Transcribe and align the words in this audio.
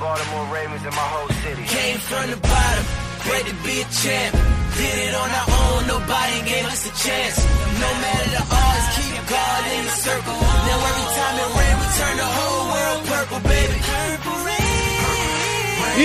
Baltimore 0.00 0.46
Ravens 0.52 0.82
and 0.84 0.94
my 0.94 1.08
whole 1.14 1.28
city. 1.42 1.62
Came 1.64 1.98
from 1.98 2.30
the 2.30 2.36
bottom, 2.36 2.84
great 3.26 3.46
to 3.46 3.54
be 3.62 3.80
a 3.80 3.86
champ. 3.94 4.34
Did 4.74 4.96
it 5.06 5.14
on 5.14 5.30
our 5.30 5.48
own, 5.62 5.86
nobody 5.86 6.38
gave 6.50 6.66
us 6.66 6.82
a 6.82 6.92
chance. 6.98 7.38
No 7.78 7.90
matter 8.02 8.28
the 8.34 8.42
odds, 8.42 8.86
keep 8.98 9.22
God 9.30 9.62
in 9.70 9.82
the 9.86 9.94
circle. 10.02 10.34
Now 10.34 10.78
every 10.90 11.08
time 11.14 11.34
it 11.38 11.50
rain, 11.54 11.74
we 11.78 11.86
turn 11.94 12.16
the 12.18 12.30
whole 12.36 12.64
world 12.74 13.00
purple, 13.06 13.40
baby. 13.46 13.78
Purple 13.86 14.38
rain. 14.42 14.54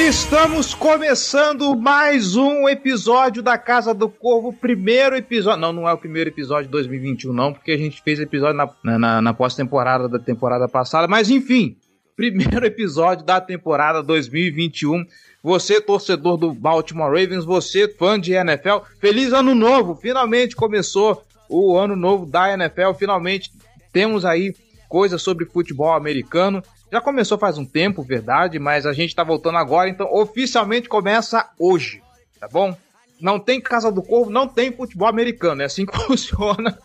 Estamos 0.08 0.76
começando 0.76 1.76
mais 1.76 2.36
um 2.36 2.70
episódio 2.70 3.42
da 3.42 3.58
Casa 3.58 3.92
do 3.92 4.08
Corvo, 4.08 4.54
primeiro 4.54 5.16
episódio. 5.16 5.60
Não, 5.60 5.74
não 5.74 5.90
é 5.90 5.94
o 5.94 5.98
primeiro 5.98 6.30
episódio 6.30 6.66
de 6.66 6.72
2021, 6.72 7.34
não, 7.34 7.52
porque 7.52 7.72
a 7.72 7.78
gente 7.78 8.00
fez 8.04 8.20
episódio 8.20 8.56
na, 8.56 9.00
na, 9.00 9.20
na 9.20 9.34
pós-temporada 9.34 10.08
da 10.08 10.20
temporada 10.20 10.68
passada, 10.68 11.08
mas 11.08 11.32
enfim, 11.32 11.76
primeiro 12.20 12.66
episódio 12.66 13.26
da 13.26 13.40
temporada 13.40 14.04
2021. 14.04 15.06
Você, 15.42 15.80
torcedor 15.80 16.36
do 16.36 16.54
Baltimore 16.54 17.08
Ravens, 17.08 17.46
você, 17.46 17.88
fã 17.88 18.20
de 18.20 18.34
NFL, 18.34 18.80
feliz 19.00 19.32
ano 19.32 19.56
novo! 19.56 19.96
Finalmente 19.96 20.54
começou 20.54 21.24
o 21.48 21.78
ano 21.78 21.96
novo 21.96 22.26
da 22.26 22.54
NFL, 22.54 22.92
finalmente 22.98 23.50
temos 23.94 24.26
aí 24.26 24.54
coisas 24.90 25.22
sobre 25.22 25.46
futebol 25.46 25.94
americano. 25.94 26.62
Já 26.92 27.00
começou 27.00 27.38
faz 27.38 27.58
um 27.58 27.64
tempo, 27.64 28.04
verdade, 28.04 28.60
mas 28.60 28.86
a 28.86 28.92
gente 28.92 29.16
tá 29.16 29.24
voltando 29.24 29.58
agora, 29.58 29.90
então 29.90 30.14
oficialmente 30.14 30.90
começa 30.90 31.50
hoje, 31.58 32.04
tá 32.38 32.50
bom? 32.50 32.76
Não 33.18 33.40
tem 33.40 33.62
Casa 33.62 33.90
do 33.90 34.04
Corvo, 34.04 34.30
não 34.30 34.46
tem 34.46 34.74
futebol 34.74 35.08
americano, 35.08 35.62
é 35.62 35.66
assim 35.66 35.86
que 35.86 35.96
funciona, 36.04 36.78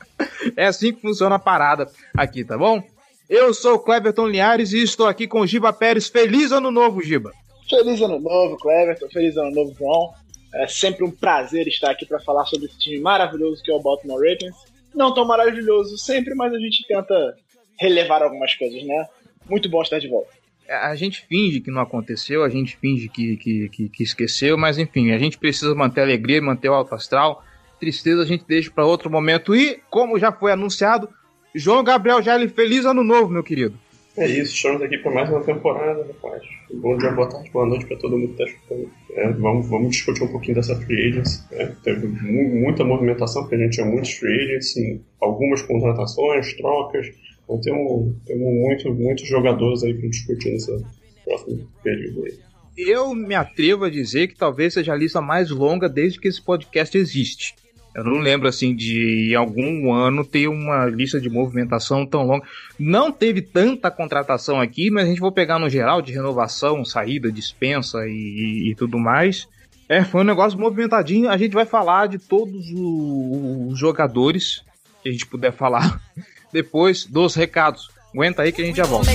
é 0.56 0.66
assim 0.66 0.92
que 0.92 1.00
funciona 1.00 1.34
a 1.34 1.41
parada 1.41 1.91
aqui, 2.16 2.44
tá 2.44 2.56
bom? 2.56 2.80
Eu 3.28 3.55
sou 3.55 3.77
o 3.77 3.78
Cleverton 3.78 4.27
Linhares 4.27 4.72
e 4.72 4.83
estou 4.83 5.06
aqui 5.06 5.27
com 5.27 5.41
o 5.41 5.47
Giba 5.47 5.72
Pérez. 5.72 6.08
Feliz 6.08 6.53
ano 6.53 6.70
novo, 6.70 7.03
Giba! 7.03 7.33
Feliz 7.69 8.03
ano 8.03 8.20
novo, 8.20 8.56
Cleverton. 8.58 9.08
Feliz 9.08 9.36
ano 9.39 9.50
novo, 9.50 9.75
João. 9.78 10.12
É 10.55 10.66
sempre 10.66 11.05
um 11.05 11.11
prazer 11.11 11.66
estar 11.66 11.91
aqui 11.91 12.05
para 12.05 12.20
falar 12.20 12.44
sobre 12.44 12.66
esse 12.66 12.78
time 12.78 13.00
maravilhoso 13.00 13.62
que 13.62 13.72
é 13.72 13.75
o 13.75 13.81
Baltimore 13.81 14.19
Ravens. 14.19 14.55
Não 14.94 15.12
tão 15.14 15.27
maravilhoso 15.27 15.97
sempre, 15.97 16.34
mas 16.34 16.53
a 16.53 16.58
gente 16.58 16.86
tenta 16.86 17.34
relevar 17.81 18.22
algumas 18.22 18.55
coisas, 18.55 18.84
né? 18.84 19.08
Muito 19.48 19.69
bom 19.70 19.83
estar 19.83 19.98
de 19.98 20.09
volta. 20.09 20.31
A 20.69 20.94
gente 20.94 21.27
finge 21.27 21.61
que 21.61 21.70
não 21.70 21.81
aconteceu, 21.81 22.44
a 22.44 22.48
gente 22.48 22.77
finge 22.77 23.09
que, 23.09 23.36
que, 23.36 23.69
que, 23.69 23.88
que 23.88 24.03
esqueceu, 24.03 24.56
mas 24.56 24.78
enfim, 24.78 25.12
a 25.12 25.19
gente 25.19 25.36
precisa 25.36 25.75
manter 25.75 26.00
a 26.00 26.05
alegria, 26.05 26.41
manter 26.41 26.69
o 26.69 26.75
alto 26.75 26.94
astral. 26.94 27.42
Tristeza 27.81 28.22
a 28.22 28.27
gente 28.27 28.44
deixa 28.47 28.70
para 28.70 28.86
outro 28.86 29.11
momento. 29.11 29.56
E, 29.56 29.81
como 29.91 30.19
já 30.19 30.31
foi 30.31 30.53
anunciado, 30.53 31.09
João 31.55 31.84
Gabriel 31.84 32.20
Gelli, 32.20 32.48
feliz 32.48 32.84
ano 32.84 33.05
novo, 33.05 33.28
meu 33.28 33.44
querido. 33.44 33.78
É 34.16 34.27
isso, 34.27 34.55
estamos 34.55 34.83
aqui 34.83 34.98
para 34.98 35.12
mais 35.12 35.30
uma 35.30 35.41
temporada, 35.41 36.05
rapaz. 36.05 36.42
Bom 36.72 36.97
dia, 36.98 37.12
boa 37.12 37.28
tarde, 37.28 37.48
boa 37.50 37.66
noite 37.66 37.86
para 37.86 37.97
todo 37.97 38.19
mundo 38.19 38.34
que 38.34 38.42
está 38.42 38.44
escutando. 38.44 38.91
É, 39.12 39.33
vamos, 39.34 39.69
vamos 39.69 39.91
discutir 39.91 40.25
um 40.25 40.28
pouquinho 40.28 40.56
dessa 40.56 40.75
free 40.75 41.10
agency. 41.10 41.42
Né? 41.52 41.77
Teve 41.84 42.08
mu 42.08 42.60
muita 42.60 42.84
movimentação, 42.84 43.42
porque 43.42 43.55
a 43.55 43.58
gente 43.58 43.75
tinha 43.75 43.86
muitos 43.86 44.12
free 44.14 44.34
agents, 44.41 44.75
algumas 45.20 45.62
contratações, 45.62 46.54
trocas. 46.54 47.06
Então 47.44 47.60
temos, 47.60 48.16
temos 48.26 48.54
muito, 48.54 48.92
muitos 48.92 49.28
jogadores 49.28 49.84
aí 49.84 49.94
para 49.94 50.09
discutir 50.09 50.50
nesse 50.50 50.84
próximo 51.25 51.69
período 51.84 52.25
aí. 52.25 52.38
Eu 52.76 53.15
me 53.15 53.36
atrevo 53.36 53.84
a 53.84 53.91
dizer 53.91 54.26
que 54.26 54.36
talvez 54.36 54.75
seja 54.75 54.92
a 54.92 54.97
lista 54.97 55.21
mais 55.21 55.50
longa 55.50 55.88
desde 55.88 56.21
que 56.21 56.26
esse 56.26 56.42
podcast 56.42 56.98
existe. 56.98 57.54
Eu 57.94 58.03
não 58.03 58.19
lembro 58.19 58.49
assim 58.49 58.75
de 58.75 59.31
em 59.31 59.34
algum 59.34 59.93
ano 59.93 60.25
ter 60.25 60.49
uma 60.49 60.87
lista 60.87 61.21
de 61.21 61.31
movimentação 61.31 62.05
tão 62.05 62.25
longa. 62.25 62.44
Não 62.78 63.12
teve 63.12 63.41
tanta 63.41 63.91
contratação 63.91 64.60
aqui, 64.60 64.91
mas 64.91 65.05
a 65.05 65.09
gente 65.09 65.21
vai 65.21 65.31
pegar 65.31 65.59
no 65.59 65.71
geral 65.71 66.03
de 66.03 66.12
renovação, 66.12 66.84
saída, 66.84 67.31
dispensa 67.31 67.99
e, 68.06 68.71
e 68.71 68.75
tudo 68.75 68.99
mais. 68.99 69.47
É, 69.88 70.03
foi 70.03 70.22
um 70.22 70.25
negócio 70.25 70.59
movimentadinho. 70.59 71.31
A 71.31 71.37
gente 71.37 71.53
vai 71.53 71.66
falar 71.66 72.09
de 72.09 72.19
todos 72.19 72.66
os 72.75 73.78
jogadores 73.78 74.62
que 75.03 75.09
a 75.09 75.12
gente 75.12 75.27
puder 75.27 75.53
falar 75.53 76.00
depois 76.53 77.04
dos 77.04 77.34
recados. 77.34 77.91
Aguenta 78.12 78.43
aí 78.43 78.53
que 78.53 78.62
a 78.62 78.65
gente 78.65 78.77
já 78.77 78.84
volta. 78.84 79.10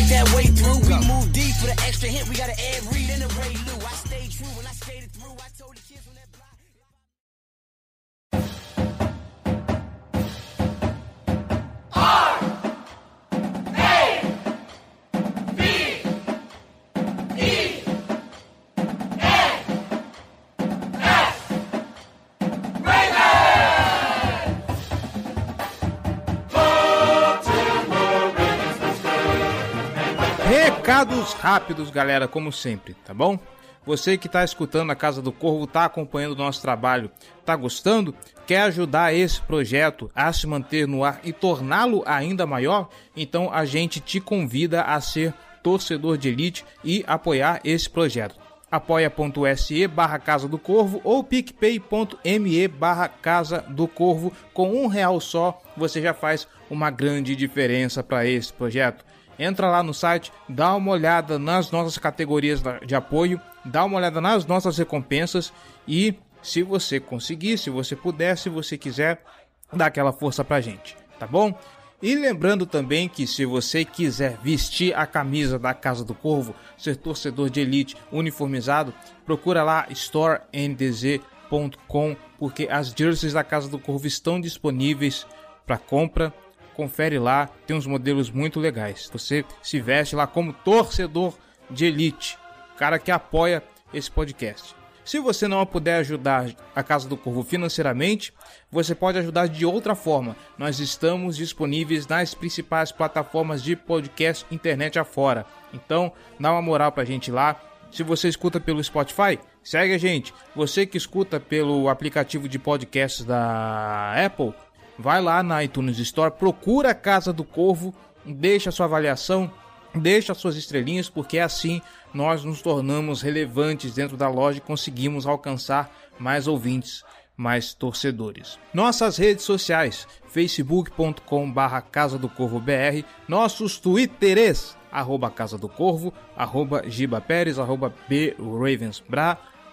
Recados 31.29 31.33
rápidos, 31.33 31.91
galera, 31.91 32.27
como 32.27 32.51
sempre, 32.51 32.93
tá 32.93 33.13
bom? 33.13 33.37
Você 33.85 34.17
que 34.17 34.27
está 34.27 34.43
escutando 34.43 34.91
a 34.91 34.95
Casa 34.95 35.21
do 35.21 35.31
Corvo, 35.31 35.65
está 35.65 35.85
acompanhando 35.85 36.33
o 36.33 36.37
nosso 36.37 36.61
trabalho, 36.61 37.11
está 37.39 37.55
gostando? 37.55 38.15
Quer 38.47 38.61
ajudar 38.61 39.13
esse 39.13 39.41
projeto 39.41 40.09
a 40.15 40.31
se 40.31 40.47
manter 40.47 40.87
no 40.87 41.03
ar 41.03 41.19
e 41.23 41.31
torná-lo 41.31 42.03
ainda 42.05 42.45
maior? 42.45 42.89
Então 43.15 43.51
a 43.51 43.65
gente 43.65 43.99
te 43.99 44.19
convida 44.19 44.81
a 44.81 44.99
ser 45.01 45.33
torcedor 45.61 46.17
de 46.17 46.29
elite 46.29 46.65
e 46.83 47.03
apoiar 47.05 47.59
esse 47.63 47.89
projeto. 47.89 48.35
apoia.se 48.71 49.87
barra 49.87 50.19
Casa 50.19 50.47
do 50.47 50.57
Corvo 50.57 51.01
ou 51.03 51.23
picpay.me 51.23 52.67
barra 52.67 53.07
Casa 53.07 53.63
do 53.67 53.87
Corvo. 53.87 54.31
Com 54.53 54.83
um 54.83 54.87
real 54.87 55.19
só, 55.19 55.61
você 55.75 56.01
já 56.01 56.13
faz 56.13 56.47
uma 56.69 56.89
grande 56.89 57.35
diferença 57.35 58.03
para 58.03 58.25
esse 58.25 58.53
projeto 58.53 59.03
entra 59.39 59.69
lá 59.69 59.81
no 59.81 59.93
site, 59.93 60.31
dá 60.47 60.75
uma 60.75 60.91
olhada 60.91 61.39
nas 61.39 61.71
nossas 61.71 61.97
categorias 61.97 62.61
de 62.85 62.93
apoio, 62.93 63.41
dá 63.63 63.85
uma 63.85 63.97
olhada 63.97 64.19
nas 64.19 64.45
nossas 64.45 64.77
recompensas 64.77 65.53
e 65.87 66.13
se 66.41 66.61
você 66.61 66.99
conseguir, 66.99 67.57
se 67.57 67.69
você 67.69 67.95
puder, 67.95 68.37
se 68.37 68.49
você 68.49 68.77
quiser, 68.77 69.23
dá 69.71 69.85
aquela 69.85 70.11
força 70.11 70.43
pra 70.43 70.61
gente, 70.61 70.97
tá 71.17 71.25
bom? 71.25 71.57
E 72.01 72.15
lembrando 72.15 72.65
também 72.65 73.09
que 73.09 73.27
se 73.27 73.45
você 73.45 73.83
quiser 73.83 74.37
vestir 74.41 74.95
a 74.95 75.05
camisa 75.05 75.59
da 75.59 75.73
Casa 75.73 76.05
do 76.05 76.13
Corvo, 76.13 76.55
ser 76.77 76.95
torcedor 76.95 77.49
de 77.49 77.59
elite 77.59 77.97
uniformizado, 78.11 78.93
procura 79.25 79.63
lá 79.63 79.85
storendzc.com 79.89 82.15
porque 82.37 82.69
as 82.71 82.93
jerseys 82.97 83.33
da 83.33 83.43
Casa 83.43 83.67
do 83.67 83.77
Corvo 83.77 84.07
estão 84.07 84.39
disponíveis 84.39 85.27
para 85.65 85.77
compra 85.77 86.33
confere 86.79 87.19
lá, 87.19 87.49
tem 87.67 87.75
uns 87.75 87.85
modelos 87.85 88.31
muito 88.31 88.57
legais. 88.57 89.09
Você 89.11 89.43
se 89.61 89.81
veste 89.81 90.15
lá 90.15 90.25
como 90.25 90.53
torcedor 90.53 91.33
de 91.69 91.85
elite, 91.85 92.37
cara 92.77 92.97
que 92.97 93.11
apoia 93.11 93.61
esse 93.93 94.09
podcast. 94.09 94.73
Se 95.03 95.19
você 95.19 95.45
não 95.45 95.65
puder 95.65 95.97
ajudar 95.97 96.49
a 96.73 96.81
Casa 96.81 97.09
do 97.09 97.17
Corvo 97.17 97.43
financeiramente, 97.43 98.31
você 98.71 98.95
pode 98.95 99.17
ajudar 99.17 99.49
de 99.49 99.65
outra 99.65 99.93
forma. 99.93 100.37
Nós 100.57 100.79
estamos 100.79 101.35
disponíveis 101.35 102.07
nas 102.07 102.33
principais 102.33 102.93
plataformas 102.93 103.61
de 103.61 103.75
podcast 103.75 104.45
internet 104.49 104.97
afora. 104.97 105.45
Então, 105.73 106.13
dá 106.39 106.53
uma 106.53 106.61
moral 106.61 106.93
pra 106.93 107.03
gente 107.03 107.29
lá. 107.29 107.59
Se 107.91 108.03
você 108.03 108.29
escuta 108.29 108.57
pelo 108.57 108.81
Spotify, 108.81 109.37
segue 109.61 109.95
a 109.95 109.97
gente. 109.97 110.33
Você 110.55 110.85
que 110.85 110.97
escuta 110.97 111.41
pelo 111.41 111.89
aplicativo 111.89 112.47
de 112.47 112.57
podcasts 112.57 113.25
da 113.25 114.13
Apple, 114.13 114.53
vai 114.99 115.21
lá 115.21 115.41
na 115.41 115.63
iTunes 115.63 115.97
Store, 115.97 116.31
procura 116.31 116.91
a 116.91 116.95
Casa 116.95 117.31
do 117.31 117.45
Corvo, 117.45 117.95
deixa 118.25 118.69
sua 118.69 118.85
avaliação, 118.85 119.49
deixa 119.95 120.33
suas 120.33 120.57
estrelinhas, 120.57 121.09
porque 121.09 121.39
assim 121.39 121.81
nós 122.13 122.43
nos 122.43 122.61
tornamos 122.61 123.21
relevantes 123.21 123.93
dentro 123.93 124.17
da 124.17 124.27
loja 124.27 124.57
e 124.57 124.61
conseguimos 124.61 125.25
alcançar 125.25 125.89
mais 126.19 126.47
ouvintes, 126.47 127.03
mais 127.37 127.73
torcedores. 127.73 128.59
Nossas 128.73 129.15
redes 129.15 129.45
sociais, 129.45 130.05
facebook.com 130.27 131.49
barra 131.49 131.81
Casa 131.81 132.17
do 132.17 132.27
Corvo 132.27 132.59
BR, 132.59 133.05
nossos 133.25 133.79
twitters, 133.79 134.75
arroba 134.91 135.31
Casa 135.31 135.57
do 135.57 135.69
Corvo, 135.69 136.13
arroba 136.35 136.83
Giba 136.87 137.21
Pérez, 137.21 137.57
arroba 137.57 137.93
B 138.09 138.35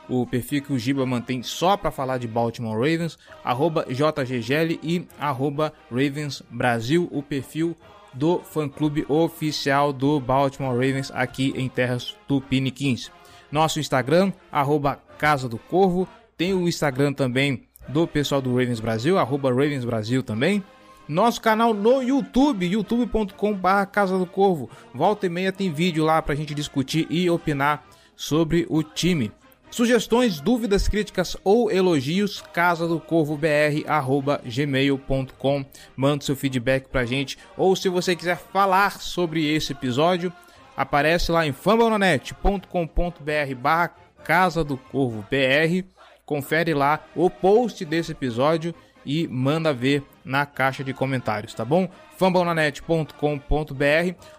o 0.08 0.26
perfil 0.26 0.62
que 0.62 0.72
o 0.72 0.78
Giba 0.78 1.04
mantém 1.06 1.42
só 1.42 1.76
para 1.76 1.90
falar 1.90 2.18
de 2.18 2.26
Baltimore 2.26 2.76
Ravens, 2.76 3.18
JGGL 3.88 4.78
e 4.82 5.06
arroba 5.18 5.72
Ravens 5.90 6.42
Brasil, 6.50 7.08
o 7.10 7.22
perfil 7.22 7.76
do 8.12 8.38
fã-clube 8.38 9.04
oficial 9.08 9.92
do 9.92 10.18
Baltimore 10.18 10.72
Ravens 10.72 11.10
aqui 11.14 11.52
em 11.56 11.68
terras 11.68 12.16
tupiniquins. 12.26 13.10
Nosso 13.52 13.78
Instagram, 13.78 14.32
arroba 14.50 14.98
Casa 15.18 15.48
do 15.48 15.58
Corvo, 15.58 16.08
tem 16.36 16.54
o 16.54 16.68
Instagram 16.68 17.12
também 17.12 17.64
do 17.88 18.06
pessoal 18.06 18.40
do 18.40 18.50
Ravens 18.50 18.80
Brasil, 18.80 19.18
arroba 19.18 19.50
Ravens 19.50 19.84
Brasil 19.84 20.22
também. 20.22 20.62
Nosso 21.08 21.40
canal 21.40 21.72
no 21.72 22.02
YouTube, 22.02 22.66
youtube.com.br 22.66 23.86
Casa 23.92 24.18
do 24.18 24.26
Corvo. 24.26 24.68
Volta 24.92 25.26
e 25.26 25.28
meia 25.28 25.52
tem 25.52 25.72
vídeo 25.72 26.04
lá 26.04 26.20
pra 26.20 26.34
gente 26.34 26.52
discutir 26.54 27.06
e 27.08 27.30
opinar 27.30 27.86
sobre 28.16 28.66
o 28.68 28.82
time. 28.82 29.30
Sugestões, 29.70 30.40
dúvidas, 30.40 30.88
críticas 30.88 31.36
ou 31.44 31.70
elogios, 31.70 32.42
casa 32.52 32.86
do 32.86 33.00
corvo 33.00 33.38
gmail.com. 34.44 35.64
Manda 35.96 36.24
seu 36.24 36.36
feedback 36.36 36.88
pra 36.88 37.04
gente. 37.04 37.38
Ou 37.56 37.76
se 37.76 37.88
você 37.88 38.16
quiser 38.16 38.38
falar 38.38 39.00
sobre 39.00 39.44
esse 39.44 39.72
episódio, 39.72 40.32
aparece 40.76 41.32
lá 41.32 41.46
em 41.46 41.52
fambonanet.com.br 41.52 43.54
barra 43.58 43.94
casa 44.24 44.64
do 44.64 44.76
corvo 44.76 45.24
br. 45.30 45.84
Confere 46.24 46.72
lá 46.72 47.04
o 47.14 47.28
post 47.28 47.84
desse 47.84 48.12
episódio 48.12 48.74
e 49.04 49.28
manda 49.28 49.72
ver 49.72 50.02
na 50.24 50.46
caixa 50.46 50.82
de 50.82 50.92
comentários, 50.92 51.54
tá 51.54 51.64
bom? 51.64 51.88
fambonanet.com.br, 52.16 53.14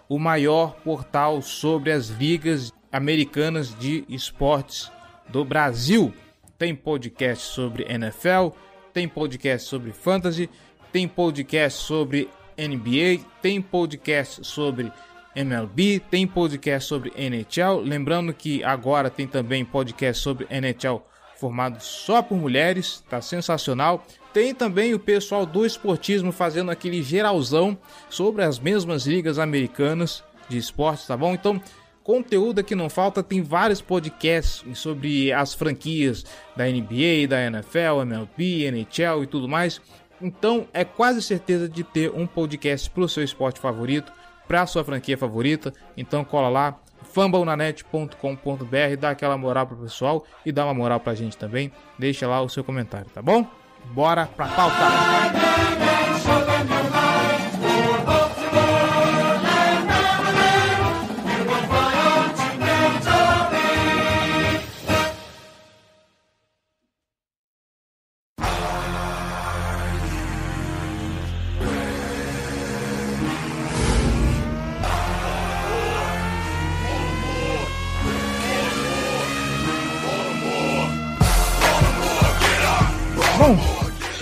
o 0.08 0.18
maior 0.18 0.74
portal 0.84 1.40
sobre 1.40 1.92
as 1.92 2.08
ligas 2.08 2.72
americanas 2.92 3.74
de 3.78 4.04
esportes 4.08 4.90
do 5.28 5.44
Brasil. 5.44 6.12
Tem 6.58 6.74
podcast 6.74 7.44
sobre 7.44 7.84
NFL, 7.84 8.48
tem 8.92 9.08
podcast 9.08 9.68
sobre 9.68 9.92
fantasy, 9.92 10.50
tem 10.92 11.06
podcast 11.06 11.78
sobre 11.80 12.28
NBA, 12.56 13.24
tem 13.40 13.62
podcast 13.62 14.44
sobre 14.44 14.92
MLB, 15.36 16.00
tem 16.10 16.26
podcast 16.26 16.88
sobre 16.88 17.12
NHL. 17.16 17.80
Lembrando 17.80 18.32
que 18.34 18.64
agora 18.64 19.08
tem 19.08 19.26
também 19.26 19.64
podcast 19.64 20.20
sobre 20.22 20.46
NHL 20.50 21.02
formado 21.38 21.80
só 21.80 22.20
por 22.20 22.36
mulheres, 22.36 23.04
tá 23.08 23.22
sensacional. 23.22 24.04
Tem 24.32 24.52
também 24.52 24.92
o 24.92 24.98
pessoal 24.98 25.46
do 25.46 25.64
esportismo 25.64 26.32
fazendo 26.32 26.70
aquele 26.70 27.02
geralzão 27.02 27.78
sobre 28.10 28.42
as 28.42 28.58
mesmas 28.58 29.06
ligas 29.06 29.38
americanas 29.38 30.24
de 30.48 30.58
esportes, 30.58 31.06
tá 31.06 31.16
bom? 31.16 31.34
Então 31.34 31.60
conteúdo 32.08 32.64
que 32.64 32.74
não 32.74 32.88
falta, 32.88 33.22
tem 33.22 33.42
vários 33.42 33.82
podcasts 33.82 34.64
sobre 34.78 35.30
as 35.30 35.52
franquias 35.52 36.24
da 36.56 36.64
NBA, 36.64 37.28
da 37.28 37.44
NFL, 37.44 38.00
MLB, 38.00 38.64
NHL 38.64 39.24
e 39.24 39.26
tudo 39.26 39.46
mais. 39.46 39.78
Então 40.18 40.66
é 40.72 40.86
quase 40.86 41.20
certeza 41.20 41.68
de 41.68 41.84
ter 41.84 42.10
um 42.10 42.26
podcast 42.26 42.88
para 42.88 43.02
o 43.02 43.08
seu 43.10 43.22
esporte 43.22 43.60
favorito, 43.60 44.10
para 44.46 44.62
a 44.62 44.66
sua 44.66 44.82
franquia 44.82 45.18
favorita. 45.18 45.70
Então 45.98 46.24
cola 46.24 46.48
lá, 46.48 46.80
fumblenanet.com.br, 47.12 48.96
dá 48.98 49.10
aquela 49.10 49.36
moral 49.36 49.66
pro 49.66 49.76
pessoal 49.76 50.24
e 50.46 50.50
dá 50.50 50.64
uma 50.64 50.72
moral 50.72 51.00
pra 51.00 51.14
gente 51.14 51.36
também. 51.36 51.70
Deixa 51.98 52.26
lá 52.26 52.40
o 52.40 52.48
seu 52.48 52.64
comentário, 52.64 53.10
tá 53.12 53.20
bom? 53.20 53.46
Bora 53.92 54.26
pra 54.26 54.48
pauta! 54.48 55.97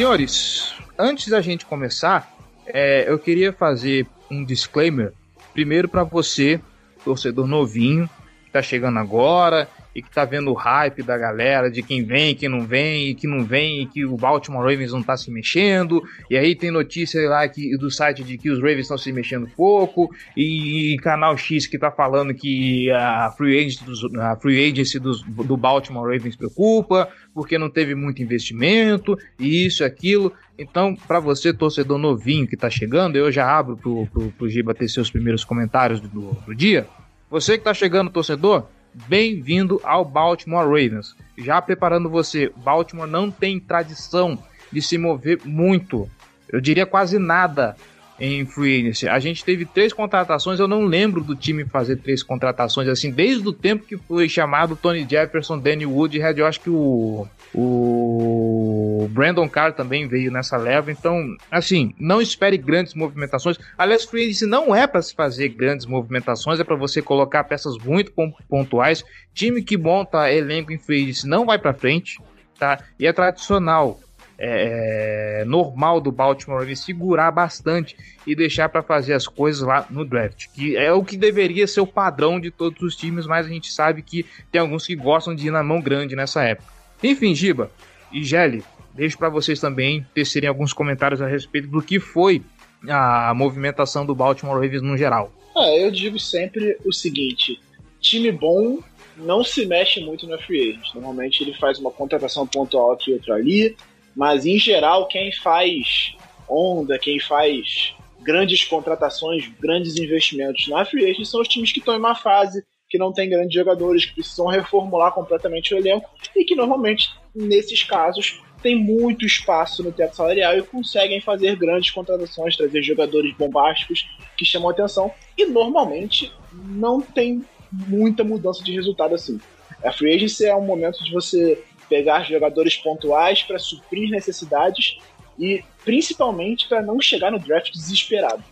Senhores, 0.06 0.72
antes 0.96 1.26
da 1.26 1.40
gente 1.40 1.66
começar, 1.66 2.32
é, 2.64 3.10
eu 3.10 3.18
queria 3.18 3.52
fazer 3.52 4.06
um 4.30 4.44
disclaimer. 4.44 5.12
Primeiro 5.52 5.88
para 5.88 6.04
você, 6.04 6.60
torcedor 7.04 7.48
novinho, 7.48 8.08
que 8.44 8.52
tá 8.52 8.62
chegando 8.62 9.00
agora 9.00 9.68
e 9.96 10.02
que 10.02 10.10
tá 10.10 10.26
vendo 10.26 10.50
o 10.50 10.54
hype 10.54 11.02
da 11.02 11.16
galera 11.16 11.70
de 11.70 11.82
quem 11.82 12.04
vem, 12.04 12.34
quem 12.34 12.50
não 12.50 12.60
vem, 12.60 13.08
e 13.08 13.14
que 13.14 13.26
não 13.26 13.42
vem, 13.42 13.80
e 13.80 13.86
que 13.86 14.04
o 14.04 14.14
Baltimore 14.14 14.60
Ravens 14.60 14.92
não 14.92 15.02
tá 15.02 15.16
se 15.16 15.30
mexendo, 15.30 16.02
e 16.30 16.36
aí 16.36 16.54
tem 16.54 16.70
notícia 16.70 17.26
lá 17.30 17.48
que, 17.48 17.74
do 17.78 17.90
site 17.90 18.22
de 18.22 18.36
que 18.36 18.50
os 18.50 18.58
Ravens 18.58 18.80
estão 18.80 18.98
se 18.98 19.10
mexendo 19.10 19.48
pouco, 19.56 20.14
e, 20.36 20.92
e, 20.92 20.98
canal 20.98 21.34
X 21.38 21.66
que 21.66 21.78
tá 21.78 21.90
falando 21.90 22.34
que 22.34 22.90
a 22.90 23.32
free 23.38 23.58
agency, 23.58 23.84
dos, 23.86 24.14
a 24.16 24.36
free 24.36 24.70
agency 24.70 24.98
dos, 24.98 25.22
do 25.22 25.56
Baltimore 25.56 26.12
Ravens 26.12 26.36
preocupa, 26.36 27.08
porque 27.32 27.56
não 27.56 27.70
teve 27.70 27.94
muito 27.94 28.22
investimento, 28.22 29.18
e 29.38 29.64
isso 29.64 29.82
e 29.82 29.86
aquilo. 29.86 30.30
Então, 30.58 30.94
para 30.94 31.20
você, 31.20 31.54
torcedor 31.54 31.96
novinho 31.96 32.46
que 32.46 32.56
tá 32.56 32.68
chegando, 32.68 33.16
eu 33.16 33.32
já 33.32 33.50
abro 33.50 33.78
pro, 33.78 34.06
pro, 34.12 34.30
pro 34.32 34.48
Giba 34.48 34.74
ter 34.74 34.88
seus 34.88 35.10
primeiros 35.10 35.42
comentários 35.42 36.00
do, 36.00 36.36
do 36.46 36.54
dia. 36.54 36.86
Você 37.30 37.56
que 37.56 37.64
tá 37.64 37.72
chegando, 37.72 38.10
torcedor, 38.10 38.66
Bem-vindo 39.08 39.78
ao 39.84 40.04
Baltimore 40.04 40.64
Ravens. 40.64 41.14
Já 41.36 41.60
preparando 41.60 42.08
você, 42.08 42.50
Baltimore 42.56 43.06
não 43.06 43.30
tem 43.30 43.60
tradição 43.60 44.38
de 44.72 44.80
se 44.80 44.96
mover 44.96 45.40
muito, 45.44 46.10
eu 46.48 46.60
diria 46.60 46.86
quase 46.86 47.18
nada 47.18 47.76
em 48.18 48.46
free 48.46 48.80
agency. 48.80 49.06
A 49.06 49.18
gente 49.18 49.44
teve 49.44 49.66
três 49.66 49.92
contratações, 49.92 50.58
eu 50.58 50.66
não 50.66 50.84
lembro 50.84 51.22
do 51.22 51.36
time 51.36 51.64
fazer 51.66 51.96
três 51.96 52.22
contratações 52.22 52.88
assim, 52.88 53.10
desde 53.10 53.46
o 53.46 53.52
tempo 53.52 53.84
que 53.86 53.98
foi 53.98 54.28
chamado 54.28 54.74
Tony 54.74 55.06
Jefferson, 55.08 55.58
Danny 55.58 55.84
Wood 55.84 56.18
e. 56.18 56.38
Eu 56.38 56.46
acho 56.46 56.60
que 56.60 56.70
o 56.70 57.26
o 57.54 59.08
Brandon 59.10 59.48
Carr 59.48 59.72
também 59.72 60.06
veio 60.06 60.30
nessa 60.30 60.56
leva, 60.56 60.90
então, 60.90 61.36
assim, 61.50 61.94
não 61.98 62.20
espere 62.20 62.58
grandes 62.58 62.94
movimentações. 62.94 63.58
Aliás, 63.78 64.04
free 64.04 64.24
agency 64.24 64.46
não 64.46 64.74
é 64.74 64.86
para 64.86 65.02
se 65.02 65.14
fazer 65.14 65.48
grandes 65.48 65.86
movimentações, 65.86 66.60
é 66.60 66.64
para 66.64 66.76
você 66.76 67.00
colocar 67.00 67.44
peças 67.44 67.78
muito 67.78 68.12
pontuais. 68.48 69.04
Time 69.32 69.62
que 69.62 69.76
monta 69.76 70.30
elenco 70.30 70.72
em 70.72 70.78
free 70.78 71.12
não 71.24 71.46
vai 71.46 71.58
para 71.58 71.72
frente, 71.72 72.20
tá? 72.58 72.78
E 72.98 73.06
é 73.06 73.12
tradicional 73.12 74.00
é, 74.38 75.40
é, 75.40 75.44
normal 75.46 76.00
do 76.00 76.12
Baltimore 76.12 76.58
Ravens 76.58 76.84
segurar 76.84 77.30
bastante 77.30 77.96
e 78.26 78.34
deixar 78.34 78.68
para 78.68 78.82
fazer 78.82 79.14
as 79.14 79.26
coisas 79.26 79.62
lá 79.62 79.86
no 79.88 80.04
draft, 80.04 80.48
que 80.52 80.76
é 80.76 80.92
o 80.92 81.02
que 81.02 81.16
deveria 81.16 81.66
ser 81.66 81.80
o 81.80 81.86
padrão 81.86 82.38
de 82.38 82.50
todos 82.50 82.82
os 82.82 82.94
times, 82.94 83.26
mas 83.26 83.46
a 83.46 83.48
gente 83.48 83.72
sabe 83.72 84.02
que 84.02 84.26
tem 84.52 84.60
alguns 84.60 84.86
que 84.86 84.94
gostam 84.94 85.34
de 85.34 85.46
ir 85.48 85.50
na 85.50 85.62
mão 85.62 85.80
grande 85.80 86.14
nessa 86.14 86.42
época. 86.42 86.75
Enfim, 87.02 87.34
Giba 87.34 87.70
e 88.12 88.24
Gelli, 88.24 88.62
deixo 88.94 89.18
para 89.18 89.28
vocês 89.28 89.60
também 89.60 90.06
tecerem 90.14 90.48
alguns 90.48 90.72
comentários 90.72 91.20
a 91.20 91.26
respeito 91.26 91.68
do 91.68 91.82
que 91.82 92.00
foi 92.00 92.42
a 92.88 93.32
movimentação 93.34 94.04
do 94.06 94.14
Baltimore 94.14 94.60
Ravens 94.60 94.82
no 94.82 94.96
geral. 94.96 95.32
Ah, 95.56 95.68
eu 95.76 95.90
digo 95.90 96.18
sempre 96.18 96.76
o 96.84 96.92
seguinte: 96.92 97.60
time 98.00 98.30
bom 98.30 98.80
não 99.16 99.42
se 99.42 99.64
mexe 99.66 100.00
muito 100.00 100.26
na 100.26 100.38
free 100.38 100.70
agent. 100.70 100.94
Normalmente 100.94 101.42
ele 101.42 101.54
faz 101.54 101.78
uma 101.78 101.90
contratação 101.90 102.46
pontual 102.46 102.92
aqui 102.92 103.10
e 103.10 103.14
outra 103.14 103.34
ali, 103.34 103.76
mas 104.14 104.44
em 104.44 104.58
geral 104.58 105.08
quem 105.08 105.32
faz 105.32 106.14
onda, 106.48 106.98
quem 106.98 107.18
faz 107.18 107.94
grandes 108.20 108.64
contratações, 108.64 109.48
grandes 109.60 109.96
investimentos 109.96 110.68
na 110.68 110.84
free 110.84 111.10
agent 111.10 111.24
são 111.24 111.40
os 111.40 111.48
times 111.48 111.72
que 111.72 111.78
estão 111.78 111.94
em 111.94 111.98
uma 111.98 112.14
fase 112.14 112.64
que 112.88 112.98
não 112.98 113.12
tem 113.12 113.28
grandes 113.28 113.54
jogadores, 113.54 114.04
que 114.04 114.14
precisam 114.14 114.46
reformular 114.46 115.12
completamente 115.12 115.74
o 115.74 115.78
elenco 115.78 116.08
e 116.34 116.44
que 116.44 116.54
normalmente, 116.54 117.10
nesses 117.34 117.82
casos, 117.82 118.40
tem 118.62 118.76
muito 118.76 119.24
espaço 119.24 119.82
no 119.82 119.92
teto 119.92 120.16
salarial 120.16 120.56
e 120.56 120.62
conseguem 120.62 121.20
fazer 121.20 121.56
grandes 121.56 121.90
contratações, 121.90 122.56
trazer 122.56 122.82
jogadores 122.82 123.34
bombásticos 123.36 124.08
que 124.36 124.44
chamam 124.44 124.70
atenção 124.70 125.12
e 125.36 125.46
normalmente 125.46 126.32
não 126.52 127.00
tem 127.00 127.44
muita 127.70 128.24
mudança 128.24 128.62
de 128.62 128.72
resultado 128.72 129.14
assim. 129.14 129.40
A 129.84 129.92
free 129.92 130.14
agency 130.14 130.46
é 130.46 130.56
um 130.56 130.64
momento 130.64 131.02
de 131.04 131.12
você 131.12 131.62
pegar 131.88 132.24
jogadores 132.24 132.76
pontuais 132.76 133.42
para 133.42 133.58
suprir 133.58 134.10
necessidades 134.10 134.98
e 135.38 135.62
principalmente 135.84 136.68
para 136.68 136.82
não 136.82 137.00
chegar 137.00 137.30
no 137.30 137.38
draft 137.38 137.70
desesperado. 137.72 138.42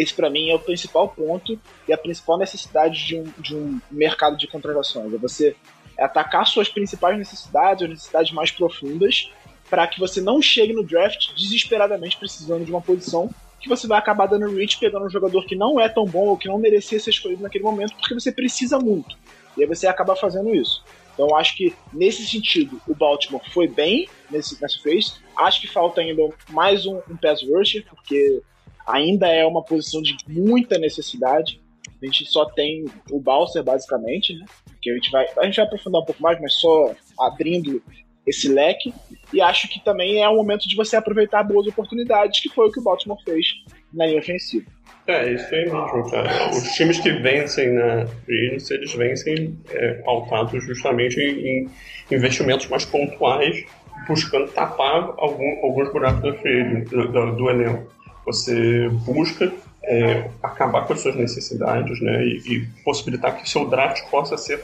Esse, 0.00 0.14
para 0.14 0.30
mim, 0.30 0.50
é 0.50 0.54
o 0.54 0.58
principal 0.58 1.08
ponto 1.08 1.58
e 1.86 1.92
a 1.92 1.98
principal 1.98 2.38
necessidade 2.38 3.06
de 3.06 3.16
um, 3.16 3.24
de 3.38 3.54
um 3.54 3.80
mercado 3.90 4.36
de 4.36 4.46
contratações. 4.46 5.12
É 5.12 5.18
você 5.18 5.56
atacar 5.98 6.46
suas 6.46 6.68
principais 6.68 7.18
necessidades, 7.18 7.82
as 7.84 7.90
necessidades 7.90 8.32
mais 8.32 8.50
profundas, 8.50 9.30
para 9.68 9.86
que 9.86 9.98
você 9.98 10.20
não 10.20 10.40
chegue 10.42 10.72
no 10.72 10.84
draft 10.84 11.34
desesperadamente 11.34 12.16
precisando 12.16 12.64
de 12.64 12.70
uma 12.70 12.80
posição 12.80 13.30
que 13.62 13.68
você 13.68 13.86
vai 13.86 13.98
acabar 13.98 14.26
dando 14.26 14.52
reach 14.52 14.78
pegando 14.78 15.06
um 15.06 15.10
jogador 15.10 15.46
que 15.46 15.54
não 15.54 15.80
é 15.80 15.88
tão 15.88 16.04
bom 16.04 16.26
ou 16.26 16.36
que 16.36 16.48
não 16.48 16.58
merecia 16.58 16.98
ser 16.98 17.10
escolhido 17.10 17.42
naquele 17.42 17.62
momento, 17.62 17.94
porque 17.94 18.12
você 18.12 18.32
precisa 18.32 18.78
muito. 18.78 19.16
E 19.56 19.62
aí 19.62 19.68
você 19.68 19.86
acaba 19.86 20.16
fazendo 20.16 20.52
isso. 20.52 20.82
Então 21.14 21.36
acho 21.36 21.56
que 21.56 21.74
nesse 21.92 22.26
sentido 22.26 22.80
o 22.88 22.94
Baltimore 22.94 23.42
foi 23.52 23.68
bem 23.68 24.08
nesse, 24.30 24.60
nessa 24.60 24.78
phase. 24.82 25.12
Acho 25.36 25.60
que 25.60 25.68
falta 25.68 26.00
ainda 26.00 26.22
mais 26.50 26.86
um, 26.86 27.00
um 27.08 27.16
pass 27.16 27.40
rusher, 27.42 27.84
porque 27.88 28.42
ainda 28.86 29.26
é 29.28 29.44
uma 29.46 29.62
posição 29.62 30.02
de 30.02 30.16
muita 30.28 30.78
necessidade. 30.78 31.60
A 32.02 32.06
gente 32.06 32.26
só 32.26 32.44
tem 32.46 32.84
o 33.10 33.20
Balser, 33.20 33.62
basicamente, 33.62 34.34
né? 34.34 34.44
Que 34.80 34.90
a 34.90 34.94
gente 34.94 35.10
vai. 35.10 35.26
A 35.38 35.44
gente 35.44 35.56
vai 35.56 35.66
aprofundar 35.66 36.02
um 36.02 36.04
pouco 36.04 36.22
mais, 36.22 36.40
mas 36.40 36.54
só 36.54 36.92
abrindo 37.18 37.82
esse 38.26 38.48
leque. 38.48 38.92
E 39.32 39.40
acho 39.40 39.68
que 39.68 39.82
também 39.84 40.22
é 40.22 40.28
o 40.28 40.36
momento 40.36 40.68
de 40.68 40.76
você 40.76 40.96
aproveitar 40.96 41.42
boas 41.42 41.66
oportunidades, 41.66 42.40
que 42.40 42.48
foi 42.48 42.68
o 42.68 42.72
que 42.72 42.80
o 42.80 42.82
Baltimore 42.82 43.22
fez 43.24 43.46
na 43.92 44.06
linha 44.06 44.18
ofensiva. 44.18 44.66
É, 45.06 45.32
isso 45.32 45.52
aí 45.52 45.64
mesmo, 45.64 46.10
cara. 46.10 46.50
Os 46.50 46.62
times 46.74 47.00
que 47.00 47.10
vencem 47.10 47.72
na 47.72 48.06
Free 48.06 48.58
eles 48.70 48.94
vencem 48.94 49.58
é, 49.70 49.94
pautados 50.04 50.64
justamente 50.64 51.20
em, 51.20 51.68
investimentos 52.10 52.68
mais 52.68 52.84
pontuais, 52.84 53.64
buscando 54.06 54.50
tapar 54.52 55.12
algum, 55.18 55.64
alguns 55.64 55.92
buracos 55.92 56.22
da 56.22 56.30
do, 56.30 57.12
do, 57.12 57.36
do. 57.36 57.92
Você 58.24 58.88
busca 58.88 59.52
é, 59.84 60.28
acabar 60.42 60.86
com 60.86 60.92
as 60.92 61.00
suas 61.00 61.16
necessidades 61.16 62.00
né, 62.00 62.24
e, 62.24 62.36
e 62.46 62.66
possibilitar 62.84 63.36
que 63.36 63.48
seu 63.48 63.68
draft 63.68 64.08
possa 64.10 64.36
ser 64.36 64.62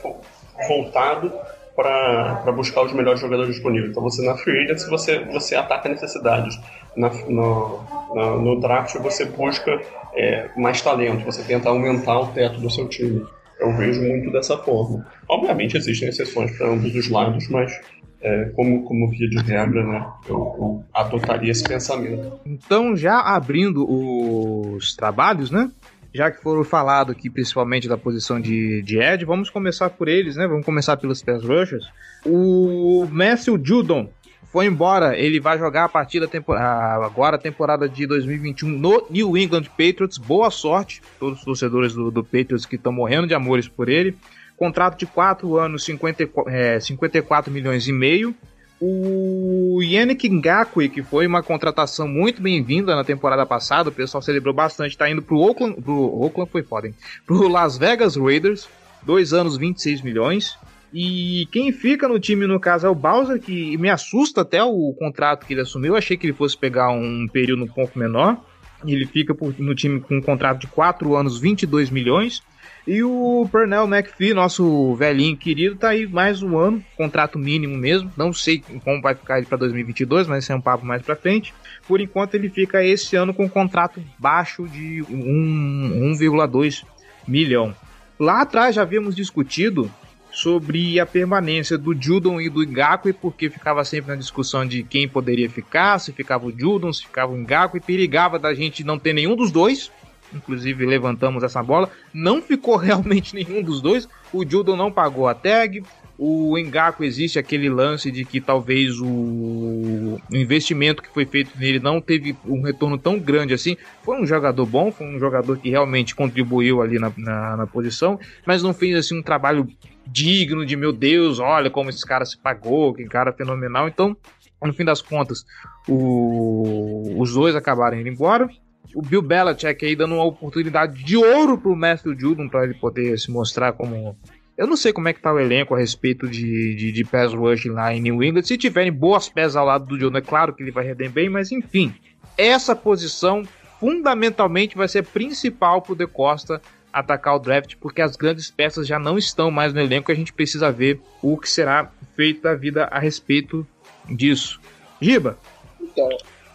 voltado 0.69 1.33
para 1.75 2.51
buscar 2.53 2.83
os 2.83 2.93
melhores 2.93 3.21
jogadores 3.21 3.55
disponíveis. 3.55 3.91
Então 3.91 4.03
você 4.03 4.25
na 4.27 4.37
free 4.37 4.65
agency 4.65 4.91
você, 4.91 5.21
você 5.27 5.55
ataca 5.55 5.89
necessidades. 5.89 6.59
Na, 6.97 7.09
no, 7.29 7.85
na, 8.15 8.31
no 8.37 8.61
draft 8.61 8.97
você 8.97 9.25
busca 9.25 9.81
é, 10.15 10.49
mais 10.57 10.83
talento, 10.83 11.25
você 11.25 11.43
tenta 11.43 11.69
aumentar 11.69 12.19
o 12.19 12.27
teto 12.29 12.59
do 12.61 12.69
seu 12.69 12.89
time. 12.89 13.25
Eu 13.61 13.73
vejo 13.77 14.01
muito 14.03 14.31
dessa 14.33 14.57
forma. 14.59 15.07
Obviamente 15.29 15.77
existem 15.77 16.09
exceções 16.09 16.57
para 16.57 16.69
ambos 16.69 16.95
os 16.95 17.09
lados, 17.09 17.49
mas 17.49 17.81
é, 18.21 18.47
como, 18.55 18.85
como 18.85 19.09
via 19.09 19.29
de 19.29 19.39
regra, 19.39 19.85
né, 19.85 20.07
eu, 20.29 20.37
eu, 20.37 20.85
adotaria 20.93 21.51
esse 21.51 21.65
pensamento. 21.65 22.41
Então, 22.45 22.97
já 22.97 23.21
abrindo 23.21 23.87
os 23.89 24.95
trabalhos, 24.97 25.51
né? 25.51 25.71
Já 26.13 26.31
que 26.31 26.43
foram 26.43 26.65
falados 26.65 27.15
aqui 27.15 27.29
principalmente 27.29 27.87
da 27.87 27.99
posição 27.99 28.41
de, 28.41 28.83
de 28.83 28.99
Ed, 28.99 29.25
vamos 29.25 29.51
começar 29.51 29.91
por 29.91 30.09
eles, 30.09 30.37
né? 30.37 30.49
Vamos 30.49 30.65
começar 30.65 30.97
pelos 30.97 31.23
pass 31.23 31.45
rushers. 31.45 31.87
O 32.25 33.07
Matthew 33.11 33.61
Judon 33.63 34.09
foi 34.51 34.67
embora. 34.67 35.17
Ele 35.17 35.39
vai 35.39 35.59
jogar 35.59 35.85
a 35.85 35.89
partir 35.89 36.19
da 36.19 36.27
temporada, 36.27 37.05
agora 37.05 37.37
a 37.37 37.39
temporada 37.39 37.89
de 37.89 38.07
2021 38.07 38.69
no 38.69 39.07
New 39.11 39.37
England 39.37 39.65
Patriots. 39.77 40.19
Boa 40.19 40.51
sorte, 40.51 41.03
todos 41.21 41.39
os 41.39 41.45
torcedores 41.45 41.93
do, 41.93 42.11
do 42.11 42.25
Patriots 42.25 42.67
que 42.67 42.77
estão 42.77 42.91
morrendo 42.91 43.27
de 43.27 43.35
amores 43.35 43.69
por 43.69 43.89
ele. 43.89 44.17
Contrato 44.59 44.99
de 44.99 45.07
4 45.07 45.57
anos, 45.57 45.85
50, 45.85 46.29
é, 46.49 46.81
54 46.81 47.51
milhões 47.53 47.87
e 47.87 47.93
meio. 47.93 48.35
O 48.81 49.81
Yannick 49.83 50.29
Ngakwe, 50.29 50.89
que 50.89 51.03
foi 51.03 51.27
uma 51.27 51.43
contratação 51.43 52.07
muito 52.07 52.43
bem-vinda 52.43 52.95
na 52.95 53.03
temporada 53.03 53.45
passada, 53.47 53.89
o 53.89 53.93
pessoal 53.93 54.23
celebrou 54.23 54.55
bastante, 54.55 54.91
está 54.91 55.11
indo 55.11 55.23
pro 55.23 55.39
Oakland, 55.39 55.81
pro 55.81 56.23
Oakland 56.23 56.51
foi 56.51 56.63
foda? 56.63 56.93
Pro 57.27 57.49
Las 57.49 57.77
Vegas 57.79 58.17
Raiders, 58.17 58.69
2 59.03 59.33
anos, 59.33 59.57
26 59.57 60.03
milhões. 60.03 60.57
E 60.93 61.47
quem 61.53 61.71
fica 61.73 62.09
no 62.09 62.19
time, 62.19 62.47
no 62.47 62.59
caso, 62.59 62.87
é 62.87 62.91
o 62.91 62.95
Bowser, 62.95 63.41
que 63.41 63.77
me 63.77 63.91
assusta 63.91 64.41
até 64.41 64.63
o 64.63 64.95
contrato 64.99 65.45
que 65.45 65.55
ele 65.55 65.61
assumiu. 65.61 65.93
Eu 65.93 65.99
achei 65.99 66.17
que 66.17 66.27
ele 66.27 66.33
fosse 66.33 66.57
pegar 66.57 66.91
um 66.91 67.27
período 67.27 67.65
um 67.65 67.69
pouco 67.69 67.99
menor. 67.99 68.43
Ele 68.87 69.07
fica 69.07 69.37
no 69.59 69.75
time 69.75 70.01
com 70.01 70.17
um 70.17 70.23
contrato 70.23 70.61
de 70.61 70.67
4 70.69 71.15
anos, 71.17 71.39
22 71.39 71.91
milhões. 71.91 72.43
E 72.89 73.03
o 73.03 73.47
Pernell 73.53 73.85
McPhee, 73.85 74.33
nosso 74.33 74.95
velhinho 74.95 75.37
querido, 75.37 75.77
tá 75.77 75.91
aí 75.91 76.07
mais 76.07 76.43
um 76.43 76.57
ano, 76.57 76.83
contrato 76.97 77.39
mínimo 77.39 77.77
mesmo. 77.77 78.11
Não 78.17 78.33
sei 78.33 78.65
como 78.83 79.03
vai 79.03 79.15
ficar 79.15 79.37
ele 79.37 79.47
para 79.47 79.59
2022, 79.59 80.27
mas 80.27 80.43
esse 80.43 80.53
é 80.53 80.55
um 80.55 80.61
papo 80.61 80.87
mais 80.87 81.03
para 81.03 81.15
frente. 81.15 81.53
Por 81.87 82.01
enquanto, 82.01 82.35
ele 82.35 82.49
fica 82.49 82.83
esse 82.83 83.15
ano 83.15 83.35
com 83.35 83.45
um 83.45 83.49
contrato 83.49 84.03
baixo 84.19 84.67
de 84.67 85.05
1,2 85.11 86.83
milhão. 87.27 87.77
Lá 88.19 88.41
atrás 88.41 88.75
já 88.75 88.81
havíamos 88.81 89.15
discutido 89.15 89.93
sobre 90.33 90.99
a 90.99 91.05
permanência 91.05 91.77
do 91.77 91.95
Judon 91.95 92.41
e 92.41 92.49
do 92.49 92.67
Ngakwe, 92.67 93.13
porque 93.13 93.51
ficava 93.51 93.85
sempre 93.85 94.13
na 94.13 94.17
discussão 94.17 94.65
de 94.65 94.83
quem 94.83 95.07
poderia 95.07 95.51
ficar, 95.51 95.99
se 95.99 96.11
ficava 96.11 96.47
o 96.47 96.59
Judon, 96.59 96.91
se 96.91 97.03
ficava 97.03 97.35
o 97.35 97.37
Ngakwe, 97.37 97.81
perigava 97.81 98.39
da 98.39 98.55
gente 98.55 98.83
não 98.83 98.99
ter 98.99 99.13
nenhum 99.13 99.37
dos 99.37 99.53
dois, 99.53 99.93
inclusive 100.35 100.85
levantamos 100.85 101.43
essa 101.43 101.63
bola. 101.63 101.91
Não 102.13 102.43
ficou 102.43 102.77
realmente 102.79 103.35
nenhum 103.35 103.63
dos 103.63 103.81
dois. 103.81 104.09
O 104.33 104.49
Judon 104.49 104.77
não 104.77 104.91
pagou 104.91 105.29
a 105.29 105.35
tag. 105.35 105.83
O 106.21 106.59
Engaku 106.59 107.05
existe 107.05 107.39
aquele 107.39 107.71
lance 107.71 108.11
de 108.11 108.25
que 108.25 108.41
talvez 108.41 109.01
o 109.01 110.21
investimento 110.33 111.01
que 111.01 111.09
foi 111.09 111.25
feito 111.25 111.57
nele 111.57 111.79
não 111.79 112.01
teve 112.01 112.37
um 112.45 112.61
retorno 112.61 112.99
tão 112.99 113.21
grande 113.21 113.55
assim. 113.55 113.77
Foi 114.03 114.21
um 114.21 114.27
jogador 114.27 114.67
bom, 114.67 114.91
foi 114.91 115.07
um 115.07 115.21
jogador 115.21 115.57
que 115.59 115.71
realmente 115.71 116.17
contribuiu 116.17 116.83
ali 116.83 116.99
na, 116.99 117.13
na, 117.17 117.57
na 117.59 117.67
posição, 117.69 118.19
mas 118.45 118.65
não 118.65 118.75
fez 118.75 118.97
assim 118.97 119.17
um 119.17 119.23
trabalho 119.23 119.69
digno 120.05 120.67
de 120.67 120.75
meu 120.75 120.93
Deus, 120.93 121.39
olha 121.39 121.71
como 121.71 121.89
esse 121.89 122.05
cara 122.05 122.25
se 122.25 122.37
pagou, 122.37 122.95
que 122.95 123.05
cara 123.05 123.33
fenomenal. 123.33 123.87
Então, 123.87 124.17
no 124.61 124.73
fim 124.73 124.85
das 124.85 125.01
contas, 125.01 125.45
o, 125.87 127.15
os 127.17 127.33
dois 127.33 127.55
acabaram 127.55 127.97
indo 127.97 128.09
embora 128.09 128.51
o 128.95 129.03
Bill 129.03 129.23
Belichick 129.23 129.85
aí 129.85 129.95
dando 129.95 130.15
uma 130.15 130.25
oportunidade 130.25 131.03
de 131.03 131.17
ouro 131.17 131.59
pro 131.59 131.77
Matthew 131.77 132.19
Judon 132.19 132.49
para 132.49 132.65
ele 132.65 132.75
poder 132.75 133.19
se 133.19 133.31
mostrar 133.31 133.73
como. 133.73 134.17
Eu 134.57 134.67
não 134.67 134.77
sei 134.77 134.93
como 134.93 135.09
é 135.09 135.13
que 135.13 135.21
tá 135.21 135.33
o 135.33 135.39
elenco 135.39 135.75
a 135.75 135.79
respeito 135.79 136.27
de, 136.27 136.75
de, 136.75 136.91
de 136.91 137.05
pass 137.05 137.33
rush 137.33 137.67
lá 137.67 137.95
em 137.95 138.01
New 138.01 138.23
England. 138.23 138.43
Se 138.43 138.59
tiverem 138.59 138.91
boas 138.91 139.29
pés 139.29 139.55
ao 139.55 139.65
lado 139.65 139.87
do 139.87 139.99
Judon, 139.99 140.19
é 140.19 140.23
claro 140.23 140.53
que 140.53 140.63
ele 140.63 140.73
vai 140.73 140.85
render 140.85 141.09
bem, 141.09 141.29
mas 141.29 141.53
enfim. 141.53 141.95
Essa 142.37 142.75
posição 142.75 143.45
fundamentalmente 143.79 144.77
vai 144.77 144.89
ser 144.89 145.05
principal 145.05 145.81
pro 145.81 145.95
De 145.95 146.07
Costa 146.07 146.61
atacar 146.93 147.37
o 147.37 147.39
draft, 147.39 147.77
porque 147.81 148.03
as 148.03 148.17
grandes 148.17 148.51
peças 148.51 148.87
já 148.87 148.99
não 148.99 149.17
estão 149.17 149.51
mais 149.51 149.73
no 149.73 149.81
elenco. 149.81 150.11
A 150.11 150.15
gente 150.15 150.33
precisa 150.33 150.73
ver 150.73 151.01
o 151.23 151.37
que 151.37 151.49
será 151.49 151.91
feito 152.17 152.43
da 152.43 152.55
vida 152.55 152.85
a 152.87 152.99
respeito 152.99 153.67
disso. 154.09 154.61
Giba? 155.01 155.39
Então, 155.81 156.09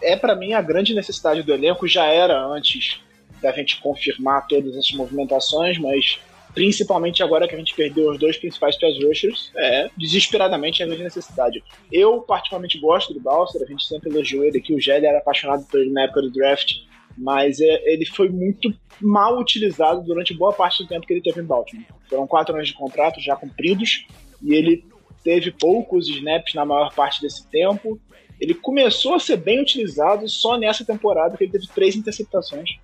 é 0.04 0.16
para 0.16 0.36
mim 0.36 0.52
a 0.52 0.62
grande 0.62 0.94
necessidade 0.94 1.42
do 1.42 1.52
elenco, 1.52 1.88
já 1.88 2.06
era 2.06 2.44
antes 2.46 3.00
da 3.42 3.52
gente 3.52 3.80
confirmar 3.80 4.46
todas 4.46 4.76
essas 4.76 4.92
movimentações, 4.92 5.78
mas 5.78 6.18
principalmente 6.54 7.22
agora 7.22 7.48
que 7.48 7.54
a 7.54 7.58
gente 7.58 7.74
perdeu 7.74 8.10
os 8.10 8.18
dois 8.18 8.36
principais 8.36 8.78
pass 8.78 8.96
rushers, 9.02 9.50
é 9.56 9.90
desesperadamente 9.96 10.82
a 10.82 10.86
grande 10.86 11.02
necessidade. 11.02 11.62
Eu 11.90 12.20
particularmente 12.20 12.78
gosto 12.78 13.12
do 13.12 13.20
Balser, 13.20 13.62
a 13.62 13.66
gente 13.66 13.84
sempre 13.84 14.08
elogiou 14.08 14.44
ele 14.44 14.58
aqui, 14.58 14.72
o 14.72 14.80
Gelli 14.80 15.06
era 15.06 15.18
apaixonado 15.18 15.66
por 15.66 15.80
ele 15.80 15.90
na 15.90 16.04
época 16.04 16.22
do 16.22 16.30
draft, 16.30 16.74
mas 17.18 17.60
é, 17.60 17.92
ele 17.92 18.06
foi 18.06 18.28
muito 18.28 18.72
mal 19.00 19.38
utilizado 19.38 20.02
durante 20.02 20.32
boa 20.32 20.52
parte 20.52 20.82
do 20.82 20.88
tempo 20.88 21.06
que 21.06 21.12
ele 21.12 21.22
teve 21.22 21.40
em 21.40 21.44
Baltimore. 21.44 21.86
Foram 22.08 22.26
quatro 22.26 22.54
anos 22.54 22.68
de 22.68 22.74
contrato 22.74 23.20
já 23.20 23.36
cumpridos, 23.36 24.06
e 24.42 24.54
ele 24.54 24.84
teve 25.24 25.50
poucos 25.50 26.08
snaps 26.08 26.54
na 26.54 26.64
maior 26.64 26.94
parte 26.94 27.20
desse 27.20 27.48
tempo, 27.48 28.00
ele 28.44 28.54
começou 28.54 29.14
a 29.14 29.18
ser 29.18 29.38
bem 29.38 29.60
utilizado 29.60 30.28
só 30.28 30.58
nessa 30.58 30.84
temporada, 30.84 31.36
que 31.36 31.44
ele 31.44 31.52
teve 31.52 31.66
três 31.68 31.96
interceptações, 31.96 32.76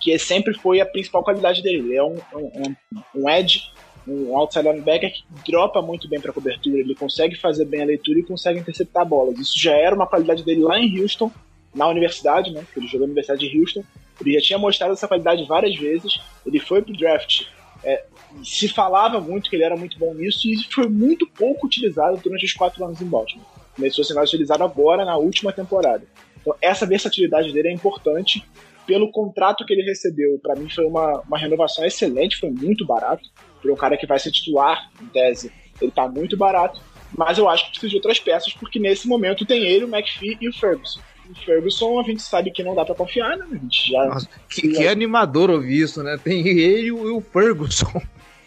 que 0.00 0.18
sempre 0.18 0.52
foi 0.52 0.80
a 0.80 0.86
principal 0.86 1.22
qualidade 1.22 1.62
dele. 1.62 1.78
Ele 1.78 1.96
é 1.96 2.02
um, 2.02 2.16
um, 2.34 2.74
um 3.14 3.30
edge, 3.30 3.70
um 4.06 4.36
outside 4.36 4.66
linebacker 4.66 5.12
que 5.12 5.24
dropa 5.46 5.80
muito 5.80 6.08
bem 6.08 6.20
para 6.20 6.32
cobertura, 6.32 6.80
ele 6.80 6.94
consegue 6.96 7.36
fazer 7.36 7.66
bem 7.66 7.82
a 7.82 7.86
leitura 7.86 8.18
e 8.18 8.24
consegue 8.24 8.58
interceptar 8.58 9.06
bolas. 9.06 9.38
Isso 9.38 9.60
já 9.60 9.76
era 9.76 9.94
uma 9.94 10.08
qualidade 10.08 10.42
dele 10.42 10.62
lá 10.62 10.78
em 10.80 11.00
Houston, 11.00 11.30
na 11.72 11.86
universidade, 11.86 12.50
né? 12.50 12.66
Ele 12.76 12.86
jogou 12.86 13.06
na 13.06 13.12
Universidade 13.12 13.48
de 13.48 13.60
Houston. 13.60 13.84
Ele 14.20 14.34
já 14.34 14.40
tinha 14.40 14.58
mostrado 14.58 14.92
essa 14.92 15.06
qualidade 15.06 15.46
várias 15.46 15.76
vezes. 15.76 16.18
Ele 16.44 16.58
foi 16.58 16.82
pro 16.82 16.96
draft. 16.96 17.46
É, 17.84 18.04
se 18.42 18.68
falava 18.68 19.20
muito 19.20 19.48
que 19.48 19.54
ele 19.54 19.62
era 19.62 19.76
muito 19.76 19.96
bom 19.98 20.12
nisso 20.12 20.48
e 20.48 20.56
foi 20.64 20.88
muito 20.88 21.28
pouco 21.28 21.66
utilizado 21.66 22.20
durante 22.20 22.44
os 22.44 22.52
quatro 22.52 22.84
anos 22.84 23.00
em 23.00 23.06
Baltimore 23.06 23.46
começou 23.74 24.02
a 24.02 24.04
ser 24.04 24.14
mais 24.14 24.28
utilizado 24.28 24.64
agora 24.64 25.04
na 25.04 25.16
última 25.16 25.52
temporada. 25.52 26.04
Então, 26.40 26.54
essa 26.60 26.86
versatilidade 26.86 27.52
dele 27.52 27.68
é 27.68 27.72
importante. 27.72 28.44
Pelo 28.86 29.12
contrato 29.12 29.64
que 29.64 29.72
ele 29.72 29.82
recebeu, 29.82 30.38
para 30.42 30.56
mim 30.56 30.68
foi 30.68 30.84
uma, 30.84 31.20
uma 31.20 31.38
renovação 31.38 31.84
excelente, 31.84 32.38
foi 32.38 32.50
muito 32.50 32.84
barato. 32.84 33.28
Para 33.62 33.72
um 33.72 33.76
cara 33.76 33.96
que 33.96 34.06
vai 34.06 34.18
ser 34.18 34.32
titular, 34.32 34.90
em 35.00 35.06
tese, 35.06 35.52
ele 35.80 35.92
tá 35.92 36.08
muito 36.08 36.36
barato. 36.36 36.80
Mas 37.16 37.38
eu 37.38 37.48
acho 37.48 37.64
que 37.64 37.70
precisa 37.70 37.90
de 37.90 37.96
outras 37.96 38.18
peças, 38.18 38.52
porque 38.54 38.78
nesse 38.78 39.06
momento 39.06 39.44
tem 39.44 39.62
ele, 39.64 39.84
o 39.84 39.88
McPhee 39.88 40.38
e 40.40 40.48
o 40.48 40.52
Ferguson. 40.52 41.00
O 41.28 41.34
Ferguson 41.44 42.00
a 42.00 42.02
gente 42.02 42.22
sabe 42.22 42.50
que 42.50 42.62
não 42.62 42.74
dá 42.74 42.84
para 42.84 42.94
confiar, 42.94 43.36
né? 43.36 43.46
A 43.50 43.54
gente 43.54 43.92
já. 43.92 44.04
Nossa, 44.06 44.28
que, 44.48 44.68
que 44.68 44.88
animador 44.88 45.50
ouvir 45.50 45.82
isso, 45.82 46.02
né? 46.02 46.18
Tem 46.22 46.46
ele 46.46 46.86
e 46.86 46.92
o 46.92 47.20
Ferguson. 47.20 48.02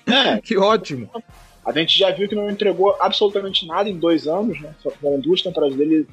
É. 0.06 0.40
que 0.44 0.58
ótimo. 0.58 1.10
A 1.66 1.72
gente 1.72 1.98
já 1.98 2.12
viu 2.12 2.28
que 2.28 2.36
não 2.36 2.50
entregou 2.50 2.96
absolutamente 3.00 3.66
nada 3.66 3.90
em 3.90 3.98
dois 3.98 4.28
anos, 4.28 4.60
né? 4.60 4.74
Foram 5.02 5.20
duas 5.20 5.42
temporadas 5.42 5.76
dele 5.76 6.08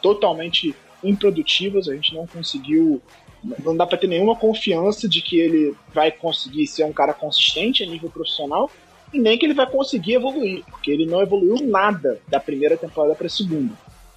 totalmente 0.00 0.74
improdutivas, 1.02 1.88
a 1.88 1.94
gente 1.94 2.14
não 2.14 2.26
conseguiu 2.26 3.02
Não 3.64 3.76
dá 3.76 3.84
para 3.84 3.98
ter 3.98 4.06
nenhuma 4.06 4.36
confiança 4.36 5.08
de 5.08 5.20
que 5.20 5.36
ele 5.36 5.74
vai 5.92 6.12
conseguir 6.12 6.66
ser 6.68 6.84
um 6.84 6.92
cara 6.92 7.12
consistente 7.12 7.82
a 7.82 7.86
nível 7.86 8.08
profissional 8.08 8.70
e 9.12 9.18
nem 9.18 9.36
que 9.36 9.44
ele 9.44 9.54
vai 9.54 9.68
conseguir 9.68 10.14
evoluir, 10.14 10.64
porque 10.70 10.90
ele 10.90 11.04
não 11.04 11.20
evoluiu 11.20 11.56
nada 11.66 12.20
da 12.28 12.38
primeira 12.38 12.76
temporada 12.76 13.14
para 13.16 13.26
a 13.26 13.30
segunda. 13.30 13.74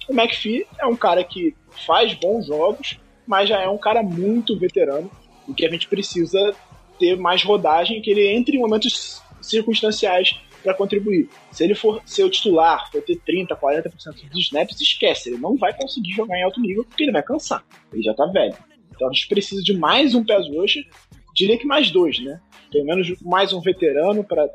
O 0.08 0.12
McPhee 0.12 0.64
é 0.78 0.86
um 0.86 0.94
cara 0.94 1.24
que 1.24 1.54
faz 1.84 2.14
bons 2.14 2.46
jogos, 2.46 2.98
mas 3.26 3.48
já 3.48 3.60
é 3.60 3.68
um 3.68 3.76
cara 3.76 4.02
muito 4.02 4.56
veterano 4.56 5.10
e 5.48 5.52
que 5.52 5.66
a 5.66 5.70
gente 5.70 5.88
precisa 5.88 6.54
ter 6.98 7.16
mais 7.16 7.42
rodagem, 7.42 8.00
que 8.00 8.10
ele 8.10 8.26
entre 8.28 8.56
em 8.56 8.60
momentos 8.60 9.20
circunstanciais 9.42 10.36
para 10.66 10.74
contribuir. 10.74 11.28
Se 11.52 11.62
ele 11.62 11.76
for 11.76 12.02
ser 12.04 12.24
o 12.24 12.30
titular, 12.30 12.90
for 12.90 13.00
ter 13.00 13.16
30, 13.24 13.54
40% 13.54 14.28
dos 14.28 14.46
snaps, 14.46 14.80
esquece, 14.80 15.28
ele 15.28 15.38
não 15.38 15.56
vai 15.56 15.72
conseguir 15.72 16.10
jogar 16.10 16.36
em 16.36 16.42
alto 16.42 16.60
nível 16.60 16.84
porque 16.84 17.04
ele 17.04 17.12
vai 17.12 17.22
cansar. 17.22 17.64
Ele 17.92 18.02
já 18.02 18.12
tá 18.12 18.26
velho. 18.26 18.56
Então 18.90 19.08
a 19.08 19.12
gente 19.12 19.28
precisa 19.28 19.62
de 19.62 19.72
mais 19.78 20.12
um 20.16 20.24
pass 20.24 20.48
rusher, 20.48 20.84
diria 21.32 21.56
que 21.56 21.64
mais 21.64 21.92
dois, 21.92 22.18
né? 22.18 22.40
Pelo 22.72 22.84
menos 22.84 23.14
mais 23.22 23.52
um 23.52 23.60
veterano 23.60 24.24
para 24.24 24.48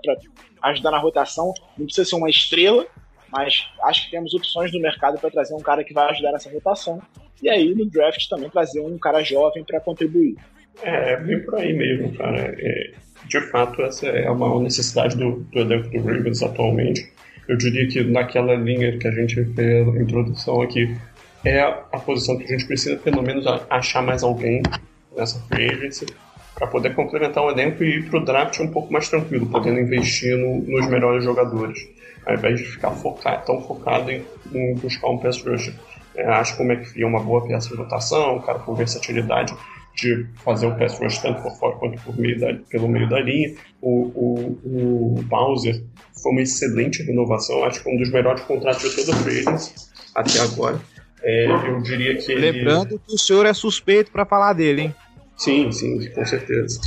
ajudar 0.64 0.92
na 0.92 1.00
rotação. 1.00 1.54
Não 1.78 1.86
precisa 1.86 2.10
ser 2.10 2.16
uma 2.18 2.30
estrela, 2.30 2.86
mas 3.32 3.68
acho 3.84 4.06
que 4.06 4.12
temos 4.12 4.34
opções 4.34 4.74
no 4.74 4.82
mercado 4.82 5.18
para 5.18 5.32
trazer 5.32 5.54
um 5.54 5.62
cara 5.62 5.82
que 5.82 5.94
vai 5.94 6.10
ajudar 6.10 6.34
nessa 6.34 6.52
rotação. 6.52 7.02
E 7.42 7.50
aí 7.50 7.74
no 7.74 7.90
draft 7.90 8.28
também 8.28 8.50
trazer 8.50 8.82
um 8.82 8.98
cara 8.98 9.24
jovem 9.24 9.64
para 9.64 9.80
contribuir. 9.80 10.36
É, 10.84 11.18
bem 11.18 11.40
por 11.42 11.56
aí 11.56 11.74
mesmo, 11.74 12.16
cara. 12.18 12.56
É, 12.58 12.92
de 13.28 13.42
fato, 13.50 13.82
essa 13.82 14.08
é 14.08 14.30
uma 14.30 14.62
necessidade 14.62 15.16
do, 15.16 15.40
do 15.52 15.60
elenco 15.60 15.90
do 15.90 16.00
Ravens 16.00 16.42
atualmente. 16.42 17.12
Eu 17.48 17.58
diria 17.58 17.88
que 17.88 18.04
naquela 18.04 18.56
linha 18.56 18.98
que 18.98 19.08
a 19.08 19.12
gente 19.12 19.44
fez 19.44 19.88
a 19.88 20.02
introdução 20.02 20.62
aqui, 20.62 20.96
é 21.44 21.60
a, 21.60 21.70
a 21.92 22.00
posição 22.00 22.38
que 22.38 22.44
a 22.44 22.48
gente 22.48 22.66
precisa 22.66 22.98
pelo 22.98 23.22
menos 23.22 23.46
achar 23.70 24.02
mais 24.02 24.24
alguém 24.24 24.62
nessa 25.16 25.40
free 25.48 25.70
agency 25.70 26.06
para 26.56 26.68
poder 26.68 26.94
complementar 26.94 27.44
o 27.44 27.50
elenco 27.50 27.84
e 27.84 27.98
ir 27.98 28.10
para 28.10 28.20
o 28.20 28.26
draft 28.26 28.60
um 28.60 28.68
pouco 28.68 28.94
mais 28.94 29.10
tranquilo, 29.10 29.48
podendo 29.48 29.80
investir 29.80 30.38
no, 30.38 30.62
nos 30.62 30.88
melhores 30.88 31.24
jogadores, 31.24 31.80
ao 32.26 32.36
invés 32.36 32.60
de 32.60 32.66
ficar 32.66 32.92
tão 33.46 33.62
focado 33.62 34.12
em, 34.12 34.24
em 34.54 34.76
buscar 34.76 35.10
um 35.10 35.18
pass 35.18 35.42
rusher. 35.42 35.74
É, 36.16 36.26
acho 36.26 36.56
que 36.56 36.62
o 36.62 36.66
McPhee 36.66 37.04
é 37.04 37.08
uma 37.08 37.22
boa 37.22 37.48
peça 37.48 37.70
de 37.70 37.76
rotação, 37.76 38.36
um 38.36 38.42
cara 38.42 38.60
com 38.60 38.76
versatilidade 38.76 39.56
de 39.96 40.26
fazer 40.44 40.68
o 40.68 40.78
pass 40.78 41.00
rush 41.00 41.20
tanto 41.20 41.42
por 41.42 41.52
fora 41.58 41.76
quanto 41.78 42.02
por 42.02 42.18
meio 42.18 42.40
da, 42.40 42.54
pelo 42.70 42.88
meio 42.88 43.08
da 43.10 43.20
linha. 43.20 43.56
O, 43.82 44.12
o, 44.16 45.18
o 45.18 45.24
Bowser 45.24 45.84
foi 46.22 46.32
uma 46.32 46.42
excelente 46.42 47.04
renovação, 47.04 47.64
acho 47.64 47.84
que 47.84 47.90
um 47.90 47.98
dos 47.98 48.12
melhores 48.12 48.42
contratos 48.44 48.90
de 48.90 48.96
toda 48.96 49.18
a 49.18 49.20
free 49.22 49.44
até 50.16 50.40
agora. 50.40 50.80
É, 51.24 51.46
eu 51.70 51.82
diria 51.82 52.18
que 52.18 52.32
ele... 52.32 52.52
Lembrando 52.52 53.00
que 53.00 53.14
o 53.14 53.18
senhor 53.18 53.46
é 53.46 53.54
suspeito 53.54 54.12
para 54.12 54.26
falar 54.26 54.54
dele, 54.54 54.82
hein? 54.82 54.96
Sim, 55.38 55.72
sim, 55.72 56.10
com 56.12 56.26
certeza. 56.26 56.80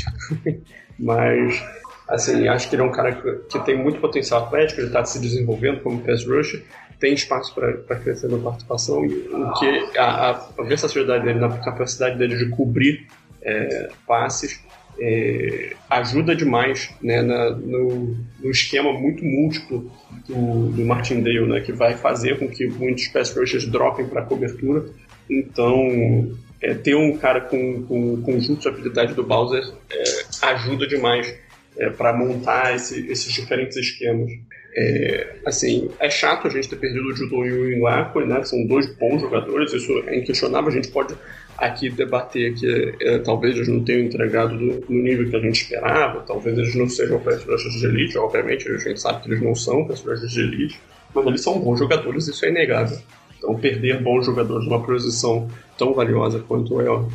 Mas, 0.99 1.62
assim, 2.08 2.46
acho 2.49 2.68
que 2.68 2.76
ele 2.76 2.82
é 2.82 2.84
um 2.84 2.92
cara 2.92 3.12
que, 3.12 3.32
que 3.49 3.64
tem 3.64 3.76
muito 3.76 4.00
potencial 4.00 4.44
atlético, 4.44 4.80
ele 4.80 4.88
está 4.88 5.04
se 5.04 5.20
desenvolvendo 5.20 5.80
como 5.80 6.00
pass 6.00 6.25
rusher, 6.26 6.62
tem 7.04 7.12
espaço 7.12 7.54
para 7.54 7.96
crescer 7.96 8.28
na 8.28 8.38
participação, 8.38 9.04
e 9.04 9.14
o 9.28 9.52
que 9.52 9.99
a, 9.99 10.30
a, 10.30 10.62
versatilidade 10.62 11.23
dele, 11.23 11.38
na 11.38 11.50
capacidade 11.58 12.16
dele 12.16 12.34
de 12.34 12.49
cobrir 12.49 13.06
é, 13.42 13.90
passes, 14.06 14.64
é, 14.99 15.75
ajuda 15.90 16.34
demais 16.34 16.90
né, 17.02 17.20
na, 17.20 17.50
no, 17.50 18.16
no, 18.40 18.50
esquema 18.50 18.90
muito 18.94 19.23
múltiplo 19.23 19.92
do, 20.26 20.70
do 20.70 20.87
Martindale, 20.87 21.46
né, 21.46 21.61
que 21.61 21.73
vai 21.73 21.92
fazer 21.92 22.38
com 22.38 22.49
que 22.49 22.66
muitos 22.68 23.06
pass 23.08 23.37
rushers 23.37 23.66
dropem 23.66 24.06
para 24.06 24.23
cobertura. 24.23 24.87
Então, 25.28 26.34
é, 26.62 26.73
ter 26.73 26.94
um 26.94 27.18
cara 27.18 27.42
com, 27.42 27.82
com 27.82 28.23
conjunto 28.23 28.62
de 28.62 28.68
habilidade 28.68 29.12
do 29.12 29.23
Bowser 29.23 29.62
é, 29.90 30.04
ajuda 30.46 30.87
demais 30.87 31.34
é, 31.76 31.90
para 31.90 32.16
montar 32.16 32.75
esse, 32.75 33.06
esses 33.11 33.30
diferentes 33.30 33.76
esquemas. 33.76 34.30
É, 34.76 35.37
assim, 35.47 35.88
é 36.00 36.11
chato 36.11 36.49
a 36.49 36.50
gente 36.50 36.69
ter 36.69 36.76
perdido 36.76 37.07
o 37.07 37.14
Judo 37.14 37.47
e 37.47 37.52
o 37.52 37.73
Inwako, 37.73 38.21
né? 38.21 38.43
São 38.43 38.66
dois 38.66 38.87
bons 38.97 39.21
jogadores, 39.21 39.73
isso 39.73 39.93
é 40.06 40.19
inquestionável. 40.19 40.69
A 40.69 40.73
gente 40.73 40.89
pode 40.89 41.15
aqui 41.56 41.89
debater 41.91 42.54
que 42.54 42.95
é, 43.00 43.19
talvez 43.19 43.54
eles 43.54 43.69
não 43.69 43.84
tenham 43.84 44.02
entregado 44.02 44.58
do, 44.58 44.84
no 44.89 45.02
nível 45.02 45.30
que 45.30 45.37
a 45.37 45.41
gente 45.41 45.63
esperava, 45.63 46.21
talvez 46.23 46.58
eles 46.58 46.75
não 46.75 46.89
sejam 46.89 47.21
personagens 47.21 47.75
de 47.75 47.87
elite, 47.87 48.19
obviamente 48.19 48.69
a 48.69 48.76
gente 48.76 49.00
sabe 49.00 49.23
que 49.23 49.28
eles 49.28 49.41
não 49.41 49.54
são 49.54 49.87
personagens 49.87 50.30
de 50.32 50.41
elite, 50.41 50.80
mas 51.15 51.26
eles 51.26 51.41
são 51.41 51.60
bons 51.60 51.78
jogadores, 51.78 52.26
isso 52.26 52.45
é 52.45 52.49
inegável. 52.49 52.99
Então, 53.39 53.54
perder 53.56 54.02
bons 54.02 54.26
jogadores 54.26 54.67
numa 54.67 54.82
posição 54.82 55.49
tão 55.78 55.93
valiosa 55.93 56.41
quanto 56.41 56.80
é 56.80 56.91
o, 56.91 57.08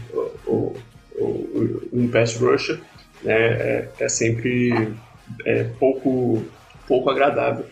o, 0.45 0.75
o, 1.15 1.89
um 1.91 2.07
pass 2.07 2.35
rusher 2.35 2.79
né, 3.23 3.33
é, 3.33 3.89
é 3.99 4.09
sempre 4.09 4.93
é, 5.45 5.63
pouco 5.79 6.43
pouco 6.89 7.11
agradável. 7.11 7.65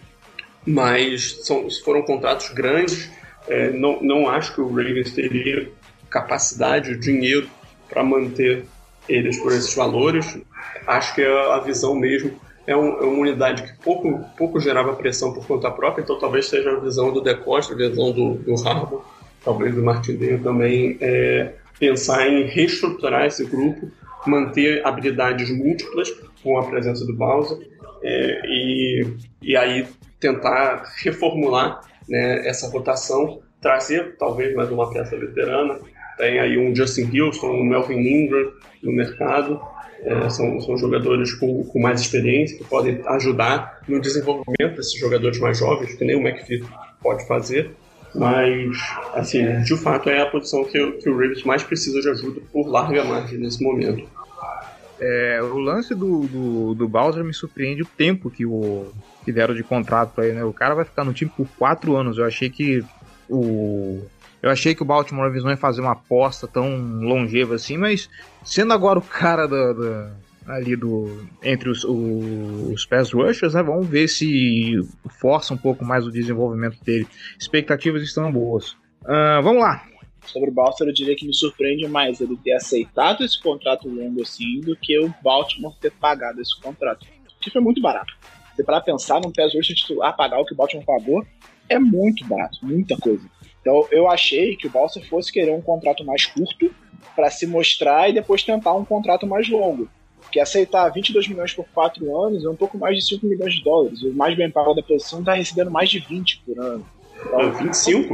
Mas 0.66 1.46
são, 1.46 1.68
foram 1.84 2.04
contratos 2.04 2.50
grandes, 2.50 3.10
é, 3.48 3.72
não, 3.72 4.02
não 4.02 4.30
acho 4.30 4.54
que 4.54 4.62
o 4.62 4.68
Ravens 4.68 5.12
teria 5.12 5.70
capacidade, 6.10 6.96
dinheiro 6.98 7.50
para 7.90 8.04
manter 8.04 8.66
eles 9.10 9.40
por 9.40 9.52
esses 9.52 9.74
valores. 9.74 10.38
Acho 10.86 11.16
que 11.16 11.24
a, 11.24 11.60
visão 11.60 11.96
mesmo 11.96 12.40
é, 12.66 12.76
um, 12.76 13.00
é, 13.00 13.04
uma 13.04 13.22
unidade 13.22 13.64
que 13.64 13.84
pouco, 13.84 14.20
pouco 14.38 14.60
gerava 14.60 14.94
pressão 14.94 15.34
por 15.34 15.46
conta 15.48 15.72
própria, 15.72 16.04
então 16.04 16.20
talvez 16.20 16.48
seja 16.48 16.72
a 16.72 16.80
visão 16.80 17.12
do 17.12 17.22
Decosta, 17.22 17.74
a 17.74 17.78
visão 17.78 18.12
do, 18.12 18.36
do 18.36 18.68
Harbour, 18.68 19.06
talvez 19.44 19.74
do 19.74 19.82
Martindale 19.82 20.40
também, 20.40 20.98
é, 21.00 21.54
pensar 21.80 22.28
em 22.28 22.46
reestruturar 22.46 23.26
esse 23.26 23.46
grupo, 23.46 23.90
manter 24.26 24.86
habilidades 24.86 25.50
múltiplas 25.50 26.10
com 26.44 26.58
a 26.58 26.66
presença 26.66 27.06
do 27.06 27.16
Bowser 27.16 27.58
é, 28.08 28.42
e, 28.46 29.06
e 29.42 29.58
aí 29.58 29.86
tentar 30.18 30.84
reformular 31.04 31.82
né, 32.08 32.48
essa 32.48 32.70
rotação, 32.70 33.42
trazer 33.62 34.16
talvez 34.18 34.56
mais 34.56 34.72
uma 34.72 34.90
peça 34.90 35.18
veterana. 35.18 35.78
Tem 36.18 36.40
aí 36.40 36.58
um 36.58 36.74
Justin 36.74 37.10
Houston, 37.20 37.52
um 37.52 37.66
Melvin 37.66 38.00
Ingram 38.00 38.52
no 38.82 38.94
mercado. 38.94 39.60
É, 40.00 40.30
são, 40.30 40.62
são 40.62 40.78
jogadores 40.78 41.34
com, 41.34 41.64
com 41.66 41.80
mais 41.80 42.00
experiência 42.00 42.58
que 42.58 42.64
podem 42.64 43.02
ajudar 43.08 43.82
no 43.88 44.00
desenvolvimento 44.00 44.76
desses 44.76 44.98
jogadores 44.98 45.40
mais 45.40 45.58
jovens, 45.58 45.96
que 45.96 46.06
nem 46.06 46.16
o 46.16 46.26
McPhee 46.26 46.64
pode 47.02 47.28
fazer. 47.28 47.72
Mas, 48.16 48.78
assim, 49.14 49.62
de 49.64 49.76
fato 49.76 50.10
é 50.10 50.22
a 50.22 50.28
posição 50.28 50.64
que, 50.64 50.92
que 50.94 51.10
o 51.10 51.14
Ravens 51.14 51.44
mais 51.44 51.64
precisa 51.64 52.00
de 52.00 52.10
ajuda 52.10 52.42
por 52.54 52.68
larga 52.68 53.04
margem 53.04 53.38
nesse 53.38 53.62
momento. 53.62 54.08
É, 55.00 55.40
o 55.42 55.58
lance 55.58 55.94
do, 55.94 56.28
do, 56.28 56.74
do 56.74 56.88
Bowser 56.88 57.24
me 57.24 57.34
surpreende 57.34 57.84
o 57.84 57.86
tempo 57.86 58.30
que, 58.30 58.46
o, 58.46 58.92
que 59.24 59.32
deram 59.32 59.54
de 59.54 59.64
contrato 59.64 60.14
pra 60.14 60.26
ele, 60.26 60.38
né? 60.38 60.44
O 60.44 60.54
cara 60.54 60.74
vai 60.74 60.86
ficar 60.86 61.04
no 61.04 61.14
time 61.14 61.32
por 61.36 61.48
quatro 61.58 61.96
anos. 61.96 62.18
Eu 62.18 62.26
achei 62.26 62.50
que 62.50 62.84
o. 63.30 64.02
Eu 64.42 64.52
achei 64.52 64.74
que 64.76 64.82
o 64.82 64.86
Baltimore 64.86 65.32
não 65.42 65.50
ia 65.50 65.58
fazer 65.58 65.82
uma 65.82 65.94
aposta 65.94 66.48
tão 66.48 66.78
longeva 67.02 67.56
assim, 67.56 67.76
mas 67.76 68.10
sendo 68.44 68.72
agora 68.72 69.00
o 69.00 69.02
cara 69.02 69.48
da, 69.48 69.74
da 69.74 70.12
ali 70.48 70.76
do 70.76 71.28
entre 71.44 71.70
os, 71.70 71.84
os, 71.84 72.72
os 72.72 72.86
pass 72.86 73.12
rushers, 73.12 73.54
né? 73.54 73.62
Vamos 73.62 73.88
ver 73.88 74.08
se 74.08 74.80
força 75.20 75.54
um 75.54 75.58
pouco 75.58 75.84
mais 75.84 76.06
o 76.06 76.12
desenvolvimento 76.12 76.78
dele. 76.84 77.08
Expectativas 77.38 78.02
estão 78.02 78.32
boas. 78.32 78.72
Uh, 79.04 79.42
vamos 79.44 79.62
lá. 79.62 79.84
Sobre 80.28 80.50
o 80.50 80.54
Baltimore, 80.54 80.90
eu 80.90 80.94
diria 80.94 81.16
que 81.16 81.26
me 81.26 81.34
surpreende 81.34 81.88
mais 81.88 82.20
ele 82.20 82.38
ter 82.38 82.54
aceitado 82.54 83.24
esse 83.24 83.42
contrato 83.42 83.88
longo 83.88 84.22
assim 84.22 84.60
do 84.60 84.76
que 84.76 85.00
o 85.00 85.14
Baltimore 85.24 85.74
ter 85.80 85.92
pagado 85.92 86.42
esse 86.42 86.60
contrato. 86.62 87.08
Que 87.42 87.50
foi 87.50 87.62
muito 87.62 87.82
barato. 87.82 88.14
Se 88.56 88.64
para 88.64 88.82
pensar 88.82 89.22
num 89.22 89.32
pass 89.32 89.54
rusher 89.54 89.76
titular 89.76 90.16
pagar 90.16 90.40
o 90.40 90.46
que 90.46 90.54
o 90.54 90.58
Baltimore 90.58 90.86
pagou, 90.86 91.26
é 91.70 91.80
muito 91.80 92.26
barato, 92.26 92.60
muita 92.62 92.98
coisa. 92.98 93.30
Então 93.62 93.88
eu 93.92 94.10
achei 94.10 94.56
que 94.56 94.68
o 94.68 94.70
Baltimore 94.70 95.08
fosse 95.08 95.32
querer 95.32 95.52
um 95.52 95.62
contrato 95.62 96.04
mais 96.04 96.26
curto 96.26 96.74
para 97.16 97.30
se 97.30 97.48
mostrar 97.48 98.10
e 98.10 98.14
depois 98.14 98.44
tentar 98.44 98.74
um 98.74 98.84
contrato 98.84 99.26
mais 99.26 99.48
longo. 99.48 99.90
Porque 100.22 100.40
aceitar 100.40 100.90
22 100.90 101.28
milhões 101.30 101.54
por 101.54 101.66
4 101.70 102.26
anos 102.26 102.44
é 102.44 102.50
um 102.50 102.56
pouco 102.56 102.78
mais 102.78 102.98
de 102.98 103.06
5 103.06 103.26
milhões 103.26 103.54
de 103.54 103.64
dólares. 103.64 104.02
O 104.02 104.14
mais 104.14 104.36
bem 104.36 104.52
pago 104.52 104.74
da 104.74 104.84
posição 104.84 105.20
está 105.20 105.34
recebendo 105.34 105.72
mais 105.72 105.90
de 105.90 106.00
20 106.00 106.42
por 106.46 106.60
ano. 106.60 106.86
Então, 107.26 107.52
25? 107.54 108.14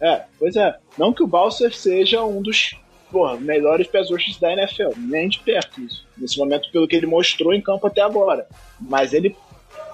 É, 0.00 0.24
pois 0.38 0.56
é. 0.56 0.76
Não 0.98 1.12
que 1.12 1.22
o 1.22 1.26
Balser 1.26 1.74
seja 1.74 2.24
um 2.24 2.42
dos 2.42 2.76
porra, 3.10 3.36
melhores 3.36 3.86
pés 3.86 4.08
da 4.38 4.52
NFL, 4.52 4.90
nem 4.98 5.28
de 5.28 5.38
perto 5.40 5.80
isso. 5.80 6.06
Nesse 6.16 6.38
momento, 6.38 6.70
pelo 6.70 6.86
que 6.86 6.96
ele 6.96 7.06
mostrou 7.06 7.54
em 7.54 7.60
campo 7.60 7.86
até 7.86 8.02
agora. 8.02 8.46
Mas 8.80 9.12
ele 9.12 9.36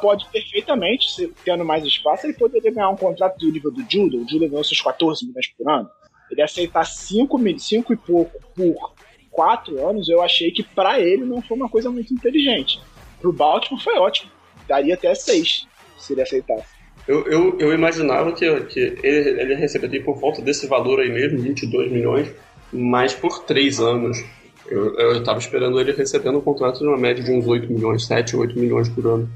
pode 0.01 0.27
perfeitamente, 0.27 1.33
tendo 1.45 1.65
mais 1.65 1.85
espaço, 1.85 2.27
ele 2.27 2.35
poderia 2.35 2.73
ganhar 2.73 2.91
um 2.91 2.97
contrato 2.97 3.39
do 3.39 3.51
nível 3.51 3.71
do 3.71 3.85
Judo. 3.89 4.23
O 4.23 4.29
Judo 4.29 4.49
ganhou 4.49 4.65
seus 4.65 4.81
14 4.81 5.27
milhões 5.27 5.49
por 5.57 5.71
ano. 5.71 5.89
Ele 6.31 6.43
aceitar 6.43 6.85
5, 6.85 7.39
5 7.59 7.93
e 7.93 7.97
pouco 7.97 8.41
por 8.55 8.93
4 9.31 9.87
anos, 9.87 10.09
eu 10.09 10.23
achei 10.23 10.51
que 10.51 10.63
para 10.63 10.99
ele 11.01 11.25
não 11.25 11.41
foi 11.43 11.57
uma 11.57 11.69
coisa 11.69 11.91
muito 11.91 12.13
inteligente. 12.13 12.81
Pro 13.21 13.33
Baltimore 13.33 13.83
foi 13.83 13.97
ótimo. 13.99 14.31
Daria 14.67 14.95
até 14.95 15.15
6 15.15 15.67
se 15.99 16.13
ele 16.13 16.23
aceitasse. 16.23 16.82
Eu, 17.07 17.27
eu, 17.27 17.59
eu 17.59 17.73
imaginava 17.73 18.33
que, 18.33 18.49
que 18.67 18.81
ele, 19.03 19.41
ele 19.41 19.55
receberia 19.55 20.03
por 20.03 20.17
volta 20.17 20.41
desse 20.41 20.67
valor 20.67 21.01
aí 21.01 21.11
mesmo, 21.11 21.41
22 21.41 21.91
milhões, 21.91 22.29
mas 22.73 23.13
por 23.13 23.45
três 23.45 23.81
anos. 23.81 24.23
Eu, 24.69 24.97
eu 24.99 25.25
tava 25.25 25.39
esperando 25.39 25.81
ele 25.81 25.93
recebendo 25.93 26.39
um 26.39 26.41
contrato 26.41 26.79
de 26.79 26.87
uma 26.87 26.97
média 26.97 27.23
de 27.23 27.31
uns 27.31 27.47
8 27.47 27.71
milhões, 27.71 28.07
7, 28.07 28.37
8 28.37 28.59
milhões 28.59 28.89
por 28.89 29.05
ano. 29.07 29.31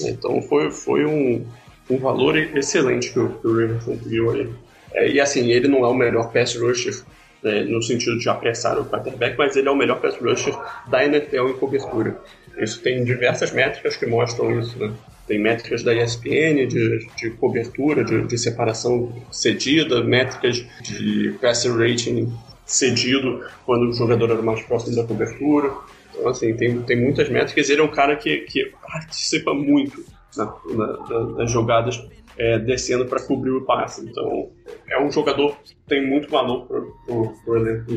Então 0.00 0.40
foi, 0.42 0.70
foi 0.70 1.04
um, 1.04 1.44
um 1.90 1.98
valor 1.98 2.36
excelente 2.36 3.12
que 3.12 3.18
o, 3.18 3.28
que 3.28 3.46
o 3.46 3.60
Ravens 3.60 3.84
conseguiu 3.84 4.30
a 4.30 4.38
ele. 4.38 4.54
É, 4.94 5.08
e 5.10 5.20
assim, 5.20 5.50
ele 5.50 5.68
não 5.68 5.84
é 5.84 5.88
o 5.88 5.94
melhor 5.94 6.32
pass 6.32 6.56
rusher 6.56 7.02
né, 7.42 7.62
no 7.64 7.82
sentido 7.82 8.18
de 8.18 8.28
apressar 8.28 8.78
o 8.78 8.84
quarterback, 8.84 9.36
mas 9.36 9.56
ele 9.56 9.68
é 9.68 9.70
o 9.70 9.76
melhor 9.76 10.00
pass 10.00 10.16
rusher 10.16 10.54
da 10.88 11.04
NFL 11.04 11.48
em 11.48 11.54
cobertura. 11.54 12.16
Isso 12.58 12.80
tem 12.82 13.04
diversas 13.04 13.50
métricas 13.52 13.96
que 13.96 14.06
mostram 14.06 14.58
isso, 14.58 14.78
né? 14.78 14.92
Tem 15.32 15.38
métricas 15.38 15.82
da 15.82 15.94
ESPN 15.94 16.66
de, 16.68 17.06
de 17.16 17.30
cobertura, 17.30 18.04
de, 18.04 18.26
de 18.26 18.36
separação 18.36 19.10
cedida, 19.30 20.04
métricas 20.04 20.62
de 20.82 21.34
passer 21.40 21.72
rating 21.74 22.30
cedido 22.66 23.42
quando 23.64 23.88
o 23.88 23.94
jogador 23.94 24.30
era 24.30 24.42
mais 24.42 24.60
próximo 24.60 24.94
da 24.94 25.04
cobertura. 25.04 25.72
Então, 26.10 26.28
assim, 26.28 26.54
tem, 26.54 26.82
tem 26.82 27.00
muitas 27.00 27.30
métricas. 27.30 27.70
Ele 27.70 27.80
é 27.80 27.84
um 27.84 27.90
cara 27.90 28.14
que, 28.16 28.40
que 28.40 28.70
participa 28.86 29.54
muito 29.54 30.04
na, 30.36 30.54
na, 30.66 31.20
nas 31.38 31.50
jogadas 31.50 32.06
é, 32.36 32.58
descendo 32.58 33.06
para 33.06 33.22
cobrir 33.22 33.52
o 33.52 33.64
passe. 33.64 34.06
Então, 34.06 34.50
é 34.86 35.02
um 35.02 35.10
jogador 35.10 35.56
que 35.64 35.74
tem 35.88 36.06
muito 36.06 36.28
valor 36.28 36.66
para 36.66 36.78
o 37.14 37.56
elenco 37.56 37.90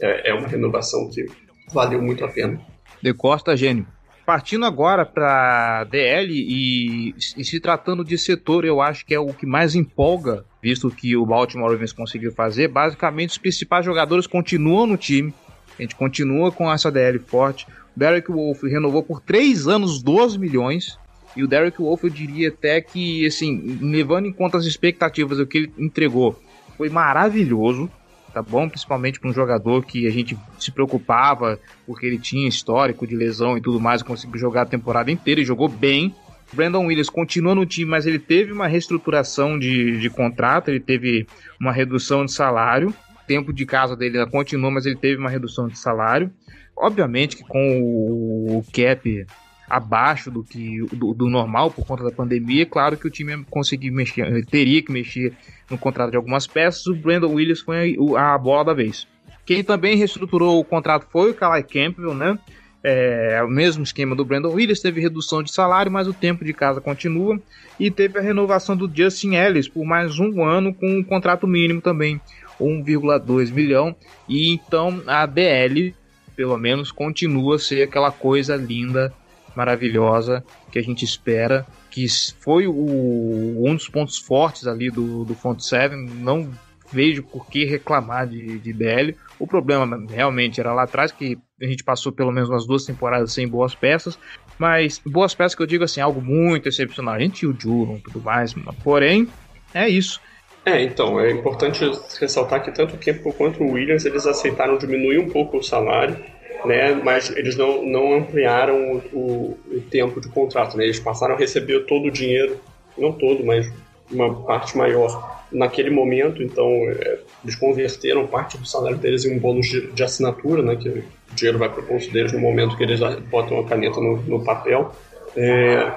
é, 0.00 0.30
é 0.30 0.32
uma 0.32 0.48
renovação 0.48 1.10
que 1.10 1.26
valeu 1.74 2.00
muito 2.00 2.24
a 2.24 2.28
pena. 2.28 2.58
De 3.02 3.12
Costa, 3.12 3.54
gênio. 3.54 3.86
Partindo 4.32 4.64
agora 4.64 5.04
para 5.04 5.84
DL 5.84 6.32
e, 6.32 7.14
e, 7.36 7.44
se 7.44 7.60
tratando 7.60 8.02
de 8.02 8.16
setor, 8.16 8.64
eu 8.64 8.80
acho 8.80 9.04
que 9.04 9.14
é 9.14 9.20
o 9.20 9.26
que 9.26 9.44
mais 9.44 9.74
empolga, 9.74 10.42
visto 10.62 10.90
que 10.90 11.14
o 11.14 11.26
Baltimore 11.26 11.70
Ravens 11.70 11.92
conseguiu 11.92 12.32
fazer. 12.32 12.68
Basicamente, 12.68 13.32
os 13.32 13.36
principais 13.36 13.84
jogadores 13.84 14.26
continuam 14.26 14.86
no 14.86 14.96
time. 14.96 15.34
A 15.78 15.82
gente 15.82 15.94
continua 15.94 16.50
com 16.50 16.72
essa 16.72 16.90
DL 16.90 17.18
forte. 17.18 17.66
Derek 17.94 18.32
Wolf 18.32 18.62
renovou 18.62 19.02
por 19.02 19.20
3 19.20 19.68
anos 19.68 20.02
12 20.02 20.38
milhões. 20.38 20.98
E 21.36 21.44
o 21.44 21.46
Derek 21.46 21.76
Wolf, 21.76 22.02
eu 22.04 22.08
diria 22.08 22.48
até 22.48 22.80
que, 22.80 23.26
assim, 23.26 23.78
levando 23.82 24.24
em 24.24 24.32
conta 24.32 24.56
as 24.56 24.64
expectativas 24.64 25.36
do 25.36 25.46
que 25.46 25.58
ele 25.58 25.72
entregou, 25.76 26.40
foi 26.78 26.88
maravilhoso, 26.88 27.90
tá 28.32 28.42
bom? 28.42 28.68
Principalmente 28.68 29.20
para 29.20 29.30
um 29.30 29.32
jogador 29.32 29.84
que 29.84 30.06
a 30.06 30.10
gente 30.10 30.36
se 30.58 30.70
preocupava 30.70 31.58
porque 31.86 32.06
ele 32.06 32.18
tinha 32.18 32.48
histórico 32.48 33.06
de 33.06 33.14
lesão 33.14 33.56
e 33.56 33.60
tudo 33.60 33.80
mais, 33.80 34.02
conseguiu 34.02 34.38
jogar 34.38 34.62
a 34.62 34.66
temporada 34.66 35.10
inteira 35.10 35.40
e 35.40 35.44
jogou 35.44 35.68
bem. 35.68 36.14
Brandon 36.52 36.86
Williams 36.86 37.08
continua 37.08 37.54
no 37.54 37.64
time, 37.64 37.90
mas 37.90 38.06
ele 38.06 38.18
teve 38.18 38.52
uma 38.52 38.66
reestruturação 38.66 39.58
de, 39.58 39.98
de 39.98 40.10
contrato, 40.10 40.68
ele 40.68 40.80
teve 40.80 41.26
uma 41.60 41.72
redução 41.72 42.24
de 42.24 42.32
salário. 42.32 42.88
O 42.90 43.26
tempo 43.26 43.52
de 43.52 43.64
casa 43.64 43.96
dele 43.96 44.24
continua, 44.26 44.70
mas 44.70 44.84
ele 44.84 44.96
teve 44.96 45.18
uma 45.18 45.30
redução 45.30 45.68
de 45.68 45.78
salário. 45.78 46.30
Obviamente 46.76 47.36
que 47.36 47.44
com 47.44 47.80
o 47.80 48.64
cap 48.72 49.26
abaixo 49.72 50.30
do 50.30 50.44
que 50.44 50.84
do, 50.92 51.14
do, 51.14 51.30
normal 51.30 51.70
por 51.70 51.86
conta 51.86 52.04
da 52.04 52.10
pandemia, 52.10 52.66
claro 52.66 52.94
que 52.94 53.06
o 53.06 53.10
time 53.10 53.42
conseguir 53.48 53.90
mexer, 53.90 54.44
teria 54.44 54.82
que 54.82 54.92
mexer 54.92 55.32
no 55.70 55.78
contrato 55.78 56.10
de 56.10 56.16
algumas 56.16 56.46
peças. 56.46 56.86
O 56.86 56.94
Brandon 56.94 57.32
Williams 57.32 57.60
foi 57.60 57.96
a, 58.14 58.34
a 58.34 58.38
bola 58.38 58.66
da 58.66 58.74
vez. 58.74 59.08
Quem 59.46 59.64
também 59.64 59.96
reestruturou 59.96 60.60
o 60.60 60.64
contrato 60.64 61.06
foi 61.10 61.30
o 61.30 61.34
Calais 61.34 61.64
Campbell, 61.64 62.12
né? 62.12 62.38
É, 62.84 63.42
o 63.42 63.48
mesmo 63.48 63.82
esquema 63.82 64.14
do 64.14 64.26
Brandon 64.26 64.52
Williams, 64.52 64.80
teve 64.80 65.00
redução 65.00 65.42
de 65.42 65.50
salário, 65.50 65.90
mas 65.90 66.06
o 66.06 66.12
tempo 66.12 66.44
de 66.44 66.52
casa 66.52 66.78
continua. 66.78 67.40
E 67.80 67.90
teve 67.90 68.18
a 68.18 68.22
renovação 68.22 68.76
do 68.76 68.90
Justin 68.94 69.36
Ellis 69.36 69.68
por 69.68 69.86
mais 69.86 70.18
um 70.18 70.44
ano 70.44 70.74
com 70.74 70.98
um 70.98 71.02
contrato 71.02 71.46
mínimo 71.46 71.80
também, 71.80 72.20
1,2 72.60 73.50
milhão. 73.50 73.96
E 74.28 74.52
então 74.52 75.02
a 75.06 75.24
DL, 75.24 75.94
pelo 76.36 76.58
menos, 76.58 76.92
continua 76.92 77.56
a 77.56 77.58
ser 77.58 77.84
aquela 77.84 78.12
coisa 78.12 78.54
linda 78.54 79.14
maravilhosa 79.56 80.44
que 80.70 80.78
a 80.78 80.82
gente 80.82 81.04
espera, 81.04 81.66
que 81.90 82.06
foi 82.40 82.66
o, 82.66 83.66
um 83.66 83.74
dos 83.74 83.88
pontos 83.88 84.18
fortes 84.18 84.66
ali 84.66 84.90
do, 84.90 85.24
do 85.24 85.34
Front 85.34 85.60
7, 85.60 85.94
não 85.94 86.50
vejo 86.92 87.22
por 87.22 87.46
que 87.46 87.64
reclamar 87.64 88.26
de, 88.26 88.58
de 88.58 88.72
DL. 88.72 89.16
O 89.38 89.46
problema 89.46 89.98
realmente 90.10 90.60
era 90.60 90.72
lá 90.72 90.82
atrás, 90.82 91.10
que 91.10 91.38
a 91.60 91.66
gente 91.66 91.82
passou 91.82 92.12
pelo 92.12 92.30
menos 92.30 92.50
umas 92.50 92.66
duas 92.66 92.84
temporadas 92.84 93.32
sem 93.32 93.48
boas 93.48 93.74
peças, 93.74 94.18
mas 94.58 95.00
boas 95.04 95.34
peças 95.34 95.54
que 95.54 95.62
eu 95.62 95.66
digo 95.66 95.84
assim, 95.84 96.00
algo 96.00 96.20
muito 96.20 96.68
excepcional. 96.68 97.14
A 97.14 97.18
gente 97.18 97.46
o 97.46 97.56
Jurun 97.58 97.96
e 97.96 98.00
tudo 98.00 98.20
mais, 98.20 98.54
porém, 98.84 99.26
é 99.74 99.88
isso. 99.88 100.20
É, 100.64 100.80
então, 100.82 101.18
é 101.18 101.32
importante 101.32 101.84
ressaltar 102.20 102.62
que 102.62 102.70
tanto 102.70 102.94
o 102.94 102.98
Campbell 102.98 103.32
quanto 103.32 103.64
o 103.64 103.72
Williams, 103.72 104.04
eles 104.04 104.26
aceitaram 104.26 104.78
diminuir 104.78 105.18
um 105.18 105.28
pouco 105.28 105.56
o 105.56 105.62
salário, 105.62 106.16
né? 106.64 106.94
Mas 106.94 107.30
eles 107.36 107.56
não, 107.56 107.84
não 107.84 108.14
ampliaram 108.14 109.02
o, 109.12 109.18
o, 109.18 109.58
o 109.76 109.80
tempo 109.90 110.20
de 110.20 110.28
contrato, 110.28 110.76
né? 110.76 110.84
Eles 110.84 111.00
passaram 111.00 111.34
a 111.34 111.38
receber 111.38 111.86
todo 111.86 112.06
o 112.06 112.10
dinheiro, 112.10 112.58
não 112.96 113.12
todo, 113.12 113.44
mas 113.44 113.72
uma 114.10 114.42
parte 114.42 114.76
maior 114.76 115.42
naquele 115.50 115.90
momento, 115.90 116.42
então 116.42 116.66
é, 116.66 117.18
eles 117.44 117.56
converteram 117.56 118.26
parte 118.26 118.56
do 118.56 118.66
salário 118.66 118.96
deles 118.96 119.24
em 119.24 119.36
um 119.36 119.38
bônus 119.38 119.66
de, 119.66 119.92
de, 119.92 120.02
assinatura, 120.02 120.62
né, 120.62 120.76
que 120.76 120.88
o 120.88 121.04
dinheiro 121.34 121.58
vai 121.58 121.68
para 121.68 121.82
o 121.82 121.86
bolso 121.86 122.10
deles 122.10 122.32
no 122.32 122.38
momento 122.38 122.76
que 122.76 122.82
eles 122.82 123.00
botam 123.30 123.58
a 123.60 123.64
caneta 123.64 124.00
no, 124.00 124.16
no 124.22 124.44
papel. 124.44 124.94
É, 125.36 125.92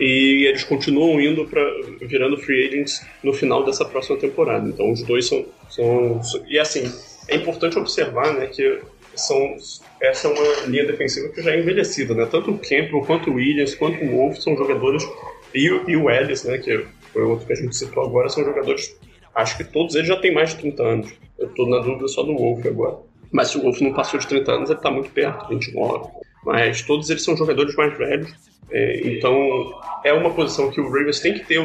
e 0.00 0.46
eles 0.48 0.64
continuam 0.64 1.20
indo 1.20 1.44
para 1.46 1.62
virando 2.02 2.36
free 2.38 2.66
agents 2.66 3.06
no 3.22 3.32
final 3.32 3.64
dessa 3.64 3.84
próxima 3.84 4.16
temporada. 4.18 4.68
Então 4.68 4.90
os 4.90 5.02
dois 5.02 5.26
são, 5.26 5.44
são 5.68 6.20
e 6.48 6.58
assim 6.58 6.90
é 7.28 7.36
importante 7.36 7.78
observar, 7.78 8.32
né, 8.34 8.46
que 8.46 8.80
são 9.20 9.56
essa 10.00 10.28
é 10.28 10.30
uma 10.30 10.66
linha 10.66 10.86
defensiva 10.86 11.28
que 11.30 11.42
já 11.42 11.52
é 11.52 11.60
envelhecida, 11.60 12.14
né? 12.14 12.26
Tanto 12.30 12.50
o 12.50 12.58
Campbell, 12.58 13.02
quanto 13.06 13.30
o 13.30 13.34
Williams, 13.34 13.74
quanto 13.74 14.04
o 14.04 14.10
Wolf 14.10 14.38
são 14.38 14.56
jogadores 14.56 15.06
e, 15.54 15.66
e 15.88 15.96
o 15.96 16.10
Ellis, 16.10 16.44
né, 16.44 16.58
que 16.58 16.86
foi 17.12 17.22
outro 17.22 17.46
que 17.46 17.52
a 17.52 17.56
gente 17.56 17.74
citou 17.74 18.04
agora, 18.04 18.28
são 18.28 18.44
jogadores, 18.44 18.98
acho 19.34 19.56
que 19.56 19.64
todos 19.64 19.94
eles 19.94 20.08
já 20.08 20.16
têm 20.16 20.34
mais 20.34 20.50
de 20.50 20.58
30 20.58 20.82
anos. 20.82 21.12
Eu 21.38 21.48
estou 21.48 21.68
na 21.68 21.78
dúvida 21.78 22.08
só 22.08 22.22
do 22.22 22.36
Wolf 22.36 22.64
agora. 22.66 22.98
Mas 23.32 23.48
se 23.48 23.58
o 23.58 23.62
Wolf 23.62 23.80
não 23.80 23.92
passou 23.92 24.20
de 24.20 24.26
30 24.26 24.52
anos, 24.52 24.70
ele 24.70 24.78
está 24.78 24.90
muito 24.90 25.10
perto, 25.10 25.48
29. 25.48 26.10
Mas 26.44 26.82
todos 26.82 27.08
eles 27.10 27.24
são 27.24 27.36
jogadores 27.36 27.74
mais 27.74 27.96
velhos. 27.96 28.32
É, 28.70 29.08
então 29.08 29.80
é 30.04 30.12
uma 30.12 30.32
posição 30.34 30.70
que 30.70 30.80
o 30.80 30.90
Ravens 30.90 31.20
tem 31.20 31.34
que 31.34 31.44
ter, 31.44 31.60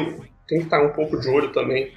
tem 0.48 0.58
que 0.58 0.64
estar 0.64 0.82
um 0.82 0.92
pouco 0.92 1.20
de 1.20 1.28
olho 1.28 1.52
também 1.52 1.92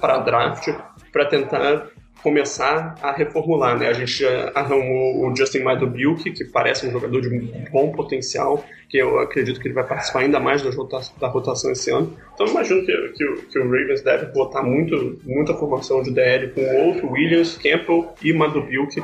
para 0.00 0.18
draft, 0.18 0.68
para 1.12 1.24
tentar 1.26 1.89
começar 2.22 2.96
a 3.02 3.12
reformular, 3.12 3.78
né? 3.78 3.88
A 3.88 3.92
gente 3.92 4.24
arrumou 4.54 5.26
o 5.26 5.36
Justin 5.36 5.60
Madubilk, 5.60 6.30
que 6.32 6.44
parece 6.44 6.86
um 6.86 6.90
jogador 6.90 7.20
de 7.20 7.30
bom 7.70 7.92
potencial, 7.92 8.64
que 8.88 8.98
eu 8.98 9.18
acredito 9.20 9.60
que 9.60 9.68
ele 9.68 9.74
vai 9.74 9.86
participar 9.86 10.20
ainda 10.20 10.38
mais 10.38 10.62
da 10.62 11.28
rotação, 11.28 11.72
esse 11.72 11.90
ano. 11.90 12.16
Então 12.34 12.46
imagino 12.46 12.84
que, 12.84 12.92
que, 13.16 13.42
que, 13.50 13.58
o 13.58 13.64
Ravens 13.64 14.02
deve 14.02 14.26
botar 14.26 14.62
muito, 14.62 15.18
muita 15.24 15.54
formação 15.54 16.02
de 16.02 16.10
DL 16.10 16.48
com 16.48 16.60
Wolf, 16.60 17.04
Williams, 17.04 17.56
Campbell 17.56 18.12
e 18.22 18.32
Madubilk, 18.32 19.02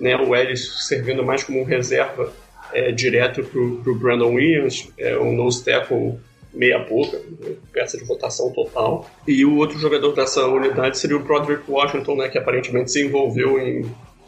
né? 0.00 0.16
O 0.16 0.34
Ellis 0.34 0.86
servindo 0.88 1.24
mais 1.24 1.44
como 1.44 1.60
um 1.60 1.64
reserva 1.64 2.32
é, 2.72 2.90
direto 2.90 3.44
para 3.44 3.60
o 3.60 3.94
Brandon 3.94 4.34
Williams, 4.34 4.92
é, 4.98 5.16
um 5.16 5.32
nose 5.32 5.64
tackle 5.64 6.18
meia 6.56 6.78
boca, 6.78 7.20
peça 7.72 7.98
de 7.98 8.04
votação 8.04 8.50
total. 8.50 9.08
E 9.28 9.44
o 9.44 9.56
outro 9.56 9.78
jogador 9.78 10.12
dessa 10.12 10.44
unidade 10.46 10.98
seria 10.98 11.16
o 11.16 11.22
Broderick 11.22 11.70
Washington, 11.70 12.16
né, 12.16 12.28
que 12.28 12.38
aparentemente 12.38 12.90
se 12.90 13.04
envolveu 13.04 13.60
em, 13.60 13.84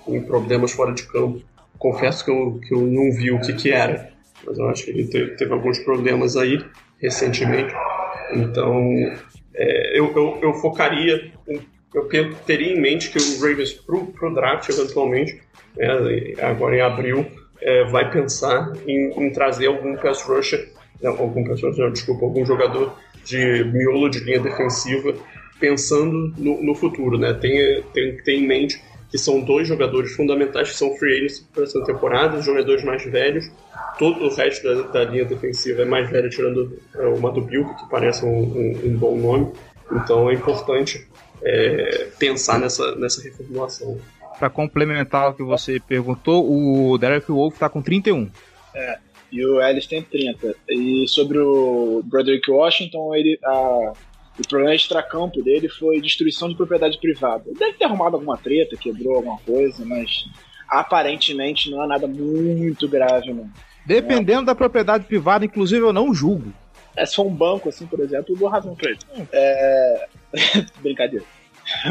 em 0.06 0.20
problemas 0.20 0.72
fora 0.72 0.92
de 0.92 1.04
campo. 1.04 1.40
Confesso 1.78 2.24
que 2.24 2.30
eu, 2.30 2.60
que 2.66 2.74
eu 2.74 2.82
não 2.82 3.10
vi 3.12 3.30
o 3.30 3.40
que, 3.40 3.54
que 3.54 3.70
era, 3.70 4.10
mas 4.44 4.58
eu 4.58 4.68
acho 4.68 4.84
que 4.84 4.90
ele 4.90 5.06
teve, 5.06 5.36
teve 5.36 5.52
alguns 5.52 5.78
problemas 5.78 6.36
aí 6.36 6.62
recentemente. 7.00 7.72
Então, 8.32 8.94
é, 9.54 9.98
eu, 9.98 10.12
eu, 10.14 10.38
eu, 10.42 10.54
focaria, 10.54 11.32
eu 11.94 12.34
teria 12.46 12.74
em 12.74 12.80
mente 12.80 13.10
que 13.10 13.18
o 13.18 13.40
Ravens, 13.40 13.72
pro, 13.72 14.06
pro 14.06 14.34
draft, 14.34 14.68
eventualmente, 14.68 15.40
né, 15.76 16.34
agora 16.42 16.76
em 16.76 16.80
abril, 16.80 17.26
é, 17.60 17.84
vai 17.84 18.10
pensar 18.10 18.72
em, 18.86 19.10
em 19.16 19.30
trazer 19.30 19.66
algum 19.66 19.96
pass 19.96 20.22
rusher 20.22 20.76
algum 21.04 21.44
pessoa, 21.44 21.90
desculpa, 21.90 22.24
algum 22.24 22.44
jogador 22.44 22.94
de 23.24 23.64
miolo 23.64 24.08
de 24.08 24.20
linha 24.20 24.40
defensiva 24.40 25.14
pensando 25.60 26.32
no, 26.36 26.62
no 26.62 26.74
futuro, 26.74 27.18
né? 27.18 27.34
Tem, 27.34 27.82
tem, 27.92 28.16
tem 28.18 28.44
em 28.44 28.46
mente 28.46 28.80
que 29.10 29.18
são 29.18 29.40
dois 29.40 29.66
jogadores 29.66 30.12
fundamentais 30.12 30.70
que 30.70 30.76
são 30.76 30.94
free 30.96 31.16
agents 31.16 31.40
para 31.52 31.64
essa 31.64 31.82
temporada, 31.84 32.42
jogadores 32.42 32.84
mais 32.84 33.02
velhos. 33.04 33.50
Todo 33.98 34.26
o 34.26 34.34
resto 34.34 34.62
da, 34.62 34.82
da 34.88 35.04
linha 35.04 35.24
defensiva 35.24 35.82
é 35.82 35.84
mais 35.84 36.10
velho, 36.10 36.28
tirando 36.28 36.78
é, 36.94 37.06
o 37.06 37.18
Madubilco, 37.18 37.74
que 37.76 37.88
parece 37.90 38.24
um, 38.24 38.28
um, 38.28 38.80
um, 38.84 38.96
bom 38.96 39.16
nome. 39.16 39.52
Então 39.90 40.28
é 40.30 40.34
importante 40.34 41.08
é, 41.42 42.08
pensar 42.18 42.58
nessa, 42.58 42.94
nessa 42.96 43.22
reformulação. 43.22 43.98
Para 44.38 44.50
complementar 44.50 45.30
o 45.30 45.34
que 45.34 45.42
você 45.42 45.80
perguntou, 45.80 46.46
o 46.46 46.96
Derek 46.98 47.32
Wolf 47.32 47.54
está 47.54 47.68
com 47.68 47.80
31. 47.82 48.30
É, 48.74 48.98
e 49.30 49.44
o 49.44 49.60
Ellis 49.60 49.86
tem 49.86 50.02
30. 50.02 50.54
E 50.68 51.06
sobre 51.08 51.38
o 51.38 52.02
Broderick 52.04 52.50
Washington, 52.50 53.14
ele, 53.14 53.38
a 53.44 53.92
O 54.38 54.48
problema 54.48 54.74
extracampo 54.74 55.42
dele 55.42 55.68
foi 55.68 56.00
destruição 56.00 56.48
de 56.48 56.54
propriedade 56.54 56.98
privada. 56.98 57.44
Ele 57.46 57.58
deve 57.58 57.72
ter 57.72 57.84
arrumado 57.84 58.14
alguma 58.14 58.36
treta, 58.36 58.76
quebrou 58.76 59.16
alguma 59.16 59.38
coisa, 59.38 59.84
mas 59.84 60.24
aparentemente 60.68 61.70
não 61.70 61.82
é 61.82 61.86
nada 61.86 62.06
muito 62.06 62.88
grave, 62.88 63.32
não. 63.32 63.50
Dependendo 63.84 64.46
da 64.46 64.54
propriedade 64.54 65.04
privada, 65.04 65.44
inclusive, 65.44 65.82
eu 65.82 65.92
não 65.92 66.14
julgo. 66.14 66.52
É, 66.94 67.06
se 67.06 67.14
for 67.14 67.26
um 67.26 67.34
banco, 67.34 67.68
assim, 67.68 67.86
por 67.86 68.00
exemplo, 68.00 68.34
eu 68.34 68.38
dou 68.38 68.48
razão 68.48 68.74
pra 68.74 68.90
ele. 68.90 68.98
É... 69.32 70.08
Brincadeira. 70.82 71.24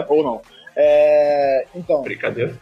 Ou 0.08 0.24
não. 0.24 0.42
É... 0.76 1.66
Então. 1.74 2.04
Brincadeira. 2.04 2.58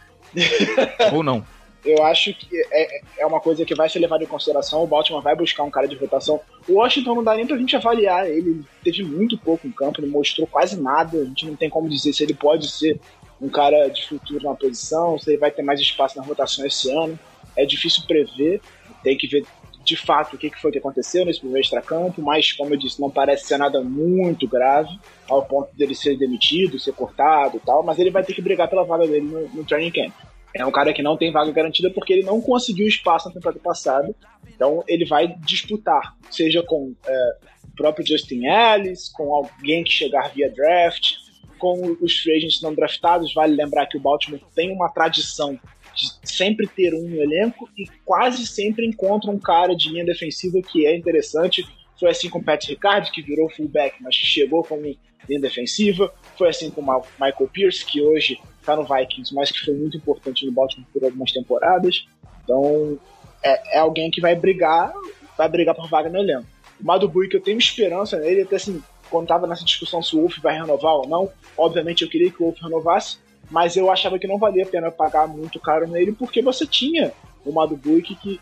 Ou 1.12 1.22
não. 1.22 1.44
Eu 1.86 2.04
acho 2.04 2.34
que 2.34 2.48
é, 2.72 3.00
é 3.18 3.26
uma 3.26 3.40
coisa 3.40 3.64
que 3.64 3.74
vai 3.74 3.88
ser 3.88 4.00
levada 4.00 4.24
em 4.24 4.26
consideração. 4.26 4.82
O 4.82 4.86
Baltimore 4.88 5.22
vai 5.22 5.36
buscar 5.36 5.62
um 5.62 5.70
cara 5.70 5.86
de 5.86 5.94
rotação. 5.94 6.40
O 6.68 6.74
Washington 6.74 7.14
não 7.14 7.24
dá 7.24 7.36
nem 7.36 7.46
pra 7.46 7.56
gente 7.56 7.76
avaliar. 7.76 8.28
Ele 8.28 8.64
teve 8.82 9.04
muito 9.04 9.38
pouco 9.38 9.68
em 9.68 9.70
campo, 9.70 10.00
ele 10.00 10.10
mostrou 10.10 10.48
quase 10.48 10.80
nada. 10.80 11.16
A 11.18 11.24
gente 11.24 11.46
não 11.46 11.54
tem 11.54 11.70
como 11.70 11.88
dizer 11.88 12.12
se 12.12 12.24
ele 12.24 12.34
pode 12.34 12.68
ser 12.68 13.00
um 13.40 13.48
cara 13.48 13.88
de 13.88 14.04
futuro 14.08 14.42
na 14.42 14.54
posição, 14.54 15.16
se 15.18 15.30
ele 15.30 15.38
vai 15.38 15.50
ter 15.52 15.62
mais 15.62 15.80
espaço 15.80 16.18
na 16.18 16.24
rotação 16.24 16.66
esse 16.66 16.90
ano. 16.90 17.16
É 17.56 17.64
difícil 17.64 18.02
prever. 18.04 18.60
Tem 19.04 19.16
que 19.16 19.28
ver 19.28 19.46
de 19.84 19.96
fato 19.96 20.34
o 20.34 20.38
que 20.38 20.50
foi 20.60 20.72
que 20.72 20.78
aconteceu 20.78 21.24
nesse 21.24 21.38
primeiro 21.38 21.62
extracampo, 21.62 22.20
mas, 22.20 22.50
como 22.52 22.74
eu 22.74 22.76
disse, 22.76 23.00
não 23.00 23.08
parece 23.08 23.46
ser 23.46 23.56
nada 23.56 23.80
muito 23.80 24.48
grave, 24.48 24.90
ao 25.28 25.44
ponto 25.44 25.72
dele 25.76 25.94
ser 25.94 26.18
demitido, 26.18 26.80
ser 26.80 26.92
cortado 26.92 27.58
e 27.58 27.60
tal, 27.60 27.84
mas 27.84 27.96
ele 28.00 28.10
vai 28.10 28.24
ter 28.24 28.34
que 28.34 28.42
brigar 28.42 28.68
pela 28.68 28.82
vaga 28.82 29.06
dele 29.06 29.24
no, 29.24 29.48
no 29.48 29.64
training 29.64 29.92
camp. 29.92 30.12
É 30.58 30.66
um 30.66 30.72
cara 30.72 30.92
que 30.92 31.02
não 31.02 31.16
tem 31.16 31.30
vaga 31.30 31.52
garantida 31.52 31.90
porque 31.90 32.12
ele 32.12 32.22
não 32.22 32.40
conseguiu 32.40 32.86
espaço 32.86 33.28
na 33.28 33.34
temporada 33.34 33.60
passada. 33.60 34.14
Então 34.48 34.82
ele 34.88 35.04
vai 35.04 35.28
disputar, 35.40 36.16
seja 36.30 36.62
com 36.62 36.94
é, 37.06 37.36
o 37.64 37.76
próprio 37.76 38.06
Justin 38.06 38.46
Ellis, 38.46 39.08
com 39.10 39.34
alguém 39.34 39.84
que 39.84 39.90
chegar 39.90 40.32
via 40.32 40.50
draft, 40.50 41.14
com 41.58 41.96
os 42.00 42.18
free 42.18 42.36
agents 42.36 42.62
não 42.62 42.74
draftados. 42.74 43.34
Vale 43.34 43.54
lembrar 43.54 43.86
que 43.86 43.96
o 43.96 44.00
Baltimore 44.00 44.40
tem 44.54 44.72
uma 44.72 44.88
tradição 44.88 45.58
de 45.94 46.10
sempre 46.24 46.66
ter 46.66 46.94
um 46.94 47.08
no 47.08 47.22
elenco 47.22 47.68
e 47.76 47.86
quase 48.04 48.46
sempre 48.46 48.86
encontra 48.86 49.30
um 49.30 49.38
cara 49.38 49.74
de 49.74 49.88
linha 49.88 50.04
defensiva 50.04 50.60
que 50.60 50.86
é 50.86 50.94
interessante. 50.94 51.66
Foi 51.98 52.10
assim 52.10 52.28
com 52.28 52.38
o 52.38 52.44
Pat 52.44 52.66
Ricard, 52.66 53.10
que 53.10 53.22
virou 53.22 53.48
fullback, 53.48 54.02
mas 54.02 54.14
chegou 54.14 54.62
como 54.62 54.82
linha 54.82 55.40
defensiva. 55.40 56.12
Foi 56.36 56.48
assim 56.48 56.70
com 56.70 56.82
o 56.82 57.02
Michael 57.18 57.50
Pierce, 57.50 57.84
que 57.84 58.02
hoje 58.02 58.38
está 58.66 58.74
no 58.74 58.84
Vikings, 58.84 59.32
mas 59.32 59.52
que 59.52 59.64
foi 59.64 59.74
muito 59.74 59.96
importante 59.96 60.44
no 60.44 60.50
Baltimore 60.50 60.88
por 60.92 61.04
algumas 61.04 61.30
temporadas. 61.30 62.06
Então, 62.42 62.98
é, 63.42 63.76
é 63.76 63.78
alguém 63.78 64.10
que 64.10 64.20
vai 64.20 64.34
brigar, 64.34 64.92
vai 65.38 65.48
brigar 65.48 65.74
por 65.74 65.88
vaga 65.88 66.10
no 66.10 66.18
elenco. 66.18 66.46
O 66.80 66.84
Madu 66.84 67.08
que 67.08 67.36
eu 67.36 67.40
tenho 67.40 67.58
esperança 67.58 68.18
nele, 68.18 68.42
até 68.42 68.56
assim, 68.56 68.82
quando 69.08 69.24
estava 69.24 69.46
nessa 69.46 69.64
discussão 69.64 70.02
se 70.02 70.16
o 70.16 70.20
Wolf 70.20 70.38
vai 70.38 70.58
renovar 70.58 70.94
ou 70.94 71.08
não, 71.08 71.30
obviamente 71.56 72.02
eu 72.02 72.10
queria 72.10 72.30
que 72.30 72.42
o 72.42 72.46
Wolf 72.46 72.60
renovasse, 72.60 73.18
mas 73.50 73.76
eu 73.76 73.90
achava 73.90 74.18
que 74.18 74.26
não 74.26 74.38
valia 74.38 74.64
a 74.64 74.66
pena 74.66 74.90
pagar 74.90 75.28
muito 75.28 75.60
caro 75.60 75.86
nele, 75.86 76.12
porque 76.12 76.42
você 76.42 76.66
tinha 76.66 77.12
o 77.44 77.52
Madu 77.52 77.78
que 78.02 78.40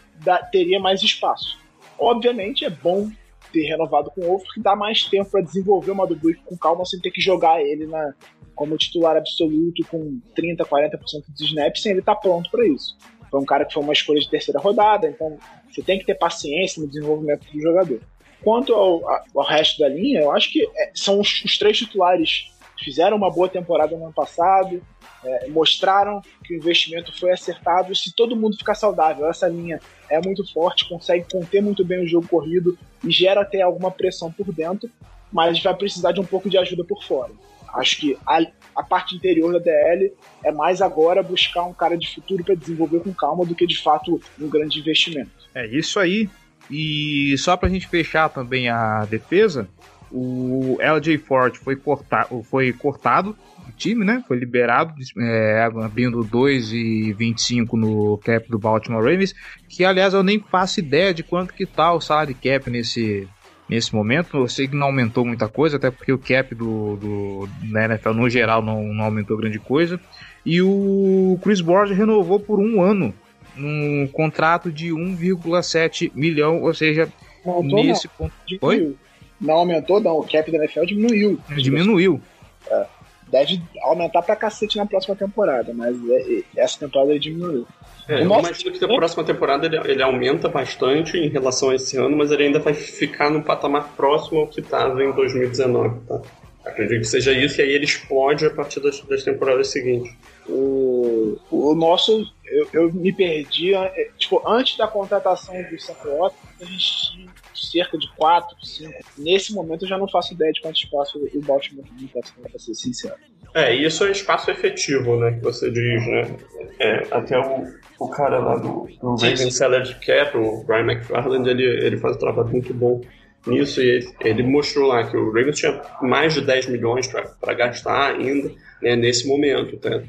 teria 0.50 0.80
mais 0.80 1.02
espaço. 1.02 1.58
Obviamente 1.98 2.64
é 2.64 2.70
bom 2.70 3.10
ter 3.52 3.68
renovado 3.68 4.10
com 4.10 4.22
o 4.22 4.24
Wolf, 4.24 4.42
porque 4.44 4.60
dá 4.60 4.74
mais 4.74 5.04
tempo 5.04 5.30
para 5.30 5.42
desenvolver 5.42 5.90
o 5.90 5.94
Madu 5.94 6.18
com 6.44 6.56
calma, 6.56 6.84
sem 6.86 6.98
ter 6.98 7.10
que 7.10 7.20
jogar 7.20 7.60
ele 7.60 7.86
na, 7.86 8.14
como 8.54 8.76
titular 8.76 9.16
absoluto 9.16 9.84
com 9.88 10.20
30, 10.34 10.64
40% 10.64 10.98
dos 11.28 11.40
snaps 11.40 11.82
sem 11.82 11.92
ele 11.92 12.00
estar 12.00 12.14
tá 12.14 12.20
pronto 12.20 12.50
para 12.50 12.66
isso. 12.66 12.96
Foi 13.30 13.40
um 13.40 13.44
cara 13.44 13.64
que 13.64 13.74
foi 13.74 13.82
uma 13.82 13.92
escolha 13.92 14.20
de 14.20 14.30
terceira 14.30 14.60
rodada, 14.60 15.08
então 15.08 15.36
você 15.68 15.82
tem 15.82 15.98
que 15.98 16.06
ter 16.06 16.14
paciência 16.14 16.80
no 16.80 16.88
desenvolvimento 16.88 17.44
do 17.52 17.60
jogador. 17.60 18.00
Quanto 18.44 18.74
ao, 18.74 19.02
ao 19.34 19.44
resto 19.44 19.80
da 19.80 19.88
linha, 19.88 20.20
eu 20.20 20.30
acho 20.30 20.52
que 20.52 20.62
é, 20.62 20.90
são 20.94 21.18
os, 21.18 21.42
os, 21.44 21.58
três 21.58 21.78
titulares 21.78 22.52
que 22.76 22.84
fizeram 22.84 23.16
uma 23.16 23.30
boa 23.30 23.48
temporada 23.48 23.96
no 23.96 24.04
ano 24.04 24.12
passado, 24.12 24.82
é, 25.24 25.48
mostraram 25.48 26.20
que 26.44 26.54
o 26.54 26.56
investimento 26.58 27.18
foi 27.18 27.32
acertado. 27.32 27.94
Se 27.96 28.14
todo 28.14 28.36
mundo 28.36 28.56
ficar 28.56 28.74
saudável, 28.74 29.28
essa 29.28 29.48
linha 29.48 29.80
é 30.10 30.20
muito 30.20 30.44
forte, 30.52 30.88
consegue 30.88 31.26
conter 31.32 31.62
muito 31.62 31.84
bem 31.84 32.04
o 32.04 32.06
jogo 32.06 32.28
corrido 32.28 32.78
e 33.02 33.10
gera 33.10 33.40
até 33.40 33.62
alguma 33.62 33.90
pressão 33.90 34.30
por 34.30 34.52
dentro, 34.52 34.90
mas 35.32 35.60
vai 35.60 35.74
precisar 35.74 36.12
de 36.12 36.20
um 36.20 36.24
pouco 36.24 36.50
de 36.50 36.58
ajuda 36.58 36.84
por 36.84 37.02
fora. 37.02 37.32
Acho 37.74 37.98
que 37.98 38.16
a, 38.26 38.40
a 38.76 38.82
parte 38.82 39.16
interior 39.16 39.52
da 39.52 39.58
DL 39.58 40.12
é 40.44 40.52
mais 40.52 40.80
agora 40.80 41.22
buscar 41.22 41.64
um 41.64 41.72
cara 41.72 41.96
de 41.96 42.14
futuro 42.14 42.44
para 42.44 42.54
desenvolver 42.54 43.00
com 43.00 43.12
calma 43.12 43.44
do 43.44 43.54
que 43.54 43.66
de 43.66 43.80
fato 43.82 44.20
um 44.40 44.48
grande 44.48 44.78
investimento. 44.78 45.30
É 45.54 45.66
isso 45.66 45.98
aí. 45.98 46.28
E 46.70 47.36
só 47.38 47.56
para 47.56 47.68
a 47.68 47.72
gente 47.72 47.86
fechar 47.88 48.28
também 48.28 48.68
a 48.68 49.04
defesa, 49.04 49.68
o 50.10 50.78
LJ 50.80 51.18
Ford 51.18 51.56
foi, 51.56 51.76
cortar, 51.76 52.28
foi 52.44 52.72
cortado 52.72 53.36
do 53.66 53.72
time, 53.72 54.04
né? 54.04 54.22
Foi 54.26 54.38
liberado, 54.38 54.94
é, 55.18 55.68
abrindo 55.82 56.20
2,25 56.20 57.72
no 57.72 58.16
cap 58.18 58.48
do 58.48 58.58
Baltimore 58.58 59.02
Ravens, 59.02 59.34
que 59.68 59.84
aliás 59.84 60.14
eu 60.14 60.22
nem 60.22 60.38
faço 60.38 60.80
ideia 60.80 61.12
de 61.12 61.22
quanto 61.22 61.52
que 61.52 61.66
tá 61.66 61.92
o 61.92 62.00
salário 62.00 62.34
cap 62.34 62.70
nesse, 62.70 63.28
nesse 63.68 63.94
momento. 63.94 64.36
Eu 64.36 64.48
sei 64.48 64.68
que 64.68 64.76
não 64.76 64.88
aumentou 64.88 65.24
muita 65.24 65.48
coisa, 65.48 65.76
até 65.76 65.90
porque 65.90 66.12
o 66.12 66.18
cap 66.18 66.54
do, 66.54 66.96
do 66.96 67.48
da 67.72 67.84
NFL 67.84 68.10
no 68.10 68.28
geral 68.28 68.62
não, 68.62 68.82
não 68.82 69.04
aumentou 69.04 69.36
grande 69.36 69.58
coisa. 69.58 70.00
E 70.44 70.60
o 70.60 71.38
Chris 71.42 71.60
Borges 71.60 71.96
renovou 71.96 72.38
por 72.38 72.58
um 72.58 72.82
ano 72.82 73.14
um 73.56 74.08
contrato 74.12 74.70
de 74.70 74.88
1,7 74.88 76.10
milhão, 76.14 76.62
ou 76.62 76.74
seja, 76.74 77.08
aumentou, 77.44 77.84
nesse 77.84 78.06
não. 78.06 78.14
ponto. 78.16 78.34
Diminuiu. 78.46 78.96
Não 79.40 79.54
aumentou, 79.54 80.00
não. 80.00 80.18
O 80.18 80.26
cap 80.26 80.50
da 80.50 80.58
NFL 80.58 80.84
diminuiu. 80.84 81.38
Diminuiu. 81.56 82.20
É. 82.68 82.86
Deve 83.34 83.60
aumentar 83.82 84.22
pra 84.22 84.36
cacete 84.36 84.76
na 84.76 84.86
próxima 84.86 85.16
temporada, 85.16 85.74
mas 85.74 85.96
é, 86.08 86.42
essa 86.56 86.78
temporada 86.78 87.10
ele 87.10 87.18
diminuiu. 87.18 87.66
É, 88.08 88.20
eu 88.20 88.26
imagino 88.26 88.70
que 88.70 88.80
na 88.80 88.94
próxima 88.94 89.24
temporada 89.24 89.66
ele, 89.66 89.76
ele, 89.90 90.02
aumenta 90.04 90.48
bastante 90.48 91.18
em 91.18 91.28
relação 91.28 91.70
a 91.70 91.74
esse 91.74 91.96
ano, 91.96 92.16
mas 92.16 92.30
ele 92.30 92.44
ainda 92.44 92.60
vai 92.60 92.74
ficar 92.74 93.30
no 93.30 93.42
patamar 93.42 93.88
próximo 93.96 94.38
ao 94.38 94.46
que 94.46 94.60
estava 94.60 95.02
em 95.02 95.10
2019, 95.10 96.06
tá? 96.06 96.22
Acredito 96.64 97.00
que 97.00 97.08
seja 97.08 97.32
isso, 97.32 97.60
e 97.60 97.64
aí 97.64 97.72
ele 97.72 97.84
explode 97.84 98.46
a 98.46 98.50
partir 98.50 98.78
das, 98.78 99.00
das 99.00 99.24
temporadas 99.24 99.66
seguintes. 99.66 100.14
O, 100.48 101.36
o 101.50 101.74
nosso, 101.74 102.24
eu, 102.44 102.68
eu 102.72 102.92
me 102.92 103.12
perdi, 103.12 103.74
é, 103.74 104.10
tipo, 104.16 104.40
antes 104.46 104.76
da 104.76 104.86
contratação 104.86 105.60
do 105.60 105.80
Santos, 105.80 106.38
a 106.60 106.64
gente 106.64 107.10
tinha 107.10 107.30
cerca 107.70 107.98
de 107.98 108.08
4, 108.16 108.56
5. 108.62 108.92
Nesse 109.18 109.52
momento 109.52 109.84
eu 109.84 109.88
já 109.88 109.98
não 109.98 110.08
faço 110.08 110.34
ideia 110.34 110.52
de 110.52 110.60
quanto 110.60 110.76
espaço 110.76 111.18
o 111.18 111.40
Baltimore 111.42 111.84
tem, 111.98 112.08
para 112.08 112.58
ser 112.58 112.74
sincero. 112.74 113.14
É, 113.54 113.74
isso 113.74 114.04
é 114.04 114.10
espaço 114.10 114.50
efetivo, 114.50 115.16
né, 115.16 115.32
que 115.32 115.40
você 115.40 115.70
diz, 115.70 116.06
né? 116.06 116.36
É, 116.80 117.06
até 117.12 117.38
o, 117.38 117.72
o 118.00 118.08
cara 118.08 118.38
lá 118.38 118.56
do, 118.56 118.88
do 119.00 119.14
Raven 119.14 119.50
Salad 119.50 119.94
Cap, 120.04 120.36
o 120.36 120.64
Brian 120.64 120.90
McFarland, 120.90 121.48
ele, 121.48 121.64
ele 121.64 121.96
faz 121.96 122.16
um 122.16 122.18
trabalho 122.18 122.48
muito 122.48 122.74
bom 122.74 123.00
nisso 123.46 123.80
e 123.80 123.88
ele, 123.88 124.08
ele 124.20 124.42
mostrou 124.42 124.88
lá 124.88 125.04
que 125.08 125.16
o 125.16 125.26
Ravens 125.32 125.58
tinha 125.58 125.80
mais 126.02 126.34
de 126.34 126.40
10 126.40 126.66
milhões 126.66 127.06
para 127.06 127.54
gastar 127.54 128.14
ainda 128.14 128.50
né, 128.82 128.96
nesse 128.96 129.28
momento. 129.28 129.76
Tá? 129.76 130.02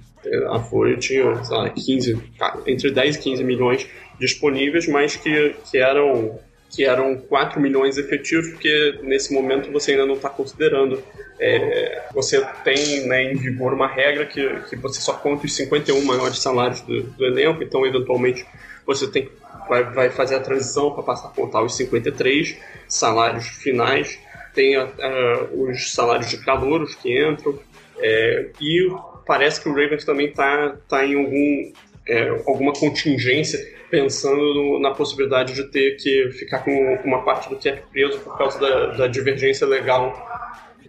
A 0.50 0.60
Folha 0.60 0.98
tinha, 0.98 1.44
sei 1.44 1.56
lá, 1.56 1.70
15, 1.70 2.24
entre 2.65 2.91
10 2.91 3.15
e 3.15 3.20
15 3.20 3.44
milhões 3.44 3.88
disponíveis, 4.20 4.88
mas 4.88 5.15
que, 5.15 5.56
que 5.70 5.78
eram 5.78 6.39
que 6.76 6.84
eram 6.84 7.16
4 7.16 7.60
milhões 7.62 7.98
efetivos, 7.98 8.50
porque 8.50 9.00
nesse 9.02 9.34
momento 9.34 9.72
você 9.72 9.92
ainda 9.92 10.06
não 10.06 10.16
está 10.16 10.30
considerando. 10.30 11.02
É, 11.40 12.04
você 12.14 12.46
tem 12.66 13.08
né, 13.08 13.32
em 13.32 13.36
vigor 13.36 13.74
uma 13.74 13.88
regra 13.88 14.26
que, 14.26 14.46
que 14.70 14.76
você 14.76 15.00
só 15.00 15.14
conta 15.14 15.46
os 15.46 15.56
51 15.56 16.04
maiores 16.04 16.40
salários 16.40 16.82
do, 16.82 17.04
do 17.04 17.26
elenco, 17.26 17.64
então 17.64 17.86
eventualmente 17.86 18.46
você 18.86 19.10
tem, 19.10 19.30
vai, 19.70 19.84
vai 19.86 20.10
fazer 20.10 20.36
a 20.36 20.40
transição 20.42 20.92
para 20.92 21.04
passar 21.04 21.30
a 21.30 21.32
contar 21.32 21.64
os 21.64 21.76
53 21.78 22.58
salários 22.90 23.48
finais, 23.48 24.20
tem 24.54 24.76
os 25.54 25.94
salários 25.94 26.30
de 26.30 26.38
calouros 26.44 26.94
que 26.96 27.18
entram, 27.18 27.58
é, 28.00 28.50
e 28.60 28.90
parece 29.26 29.62
que 29.62 29.70
o 29.70 29.74
Ravens 29.74 30.04
também 30.04 30.28
está 30.28 30.76
tá 30.90 31.06
em 31.06 31.16
algum, 31.16 31.74
é, 32.08 32.30
alguma 32.46 32.74
contingência 32.74 33.60
pensando 33.96 34.54
no, 34.54 34.80
na 34.80 34.92
possibilidade 34.92 35.54
de 35.54 35.64
ter 35.64 35.96
que 35.96 36.30
ficar 36.32 36.60
com 36.60 37.00
uma 37.06 37.24
parte 37.24 37.50
do 37.50 37.56
cap 37.56 37.82
preso 37.92 38.20
por 38.20 38.38
causa 38.38 38.60
da, 38.60 38.88
da 38.88 39.08
divergência 39.08 39.66
legal 39.66 40.14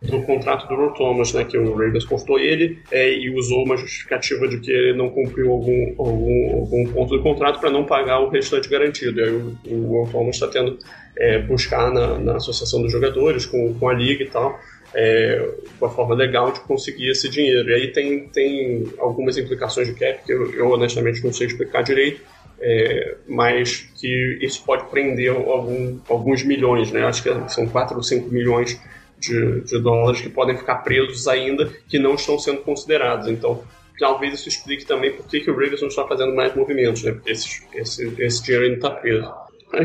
do 0.03 0.23
contrato 0.23 0.69
do 0.69 0.75
Earl 0.75 0.93
Thomas, 0.93 1.33
né, 1.33 1.45
que 1.45 1.57
o 1.57 1.75
Ravens 1.75 2.05
cortou 2.05 2.39
ele 2.39 2.79
é, 2.91 3.13
e 3.13 3.31
usou 3.31 3.65
uma 3.65 3.77
justificativa 3.77 4.47
de 4.47 4.59
que 4.61 4.71
ele 4.71 4.97
não 4.97 5.09
cumpriu 5.09 5.51
algum, 5.51 5.95
algum, 5.97 6.61
algum 6.61 6.87
ponto 6.93 7.17
do 7.17 7.23
contrato 7.23 7.61
para 7.61 7.71
não 7.71 7.85
pagar 7.85 8.21
o 8.21 8.29
restante 8.29 8.69
garantido. 8.69 9.21
E 9.21 9.25
aí 9.25 9.31
o, 9.31 10.03
o 10.03 10.09
Thomas 10.11 10.37
está 10.37 10.49
tendo 10.49 10.79
é, 11.17 11.39
buscar 11.39 11.91
na, 11.93 12.19
na 12.19 12.37
associação 12.37 12.83
dos 12.83 12.93
jogadores, 12.93 13.47
com, 13.47 13.73
com 13.75 13.89
a 13.89 13.95
liga 13.95 14.23
e 14.23 14.29
tal, 14.29 14.59
é, 14.95 15.51
uma 15.81 15.91
forma 15.91 16.15
legal 16.15 16.53
de 16.53 16.61
conseguir 16.61 17.11
esse 17.11 17.29
dinheiro. 17.29 17.69
E 17.71 17.75
aí 17.75 17.93
tem, 17.93 18.29
tem 18.29 18.85
algumas 18.99 19.39
implicações 19.39 19.89
de 19.89 19.95
cap 19.95 20.25
que 20.25 20.33
eu, 20.33 20.53
eu 20.55 20.71
honestamente 20.71 21.25
não 21.25 21.33
sei 21.33 21.47
explicar 21.47 21.83
direito, 21.83 22.21
é, 22.61 23.17
mas 23.29 23.89
que 23.97 24.39
isso 24.41 24.65
pode 24.65 24.89
prender 24.91 25.31
algum, 25.31 25.99
alguns 26.09 26.43
milhões, 26.43 26.91
né? 26.91 27.05
Acho 27.05 27.23
que 27.23 27.51
são 27.51 27.67
4 27.69 27.97
ou 27.97 28.03
5 28.03 28.29
milhões 28.33 28.81
de, 29.19 29.61
de 29.63 29.79
dólares 29.81 30.21
que 30.21 30.29
podem 30.29 30.57
ficar 30.57 30.77
presos 30.77 31.27
ainda, 31.29 31.71
que 31.89 31.99
não 31.99 32.15
estão 32.15 32.39
sendo 32.39 32.61
considerados. 32.63 33.29
Então, 33.29 33.63
talvez 33.99 34.35
isso 34.35 34.49
explique 34.49 34.85
também 34.85 35.13
por 35.13 35.27
que, 35.27 35.41
que 35.41 35.51
o 35.51 35.55
Ravens 35.55 35.81
não 35.81 35.89
está 35.89 36.07
fazendo 36.07 36.35
mais 36.35 36.55
movimentos, 36.55 37.03
né? 37.03 37.13
Porque 37.13 37.33
esse, 37.33 37.63
esse, 37.75 38.15
esse 38.19 38.43
dinheiro 38.43 38.65
ainda 38.65 38.77
está 38.77 38.91
preso. 38.91 39.33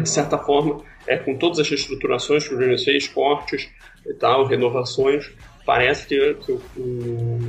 De 0.01 0.09
certa 0.09 0.37
forma, 0.37 0.81
é, 1.07 1.17
com 1.17 1.35
todas 1.35 1.59
as 1.59 1.69
reestruturações 1.69 2.47
que 2.47 2.53
o 2.53 2.57
Ravens 2.57 2.83
fez, 2.83 3.07
cortes 3.07 3.69
e 4.05 4.13
tal, 4.13 4.45
renovações, 4.45 5.31
parece 5.65 6.07
que, 6.07 6.33
que 6.35 6.51
o, 6.51 7.39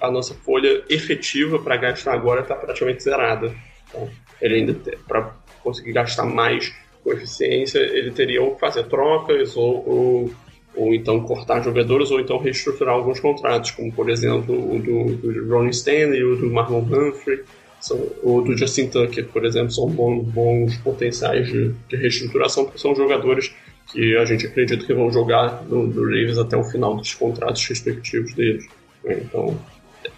a 0.00 0.10
nossa 0.10 0.34
folha 0.34 0.84
efetiva 0.88 1.58
para 1.58 1.76
gastar 1.76 2.14
agora 2.14 2.42
está 2.42 2.54
praticamente 2.54 3.02
zerada. 3.02 3.54
Então, 3.88 4.08
ele 4.40 4.56
ainda 4.56 4.74
para 5.06 5.34
conseguir 5.62 5.92
gastar 5.92 6.24
mais 6.24 6.72
com 7.02 7.12
eficiência, 7.12 7.78
ele 7.78 8.10
teria 8.10 8.42
ou 8.42 8.56
fazer 8.58 8.84
trocas 8.84 9.56
ou, 9.56 9.88
ou, 9.88 10.30
ou, 10.74 10.94
então 10.94 11.20
cortar 11.20 11.62
jogadores 11.62 12.10
ou 12.10 12.20
então 12.20 12.38
reestruturar 12.38 12.94
alguns 12.94 13.20
contratos, 13.20 13.70
como 13.72 13.92
por 13.92 14.10
exemplo 14.10 14.54
o 14.54 14.78
do, 14.78 15.16
do 15.16 15.48
Ronnie 15.48 15.70
Stanley, 15.70 16.22
o 16.22 16.36
do 16.36 16.50
Marlon 16.50 16.80
Humphrey, 16.80 17.42
são, 17.80 18.10
ou 18.22 18.42
do 18.42 18.56
Justin 18.56 18.88
Tucker, 18.88 19.26
por 19.26 19.44
exemplo, 19.44 19.70
são 19.70 19.88
bons, 19.88 20.24
bons 20.24 20.76
potenciais 20.78 21.46
de, 21.46 21.72
de 21.88 21.96
reestruturação, 21.96 22.64
porque 22.64 22.78
são 22.78 22.94
jogadores 22.94 23.54
que 23.92 24.16
a 24.16 24.24
gente 24.24 24.46
acredita 24.46 24.84
que 24.84 24.92
vão 24.92 25.10
jogar 25.10 25.64
no, 25.64 25.86
no 25.86 26.02
Ravens 26.02 26.38
até 26.38 26.56
o 26.56 26.64
final 26.64 26.96
dos 26.96 27.14
contratos 27.14 27.64
respectivos 27.66 28.34
deles. 28.34 28.66
Então, 29.04 29.58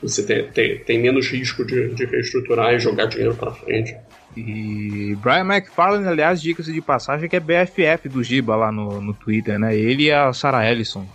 você 0.02 0.22
tem, 0.24 0.44
tem, 0.50 0.78
tem 0.78 0.98
menos 0.98 1.28
risco 1.28 1.64
de, 1.64 1.88
de 1.94 2.04
reestruturar 2.06 2.74
e 2.74 2.80
jogar 2.80 3.06
dinheiro 3.06 3.34
para 3.34 3.52
frente. 3.52 3.96
E 4.36 5.16
Brian 5.16 5.44
McFarlane, 5.44 6.06
aliás, 6.06 6.40
dicas 6.40 6.66
de 6.66 6.80
passagem 6.80 7.28
que 7.28 7.36
é 7.36 7.40
BFF 7.40 8.08
do 8.08 8.22
Giba 8.22 8.54
lá 8.54 8.70
no, 8.70 9.00
no 9.00 9.12
Twitter, 9.12 9.58
né? 9.58 9.76
Ele 9.76 10.04
e 10.04 10.12
a 10.12 10.32
Sarah 10.32 10.70
Ellison. 10.70 11.06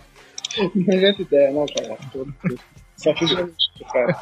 Não 0.74 0.94
ideia, 0.94 1.52
não, 1.52 1.66
cara. 1.66 1.96
Só 2.96 3.14
fiz 3.14 3.34
cara. 3.92 4.16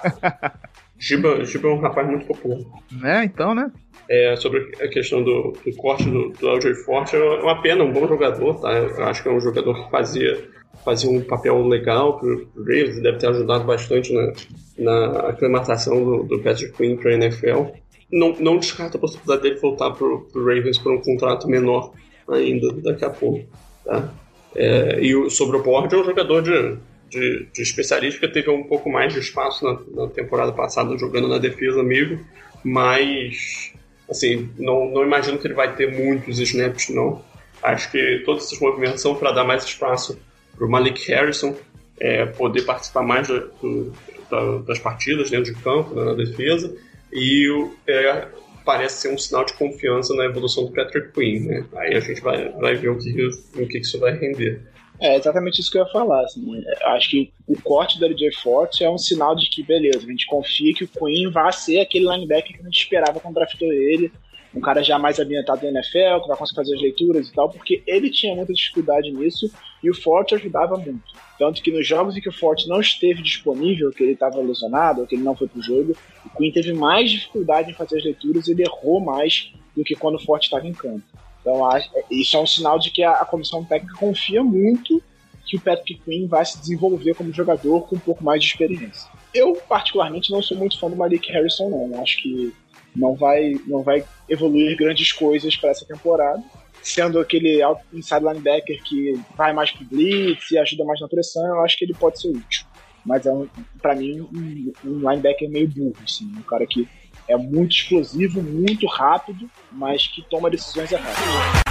Giba, 0.98 1.44
Giba 1.44 1.68
é 1.68 1.72
um 1.72 1.80
rapaz 1.80 2.08
muito 2.08 2.26
popular. 2.26 2.58
É, 3.04 3.24
então, 3.24 3.54
né? 3.54 3.70
É, 4.08 4.36
sobre 4.36 4.70
a 4.80 4.88
questão 4.88 5.22
do, 5.22 5.52
do 5.64 5.76
corte 5.76 6.04
do, 6.08 6.30
do 6.30 6.48
LJ 6.48 6.74
Forte, 6.84 7.16
é 7.16 7.20
uma 7.20 7.60
pena, 7.62 7.84
um 7.84 7.92
bom 7.92 8.06
jogador, 8.06 8.60
tá? 8.60 8.72
Eu 8.72 9.04
acho 9.04 9.22
que 9.22 9.28
é 9.28 9.32
um 9.32 9.40
jogador 9.40 9.74
que 9.74 9.90
fazia, 9.90 10.48
fazia 10.84 11.10
um 11.10 11.20
papel 11.22 11.66
legal 11.66 12.18
pro, 12.18 12.46
pro 12.46 12.62
Ravens, 12.62 13.00
deve 13.00 13.18
ter 13.18 13.28
ajudado 13.28 13.64
bastante 13.64 14.12
na, 14.12 14.32
na 14.78 15.28
aclimatação 15.28 16.04
do, 16.04 16.22
do 16.24 16.38
Patrick 16.40 16.76
Quinn 16.76 16.96
pra 16.96 17.14
NFL 17.14 17.72
não, 18.14 18.32
não 18.38 18.54
a 18.58 18.98
possibilidade 18.98 19.42
dele 19.42 19.56
voltar 19.56 19.90
pro, 19.90 20.20
pro 20.32 20.44
Ravens 20.44 20.78
por 20.78 20.92
um 20.92 21.02
contrato 21.02 21.48
menor 21.48 21.92
ainda 22.28 22.72
daqui 22.74 23.04
a 23.04 23.10
pouco. 23.10 23.44
Tá? 23.84 24.08
É, 24.54 25.00
e 25.02 25.14
o, 25.16 25.28
sobre 25.28 25.56
o 25.56 25.62
board 25.62 25.92
é 25.92 25.98
um 25.98 26.04
jogador 26.04 26.40
de, 26.40 26.76
de, 27.10 27.46
de 27.52 27.62
especialista 27.62 28.20
que 28.20 28.32
teve 28.32 28.48
um 28.50 28.62
pouco 28.62 28.88
mais 28.88 29.12
de 29.12 29.18
espaço 29.18 29.64
na, 29.64 30.02
na, 30.02 30.08
temporada 30.08 30.52
passada 30.52 30.96
jogando 30.96 31.26
na 31.26 31.38
defesa 31.38 31.82
mesmo, 31.82 32.20
mas 32.62 33.72
assim, 34.08 34.48
não, 34.56 34.88
não 34.90 35.02
imagino 35.02 35.38
que 35.38 35.46
ele 35.48 35.54
vai 35.54 35.74
ter 35.74 35.90
muitos 35.90 36.38
snaps 36.38 36.90
não. 36.90 37.20
Acho 37.62 37.90
que 37.90 38.22
todos 38.24 38.44
esses 38.44 38.60
movimentos 38.60 39.00
são 39.00 39.14
para 39.16 39.32
dar 39.32 39.44
mais 39.44 39.64
espaço 39.64 40.18
para 40.56 40.66
o 40.66 40.70
Malik 40.70 41.10
Harrison 41.10 41.56
é, 41.98 42.26
poder 42.26 42.62
participar 42.62 43.02
mais 43.02 43.26
do, 43.26 43.40
do, 43.60 43.92
da, 44.30 44.58
das 44.58 44.78
partidas 44.78 45.30
dentro 45.30 45.52
de 45.52 45.60
campo, 45.60 45.94
né, 45.94 46.04
na 46.04 46.14
defesa, 46.14 46.76
e 47.14 47.70
é, 47.86 48.26
parece 48.64 49.02
ser 49.02 49.14
um 49.14 49.18
sinal 49.18 49.44
de 49.44 49.54
confiança 49.54 50.14
na 50.14 50.24
evolução 50.24 50.66
do 50.66 50.72
Patrick 50.72 51.12
Quinn, 51.12 51.46
né? 51.46 51.66
Aí 51.76 51.94
a 51.94 52.00
gente 52.00 52.20
vai, 52.20 52.48
vai 52.50 52.74
ver 52.74 52.88
o 52.88 52.98
que, 52.98 53.28
o 53.56 53.68
que 53.68 53.78
isso 53.78 54.00
vai 54.00 54.18
render. 54.18 54.60
É 55.00 55.16
exatamente 55.16 55.60
isso 55.60 55.70
que 55.70 55.78
eu 55.78 55.84
ia 55.84 55.92
falar. 55.92 56.24
Assim, 56.24 56.64
acho 56.86 57.10
que 57.10 57.32
o 57.46 57.60
corte 57.62 57.98
do 57.98 58.06
LJ 58.06 58.32
Forte 58.42 58.84
é 58.84 58.90
um 58.90 58.98
sinal 58.98 59.34
de 59.34 59.48
que, 59.50 59.62
beleza, 59.62 59.98
a 59.98 60.10
gente 60.10 60.26
confia 60.26 60.72
que 60.74 60.84
o 60.84 60.88
Quinn 60.88 61.30
vai 61.30 61.52
ser 61.52 61.80
aquele 61.80 62.08
linebacker 62.08 62.54
que 62.54 62.60
a 62.60 62.64
gente 62.64 62.78
esperava 62.78 63.20
quando 63.20 63.34
draftou 63.34 63.72
ele. 63.72 64.12
Um 64.54 64.60
cara 64.60 64.82
já 64.82 64.98
mais 64.98 65.18
ambientado 65.18 65.62
na 65.64 65.80
NFL, 65.80 66.22
que 66.22 66.28
vai 66.28 66.36
conseguir 66.36 66.56
fazer 66.56 66.74
as 66.74 66.80
leituras 66.80 67.28
e 67.28 67.32
tal, 67.32 67.50
porque 67.50 67.82
ele 67.86 68.10
tinha 68.10 68.34
muita 68.34 68.52
dificuldade 68.52 69.10
nisso 69.10 69.50
e 69.82 69.90
o 69.90 69.94
Forte 69.94 70.34
ajudava 70.34 70.76
muito. 70.76 71.02
Tanto 71.38 71.60
que 71.60 71.72
nos 71.72 71.86
jogos 71.86 72.16
em 72.16 72.20
que 72.20 72.28
o 72.28 72.32
Forte 72.32 72.68
não 72.68 72.80
esteve 72.80 73.20
disponível, 73.20 73.90
que 73.90 74.02
ele 74.02 74.12
estava 74.12 74.40
lesionado, 74.40 75.00
ou 75.00 75.06
que 75.06 75.16
ele 75.16 75.24
não 75.24 75.34
foi 75.34 75.48
pro 75.48 75.60
jogo, 75.60 75.96
o 76.24 76.36
Quinn 76.36 76.52
teve 76.52 76.72
mais 76.72 77.10
dificuldade 77.10 77.70
em 77.70 77.74
fazer 77.74 77.98
as 77.98 78.04
leituras 78.04 78.46
ele 78.46 78.62
errou 78.62 79.00
mais 79.00 79.52
do 79.76 79.82
que 79.82 79.96
quando 79.96 80.14
o 80.14 80.24
Forte 80.24 80.44
estava 80.44 80.66
em 80.66 80.72
campo. 80.72 81.02
Então, 81.40 81.68
isso 82.10 82.36
é 82.36 82.40
um 82.40 82.46
sinal 82.46 82.78
de 82.78 82.90
que 82.90 83.02
a, 83.02 83.24
comissão 83.24 83.62
técnica 83.64 83.98
confia 83.98 84.42
muito 84.42 85.02
que 85.44 85.56
o 85.56 85.60
Patrick 85.60 86.00
Quinn 86.02 86.26
vai 86.26 86.44
se 86.44 86.58
desenvolver 86.58 87.14
como 87.14 87.32
jogador 87.32 87.86
com 87.86 87.96
um 87.96 88.00
pouco 88.00 88.24
mais 88.24 88.42
de 88.42 88.48
experiência. 88.48 89.10
Eu, 89.34 89.54
particularmente, 89.68 90.30
não 90.30 90.40
sou 90.40 90.56
muito 90.56 90.78
fã 90.78 90.88
do 90.88 90.96
Malik 90.96 91.30
Harrison, 91.30 91.68
não. 91.68 92.00
Acho 92.00 92.22
que 92.22 92.54
não 92.94 93.14
vai, 93.14 93.54
não 93.66 93.82
vai 93.82 94.04
evoluir 94.28 94.76
grandes 94.76 95.12
coisas 95.12 95.56
para 95.56 95.70
essa 95.70 95.84
temporada 95.84 96.42
sendo 96.84 97.18
aquele 97.18 97.60
inside 97.92 98.22
linebacker 98.22 98.82
que 98.84 99.18
vai 99.34 99.54
mais 99.54 99.70
pro 99.70 99.86
blitz 99.86 100.50
e 100.50 100.58
ajuda 100.58 100.84
mais 100.84 101.00
na 101.00 101.08
pressão, 101.08 101.44
eu 101.46 101.64
acho 101.64 101.78
que 101.78 101.84
ele 101.86 101.94
pode 101.94 102.20
ser 102.20 102.28
útil. 102.28 102.66
Mas 103.04 103.26
é, 103.26 103.32
um, 103.32 103.48
pra 103.80 103.94
mim, 103.94 104.20
um, 104.20 104.72
um 104.84 104.98
linebacker 104.98 105.50
meio 105.50 105.68
burro, 105.68 105.96
assim, 106.04 106.26
um 106.36 106.42
cara 106.42 106.66
que 106.66 106.86
é 107.26 107.36
muito 107.36 107.74
explosivo, 107.74 108.42
muito 108.42 108.86
rápido, 108.86 109.50
mas 109.72 110.06
que 110.06 110.22
toma 110.28 110.50
decisões 110.50 110.92
erradas. 110.92 111.63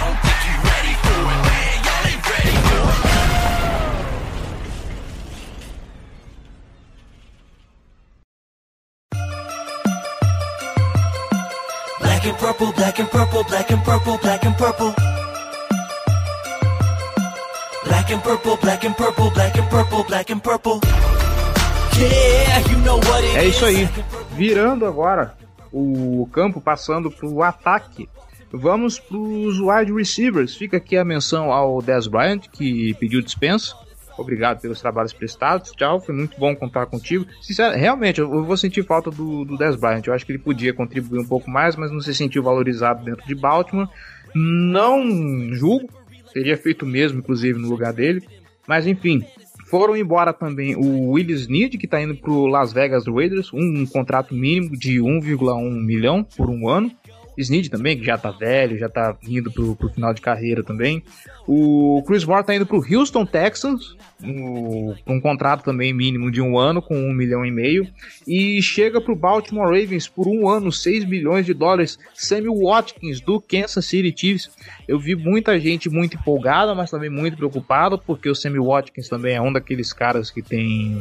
Black 12.24 12.32
and 12.32 12.40
purple, 12.40 12.72
black 12.72 12.98
and 13.00 13.10
purple, 13.10 13.44
black 13.44 13.70
and 13.70 13.84
purple, 13.84 14.16
black 14.16 14.46
and 14.46 14.56
purple. 14.56 14.94
Black 17.84 18.10
and 18.10 18.22
purple, 18.22 18.56
black 18.56 18.84
and 18.84 18.96
purple, 18.96 19.30
black 19.30 19.58
and 19.58 19.68
purple, 19.68 20.04
black 20.04 20.30
and 20.30 20.42
purple. 20.42 20.80
Yeah, 21.98 22.60
you 22.70 22.78
know 22.78 22.96
what 22.96 23.22
it 23.24 23.36
é 23.36 23.44
isso 23.44 23.66
aí. 23.66 23.86
Virando 24.32 24.86
agora 24.86 25.36
o 25.70 26.26
campo, 26.32 26.62
passando 26.62 27.10
pro 27.10 27.42
ataque. 27.42 28.08
Vamos 28.50 28.98
pros 28.98 29.60
wide 29.60 29.92
receivers. 29.92 30.56
Fica 30.56 30.78
aqui 30.78 30.96
a 30.96 31.04
menção 31.04 31.52
ao 31.52 31.82
Dez 31.82 32.06
Bryant, 32.06 32.48
que 32.50 32.94
pediu 32.94 33.20
dispensa. 33.20 33.76
Obrigado 34.16 34.60
pelos 34.60 34.80
trabalhos 34.80 35.12
prestados. 35.12 35.72
Tchau, 35.72 36.00
foi 36.00 36.14
muito 36.14 36.38
bom 36.38 36.54
contar 36.54 36.86
contigo. 36.86 37.26
Sinceramente, 37.40 37.80
realmente, 37.80 38.20
eu 38.20 38.44
vou 38.44 38.56
sentir 38.56 38.84
falta 38.84 39.10
do, 39.10 39.44
do 39.44 39.56
Dez 39.56 39.76
Bryant. 39.76 40.06
Eu 40.06 40.14
acho 40.14 40.24
que 40.24 40.32
ele 40.32 40.38
podia 40.38 40.72
contribuir 40.72 41.18
um 41.18 41.26
pouco 41.26 41.50
mais, 41.50 41.76
mas 41.76 41.90
não 41.90 42.00
se 42.00 42.14
sentiu 42.14 42.42
valorizado 42.42 43.04
dentro 43.04 43.26
de 43.26 43.34
Baltimore. 43.34 43.88
Não 44.34 45.02
julgo, 45.52 45.88
teria 46.32 46.56
feito 46.56 46.84
mesmo, 46.86 47.18
inclusive, 47.18 47.58
no 47.58 47.68
lugar 47.68 47.92
dele. 47.92 48.22
Mas 48.66 48.86
enfim, 48.86 49.24
foram 49.66 49.96
embora 49.96 50.32
também 50.32 50.76
o 50.76 51.10
Willis 51.10 51.42
Snead, 51.42 51.76
que 51.78 51.86
está 51.86 52.00
indo 52.00 52.14
para 52.14 52.30
o 52.30 52.46
Las 52.46 52.72
Vegas 52.72 53.06
Raiders, 53.06 53.52
um, 53.52 53.82
um 53.82 53.86
contrato 53.86 54.34
mínimo 54.34 54.76
de 54.76 55.00
1,1 55.00 55.84
milhão 55.84 56.22
por 56.22 56.48
um 56.48 56.68
ano. 56.68 56.90
Snead 57.36 57.68
também, 57.68 57.98
que 57.98 58.04
já 58.04 58.16
tá 58.16 58.30
velho, 58.30 58.78
já 58.78 58.88
tá 58.88 59.16
indo 59.26 59.50
pro, 59.50 59.74
pro 59.74 59.88
final 59.88 60.14
de 60.14 60.20
carreira 60.20 60.62
também. 60.62 61.02
O 61.46 62.02
Chris 62.06 62.24
Moore 62.24 62.44
tá 62.44 62.54
indo 62.54 62.64
pro 62.64 62.82
Houston 62.90 63.26
Texans, 63.26 63.94
um, 64.22 64.94
um 65.06 65.20
contrato 65.20 65.62
também 65.62 65.92
mínimo 65.92 66.30
de 66.30 66.40
um 66.40 66.58
ano, 66.58 66.80
com 66.80 66.96
um 66.96 67.12
milhão 67.12 67.44
e 67.44 67.50
meio. 67.50 67.86
E 68.26 68.62
chega 68.62 69.00
pro 69.00 69.14
Baltimore 69.14 69.66
Ravens 69.66 70.08
por 70.08 70.26
um 70.26 70.48
ano, 70.48 70.72
6 70.72 71.04
milhões 71.04 71.44
de 71.44 71.52
dólares. 71.52 71.98
Sammy 72.14 72.48
Watkins, 72.48 73.20
do 73.20 73.40
Kansas 73.40 73.84
City 73.84 74.14
Chiefs. 74.16 74.50
Eu 74.88 74.98
vi 74.98 75.14
muita 75.14 75.58
gente 75.60 75.90
muito 75.90 76.16
empolgada, 76.16 76.74
mas 76.74 76.90
também 76.90 77.10
muito 77.10 77.36
preocupada, 77.36 77.98
porque 77.98 78.28
o 78.28 78.34
Sammy 78.34 78.58
Watkins 78.58 79.08
também 79.08 79.34
é 79.34 79.40
um 79.40 79.52
daqueles 79.52 79.92
caras 79.92 80.30
que 80.30 80.40
tem 80.40 80.98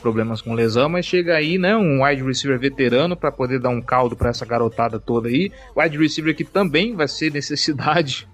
problemas 0.00 0.40
com 0.40 0.54
lesão, 0.54 0.88
mas 0.88 1.04
chega 1.04 1.34
aí, 1.34 1.58
né, 1.58 1.76
um 1.76 2.04
wide 2.04 2.22
receiver 2.22 2.58
veterano 2.58 3.16
para 3.16 3.32
poder 3.32 3.58
dar 3.58 3.70
um 3.70 3.80
caldo 3.80 4.16
para 4.16 4.30
essa 4.30 4.46
garotada 4.46 4.98
toda 4.98 5.28
aí. 5.28 5.52
Wide 5.76 5.98
receiver 5.98 6.34
que 6.34 6.44
também 6.44 6.94
vai 6.94 7.08
ser 7.08 7.32
necessidade 7.32 8.26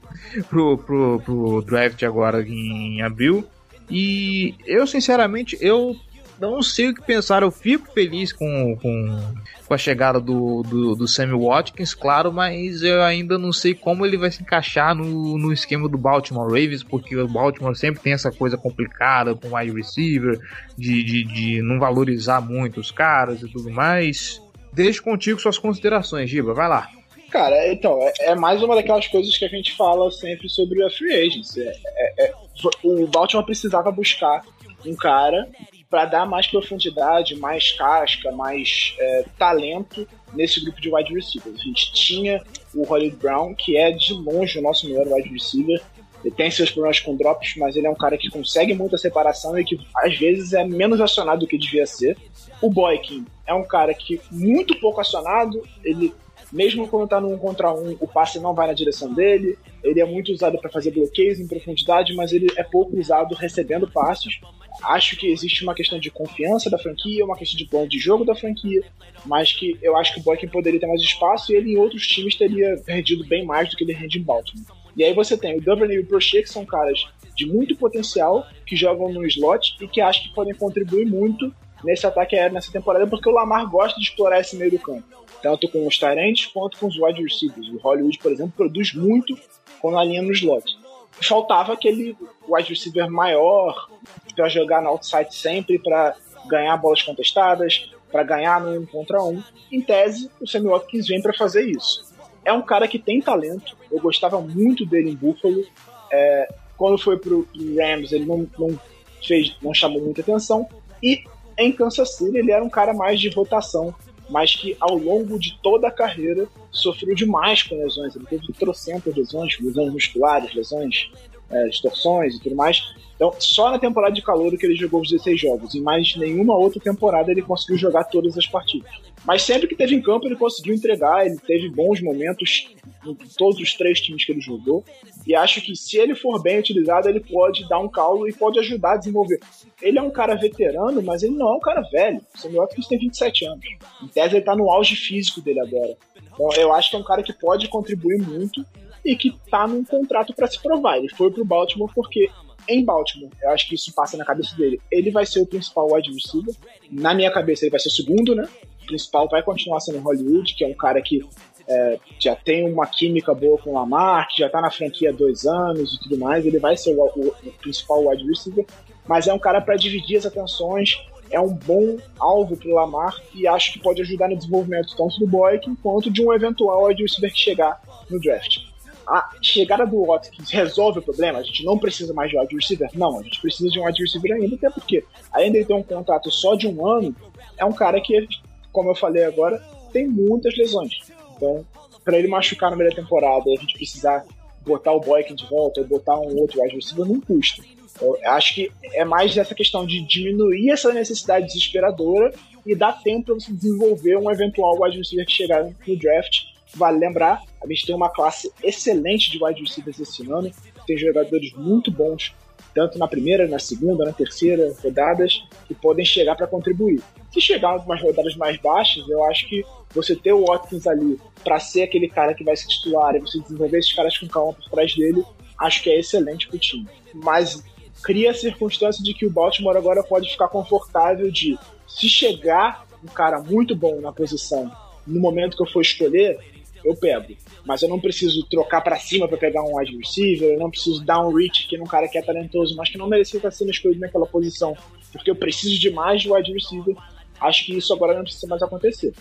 pro, 0.49 0.79
pro, 0.79 1.21
pro 1.25 1.63
draft 1.63 2.03
agora 2.03 2.43
em 2.43 3.03
abril. 3.03 3.47
E 3.91 4.55
eu, 4.67 4.87
sinceramente, 4.87 5.57
eu 5.61 5.97
não 6.41 6.63
sei 6.63 6.89
o 6.89 6.95
que 6.95 7.03
pensar. 7.03 7.43
Eu 7.43 7.51
fico 7.51 7.93
feliz 7.93 8.33
com, 8.33 8.77
com, 8.81 9.35
com 9.67 9.75
a 9.75 9.79
chegada 9.79 10.19
do, 10.19 10.63
do, 10.63 10.95
do 10.95 11.07
Sammy 11.07 11.39
Watkins, 11.39 11.93
claro, 11.93 12.33
mas 12.33 12.83
eu 12.83 13.03
ainda 13.03 13.37
não 13.37 13.53
sei 13.53 13.75
como 13.75 14.07
ele 14.07 14.17
vai 14.17 14.31
se 14.31 14.43
encaixar 14.43 14.95
no, 14.95 15.37
no 15.37 15.53
esquema 15.53 15.89
do 15.89 15.99
Baltimore 15.99 16.47
Ravens, 16.47 16.83
porque 16.83 17.17
o 17.17 17.29
Baltimore 17.29 17.77
sempre 17.77 18.01
tem 18.01 18.15
essa 18.15 18.33
coisa 18.33 18.57
complicada 18.57 19.35
com 19.35 19.49
o 19.49 19.57
wide 19.57 19.77
receiver, 19.77 20.41
de, 20.79 21.03
de, 21.03 21.25
de 21.25 21.63
não 21.63 21.79
valorizar 21.79 22.41
muito 22.41 22.81
os 22.81 22.91
caras 22.91 23.43
e 23.43 23.49
tudo 23.49 23.71
mais. 23.71 24.41
Deixo 24.73 25.03
contigo 25.03 25.41
suas 25.41 25.59
considerações, 25.59 26.31
Giba, 26.31 26.55
vai 26.55 26.69
lá. 26.69 26.89
Cara, 27.31 27.73
então, 27.73 28.03
é, 28.03 28.13
é, 28.21 28.35
mais 28.35 28.61
uma 28.61 28.75
daquelas 28.75 29.07
coisas 29.07 29.37
que 29.39 29.45
a 29.45 29.49
gente 29.49 29.73
fala 29.77 30.11
sempre 30.11 30.49
sobre 30.49 30.85
a 30.85 30.91
free 30.91 31.15
agency. 31.15 31.63
É, 31.63 31.73
é, 31.97 32.25
é 32.25 32.35
o 32.83 33.07
Baltimore 33.07 33.47
precisava 33.47 33.91
buscar 33.93 34.45
um 34.85 34.97
cara 34.97 35.49
para 35.89 36.07
dar 36.07 36.27
mais 36.27 36.47
profundidade, 36.49 37.37
mais 37.37 37.73
casca, 37.73 38.33
mais 38.33 38.95
é, 38.99 39.25
talento 39.39 40.07
nesse 40.35 40.63
grupo 40.63 40.81
de 40.81 40.93
wide 40.93 41.15
receivers. 41.15 41.61
A 41.61 41.65
gente 41.65 41.93
tinha 41.93 42.43
o 42.75 42.85
Hollywood 42.85 43.17
Brown, 43.17 43.55
que 43.55 43.77
é 43.77 43.93
de 43.93 44.13
longe 44.13 44.59
o 44.59 44.63
nosso 44.63 44.89
melhor 44.89 45.07
wide 45.09 45.29
receiver. 45.29 45.81
Ele 46.25 46.35
tem 46.35 46.51
seus 46.51 46.71
problemas 46.71 47.01
com 47.01 47.17
drops, 47.17 47.55
mas 47.57 47.77
ele 47.77 47.87
é 47.87 47.91
um 47.91 47.95
cara 47.95 48.19
que 48.19 48.29
consegue 48.29 48.75
muita 48.75 48.99
separação 48.99 49.59
e 49.59 49.65
que 49.65 49.81
às 49.97 50.17
vezes 50.17 50.53
é 50.53 50.65
menos 50.65 51.01
acionado 51.01 51.41
do 51.41 51.47
que 51.47 51.57
devia 51.57 51.87
ser. 51.87 52.17
O 52.61 52.69
Boykin 52.69 53.25
é 53.47 53.55
um 53.55 53.65
cara 53.65 53.95
que 53.95 54.21
muito 54.31 54.79
pouco 54.79 55.01
acionado, 55.01 55.63
ele 55.83 56.13
mesmo 56.53 56.89
quando 56.89 57.09
tá 57.09 57.21
num 57.21 57.37
contra 57.39 57.73
um, 57.73 57.97
o 58.01 58.09
passe 58.09 58.41
não 58.41 58.55
vai 58.55 58.67
na 58.67 58.73
direção 58.73 59.13
dele. 59.13 59.59
Ele 59.83 60.01
é 60.01 60.05
muito 60.05 60.33
usado 60.33 60.59
para 60.59 60.71
fazer 60.71 60.91
bloqueios 60.91 61.39
em 61.39 61.47
profundidade, 61.47 62.15
mas 62.15 62.33
ele 62.33 62.49
é 62.57 62.63
pouco 62.63 62.99
usado 62.99 63.35
recebendo 63.35 63.91
passes. 63.91 64.41
Acho 64.83 65.17
que 65.17 65.29
existe 65.29 65.63
uma 65.63 65.75
questão 65.75 65.99
de 65.99 66.11
confiança 66.11 66.71
da 66.71 66.79
franquia, 66.79 67.25
uma 67.25 67.37
questão 67.37 67.59
de 67.59 67.67
plano 67.67 67.89
de 67.89 67.99
jogo 67.99 68.25
da 68.25 68.35
franquia, 68.35 68.83
mas 69.27 69.53
que 69.53 69.79
eu 69.83 69.97
acho 69.97 70.15
que 70.15 70.21
o 70.21 70.23
Boykin 70.23 70.49
poderia 70.49 70.81
ter 70.81 70.87
mais 70.87 71.01
espaço 71.01 71.53
e 71.53 71.57
ele 71.57 71.73
em 71.73 71.77
outros 71.77 72.07
times 72.07 72.37
teria 72.37 72.81
rendido 72.87 73.25
bem 73.27 73.45
mais 73.45 73.69
do 73.69 73.77
que 73.77 73.85
ele 73.85 73.93
rende 73.93 74.19
em 74.19 74.23
Baltimore. 74.23 74.65
E 74.97 75.05
aí 75.05 75.13
você 75.13 75.37
tem 75.37 75.57
o 75.57 75.61
Duvernay 75.61 75.97
e 75.97 76.01
o 76.01 76.07
Prochet, 76.07 76.43
que 76.43 76.51
são 76.51 76.65
caras 76.65 77.07
de 77.37 77.47
muito 77.47 77.77
potencial, 77.77 78.47
que 78.67 78.77
jogam 78.77 79.13
no 79.13 79.27
slot 79.27 79.77
e 79.81 79.89
que 79.89 80.01
acho 80.01 80.23
que 80.23 80.35
podem 80.35 80.55
contribuir 80.55 81.07
muito 81.07 81.53
nesse 81.85 82.07
ataque 82.07 82.37
aéreo 82.37 82.55
nessa 82.55 82.71
temporada, 82.71 83.07
porque 83.07 83.29
o 83.29 83.33
Lamar 83.33 83.69
gosta 83.69 83.99
de 83.99 84.07
explorar 84.07 84.41
esse 84.41 84.57
meio 84.57 84.71
do 84.71 84.79
campo. 84.79 85.05
Tanto 85.43 85.69
com 85.69 85.87
os 85.87 85.99
Tyrants 85.99 86.47
quanto 86.47 86.79
com 86.79 86.87
os 86.87 86.99
wide 86.99 87.23
receivers. 87.23 87.69
O 87.69 87.79
Hollywood, 87.79 88.19
por 88.19 88.33
exemplo, 88.33 88.53
produz 88.57 88.93
muito 88.95 89.39
quando 89.81 89.99
alinha 89.99 90.23
no 90.23 90.33
slot. 90.33 90.79
Faltava 91.23 91.73
aquele 91.73 92.17
wide 92.49 92.69
receiver 92.69 93.11
maior 93.11 93.89
para 94.35 94.49
jogar 94.49 94.81
na 94.83 94.89
outside 94.89 95.35
sempre, 95.35 95.79
para 95.79 96.17
ganhar 96.47 96.77
bolas 96.77 97.03
contestadas, 97.03 97.91
para 98.11 98.23
ganhar 98.23 98.61
no 98.61 98.81
um 98.81 98.87
contra 98.87 99.23
um. 99.23 99.43
Em 99.71 99.81
tese, 99.81 100.31
o 100.41 100.47
Sammy 100.47 100.69
Watkins 100.69 101.07
vem 101.09 101.23
para 101.23 101.33
fazer 101.33 101.65
isso. 101.65 102.11
É 102.45 102.53
um 102.53 102.63
cara 102.63 102.89
que 102.89 102.99
tem 102.99 103.21
talento, 103.21 103.77
eu 103.91 104.01
gostava 104.01 104.41
muito 104.41 104.87
dele 104.87 105.11
em 105.11 105.15
Buffalo. 105.15 105.65
É, 106.11 106.53
quando 106.77 106.99
foi 106.99 107.19
pro 107.19 107.47
Rams, 107.55 108.13
ele 108.13 108.25
não, 108.25 108.49
não, 108.59 108.81
fez, 109.23 109.55
não 109.63 109.75
chamou 109.75 110.01
muita 110.01 110.23
atenção. 110.23 110.67
E 111.03 111.23
em 111.59 111.71
Kansas 111.71 112.17
City, 112.17 112.39
ele 112.39 112.51
era 112.51 112.65
um 112.65 112.71
cara 112.71 112.95
mais 112.95 113.21
de 113.21 113.29
rotação, 113.29 113.95
mas 114.31 114.55
que 114.55 114.77
ao 114.81 114.97
longo 114.97 115.39
de 115.39 115.59
toda 115.63 115.89
a 115.89 115.91
carreira 115.91 116.47
sofreu 116.71 117.15
demais 117.15 117.63
com 117.63 117.77
lesões. 117.77 118.15
Ele 118.15 118.27
teve 118.27 118.53
trocentas 118.53 119.15
lesões, 119.15 119.59
lesões 119.61 119.93
musculares, 119.93 120.55
lesões, 120.55 121.11
é, 121.51 121.69
distorções 121.69 122.37
e 122.37 122.41
tudo 122.41 122.55
mais. 122.55 122.83
Então, 123.17 123.35
só 123.39 123.71
na 123.71 123.79
temporada 123.79 124.15
de 124.15 124.23
calor 124.23 124.57
que 124.57 124.65
ele 124.65 124.77
jogou 124.77 125.03
os 125.03 125.11
16 125.11 125.41
jogos. 125.41 125.75
Em 125.75 125.83
mais 125.83 126.17
nenhuma 126.17 126.57
outra 126.57 126.81
temporada 126.81 127.31
ele 127.31 127.43
conseguiu 127.43 127.77
jogar 127.77 128.05
todas 128.05 128.39
as 128.39 128.47
partidas. 128.47 128.91
Mas 129.25 129.43
sempre 129.43 129.69
que 129.69 129.77
teve 129.77 129.95
em 129.95 130.01
campo 130.01 130.27
ele 130.27 130.37
conseguiu 130.37 130.75
entregar, 130.75 131.27
ele 131.27 131.37
teve 131.39 131.69
bons 131.69 132.01
momentos 132.01 132.75
em 133.07 133.15
todos 133.37 133.61
os 133.61 133.75
três 133.75 134.01
times 134.01 134.25
que 134.25 134.33
ele 134.33 134.41
jogou. 134.41 134.85
E 135.27 135.35
acho 135.35 135.61
que 135.61 135.77
se 135.77 135.99
ele 135.99 136.15
for 136.15 136.41
bem 136.43 136.59
utilizado, 136.59 137.09
ele 137.09 137.21
pode 137.21 137.69
dar 137.69 137.79
um 137.79 137.89
calo 137.89 138.29
e 138.29 138.33
pode 138.33 138.59
ajudar 138.59 138.93
a 138.93 138.97
desenvolver. 138.97 139.39
Ele 139.81 139.99
é 139.99 140.03
um 140.03 140.11
cara 140.11 140.35
veterano, 140.35 141.03
mas 141.03 141.23
ele 141.23 141.35
não 141.35 141.49
é 141.49 141.57
um 141.57 141.61
cara 141.61 141.83
velho. 141.83 142.21
O 142.35 142.39
Samuel 142.39 142.63
Atkins 142.63 142.87
tem 142.87 142.99
27 142.99 143.45
anos. 143.45 143.65
Em 144.03 144.09
tese, 144.09 144.37
ele 144.37 144.45
tá 144.45 144.57
no 144.57 144.71
auge 144.71 144.97
físico 144.97 145.41
dele 145.41 145.61
agora. 145.61 145.97
Então, 146.33 146.49
eu 146.57 146.73
acho 146.73 146.91
que 146.91 146.97
é 146.97 146.99
um 146.99 147.05
cara 147.05 147.23
que 147.23 147.33
pode 147.33 147.69
contribuir 147.69 148.21
muito 148.23 148.65
e 149.05 149.15
que 149.17 149.35
tá 149.51 149.67
num 149.67 149.85
contrato 149.85 150.35
para 150.35 150.47
se 150.47 150.61
provar. 150.61 150.97
Ele 150.99 151.09
foi 151.11 151.31
pro 151.31 151.45
Baltimore 151.45 151.91
porque 151.95 152.31
em 152.69 152.85
Baltimore, 152.85 153.31
eu 153.43 153.51
acho 153.51 153.69
que 153.69 153.75
isso 153.75 153.93
passa 153.95 154.17
na 154.17 154.25
cabeça 154.25 154.55
dele. 154.57 154.81
Ele 154.91 155.11
vai 155.11 155.27
ser 155.27 155.41
o 155.41 155.47
principal 155.47 155.93
wide 155.93 156.13
receiver. 156.13 156.55
Na 156.91 157.15
minha 157.15 157.31
cabeça, 157.31 157.65
ele 157.65 157.71
vai 157.71 157.81
ser 157.81 157.89
o 157.89 157.93
segundo, 157.93 158.35
né? 158.35 158.49
Principal 158.91 159.29
vai 159.29 159.41
continuar 159.41 159.79
sendo 159.79 160.01
Hollywood, 160.01 160.53
que 160.53 160.65
é 160.65 160.67
um 160.67 160.75
cara 160.75 161.01
que 161.01 161.25
é, 161.69 162.01
já 162.19 162.35
tem 162.35 162.69
uma 162.69 162.85
química 162.85 163.33
boa 163.33 163.57
com 163.57 163.71
o 163.71 163.75
Lamar, 163.75 164.27
que 164.29 164.39
já 164.39 164.47
está 164.47 164.61
na 164.61 164.71
franquia 164.71 165.11
há 165.11 165.13
dois 165.13 165.47
anos 165.47 165.95
e 165.95 166.01
tudo 166.01 166.19
mais, 166.19 166.45
ele 166.45 166.59
vai 166.59 166.77
ser 166.77 166.93
o, 166.97 167.01
o, 167.01 167.29
o 167.29 167.53
principal 167.61 168.05
wide 168.09 168.27
receiver, 168.27 168.67
mas 169.07 169.29
é 169.29 169.33
um 169.33 169.39
cara 169.39 169.61
para 169.61 169.77
dividir 169.77 170.19
as 170.19 170.27
atenções, 170.27 171.01
é 171.31 171.41
um 171.41 171.55
bom 171.55 171.99
alvo 172.19 172.57
para 172.57 172.75
Lamar 172.75 173.15
e 173.33 173.47
acho 173.47 173.73
que 173.73 173.79
pode 173.79 174.03
ajudar 174.03 174.29
no 174.29 174.37
desenvolvimento 174.37 174.97
tanto 174.97 175.21
do 175.21 175.29
Boyk 175.29 175.73
quanto 175.77 176.11
de 176.11 176.27
um 176.27 176.33
eventual 176.33 176.87
wide 176.87 177.01
receiver 177.01 177.33
que 177.33 177.39
chegar 177.39 177.81
no 178.11 178.21
draft. 178.21 178.59
A 179.07 179.31
chegada 179.41 179.87
do 179.87 180.05
Watkins 180.05 180.51
resolve 180.51 180.99
o 180.99 181.03
problema? 181.03 181.39
A 181.39 181.43
gente 181.43 181.65
não 181.65 181.79
precisa 181.79 182.13
mais 182.13 182.31
de 182.31 182.39
wide 182.39 182.55
receiver? 182.55 182.89
Não, 182.95 183.21
a 183.21 183.23
gente 183.23 183.41
precisa 183.41 183.71
de 183.71 183.79
um 183.79 183.85
wide 183.85 184.03
receiver 184.03 184.33
ainda, 184.33 184.57
até 184.57 184.71
porque 184.71 185.05
ainda 185.33 185.57
ele 185.57 185.67
tem 185.67 185.77
um 185.77 185.83
contrato 185.85 186.31
só 186.33 186.57
de 186.57 186.67
um 186.67 186.85
ano, 186.85 187.15
é 187.57 187.65
um 187.65 187.73
cara 187.73 188.01
que, 188.01 188.27
como 188.73 188.91
eu 188.91 188.95
falei 188.95 189.25
agora, 189.25 189.63
tem 189.93 190.07
muitas 190.07 190.57
lesões. 190.57 190.99
Então, 191.37 191.65
para 192.05 192.19
ele 192.19 192.29
machucar 192.29 192.71
na 192.71 192.77
primeira 192.77 193.01
temporada 193.01 193.45
e 193.47 193.57
a 193.57 193.61
gente 193.61 193.75
precisar 193.75 194.25
botar 194.65 194.93
o 194.93 195.01
Boykin 195.01 195.35
de 195.35 195.47
volta 195.47 195.81
ou 195.81 195.87
botar 195.87 196.19
um 196.19 196.37
outro 196.39 196.61
wide 196.63 196.77
receiver, 196.77 197.07
não 197.07 197.21
custa. 197.21 197.63
Eu 198.01 198.19
acho 198.25 198.55
que 198.55 198.71
é 198.95 199.05
mais 199.05 199.37
essa 199.37 199.55
questão 199.55 199.85
de 199.85 200.07
diminuir 200.07 200.71
essa 200.71 200.93
necessidade 200.93 201.47
desesperadora 201.47 202.33
e 202.65 202.75
dar 202.75 202.93
tempo 203.03 203.27
para 203.27 203.35
você 203.35 203.53
desenvolver 203.53 204.17
um 204.17 204.31
eventual 204.31 204.81
wide 204.81 204.99
receiver 204.99 205.27
que 205.27 205.33
chegar 205.33 205.65
no 205.65 205.97
draft. 205.97 206.45
Vale 206.75 206.99
lembrar, 206.99 207.43
a 207.63 207.67
gente 207.67 207.87
tem 207.87 207.95
uma 207.95 208.09
classe 208.09 208.51
excelente 208.63 209.31
de 209.31 209.43
wide 209.43 209.61
receivers 209.61 209.99
esse 209.99 210.31
ano, 210.31 210.51
tem 210.87 210.97
jogadores 210.97 211.53
muito 211.55 211.91
bons, 211.91 212.33
tanto 212.75 212.99
na 212.99 213.09
primeira, 213.09 213.49
na 213.49 213.59
segunda, 213.59 214.05
na 214.05 214.13
terceira 214.13 214.73
rodadas, 214.83 215.43
que 215.67 215.75
podem 215.75 216.05
chegar 216.05 216.37
para 216.37 216.47
contribuir. 216.47 217.03
Se 217.33 217.41
chegar 217.41 217.77
umas 217.77 218.03
rodadas 218.03 218.37
mais 218.37 218.57
baixas, 218.59 219.09
eu 219.09 219.25
acho 219.25 219.49
que 219.49 219.65
você 219.95 220.15
ter 220.15 220.33
o 220.33 220.47
Watkins 220.47 220.87
ali 220.87 221.19
para 221.43 221.59
ser 221.59 221.83
aquele 221.83 222.09
cara 222.09 222.35
que 222.35 222.45
vai 222.45 222.57
se 222.57 222.69
titular 222.69 223.15
e 223.17 223.21
você 223.21 223.41
desenvolver 223.41 223.79
esses 223.79 223.93
caras 223.93 224.17
com 224.17 224.29
calma 224.29 224.53
por 224.53 224.71
trás 224.71 224.95
dele, 224.95 225.25
acho 225.59 225.83
que 225.83 225.91
é 225.91 225.99
excelente 225.99 226.49
pro 226.49 226.59
time. 226.59 226.87
Mas 227.15 227.63
cria 228.03 228.31
a 228.31 228.35
circunstância 228.35 229.03
de 229.03 229.15
que 229.15 229.27
o 229.27 229.31
Baltimore 229.31 229.77
agora 229.77 230.03
pode 230.03 230.31
ficar 230.31 230.49
confortável 230.49 231.31
de 231.31 231.59
se 231.87 232.09
chegar 232.09 232.87
um 233.03 233.09
cara 233.09 233.41
muito 233.41 233.75
bom 233.75 234.01
na 234.01 234.13
posição 234.13 234.71
no 235.07 235.21
momento 235.21 235.57
que 235.57 235.63
eu 235.63 235.67
for 235.67 235.83
escolher, 235.83 236.39
eu 236.85 236.95
pego. 236.97 237.35
Mas 237.65 237.83
eu 237.83 237.89
não 237.89 238.01
preciso 238.01 238.45
trocar 238.49 238.81
para 238.81 238.99
cima 238.99 239.29
para 239.29 239.37
pegar 239.37 239.63
um 239.63 239.77
wide 239.77 239.97
receiver, 239.97 240.55
eu 240.55 240.59
não 240.59 240.71
preciso 240.71 241.05
dar 241.05 241.21
um 241.21 241.33
reach 241.33 241.67
aqui 241.67 241.77
num 241.77 241.85
cara 241.85 242.09
que 242.09 242.19
é 242.19 242.23
talentoso, 242.23 242.75
mas 242.77 242.89
que 242.89 242.99
não 242.99 243.09
merecia 243.09 243.39
estar 243.39 243.51
sendo 243.51 243.71
escolhido 243.71 244.01
naquela 244.01 244.27
posição, 244.27 244.77
porque 245.13 245.31
eu 245.31 245.37
preciso 245.37 245.79
de 245.79 245.91
mais 245.91 246.23
de 246.23 246.33
wide 246.33 246.53
receiver 246.53 246.97
Acho 247.41 247.65
que 247.65 247.77
isso 247.77 247.93
agora 247.95 248.15
não 248.15 248.23
precisa 248.23 248.47
mais 248.47 248.63
acontecer. 248.63 249.15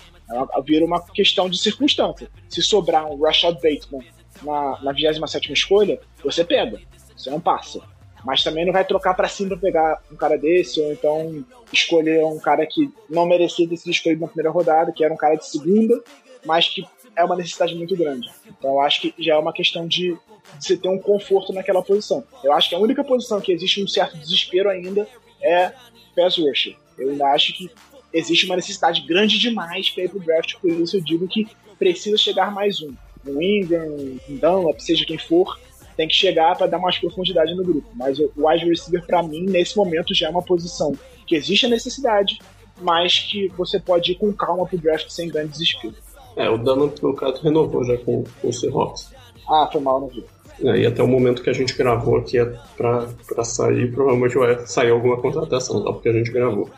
Vira 0.66 0.86
uma 0.86 1.02
questão 1.02 1.50
de 1.50 1.58
circunstância. 1.58 2.30
Se 2.50 2.62
sobrar 2.62 3.10
um 3.10 3.20
Rashad 3.22 3.56
Bateman 3.56 4.06
na, 4.44 4.80
na 4.84 4.92
27 4.92 5.54
escolha, 5.54 6.00
você 6.24 6.44
pega. 6.44 6.80
Você 7.16 7.30
não 7.30 7.40
passa. 7.40 7.82
Mas 8.26 8.44
também 8.44 8.66
não 8.66 8.74
vai 8.74 8.84
trocar 8.84 9.14
para 9.14 9.30
cima 9.30 9.52
pra 9.52 9.58
pegar 9.58 10.02
um 10.12 10.18
cara 10.18 10.38
desse, 10.38 10.82
ou 10.82 10.92
então 10.92 11.46
escolher 11.72 12.26
um 12.26 12.38
cara 12.38 12.66
que 12.66 12.92
não 13.10 13.26
merecia 13.26 13.68
ter 13.68 13.78
sido 13.78 13.92
escolhido 13.92 14.22
na 14.22 14.28
primeira 14.28 14.52
rodada, 14.52 14.92
que 14.92 15.04
era 15.04 15.14
um 15.14 15.18
cara 15.18 15.36
de 15.36 15.48
segunda, 15.48 16.04
mas 16.46 16.68
que 16.68 16.84
é 17.16 17.24
uma 17.24 17.36
necessidade 17.36 17.76
muito 17.76 17.96
grande. 17.96 18.30
Então 18.48 18.72
eu 18.72 18.80
acho 18.82 19.02
que 19.02 19.14
já 19.18 19.36
é 19.36 19.38
uma 19.38 19.54
questão 19.54 19.88
de, 19.88 20.14
de 20.14 20.18
você 20.60 20.78
ter 20.78 20.90
um 20.90 21.00
conforto 21.00 21.54
naquela 21.54 21.82
posição. 21.82 22.24
Eu 22.44 22.54
acho 22.54 22.70
que 22.70 22.76
a 22.76 22.80
única 22.80 23.04
posição 23.04 23.42
que 23.42 23.52
existe 23.52 23.84
um 23.84 23.88
certo 23.88 24.18
desespero 24.18 24.70
ainda 24.70 25.08
é 25.42 25.74
pass 26.16 26.38
rusher. 26.38 26.76
Eu 26.98 27.10
ainda 27.10 27.26
acho 27.28 27.54
que 27.54 27.70
existe 28.14 28.46
uma 28.46 28.56
necessidade 28.56 29.02
grande 29.02 29.38
demais 29.38 29.90
para 29.90 30.04
ir 30.04 30.10
pro 30.10 30.20
draft, 30.20 30.56
por 30.60 30.70
isso 30.72 30.98
eu 30.98 31.02
digo 31.02 31.28
que 31.28 31.48
precisa 31.78 32.18
chegar 32.18 32.52
mais 32.52 32.82
um. 32.82 32.94
Um 33.26 33.42
Ingram, 33.42 34.20
um 34.30 34.38
Dunlap, 34.38 34.80
seja 34.80 35.06
quem 35.06 35.18
for, 35.18 35.60
tem 35.96 36.08
que 36.08 36.14
chegar 36.14 36.58
para 36.58 36.68
dar 36.68 36.80
mais 36.80 36.98
profundidade 36.98 37.54
no 37.54 37.64
grupo. 37.64 37.90
Mas 37.94 38.18
o 38.20 38.32
wide 38.38 38.66
receiver, 38.66 39.06
para 39.06 39.22
mim, 39.22 39.42
nesse 39.42 39.76
momento, 39.76 40.16
já 40.16 40.28
é 40.28 40.30
uma 40.30 40.42
posição 40.42 40.98
que 41.28 41.36
existe 41.36 41.66
a 41.66 41.70
necessidade, 41.70 42.40
mas 42.82 43.20
que 43.20 43.50
você 43.50 43.80
pode 43.80 44.14
ir 44.14 44.16
com 44.16 44.32
calma 44.32 44.66
pro 44.66 44.78
draft 44.78 45.10
sem 45.10 45.28
grande 45.28 45.52
desespero. 45.52 45.96
É, 46.40 46.50
o 46.50 46.58
Dunlap, 46.58 47.04
no 47.04 47.14
caso, 47.14 47.44
renovou 47.44 47.84
já 47.84 47.98
com, 47.98 48.24
com 48.42 48.48
o 48.48 48.54
Seahawks. 48.54 49.12
Ah, 49.46 49.68
foi 49.70 49.82
mal, 49.82 50.00
não 50.00 50.08
vi. 50.08 50.24
É, 50.64 50.78
e 50.80 50.86
até 50.86 51.04
o 51.04 51.08
momento 51.08 51.44
que 51.44 51.50
a 51.50 51.54
gente 51.54 51.78
gravou 51.78 52.18
aqui 52.18 52.38
é 52.38 52.46
pra, 52.78 53.10
pra 53.28 53.44
sair, 53.44 53.92
provavelmente 53.92 54.38
vai 54.38 54.66
sair 54.66 54.92
alguma 54.92 55.18
contratação, 55.18 55.84
só 55.84 55.92
porque 55.92 56.08
a 56.08 56.14
gente 56.14 56.32
gravou. 56.32 56.70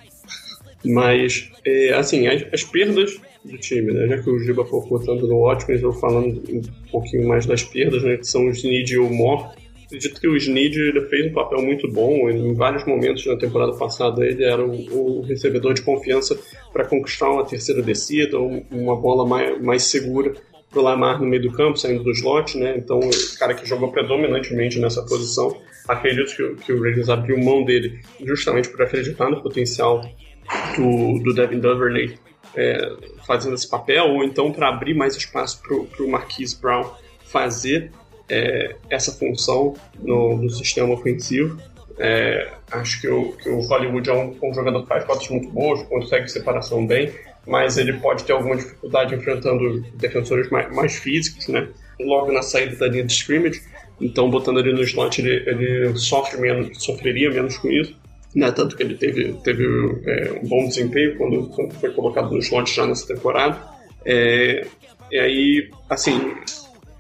Mas, 0.84 1.52
é, 1.64 1.94
assim, 1.94 2.28
as, 2.28 2.44
as, 2.52 2.64
perdas 2.64 3.22
do 3.46 3.56
time, 3.60 3.94
né? 3.94 4.08
Já 4.08 4.24
que 4.24 4.32
o 4.32 4.40
Giba 4.40 4.66
focou 4.66 5.00
tanto 5.00 5.28
no 5.28 5.44
Watkins, 5.44 5.84
eu 5.84 5.94
falando 5.94 6.42
um 6.50 6.62
pouquinho 6.92 7.28
mais 7.28 7.46
das 7.46 7.64
perdas, 7.64 8.02
né? 8.02 8.18
Que 8.18 8.26
são 8.26 8.48
o 8.48 8.50
Snead 8.50 8.92
e 8.92 8.98
o 8.98 9.14
Moore. 9.14 9.50
Acredito 9.92 10.22
que 10.22 10.28
o 10.28 10.38
Snead 10.38 10.74
fez 11.10 11.30
um 11.30 11.34
papel 11.34 11.62
muito 11.62 11.86
bom. 11.92 12.30
Em 12.30 12.54
vários 12.54 12.86
momentos 12.86 13.26
na 13.26 13.36
temporada 13.36 13.74
passada, 13.74 14.26
ele 14.26 14.42
era 14.42 14.66
o, 14.66 15.20
o 15.20 15.22
recebedor 15.24 15.74
de 15.74 15.82
confiança 15.82 16.40
para 16.72 16.86
conquistar 16.86 17.30
uma 17.30 17.46
terceira 17.46 17.82
descida, 17.82 18.40
uma 18.40 18.96
bola 18.96 19.28
mais, 19.28 19.62
mais 19.62 19.84
segura 19.84 20.34
pro 20.70 20.82
Lamar 20.82 21.20
no 21.20 21.28
meio 21.28 21.42
do 21.42 21.52
campo, 21.52 21.78
saindo 21.78 22.06
do 22.06 22.12
slot, 22.12 22.58
né? 22.58 22.76
Então, 22.78 23.00
o 23.00 23.38
cara 23.38 23.54
que 23.54 23.68
jogou 23.68 23.92
predominantemente 23.92 24.80
nessa 24.80 25.06
posição. 25.06 25.58
Acredito 25.86 26.38
que, 26.38 26.64
que 26.64 26.72
o 26.72 26.78
Ravens 26.82 27.10
abriu 27.10 27.38
mão 27.38 27.66
dele 27.66 28.00
justamente 28.24 28.70
por 28.70 28.82
acreditar 28.82 29.30
no 29.30 29.44
potencial 29.44 30.02
do, 30.78 31.20
do 31.22 31.34
Devin 31.34 31.60
Duvernay 31.60 32.18
é, 32.56 32.96
fazendo 33.28 33.56
esse 33.56 33.70
papel, 33.70 34.06
ou 34.06 34.24
então 34.24 34.54
para 34.54 34.70
abrir 34.70 34.94
mais 34.94 35.18
espaço 35.18 35.62
para 35.62 36.06
o 36.06 36.10
Marquise 36.10 36.58
Brown 36.62 36.90
fazer 37.26 37.92
é, 38.32 38.76
essa 38.90 39.12
função 39.12 39.76
no, 40.00 40.38
no 40.38 40.50
sistema 40.50 40.94
ofensivo. 40.94 41.60
É, 42.00 42.50
acho 42.72 43.02
que 43.02 43.08
o, 43.10 43.34
que 43.34 43.50
o 43.50 43.60
Hollywood 43.60 44.10
é 44.10 44.14
um, 44.14 44.36
um 44.42 44.54
jogador 44.54 44.82
que 44.84 44.88
faz 44.88 45.04
fotos 45.04 45.28
muito 45.30 45.50
boas, 45.50 45.84
consegue 45.84 46.30
separação 46.30 46.88
bem, 46.88 47.12
mas 47.46 47.78
ele 47.78 47.94
pode 47.94 48.24
ter 48.24 48.32
alguma 48.32 48.56
dificuldade 48.56 49.14
enfrentando 49.14 49.82
defensores 49.96 50.50
mais, 50.50 50.74
mais 50.74 50.96
físicos, 50.96 51.48
né? 51.50 51.68
Logo 52.00 52.32
na 52.32 52.42
saída 52.42 52.76
da 52.78 52.88
linha 52.88 53.04
de 53.04 53.12
scrimmage, 53.12 53.62
então 54.00 54.30
botando 54.30 54.60
ele 54.60 54.74
no 54.74 54.82
slot 54.82 55.22
ele, 55.22 55.44
ele 55.48 55.98
sofre 55.98 56.40
menos, 56.40 56.84
sofreria 56.84 57.30
menos 57.30 57.58
com 57.58 57.70
isso, 57.70 57.96
né? 58.34 58.50
Tanto 58.52 58.76
que 58.78 58.82
ele 58.82 58.96
teve, 58.96 59.34
teve 59.44 59.64
é, 60.06 60.40
um 60.42 60.48
bom 60.48 60.66
desempenho 60.68 61.18
quando, 61.18 61.50
quando, 61.50 61.74
foi 61.74 61.92
colocado 61.92 62.32
no 62.32 62.40
slot 62.40 62.74
já 62.74 62.88
nessa 62.88 63.14
temporada. 63.14 63.62
É, 64.06 64.66
e 65.12 65.20
aí, 65.20 65.70
assim, 65.90 66.34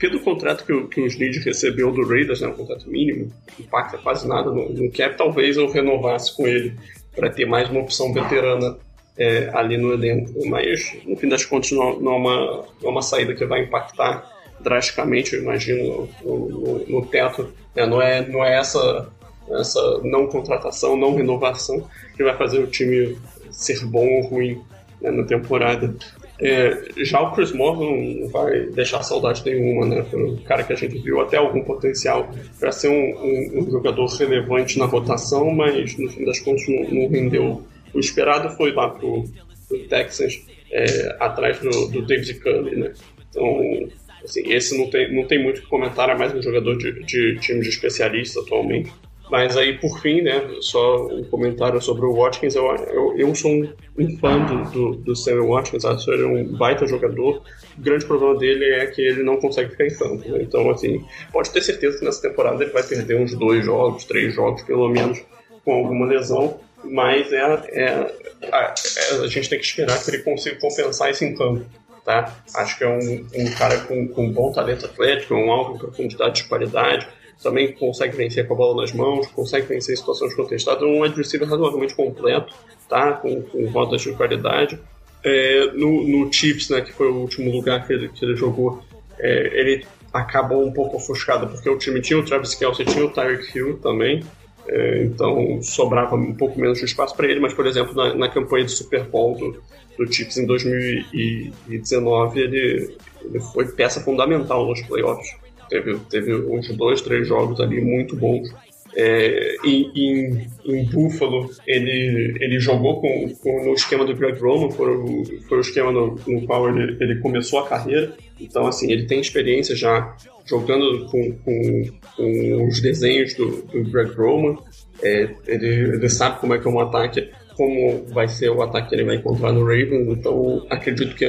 pelo 0.01 0.19
contrato 0.19 0.65
que 0.65 0.73
o, 0.73 0.87
que 0.87 0.99
o 0.99 1.07
recebeu 1.43 1.91
do 1.91 2.03
Raiders, 2.03 2.41
né, 2.41 2.47
um 2.47 2.53
contrato 2.53 2.89
mínimo, 2.89 3.31
impacta 3.59 3.99
quase 3.99 4.27
nada 4.27 4.49
no, 4.49 4.67
no 4.69 4.91
cap, 4.91 5.15
talvez 5.15 5.57
eu 5.57 5.69
renovasse 5.69 6.35
com 6.35 6.47
ele 6.47 6.73
para 7.15 7.29
ter 7.29 7.45
mais 7.45 7.69
uma 7.69 7.81
opção 7.81 8.11
veterana 8.11 8.77
é, 9.15 9.51
ali 9.53 9.77
no 9.77 9.93
elenco. 9.93 10.33
Mas, 10.47 10.97
no 11.05 11.15
fim 11.15 11.29
das 11.29 11.45
contas, 11.45 11.71
não, 11.71 11.99
não, 11.99 12.13
é 12.13 12.15
uma, 12.15 12.45
não 12.81 12.89
é 12.89 12.89
uma 12.89 13.01
saída 13.03 13.35
que 13.35 13.45
vai 13.45 13.61
impactar 13.61 14.27
drasticamente, 14.59 15.35
eu 15.35 15.43
imagino, 15.43 16.09
no, 16.23 16.49
no, 16.49 16.85
no 16.87 17.05
teto. 17.05 17.53
É, 17.75 17.85
não, 17.85 18.01
é, 18.01 18.27
não 18.27 18.43
é 18.43 18.57
essa, 18.57 19.07
essa 19.51 20.01
não 20.03 20.25
contratação, 20.25 20.97
não 20.97 21.15
renovação 21.15 21.87
que 22.17 22.23
vai 22.23 22.35
fazer 22.35 22.57
o 22.59 22.67
time 22.67 23.15
ser 23.51 23.85
bom 23.85 24.07
ou 24.07 24.21
ruim 24.27 24.59
né, 24.99 25.11
na 25.11 25.23
temporada. 25.23 25.93
É, 26.41 27.03
já 27.03 27.21
o 27.21 27.31
Chris 27.33 27.51
Moore 27.51 28.19
não 28.19 28.27
vai 28.29 28.61
deixar 28.71 29.03
saudade 29.03 29.43
nenhuma, 29.45 29.85
né? 29.85 30.03
Foi 30.09 30.23
um 30.23 30.37
cara 30.37 30.63
que 30.63 30.73
a 30.73 30.75
gente 30.75 30.97
viu 30.97 31.21
até 31.21 31.37
algum 31.37 31.63
potencial 31.63 32.31
para 32.59 32.71
ser 32.71 32.89
um, 32.89 32.93
um, 32.93 33.59
um, 33.59 33.71
jogador 33.71 34.07
relevante 34.07 34.79
na 34.79 34.85
rotação, 34.85 35.51
mas 35.51 35.95
no 35.99 36.09
fim 36.09 36.25
das 36.25 36.39
contas 36.39 36.67
não, 36.67 36.89
não 36.89 37.09
rendeu 37.09 37.61
o 37.93 37.99
esperado 37.99 38.49
foi 38.55 38.71
lá 38.71 38.89
pro, 38.89 39.23
pro 39.67 39.87
Texans, 39.87 40.43
é, 40.71 41.15
atrás 41.19 41.59
do, 41.59 41.87
do 41.89 42.01
David 42.01 42.39
Cully, 42.39 42.75
né? 42.75 42.93
Então, 43.29 43.89
assim, 44.23 44.51
esse 44.51 44.77
não 44.77 44.89
tem, 44.89 45.13
não 45.13 45.27
tem 45.27 45.43
muito 45.43 45.59
o 45.59 45.61
que 45.61 45.67
comentar, 45.67 46.09
é 46.09 46.15
mais 46.15 46.33
um 46.33 46.41
jogador 46.41 46.75
de, 46.77 47.03
de 47.03 47.39
time 47.39 47.61
de 47.61 47.69
especialista 47.69 48.39
atualmente. 48.39 48.91
Mas 49.31 49.55
aí, 49.55 49.77
por 49.77 49.97
fim, 50.01 50.21
né, 50.21 50.45
só 50.59 51.05
um 51.07 51.23
comentário 51.23 51.81
sobre 51.81 52.05
o 52.05 52.13
Watkins. 52.13 52.53
Eu, 52.53 52.65
eu, 52.65 53.17
eu 53.17 53.33
sou 53.33 53.49
um, 53.49 54.17
fã 54.19 54.37
do, 54.43 54.71
do, 54.71 54.95
do 54.97 55.15
Sammy 55.15 55.47
Watkins, 55.47 55.85
acho 55.85 56.11
ele 56.11 56.23
é 56.23 56.25
um 56.25 56.57
baita 56.57 56.85
jogador. 56.85 57.41
O 57.77 57.81
grande 57.81 58.05
problema 58.05 58.37
dele 58.37 58.65
é 58.73 58.87
que 58.87 59.01
ele 59.01 59.23
não 59.23 59.37
consegue 59.37 59.71
ficar 59.71 59.87
em 59.87 59.95
campo. 59.97 60.29
Né? 60.29 60.41
Então, 60.41 60.69
assim, 60.69 61.01
pode 61.31 61.49
ter 61.49 61.61
certeza 61.61 61.97
que 61.97 62.03
nessa 62.03 62.21
temporada 62.21 62.61
ele 62.61 62.73
vai 62.73 62.83
perder 62.83 63.21
uns 63.21 63.33
dois 63.33 63.63
jogos, 63.63 64.03
três 64.03 64.35
jogos, 64.35 64.63
pelo 64.63 64.89
menos, 64.89 65.23
com 65.63 65.75
alguma 65.75 66.05
lesão 66.07 66.59
mas 66.83 67.31
é, 67.31 67.37
é, 67.73 68.15
a, 68.51 68.73
a, 69.21 69.27
gente 69.27 69.47
tem 69.47 69.59
que 69.59 69.65
esperar 69.65 70.03
que 70.03 70.09
ele 70.09 70.23
consiga 70.23 70.55
compensar 70.59 71.11
isso 71.11 71.23
em 71.23 71.35
campo. 71.35 71.63
Tá? 72.03 72.35
Acho 72.55 72.79
que 72.79 72.83
é 72.83 72.87
um, 72.87 73.27
um 73.35 73.51
cara 73.51 73.77
com, 73.81 74.07
com 74.07 74.31
bom 74.31 74.51
talento 74.51 74.87
atlético, 74.87 75.35
um 75.35 75.51
alto 75.51 75.77
profundidade 75.77 76.41
de 76.41 76.49
qualidade, 76.49 77.07
também 77.41 77.73
consegue 77.73 78.15
vencer 78.15 78.47
com 78.47 78.53
a 78.53 78.57
bola 78.57 78.81
nas 78.81 78.93
mãos, 78.93 79.27
consegue 79.27 79.67
vencer 79.67 79.93
em 79.93 79.97
situações 79.97 80.33
contestadas, 80.35 80.83
um 80.83 81.01
receiver 81.01 81.47
razoavelmente 81.47 81.95
completo, 81.95 82.53
tá? 82.87 83.13
com, 83.13 83.41
com 83.41 83.65
rodas 83.69 84.01
de 84.01 84.11
qualidade. 84.13 84.79
É, 85.23 85.71
no, 85.73 86.07
no 86.07 86.33
Chiefs, 86.33 86.69
né, 86.69 86.81
que 86.81 86.91
foi 86.91 87.07
o 87.07 87.15
último 87.15 87.51
lugar 87.51 87.85
que 87.85 87.93
ele, 87.93 88.09
que 88.09 88.25
ele 88.25 88.35
jogou, 88.35 88.81
é, 89.19 89.59
ele 89.59 89.85
acabou 90.11 90.65
um 90.65 90.71
pouco 90.71 90.97
ofuscado, 90.97 91.47
porque 91.47 91.69
o 91.69 91.77
time 91.77 92.01
tinha 92.01 92.19
o 92.19 92.25
Travis 92.25 92.55
Kelsey, 92.55 92.85
tinha 92.85 93.05
o 93.05 93.09
Tyreek 93.09 93.55
Hill 93.55 93.77
também, 93.77 94.23
é, 94.67 95.03
então 95.03 95.61
sobrava 95.61 96.15
um 96.15 96.33
pouco 96.33 96.59
menos 96.59 96.79
de 96.79 96.85
espaço 96.85 97.15
para 97.15 97.27
ele, 97.27 97.39
mas, 97.39 97.53
por 97.53 97.65
exemplo, 97.67 97.93
na, 97.93 98.13
na, 98.15 98.29
campanha 98.29 98.65
de 98.65 98.71
Super 98.71 99.03
Bowl 99.03 99.35
do, 99.37 99.61
do 99.97 100.11
Chiefs 100.11 100.37
em 100.37 100.45
2019, 100.45 102.39
ele, 102.39 102.95
ele 103.23 103.39
foi 103.39 103.67
peça 103.71 104.01
fundamental 104.01 104.65
nos 104.65 104.81
playoffs. 104.81 105.35
Teve, 105.71 105.97
teve 106.09 106.35
uns 106.35 106.67
dois, 106.75 107.01
três 107.01 107.25
jogos 107.25 107.61
ali 107.61 107.79
muito 107.79 108.13
bons. 108.17 108.53
É, 108.93 109.55
em, 109.63 109.89
em, 109.95 110.47
em, 110.65 110.85
Buffalo, 110.89 111.49
ele, 111.65 112.35
ele 112.41 112.59
jogou 112.59 112.99
com, 112.99 113.33
com, 113.35 113.65
no 113.65 113.73
esquema 113.73 114.03
do 114.03 114.13
Greg 114.13 114.37
Roman, 114.37 114.69
foi 114.69 114.93
o, 114.93 115.23
foi 115.47 115.59
o 115.59 115.61
esquema 115.61 115.93
no, 115.93 116.19
no 116.27 116.45
qual 116.45 116.67
ele, 116.67 116.97
ele 116.99 117.21
começou 117.21 117.59
a 117.59 117.69
carreira. 117.69 118.13
Então, 118.37 118.67
assim, 118.67 118.91
ele 118.91 119.05
tem 119.05 119.21
experiência 119.21 119.77
já 119.77 120.13
jogando 120.45 121.05
com, 121.05 121.31
com, 121.37 121.83
com 122.17 122.67
os 122.67 122.81
desenhos 122.81 123.33
do, 123.35 123.61
do 123.61 123.89
Greg 123.89 124.11
Roman. 124.11 124.57
É, 125.01 125.29
ele, 125.47 125.95
ele 125.95 126.09
sabe 126.09 126.41
como 126.41 126.53
é 126.53 126.59
que 126.59 126.67
é 126.67 126.69
um 126.71 126.81
ataque, 126.81 127.29
como 127.55 128.03
vai 128.07 128.27
ser 128.27 128.49
o 128.49 128.61
ataque 128.61 128.89
que 128.89 128.95
ele 128.95 129.05
vai 129.05 129.15
encontrar 129.15 129.53
no 129.53 129.61
Ravens. 129.61 130.09
Então, 130.09 130.65
acredito 130.69 131.15
que 131.15 131.25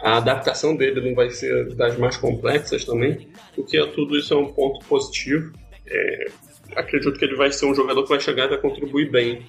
a, 0.00 0.10
a 0.10 0.16
adaptação 0.18 0.76
dele 0.76 1.00
não 1.00 1.14
vai 1.14 1.30
ser 1.30 1.74
das 1.74 1.98
mais 1.98 2.16
complexas 2.16 2.84
também, 2.84 3.28
porque 3.54 3.84
tudo 3.88 4.16
isso 4.16 4.34
é 4.34 4.36
um 4.36 4.52
ponto 4.52 4.84
positivo. 4.86 5.52
É, 5.86 6.26
acredito 6.74 7.18
que 7.18 7.24
ele 7.24 7.36
vai 7.36 7.52
ser 7.52 7.66
um 7.66 7.74
jogador 7.74 8.02
que 8.02 8.08
vai 8.08 8.20
chegar 8.20 8.46
e 8.46 8.48
vai 8.48 8.58
contribuir 8.58 9.10
bem 9.10 9.46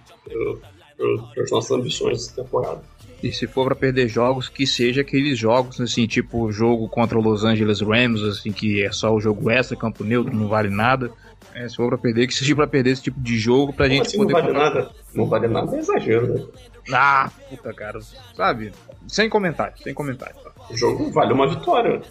para 1.34 1.44
as 1.44 1.52
nossas 1.52 1.72
ambições 1.72 2.28
dessa 2.28 2.44
temporada. 2.44 2.82
E 3.22 3.32
se 3.32 3.48
for 3.48 3.66
para 3.66 3.76
perder 3.76 4.08
jogos, 4.08 4.48
que 4.48 4.68
seja 4.68 5.02
aqueles 5.02 5.38
jogos, 5.38 5.82
assim, 5.82 6.06
tipo 6.06 6.46
o 6.46 6.52
jogo 6.52 6.88
contra 6.88 7.18
o 7.18 7.22
Los 7.22 7.44
Angeles 7.44 7.82
Rams, 7.82 8.22
assim, 8.22 8.52
que 8.52 8.84
é 8.84 8.92
só 8.92 9.14
o 9.14 9.20
jogo 9.20 9.50
extra, 9.50 9.76
campo 9.76 10.04
neutro, 10.04 10.36
não 10.36 10.48
vale 10.48 10.70
nada. 10.70 11.12
É, 11.56 11.68
se 11.68 11.76
for 11.76 11.90
pra 11.90 11.98
perder, 11.98 12.28
que 12.28 12.34
seja 12.34 12.56
pra 12.56 12.68
perder 12.68 12.92
esse 12.92 13.04
tipo 13.04 13.20
de 13.20 13.38
jogo 13.38 13.74
pra 13.74 13.88
Como 13.88 13.98
gente 13.98 14.08
assim 14.08 14.18
poder. 14.18 14.34
Não 14.34 14.42
vale 14.42 14.54
nada. 14.54 14.92
Não 15.16 15.26
vale 15.26 15.48
nada, 15.48 15.76
é 15.76 15.80
exagero, 15.80 16.34
né? 16.34 16.46
Ah, 16.94 17.30
puta, 17.50 17.74
cara. 17.74 18.00
Sabe? 18.36 18.72
Sem 19.08 19.30
comentário, 19.30 19.78
sem 19.82 19.94
comentário. 19.94 20.36
O 20.70 20.78
jogo 20.78 21.12
vale 21.12 21.34
uma 21.34 21.48
vitória. 21.48 22.02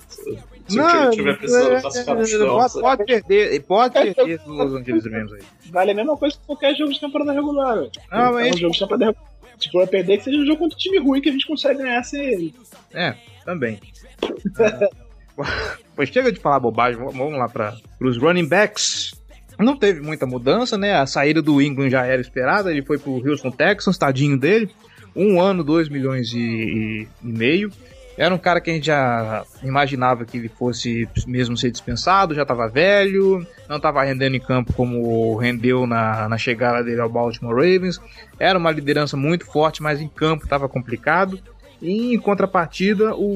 Se 0.69 0.77
não, 0.77 0.87
o 0.87 1.11
time 1.11 1.17
tiver 1.17 1.39
precisando 1.39 1.75
é, 1.75 1.81
classificação. 1.81 2.49
Pode, 2.49 2.81
pode 2.81 3.05
perder, 3.05 3.63
pode 3.63 3.93
perder 3.95 4.41
os 4.41 4.47
Los 4.47 4.75
Angeles 4.75 5.05
Rams 5.07 5.33
aí. 5.33 5.43
Vale 5.71 5.91
a 5.91 5.95
mesma 5.95 6.17
coisa 6.17 6.37
que 6.37 6.47
qualquer 6.47 6.75
jogo 6.75 6.93
de 6.93 7.01
temporada 7.01 7.33
regular. 7.33 7.77
Não, 8.11 8.33
mas. 8.33 8.47
É 8.47 8.55
um 8.55 8.57
jogo 8.57 8.73
de 8.73 8.79
temporada 8.79 9.07
regular 9.07 9.37
se 9.59 9.71
for 9.71 9.87
perder, 9.89 10.19
que 10.19 10.25
seja 10.25 10.39
um 10.39 10.47
jogo 10.47 10.59
contra 10.59 10.77
um 10.77 10.79
time 10.79 10.99
ruim 10.99 11.21
que 11.21 11.29
a 11.29 11.33
gente 11.33 11.47
consegue 11.47 11.83
ganhar 11.83 12.03
sem 12.03 12.23
ele. 12.23 12.55
É, 12.93 13.15
também. 13.45 13.81
pois 15.95 16.09
chega 16.09 16.33
de 16.33 16.41
falar 16.41 16.61
bobagem, 16.61 17.01
vamos 17.01 17.39
lá 17.39 17.49
para 17.49 17.77
os 18.01 18.19
running 18.19 18.49
backs. 18.49 19.15
Não 19.59 19.77
teve 19.77 20.01
muita 20.01 20.27
mudança, 20.27 20.77
né? 20.77 20.95
A 20.95 21.07
saída 21.07 21.41
do 21.41 21.61
England 21.63 21.91
já 21.91 22.05
era 22.05 22.21
esperada, 22.21 22.71
ele 22.71 22.83
foi 22.83 22.99
pro 22.99 23.27
Houston 23.27 23.51
Texans, 23.51 23.97
tadinho 23.97 24.39
dele. 24.39 24.71
Um 25.15 25.41
ano, 25.41 25.65
dois 25.65 25.89
milhões 25.89 26.33
e, 26.33 26.39
e, 26.39 27.09
e 27.25 27.27
meio. 27.27 27.71
Era 28.19 28.35
um 28.35 28.39
cara 28.39 28.61
que 28.63 28.71
a 28.71 28.73
gente 28.73 28.87
já 28.87 29.45
imaginava 29.63 30.25
que 30.25 30.39
ele 30.39 30.49
fosse 30.49 31.07
mesmo 31.27 31.57
ser 31.57 31.71
dispensado, 31.71 32.35
já 32.35 32.43
estava 32.43 32.67
velho, 32.67 33.47
não 33.69 33.77
estava 33.77 34.03
rendendo 34.03 34.37
em 34.37 34.41
campo 34.41 34.73
como 34.73 35.37
rendeu 35.37 35.87
na, 35.87 36.27
na 36.27 36.39
chegada 36.39 36.83
dele 36.83 37.01
ao 37.01 37.11
Baltimore 37.11 37.55
Ravens. 37.55 38.01
Era 38.39 38.59
uma 38.59 38.71
liderança 38.71 39.19
muito 39.19 39.45
forte, 39.45 39.83
mas 39.83 40.01
em 40.01 40.09
campo 40.09 40.45
estava 40.45 40.67
complicado. 40.67 41.39
Em 41.83 42.19
contrapartida, 42.19 43.15
o 43.15 43.29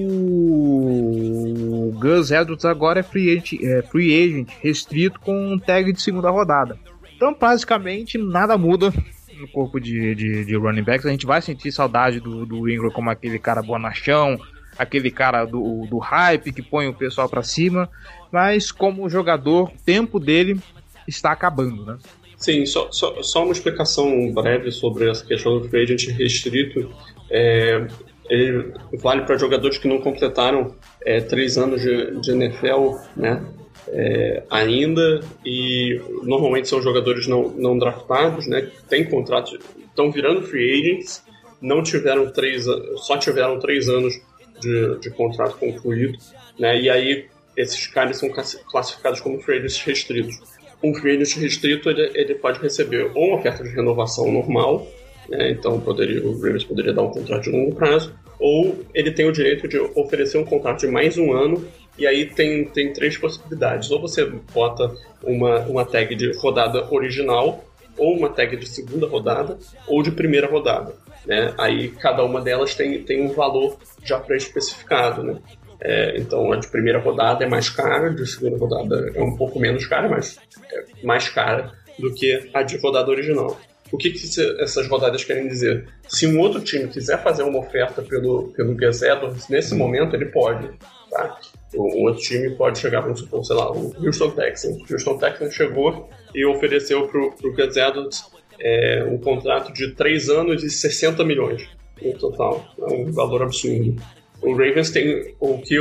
Gus 2.01 2.31
Edwards 2.31 2.65
agora 2.65 3.01
é 3.01 3.03
free 3.03 3.31
agent, 3.37 3.61
é 3.63 3.83
free 3.83 4.25
agent 4.25 4.49
restrito 4.63 5.21
com 5.21 5.53
um 5.53 5.59
tag 5.59 5.93
de 5.93 6.01
segunda 6.01 6.31
rodada. 6.31 6.79
Então, 7.15 7.37
basicamente, 7.39 8.17
nada 8.17 8.57
muda 8.57 8.93
no 9.39 9.47
corpo 9.49 9.79
de, 9.79 10.15
de, 10.15 10.45
de 10.45 10.57
running 10.57 10.83
backs. 10.83 11.05
A 11.07 11.11
gente 11.11 11.27
vai 11.27 11.43
sentir 11.43 11.71
saudade 11.71 12.19
do, 12.21 12.47
do 12.47 12.69
Ingram 12.69 12.91
como 12.91 13.11
aquele 13.11 13.39
cara 13.39 13.63
bonachão, 13.63 14.41
aquele 14.79 15.11
cara 15.11 15.45
do, 15.45 15.87
do 15.87 15.99
hype 15.99 16.53
que 16.53 16.63
põe 16.63 16.89
o 16.89 16.95
pessoal 16.95 17.29
para 17.29 17.43
cima, 17.43 17.91
mas 18.33 18.73
como 18.73 19.11
jogador, 19.11 19.69
o 19.69 19.73
tempo 19.85 20.19
dele 20.19 20.59
está 21.07 21.33
acabando, 21.33 21.85
né? 21.85 21.99
Sim, 22.37 22.65
só, 22.65 22.91
só, 22.91 23.23
só 23.23 23.45
uma 23.45 23.53
explicação 23.53 24.33
breve 24.33 24.73
sobre 24.73 25.11
essa 25.11 25.25
questão 25.27 25.61
do 25.61 25.69
free 25.69 25.83
agent 25.83 26.09
restrito. 26.17 26.91
É, 27.31 27.87
ele 28.31 28.73
vale 28.95 29.23
para 29.23 29.37
jogadores 29.37 29.77
que 29.77 29.89
não 29.89 30.01
completaram 30.01 30.77
é, 31.05 31.21
três 31.21 31.59
anos 31.59 31.83
de, 31.83 32.21
de 32.21 32.31
NFL, 32.31 32.95
né? 33.17 33.45
É, 33.89 34.45
ainda 34.49 35.21
e 35.45 36.01
normalmente 36.23 36.69
são 36.69 36.81
jogadores 36.81 37.27
não, 37.27 37.49
não 37.49 37.77
draftados, 37.77 38.47
né? 38.47 38.71
Tem 38.89 39.05
contrato, 39.05 39.59
estão 39.79 40.13
virando 40.13 40.43
free 40.43 40.81
agents, 40.81 41.25
não 41.61 41.83
tiveram 41.83 42.31
três, 42.31 42.67
só 42.99 43.17
tiveram 43.19 43.59
três 43.59 43.89
anos 43.89 44.15
de, 44.61 45.01
de 45.01 45.11
contrato 45.11 45.57
concluído, 45.57 46.17
né? 46.57 46.81
E 46.81 46.89
aí 46.89 47.27
esses 47.57 47.89
caras 47.89 48.17
são 48.17 48.31
classificados 48.71 49.21
como 49.21 49.41
free 49.41 49.59
agents 49.59 49.83
restritos. 49.83 50.37
Um 50.85 50.95
free 50.95 51.17
agent 51.17 51.37
restrito 51.37 51.91
ele, 51.91 52.13
ele 52.15 52.35
pode 52.37 52.61
receber 52.61 53.11
ou 53.13 53.27
uma 53.27 53.39
oferta 53.39 53.65
de 53.65 53.71
renovação 53.71 54.31
normal, 54.31 54.87
né? 55.31 55.53
então 55.53 55.81
poderia, 55.81 56.23
o 56.27 56.33
Ravens 56.41 56.65
poderia 56.65 56.93
dar 56.93 57.03
um 57.03 57.11
contrato 57.11 57.45
de 57.45 57.51
longo 57.51 57.75
prazo, 57.75 58.13
ou 58.41 58.79
ele 58.95 59.13
tem 59.13 59.29
o 59.29 59.33
direito 59.33 59.69
de 59.69 59.79
oferecer 59.79 60.39
um 60.39 60.45
contrato 60.45 60.81
de 60.81 60.89
mais 60.89 61.19
um 61.19 61.33
ano 61.33 61.65
e 61.99 62.07
aí 62.07 62.25
tem, 62.25 62.65
tem 62.65 62.93
três 62.93 63.19
possibilidades. 63.19 63.91
Ou 63.91 64.01
você 64.01 64.25
bota 64.25 64.91
uma, 65.23 65.61
uma 65.67 65.85
tag 65.85 66.15
de 66.15 66.33
rodada 66.39 66.93
original, 66.93 67.63
ou 67.99 68.17
uma 68.17 68.31
tag 68.31 68.57
de 68.57 68.67
segunda 68.67 69.07
rodada, 69.07 69.59
ou 69.87 70.03
de 70.03 70.11
primeira 70.11 70.47
rodada. 70.47 70.95
Né? 71.27 71.53
Aí 71.59 71.89
cada 71.91 72.25
uma 72.25 72.41
delas 72.41 72.75
tem, 72.75 73.03
tem 73.03 73.23
um 73.23 73.33
valor 73.35 73.77
já 74.03 74.19
pré-especificado. 74.19 75.23
Né? 75.23 75.39
É, 75.83 76.19
então 76.19 76.51
a 76.51 76.57
de 76.57 76.69
primeira 76.69 76.99
rodada 76.99 77.45
é 77.45 77.49
mais 77.49 77.69
cara, 77.69 78.09
de 78.09 78.27
segunda 78.27 78.57
rodada 78.57 79.13
é 79.15 79.23
um 79.23 79.37
pouco 79.37 79.59
menos 79.59 79.87
cara, 79.87 80.09
mas 80.09 80.39
é 80.73 81.05
mais 81.05 81.29
cara 81.29 81.73
do 81.99 82.15
que 82.15 82.51
a 82.55 82.63
de 82.63 82.79
rodada 82.79 83.11
original. 83.11 83.59
O 83.93 83.97
que, 83.97 84.11
que 84.11 84.27
essas 84.61 84.87
rodadas 84.87 85.25
querem 85.25 85.49
dizer? 85.49 85.89
Se 86.09 86.27
um 86.27 86.39
outro 86.39 86.61
time 86.61 86.89
quiser 86.89 87.23
fazer 87.23 87.43
uma 87.43 87.59
oferta 87.59 88.03
pelo, 88.03 88.49
pelo 88.53 88.75
Gus 88.75 89.03
Edwards, 89.03 89.49
nesse 89.49 89.75
momento 89.75 90.15
ele 90.15 90.27
pode. 90.27 90.71
Tá? 91.11 91.39
Um 91.75 92.05
outro 92.07 92.23
time 92.23 92.51
pode 92.51 92.79
chegar, 92.79 93.01
vamos 93.01 93.21
supor, 93.21 93.45
sei 93.45 93.57
lá, 93.57 93.71
o 93.73 93.95
Houston 94.05 94.31
Texans. 94.31 94.77
O 94.77 94.93
Houston 94.93 95.19
Texans 95.19 95.55
chegou 95.55 96.09
e 96.35 96.45
ofereceu 96.45 97.09
para 97.09 97.21
o 97.21 97.55
Gus 97.55 97.77
Edwards 97.77 98.25
é, 98.61 99.05
um 99.05 99.19
contrato 99.19 99.73
de 99.73 99.93
3 99.95 100.29
anos 100.29 100.63
e 100.63 100.71
60 100.71 101.25
milhões 101.25 101.69
no 102.03 102.13
total. 102.15 102.65
É 102.79 102.93
um 102.93 103.11
valor 103.11 103.43
absurdo. 103.43 104.01
O 104.43 104.53
Ravens 104.53 104.91
tem 104.91 105.35
o 105.39 105.59
que 105.59 105.79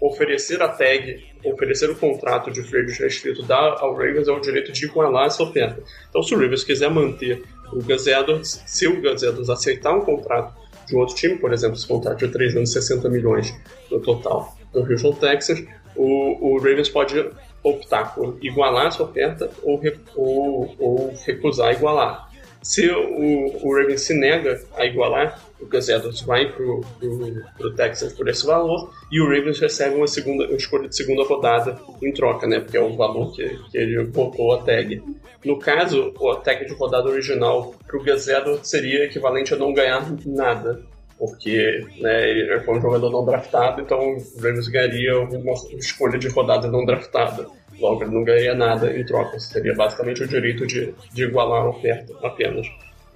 oferecer 0.00 0.62
a 0.62 0.68
tag, 0.68 1.24
oferecer 1.44 1.90
o 1.90 1.96
contrato 1.96 2.50
de 2.50 2.62
free 2.62 2.86
restrito 2.86 3.42
dá 3.42 3.76
ao 3.80 3.92
Ravens 3.92 4.28
é 4.28 4.32
o 4.32 4.40
direito 4.40 4.72
de 4.72 4.84
igualar 4.84 5.26
essa 5.26 5.42
oferta. 5.42 5.82
Então, 6.08 6.22
se 6.22 6.34
o 6.34 6.38
Ravens 6.38 6.62
quiser 6.62 6.90
manter 6.90 7.42
o 7.72 7.82
Gus 7.82 8.06
Edwards, 8.06 8.62
se 8.66 8.86
o 8.86 9.00
Gus 9.00 9.22
Edwards 9.22 9.50
aceitar 9.50 9.94
um 9.94 10.02
contrato 10.02 10.54
de 10.86 10.96
outro 10.96 11.14
time, 11.16 11.36
por 11.38 11.52
exemplo, 11.52 11.76
esse 11.76 11.86
contrato 11.86 12.18
de 12.18 12.32
3 12.32 12.56
anos 12.56 12.72
60 12.72 13.08
milhões 13.08 13.54
no 13.90 14.00
total 14.00 14.56
do 14.72 14.80
Houston 14.80 15.12
Texas, 15.14 15.64
o, 15.96 16.54
o 16.54 16.58
Ravens 16.58 16.88
pode 16.88 17.28
optar 17.62 18.14
por 18.14 18.38
igualar 18.40 18.86
essa 18.86 19.02
oferta 19.02 19.50
ou, 19.62 19.82
ou, 20.14 20.76
ou 20.78 21.14
recusar 21.26 21.72
igualar. 21.72 22.28
Se 22.62 22.88
o, 22.88 23.66
o 23.66 23.76
Ravens 23.76 24.02
se 24.02 24.14
nega 24.14 24.60
a 24.76 24.84
igualar, 24.84 25.42
o 25.60 25.66
Gus 25.66 25.88
Edwards 25.88 26.22
vai 26.22 26.52
pro, 26.52 26.80
pro, 26.98 27.44
pro 27.56 27.74
Texas 27.74 28.12
por 28.12 28.28
esse 28.28 28.46
valor 28.46 28.92
e 29.10 29.20
o 29.20 29.24
Ravens 29.24 29.58
recebe 29.58 29.96
uma 29.96 30.06
segunda 30.06 30.46
uma 30.46 30.56
escolha 30.56 30.88
de 30.88 30.96
segunda 30.96 31.24
rodada 31.24 31.78
em 32.02 32.12
troca, 32.12 32.46
né? 32.46 32.60
Porque 32.60 32.76
é 32.76 32.80
o 32.80 32.96
valor 32.96 33.34
que, 33.34 33.48
que 33.70 33.78
ele 33.78 34.04
botou 34.04 34.52
a 34.52 34.62
tag. 34.62 35.02
No 35.44 35.58
caso, 35.58 36.12
a 36.32 36.36
tag 36.36 36.64
de 36.64 36.74
rodada 36.74 37.08
original 37.08 37.74
pro 37.86 38.02
Gus 38.02 38.28
Edwards 38.28 38.68
seria 38.68 39.04
equivalente 39.04 39.54
a 39.54 39.56
não 39.56 39.72
ganhar 39.72 40.06
nada. 40.26 40.80
Porque 41.18 41.84
né, 41.98 42.30
ele 42.30 42.60
foi 42.60 42.78
um 42.78 42.80
jogador 42.80 43.10
não 43.10 43.24
draftado, 43.24 43.80
então 43.80 43.98
o 43.98 44.18
Ravens 44.36 44.68
ganharia 44.68 45.18
uma 45.18 45.52
escolha 45.76 46.16
de 46.16 46.28
rodada 46.28 46.68
não 46.68 46.84
draftada. 46.84 47.48
Logo, 47.80 48.04
ele 48.04 48.14
não 48.14 48.22
ganharia 48.22 48.54
nada 48.54 48.96
em 48.96 49.04
troca. 49.04 49.38
Seria 49.40 49.74
basicamente 49.74 50.22
o 50.22 50.28
direito 50.28 50.64
de, 50.64 50.94
de 51.12 51.24
igualar 51.24 51.62
a 51.62 51.70
oferta 51.70 52.14
apenas. 52.22 52.68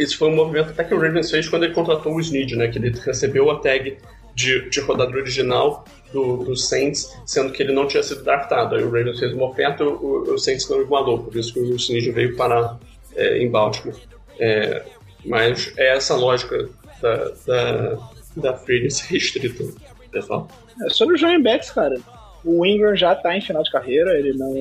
Esse 0.02 0.16
foi 0.16 0.28
um 0.28 0.34
movimento 0.34 0.70
até 0.70 0.84
que 0.84 0.94
o 0.94 1.00
Ravens 1.00 1.30
fez 1.30 1.48
quando 1.48 1.64
ele 1.64 1.74
contratou 1.74 2.14
o 2.14 2.20
Snead, 2.20 2.56
né? 2.56 2.68
Que 2.68 2.78
ele 2.78 2.90
recebeu 2.90 3.50
a 3.50 3.60
tag 3.60 3.96
de, 4.34 4.68
de 4.68 4.80
rodada 4.80 5.16
original 5.16 5.84
do, 6.12 6.38
do 6.38 6.56
Saints, 6.56 7.16
sendo 7.26 7.52
que 7.52 7.62
ele 7.62 7.72
não 7.72 7.86
tinha 7.86 8.02
sido 8.02 8.22
draftado. 8.24 8.74
Aí 8.74 8.82
o 8.82 8.90
Ravens 8.90 9.18
fez 9.18 9.32
uma 9.32 9.46
oferta, 9.46 9.84
o, 9.84 10.34
o 10.34 10.38
Saints 10.38 10.68
não 10.68 10.82
igualou, 10.82 11.20
por 11.20 11.36
isso 11.36 11.52
que 11.52 11.60
o 11.60 11.76
Snead 11.76 12.10
veio 12.10 12.36
parar 12.36 12.78
é, 13.14 13.38
em 13.38 13.50
Baltimore. 13.50 13.96
É, 14.38 14.82
mas 15.24 15.72
é 15.76 15.94
essa 15.96 16.16
lógica 16.16 16.68
da, 17.00 17.32
da, 17.46 17.98
da 18.36 18.56
free 18.56 18.88
restrita, 19.08 19.64
pessoal. 20.10 20.48
É 20.84 20.90
sobre 20.90 21.14
os 21.14 21.22
running 21.22 21.42
backs, 21.42 21.70
cara. 21.70 21.96
O 22.44 22.66
Ingram 22.66 22.96
já 22.96 23.14
tá 23.14 23.36
em 23.36 23.40
final 23.40 23.62
de 23.62 23.70
carreira, 23.70 24.18
ele 24.18 24.32
não, 24.32 24.52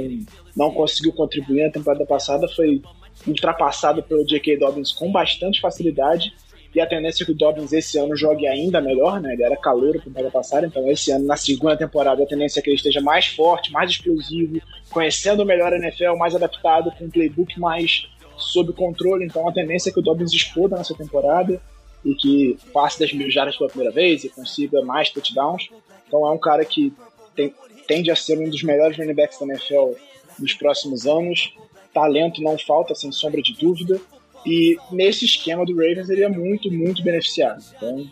não 0.55 0.71
conseguiu 0.71 1.11
contribuir 1.13 1.65
na 1.65 1.71
temporada 1.71 2.05
passada, 2.05 2.47
foi 2.47 2.81
ultrapassado 3.27 4.01
pelo 4.03 4.25
J.K. 4.25 4.57
Dobbins 4.57 4.91
com 4.91 5.11
bastante 5.11 5.61
facilidade. 5.61 6.33
E 6.73 6.79
a 6.79 6.87
tendência 6.87 7.23
é 7.23 7.25
que 7.25 7.33
o 7.33 7.35
Dobbins 7.35 7.73
esse 7.73 7.97
ano 7.97 8.15
jogue 8.15 8.47
ainda 8.47 8.79
melhor, 8.79 9.19
né? 9.19 9.33
Ele 9.33 9.43
era 9.43 9.57
calouro 9.57 9.97
na 9.97 10.03
temporada 10.03 10.31
passada, 10.31 10.65
então 10.65 10.89
esse 10.89 11.11
ano, 11.11 11.25
na 11.25 11.35
segunda 11.35 11.75
temporada, 11.75 12.23
a 12.23 12.25
tendência 12.25 12.59
é 12.59 12.63
que 12.63 12.69
ele 12.69 12.77
esteja 12.77 13.01
mais 13.01 13.27
forte, 13.27 13.71
mais 13.73 13.91
explosivo, 13.91 14.61
conhecendo 14.89 15.45
melhor 15.45 15.73
a 15.73 15.77
NFL, 15.77 16.15
mais 16.17 16.33
adaptado, 16.33 16.89
com 16.97 17.05
um 17.05 17.09
playbook 17.09 17.59
mais 17.59 18.07
sob 18.37 18.71
controle. 18.71 19.25
Então 19.25 19.47
a 19.47 19.51
tendência 19.51 19.89
é 19.89 19.93
que 19.93 19.99
o 19.99 20.01
Dobbins 20.01 20.31
exploda 20.31 20.77
nessa 20.77 20.95
temporada 20.95 21.61
e 22.05 22.15
que 22.15 22.57
passe 22.73 22.99
das 22.99 23.11
mil 23.13 23.29
jardas 23.29 23.57
pela 23.57 23.69
primeira 23.69 23.93
vez 23.93 24.23
e 24.23 24.29
consiga 24.29 24.81
mais 24.81 25.09
touchdowns. 25.09 25.69
Então 26.07 26.25
é 26.25 26.31
um 26.31 26.37
cara 26.37 26.63
que 26.63 26.93
tem, 27.35 27.53
tende 27.85 28.09
a 28.09 28.15
ser 28.15 28.39
um 28.39 28.49
dos 28.49 28.63
melhores 28.63 28.97
running 28.97 29.13
backs 29.13 29.39
da 29.39 29.45
NFL 29.45 29.91
nos 30.39 30.53
próximos 30.53 31.05
anos 31.05 31.53
talento 31.93 32.41
não 32.41 32.57
falta, 32.57 32.95
sem 32.95 33.11
sombra 33.11 33.41
de 33.41 33.53
dúvida. 33.53 33.99
E 34.45 34.77
nesse 34.91 35.25
esquema 35.25 35.65
do 35.65 35.75
Ravens 35.75 36.09
ele 36.09 36.23
é 36.23 36.29
muito, 36.29 36.71
muito 36.71 37.03
beneficiado. 37.03 37.63
Então, 37.75 38.07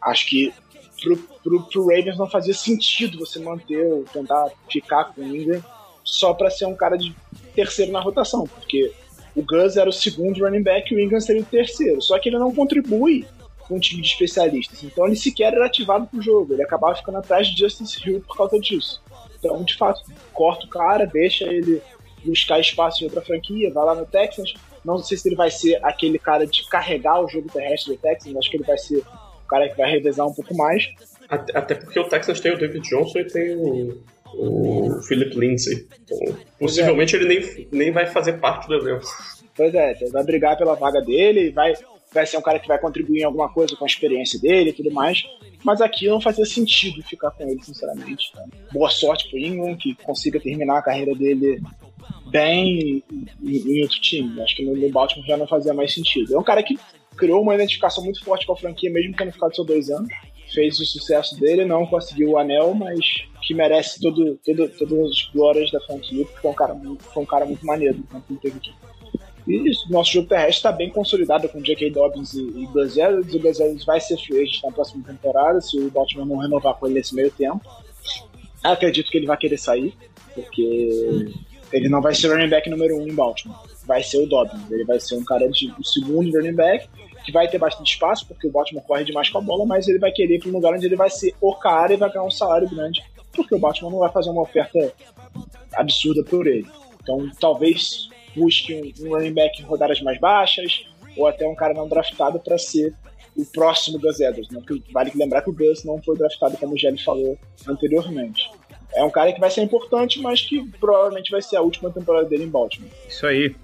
acho 0.00 0.26
que 0.26 0.52
pro, 1.02 1.16
pro, 1.16 1.62
pro 1.64 1.86
Ravens 1.86 2.16
não 2.16 2.28
fazia 2.28 2.54
sentido 2.54 3.18
você 3.18 3.38
manter 3.38 3.84
ou 3.86 4.04
tentar 4.04 4.50
ficar 4.70 5.04
com 5.04 5.20
o 5.20 5.36
Ingram 5.36 5.62
só 6.02 6.32
para 6.32 6.50
ser 6.50 6.66
um 6.66 6.74
cara 6.74 6.96
de 6.96 7.14
terceiro 7.54 7.92
na 7.92 8.00
rotação, 8.00 8.46
porque 8.46 8.92
o 9.34 9.42
Gus 9.42 9.76
era 9.76 9.90
o 9.90 9.92
segundo 9.92 10.44
running 10.44 10.62
back 10.62 10.92
e 10.92 10.96
o 10.96 11.00
Ingram 11.00 11.20
seria 11.20 11.42
o 11.42 11.46
terceiro. 11.46 12.00
Só 12.00 12.18
que 12.18 12.28
ele 12.28 12.38
não 12.38 12.54
contribui 12.54 13.26
com 13.58 13.76
um 13.76 13.80
time 13.80 14.00
de 14.00 14.08
especialistas. 14.08 14.82
Então 14.82 15.06
ele 15.06 15.16
sequer 15.16 15.52
era 15.52 15.66
ativado 15.66 16.06
pro 16.06 16.22
jogo. 16.22 16.54
Ele 16.54 16.62
acabava 16.62 16.94
ficando 16.94 17.18
atrás 17.18 17.48
de 17.48 17.58
Justice 17.58 18.00
Hill 18.02 18.22
por 18.26 18.36
causa 18.36 18.58
disso. 18.58 19.02
Então, 19.38 19.62
de 19.62 19.76
fato, 19.76 20.02
corta 20.32 20.64
o 20.64 20.68
cara, 20.68 21.04
deixa 21.04 21.44
ele 21.44 21.82
buscar 22.26 22.60
espaço 22.60 23.02
em 23.02 23.06
outra 23.06 23.22
franquia, 23.22 23.72
vai 23.72 23.84
lá 23.84 23.94
no 23.94 24.06
Texans. 24.06 24.54
Não 24.84 24.98
sei 24.98 25.16
se 25.16 25.28
ele 25.28 25.36
vai 25.36 25.50
ser 25.50 25.78
aquele 25.82 26.18
cara 26.18 26.46
de 26.46 26.68
carregar 26.68 27.20
o 27.20 27.28
jogo 27.28 27.48
terrestre 27.52 27.94
do 27.94 28.00
Texans, 28.00 28.36
acho 28.36 28.50
que 28.50 28.56
ele 28.56 28.64
vai 28.64 28.78
ser 28.78 28.98
o 28.98 29.48
cara 29.48 29.68
que 29.68 29.76
vai 29.76 29.90
revezar 29.90 30.26
um 30.26 30.34
pouco 30.34 30.56
mais. 30.56 30.88
Até, 31.28 31.58
até 31.58 31.74
porque 31.74 31.98
o 31.98 32.08
Texans 32.08 32.40
tem 32.40 32.52
o 32.52 32.58
David 32.58 32.88
Johnson 32.88 33.18
e 33.18 33.24
tem 33.24 33.56
o, 33.56 34.02
o 34.34 35.02
Philip 35.02 35.36
Lindsay. 35.38 35.86
Então, 36.04 36.36
possivelmente 36.58 37.16
é. 37.16 37.18
ele 37.18 37.28
nem, 37.28 37.68
nem 37.72 37.90
vai 37.90 38.06
fazer 38.06 38.34
parte 38.34 38.68
do 38.68 38.74
elenco. 38.74 39.06
Pois 39.56 39.74
é, 39.74 39.94
vai 40.12 40.22
brigar 40.22 40.56
pela 40.56 40.74
vaga 40.74 41.00
dele, 41.00 41.50
vai, 41.50 41.72
vai 42.12 42.26
ser 42.26 42.36
um 42.36 42.42
cara 42.42 42.58
que 42.58 42.68
vai 42.68 42.78
contribuir 42.78 43.20
em 43.20 43.24
alguma 43.24 43.48
coisa 43.48 43.74
com 43.74 43.84
a 43.84 43.88
experiência 43.88 44.38
dele 44.38 44.70
e 44.70 44.72
tudo 44.72 44.90
mais. 44.90 45.24
Mas 45.64 45.80
aqui 45.80 46.06
não 46.06 46.20
fazia 46.20 46.44
sentido 46.44 47.02
ficar 47.02 47.30
com 47.30 47.42
ele, 47.42 47.62
sinceramente. 47.62 48.32
Boa 48.72 48.90
sorte 48.90 49.28
pro 49.28 49.38
Ingram, 49.38 49.76
que 49.76 49.94
consiga 49.96 50.38
terminar 50.38 50.78
a 50.78 50.82
carreira 50.82 51.14
dele 51.14 51.60
bem 52.26 53.02
em, 53.42 53.82
outro 53.82 54.00
time. 54.00 54.40
Acho 54.42 54.56
que 54.56 54.64
no, 54.64 54.76
no, 54.76 54.90
Baltimore 54.90 55.26
já 55.26 55.36
não 55.36 55.46
fazia 55.46 55.72
mais 55.72 55.92
sentido. 55.94 56.34
É 56.34 56.38
um 56.38 56.44
cara 56.44 56.62
que 56.62 56.78
criou 57.16 57.42
uma 57.42 57.54
identificação 57.54 58.04
muito 58.04 58.22
forte 58.22 58.46
com 58.46 58.52
a 58.52 58.56
franquia, 58.56 58.90
mesmo 58.90 59.14
tendo 59.16 59.32
ficado 59.32 59.54
só 59.54 59.62
dois 59.62 59.90
anos. 59.90 60.12
Fez 60.52 60.78
o 60.78 60.86
sucesso 60.86 61.38
dele, 61.40 61.64
não 61.64 61.86
conseguiu 61.86 62.30
o 62.30 62.38
anel, 62.38 62.72
mas 62.74 63.04
que 63.42 63.52
merece 63.52 64.00
todo, 64.00 64.38
todo, 64.44 64.68
todas 64.68 65.10
as 65.10 65.30
glórias 65.32 65.70
da 65.70 65.80
franquia, 65.80 66.24
porque 66.24 66.40
foi 66.40 66.50
um 66.50 66.54
cara 66.54 66.74
muito, 66.74 67.04
foi 67.04 67.22
um 67.22 67.26
cara 67.26 67.44
muito 67.44 67.66
maneiro 67.66 67.98
né, 68.12 68.22
que 68.26 68.34
teve 68.36 68.56
aqui. 68.56 68.72
E 69.46 69.68
isso, 69.70 69.90
nosso 69.90 70.12
jogo 70.12 70.28
terrestre 70.28 70.56
está 70.56 70.72
bem 70.72 70.90
consolidado 70.90 71.48
com 71.48 71.62
J.K. 71.62 71.90
Dobbins 71.90 72.34
e, 72.34 72.40
e 72.40 72.66
Gus 72.66 72.96
Edwards. 72.96 73.34
O 73.34 73.38
Gus 73.38 73.60
Edwards 73.60 73.84
vai 73.84 74.00
ser 74.00 74.16
free 74.18 74.42
agent 74.42 74.62
na 74.62 74.72
próxima 74.72 75.04
temporada, 75.04 75.60
se 75.60 75.78
o 75.78 75.90
Baltimore 75.90 76.26
não 76.26 76.38
renovar 76.38 76.74
com 76.74 76.86
ele 76.86 76.96
nesse 76.96 77.14
meio 77.14 77.30
tempo. 77.30 77.60
Acredito 78.62 79.10
que 79.10 79.18
ele 79.18 79.26
vai 79.26 79.36
querer 79.36 79.58
sair, 79.58 79.94
porque 80.34 81.32
ele 81.72 81.88
não 81.88 82.00
vai 82.00 82.14
ser 82.14 82.28
running 82.28 82.48
back 82.48 82.68
número 82.68 82.96
um 82.96 83.06
em 83.06 83.14
Baltimore. 83.14 83.58
Vai 83.84 84.02
ser 84.02 84.18
o 84.18 84.26
Dobbins. 84.26 84.70
Ele 84.70 84.84
vai 84.84 84.98
ser 85.00 85.16
um 85.16 85.24
cara 85.24 85.48
de 85.48 85.72
o 85.78 85.84
segundo 85.84 86.36
running 86.36 86.54
back 86.54 86.88
que 87.24 87.32
vai 87.32 87.48
ter 87.48 87.58
bastante 87.58 87.92
espaço, 87.92 88.26
porque 88.26 88.46
o 88.46 88.50
Baltimore 88.50 88.84
corre 88.84 89.04
demais 89.04 89.28
com 89.28 89.38
a 89.38 89.40
bola, 89.40 89.66
mas 89.66 89.88
ele 89.88 89.98
vai 89.98 90.12
querer 90.12 90.36
ir 90.36 90.38
para 90.38 90.48
um 90.48 90.52
lugar 90.52 90.72
onde 90.72 90.86
ele 90.86 90.94
vai 90.94 91.10
ser 91.10 91.34
o 91.40 91.52
cara 91.56 91.92
e 91.92 91.96
vai 91.96 92.08
ganhar 92.08 92.24
um 92.24 92.30
salário 92.30 92.68
grande, 92.68 93.02
porque 93.32 93.54
o 93.54 93.58
Baltimore 93.58 93.92
não 93.92 93.98
vai 93.98 94.12
fazer 94.12 94.30
uma 94.30 94.42
oferta 94.42 94.92
absurda 95.74 96.22
por 96.22 96.46
ele. 96.46 96.66
Então, 97.02 97.28
talvez 97.40 98.08
busque 98.34 98.94
um, 99.00 99.08
running 99.08 99.32
back 99.32 99.60
em 99.60 99.64
rodadas 99.64 100.00
mais 100.02 100.20
baixas, 100.20 100.84
ou 101.16 101.26
até 101.26 101.46
um 101.48 101.54
cara 101.54 101.74
não 101.74 101.88
draftado 101.88 102.38
para 102.38 102.58
ser 102.58 102.94
o 103.36 103.44
próximo 103.44 103.98
Gus 103.98 104.20
Edwards. 104.20 104.50
Né? 104.50 104.62
Vale 104.92 105.10
lembrar 105.14 105.42
que 105.42 105.50
o 105.50 105.52
Gus 105.52 105.84
não 105.84 106.00
foi 106.02 106.16
draftado, 106.16 106.56
como 106.58 106.74
o 106.74 106.78
Gelli 106.78 107.02
falou 107.02 107.36
anteriormente. 107.66 108.48
É 108.96 109.04
um 109.04 109.10
cara 109.10 109.32
que 109.32 109.38
vai 109.38 109.50
ser 109.50 109.62
importante, 109.62 110.20
mas 110.20 110.40
que 110.40 110.64
provavelmente 110.80 111.30
vai 111.30 111.42
ser 111.42 111.56
a 111.56 111.60
última 111.60 111.90
temporada 111.90 112.26
dele 112.26 112.44
em 112.44 112.48
Baltimore. 112.48 112.90
Isso 113.08 113.26
aí. 113.26 113.54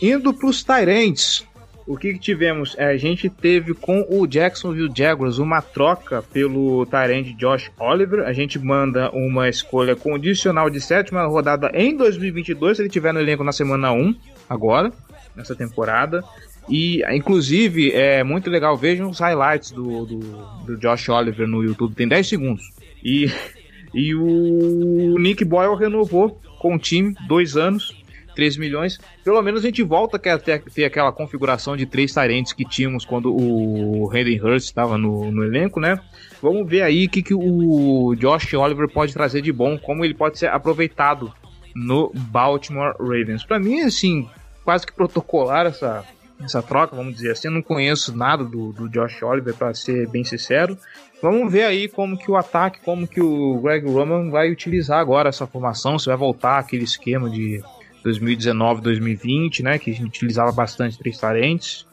Indo 0.00 0.32
para 0.32 0.48
os 0.48 0.62
Tyrants. 0.62 1.44
o 1.86 1.96
que, 1.96 2.12
que 2.12 2.18
tivemos? 2.18 2.76
É, 2.78 2.86
a 2.86 2.96
gente 2.96 3.28
teve 3.28 3.74
com 3.74 4.06
o 4.08 4.26
Jacksonville 4.26 4.92
Jaguars 4.94 5.38
uma 5.38 5.60
troca 5.60 6.22
pelo 6.32 6.86
Tyrande 6.86 7.32
Josh 7.34 7.70
Oliver. 7.78 8.26
A 8.26 8.32
gente 8.32 8.58
manda 8.58 9.10
uma 9.10 9.48
escolha 9.48 9.96
condicional 9.96 10.70
de 10.70 10.80
sétima 10.80 11.26
rodada 11.26 11.70
em 11.74 11.96
2022, 11.96 12.76
se 12.76 12.82
ele 12.82 12.88
tiver 12.88 13.12
no 13.12 13.20
elenco 13.20 13.42
na 13.42 13.52
semana 13.52 13.92
1, 13.92 14.14
agora, 14.48 14.92
nessa 15.34 15.54
temporada. 15.54 16.22
E, 16.68 17.02
inclusive, 17.14 17.92
é 17.92 18.24
muito 18.24 18.50
legal, 18.50 18.76
vejam 18.76 19.08
os 19.08 19.20
highlights 19.20 19.70
do, 19.70 20.04
do, 20.04 20.18
do 20.64 20.76
Josh 20.78 21.08
Oliver 21.08 21.46
no 21.46 21.62
YouTube, 21.62 21.94
tem 21.94 22.08
10 22.08 22.28
segundos. 22.28 22.72
E, 23.02 23.30
e 23.96 24.14
o 24.14 25.18
Nick 25.18 25.42
Boyle 25.42 25.74
renovou 25.74 26.38
com 26.58 26.74
o 26.74 26.78
time, 26.78 27.14
dois 27.26 27.56
anos, 27.56 27.96
3 28.34 28.58
milhões. 28.58 29.00
Pelo 29.24 29.40
menos 29.40 29.62
a 29.62 29.66
gente 29.68 29.82
volta 29.82 30.18
a 30.18 30.38
ter, 30.38 30.62
ter 30.62 30.84
aquela 30.84 31.10
configuração 31.10 31.74
de 31.74 31.86
três 31.86 32.12
tarentes 32.12 32.52
que 32.52 32.66
tínhamos 32.66 33.06
quando 33.06 33.34
o 33.34 34.10
Hayden 34.12 34.38
Hurst 34.42 34.66
estava 34.66 34.98
no, 34.98 35.32
no, 35.32 35.42
elenco, 35.42 35.80
né? 35.80 35.98
Vamos 36.42 36.68
ver 36.68 36.82
aí 36.82 37.06
o 37.06 37.08
que, 37.08 37.22
que 37.22 37.34
o 37.34 38.14
Josh 38.16 38.52
Oliver 38.52 38.86
pode 38.92 39.14
trazer 39.14 39.40
de 39.40 39.50
bom, 39.50 39.78
como 39.78 40.04
ele 40.04 40.12
pode 40.12 40.38
ser 40.38 40.50
aproveitado 40.50 41.32
no 41.74 42.12
Baltimore 42.14 42.94
Ravens. 43.00 43.44
Para 43.44 43.58
mim, 43.58 43.80
assim, 43.80 44.28
quase 44.62 44.86
que 44.86 44.92
protocolar 44.92 45.64
essa, 45.64 46.04
essa 46.42 46.62
troca, 46.62 46.94
vamos 46.94 47.14
dizer 47.14 47.32
assim. 47.32 47.48
Eu 47.48 47.54
não 47.54 47.62
conheço 47.62 48.14
nada 48.14 48.44
do, 48.44 48.72
do 48.72 48.88
Josh 48.90 49.22
Oliver, 49.22 49.54
para 49.54 49.72
ser 49.72 50.06
bem 50.08 50.24
sincero. 50.24 50.76
Vamos 51.22 51.50
ver 51.50 51.64
aí 51.64 51.88
como 51.88 52.16
que 52.16 52.30
o 52.30 52.36
ataque, 52.36 52.80
como 52.84 53.06
que 53.06 53.20
o 53.20 53.58
Greg 53.60 53.88
Roman 53.88 54.30
vai 54.30 54.50
utilizar 54.50 54.98
agora 54.98 55.28
essa 55.28 55.46
formação, 55.46 55.98
se 55.98 56.06
vai 56.06 56.16
voltar 56.16 56.58
aquele 56.58 56.84
esquema 56.84 57.30
de 57.30 57.62
2019, 58.04 58.82
2020, 58.82 59.62
né? 59.62 59.78
Que 59.78 59.90
a 59.90 59.94
gente 59.94 60.06
utilizava 60.06 60.52
bastante 60.52 60.98
três 60.98 61.18
tarentes. 61.18 61.86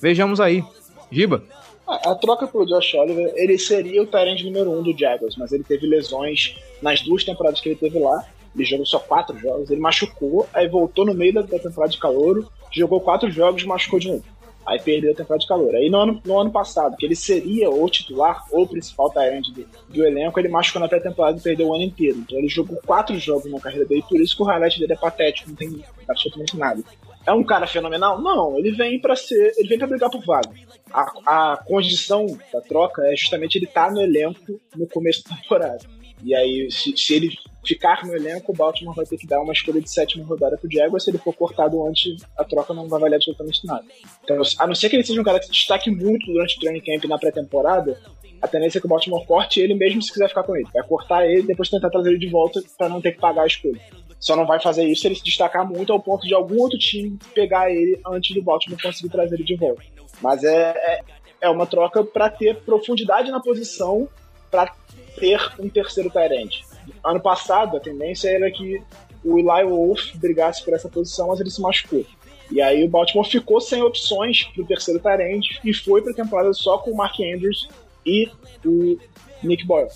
Vejamos 0.00 0.40
aí. 0.40 0.64
Giba. 1.10 1.42
A, 1.86 2.10
a 2.10 2.14
troca 2.16 2.48
pelo 2.48 2.66
Josh 2.66 2.94
Oliver, 2.94 3.32
ele 3.36 3.56
seria 3.58 4.02
o 4.02 4.06
tarente 4.06 4.44
número 4.44 4.70
um 4.70 4.82
do 4.82 4.96
Jaguars, 4.96 5.36
mas 5.36 5.52
ele 5.52 5.62
teve 5.62 5.86
lesões 5.86 6.56
nas 6.82 7.00
duas 7.00 7.24
temporadas 7.24 7.60
que 7.60 7.68
ele 7.68 7.76
teve 7.76 7.98
lá. 7.98 8.24
Ele 8.54 8.64
jogou 8.64 8.86
só 8.86 8.98
quatro 8.98 9.38
jogos, 9.38 9.70
ele 9.70 9.80
machucou, 9.80 10.48
aí 10.52 10.66
voltou 10.66 11.04
no 11.04 11.14
meio 11.14 11.34
da, 11.34 11.42
da 11.42 11.58
temporada 11.58 11.92
de 11.92 11.98
calor, 11.98 12.46
jogou 12.72 13.00
quatro 13.00 13.30
jogos 13.30 13.62
e 13.62 13.66
machucou 13.66 13.98
de 14.00 14.08
novo. 14.08 14.24
Aí 14.66 14.80
perdeu 14.80 15.12
a 15.12 15.14
temporada 15.14 15.40
de 15.40 15.46
calor. 15.46 15.74
Aí 15.74 15.88
no 15.88 15.98
ano, 15.98 16.20
no 16.24 16.40
ano 16.40 16.50
passado, 16.50 16.96
que 16.96 17.06
ele 17.06 17.14
seria 17.14 17.70
o 17.70 17.88
titular 17.88 18.44
ou 18.50 18.66
principal 18.66 19.10
talento 19.10 19.52
do, 19.52 19.66
do 19.88 20.04
elenco, 20.04 20.40
ele 20.40 20.48
machucou 20.48 20.80
na 20.80 20.88
pré-temporada 20.88 21.38
e 21.38 21.42
perdeu 21.42 21.68
o 21.68 21.74
ano 21.74 21.84
inteiro. 21.84 22.18
Então 22.18 22.38
ele 22.38 22.48
jogou 22.48 22.76
quatro 22.84 23.16
jogos 23.18 23.50
na 23.50 23.60
carreira 23.60 23.86
dele, 23.86 24.04
por 24.08 24.20
isso 24.20 24.36
que 24.36 24.42
o 24.42 24.46
highlight 24.46 24.80
dele 24.80 24.92
é 24.92 24.96
patético, 24.96 25.50
não 25.50 25.56
tem 25.56 25.84
absolutamente 26.08 26.56
nada. 26.56 26.82
É 27.26 27.32
um 27.32 27.42
cara 27.42 27.66
fenomenal? 27.66 28.20
Não, 28.20 28.56
ele 28.56 28.70
vem 28.70 29.00
para 29.00 29.16
ser. 29.16 29.52
Ele 29.56 29.68
vem 29.68 29.78
para 29.78 29.88
brigar 29.88 30.10
por 30.10 30.24
vaga. 30.24 30.50
A, 30.92 31.52
a 31.52 31.56
condição 31.56 32.24
da 32.52 32.60
troca 32.60 33.02
é 33.06 33.16
justamente 33.16 33.58
ele 33.58 33.66
estar 33.66 33.86
tá 33.86 33.92
no 33.92 34.00
elenco 34.00 34.60
no 34.76 34.86
começo 34.86 35.24
da 35.28 35.36
temporada. 35.36 35.84
E 36.22 36.34
aí, 36.34 36.70
se, 36.70 36.96
se 36.96 37.14
ele 37.14 37.36
ficar 37.66 38.06
no 38.06 38.14
elenco, 38.14 38.52
o 38.52 38.54
Baltimore 38.54 38.94
vai 38.94 39.04
ter 39.04 39.16
que 39.16 39.26
dar 39.26 39.40
uma 39.40 39.52
escolha 39.52 39.80
de 39.80 39.90
sétima 39.90 40.24
rodada 40.24 40.56
pro 40.56 40.70
Jaguars. 40.70 41.04
Se 41.04 41.10
ele 41.10 41.18
for 41.18 41.34
cortado 41.34 41.84
antes, 41.86 42.22
a 42.36 42.44
troca 42.44 42.72
não 42.72 42.88
vai 42.88 43.00
valer 43.00 43.16
absolutamente 43.16 43.66
nada. 43.66 43.84
Então, 44.22 44.40
a 44.58 44.66
não 44.66 44.74
ser 44.74 44.88
que 44.88 44.96
ele 44.96 45.04
seja 45.04 45.20
um 45.20 45.24
cara 45.24 45.38
que 45.38 45.46
se 45.46 45.52
destaque 45.52 45.90
muito 45.90 46.26
durante 46.26 46.56
o 46.56 46.60
training 46.60 46.80
camp 46.80 47.04
na 47.04 47.18
pré-temporada, 47.18 48.00
a 48.40 48.48
tendência 48.48 48.78
é 48.78 48.80
que 48.80 48.86
o 48.86 48.90
Baltimore 48.90 49.24
corte 49.26 49.60
ele 49.60 49.74
mesmo 49.74 50.00
se 50.02 50.12
quiser 50.12 50.28
ficar 50.28 50.42
com 50.42 50.54
ele. 50.56 50.68
Vai 50.72 50.86
cortar 50.86 51.26
ele 51.26 51.40
e 51.40 51.46
depois 51.46 51.68
tentar 51.68 51.90
trazer 51.90 52.10
ele 52.10 52.18
de 52.18 52.28
volta 52.28 52.62
para 52.78 52.88
não 52.88 53.00
ter 53.00 53.12
que 53.12 53.20
pagar 53.20 53.42
a 53.42 53.46
escolha. 53.46 53.80
Só 54.18 54.36
não 54.36 54.46
vai 54.46 54.60
fazer 54.60 54.84
isso 54.84 55.02
se 55.02 55.08
ele 55.08 55.14
se 55.14 55.24
destacar 55.24 55.68
muito 55.68 55.92
ao 55.92 56.00
ponto 56.00 56.26
de 56.26 56.34
algum 56.34 56.58
outro 56.60 56.78
time 56.78 57.18
pegar 57.34 57.70
ele 57.70 58.00
antes 58.06 58.34
do 58.34 58.42
Baltimore 58.42 58.80
conseguir 58.80 59.10
trazer 59.10 59.34
ele 59.34 59.44
de 59.44 59.56
volta. 59.56 59.82
Mas 60.22 60.42
é, 60.44 60.70
é, 60.70 61.00
é 61.42 61.50
uma 61.50 61.66
troca 61.66 62.02
para 62.02 62.30
ter 62.30 62.56
profundidade 62.56 63.30
na 63.30 63.40
posição, 63.40 64.08
para 64.50 64.72
ter 65.18 65.38
um 65.58 65.68
terceiro 65.68 66.10
Tyrant 66.10 66.62
ano 67.04 67.20
passado 67.20 67.76
a 67.76 67.80
tendência 67.80 68.28
era 68.28 68.50
que 68.50 68.82
o 69.24 69.38
Eli 69.38 69.64
Wolf 69.64 70.14
brigasse 70.16 70.64
por 70.64 70.74
essa 70.74 70.88
posição, 70.88 71.28
mas 71.28 71.40
ele 71.40 71.50
se 71.50 71.60
machucou. 71.60 72.04
E 72.50 72.60
aí 72.60 72.84
o 72.84 72.88
Baltimore 72.88 73.28
ficou 73.28 73.60
sem 73.60 73.82
opções 73.82 74.44
pro 74.44 74.64
terceiro 74.64 75.00
tarente 75.00 75.60
e 75.64 75.74
foi 75.74 76.00
pra 76.00 76.12
temporada 76.12 76.52
só 76.52 76.78
com 76.78 76.92
o 76.92 76.96
Mark 76.96 77.18
Andrews 77.20 77.68
e 78.04 78.30
o 78.64 78.98
Nick 79.42 79.66
Boyle. 79.66 79.90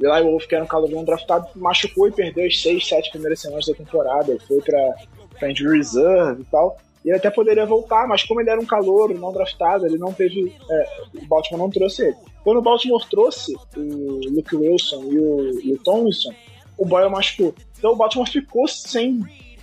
O 0.00 0.06
Eli 0.06 0.22
Wolf, 0.22 0.46
que 0.46 0.54
era 0.54 0.62
um 0.62 0.68
calor 0.68 1.04
draftado, 1.04 1.48
machucou 1.56 2.06
e 2.06 2.12
perdeu 2.12 2.46
as 2.46 2.60
seis, 2.60 2.86
sete 2.86 3.10
primeiras 3.10 3.40
semanas 3.40 3.66
da 3.66 3.74
temporada. 3.74 4.36
Foi 4.46 4.60
pra 4.60 5.50
injury 5.50 5.78
reserve 5.78 6.42
e 6.42 6.44
tal. 6.44 6.78
E 7.06 7.10
ele 7.10 7.18
até 7.18 7.30
poderia 7.30 7.64
voltar, 7.64 8.08
mas 8.08 8.24
como 8.24 8.40
ele 8.40 8.50
era 8.50 8.60
um 8.60 8.66
calor 8.66 9.14
não 9.14 9.32
draftado, 9.32 9.86
ele 9.86 9.96
não 9.96 10.12
teve. 10.12 10.52
É, 10.68 10.88
o 11.22 11.26
Baltimore 11.26 11.62
não 11.62 11.70
trouxe 11.70 12.08
ele. 12.08 12.16
Quando 12.42 12.56
o 12.56 12.62
Baltimore 12.62 13.08
trouxe 13.08 13.54
o 13.76 14.20
Luke 14.28 14.56
Wilson 14.56 15.04
e 15.04 15.18
o, 15.20 15.60
e 15.62 15.72
o 15.72 15.78
Thompson, 15.78 16.34
o 16.76 16.84
Boyle 16.84 17.08
machucou. 17.08 17.54
Então 17.78 17.92
o 17.92 17.96
Baltimore 17.96 18.28
ficou 18.28 18.66
sem. 18.66 19.20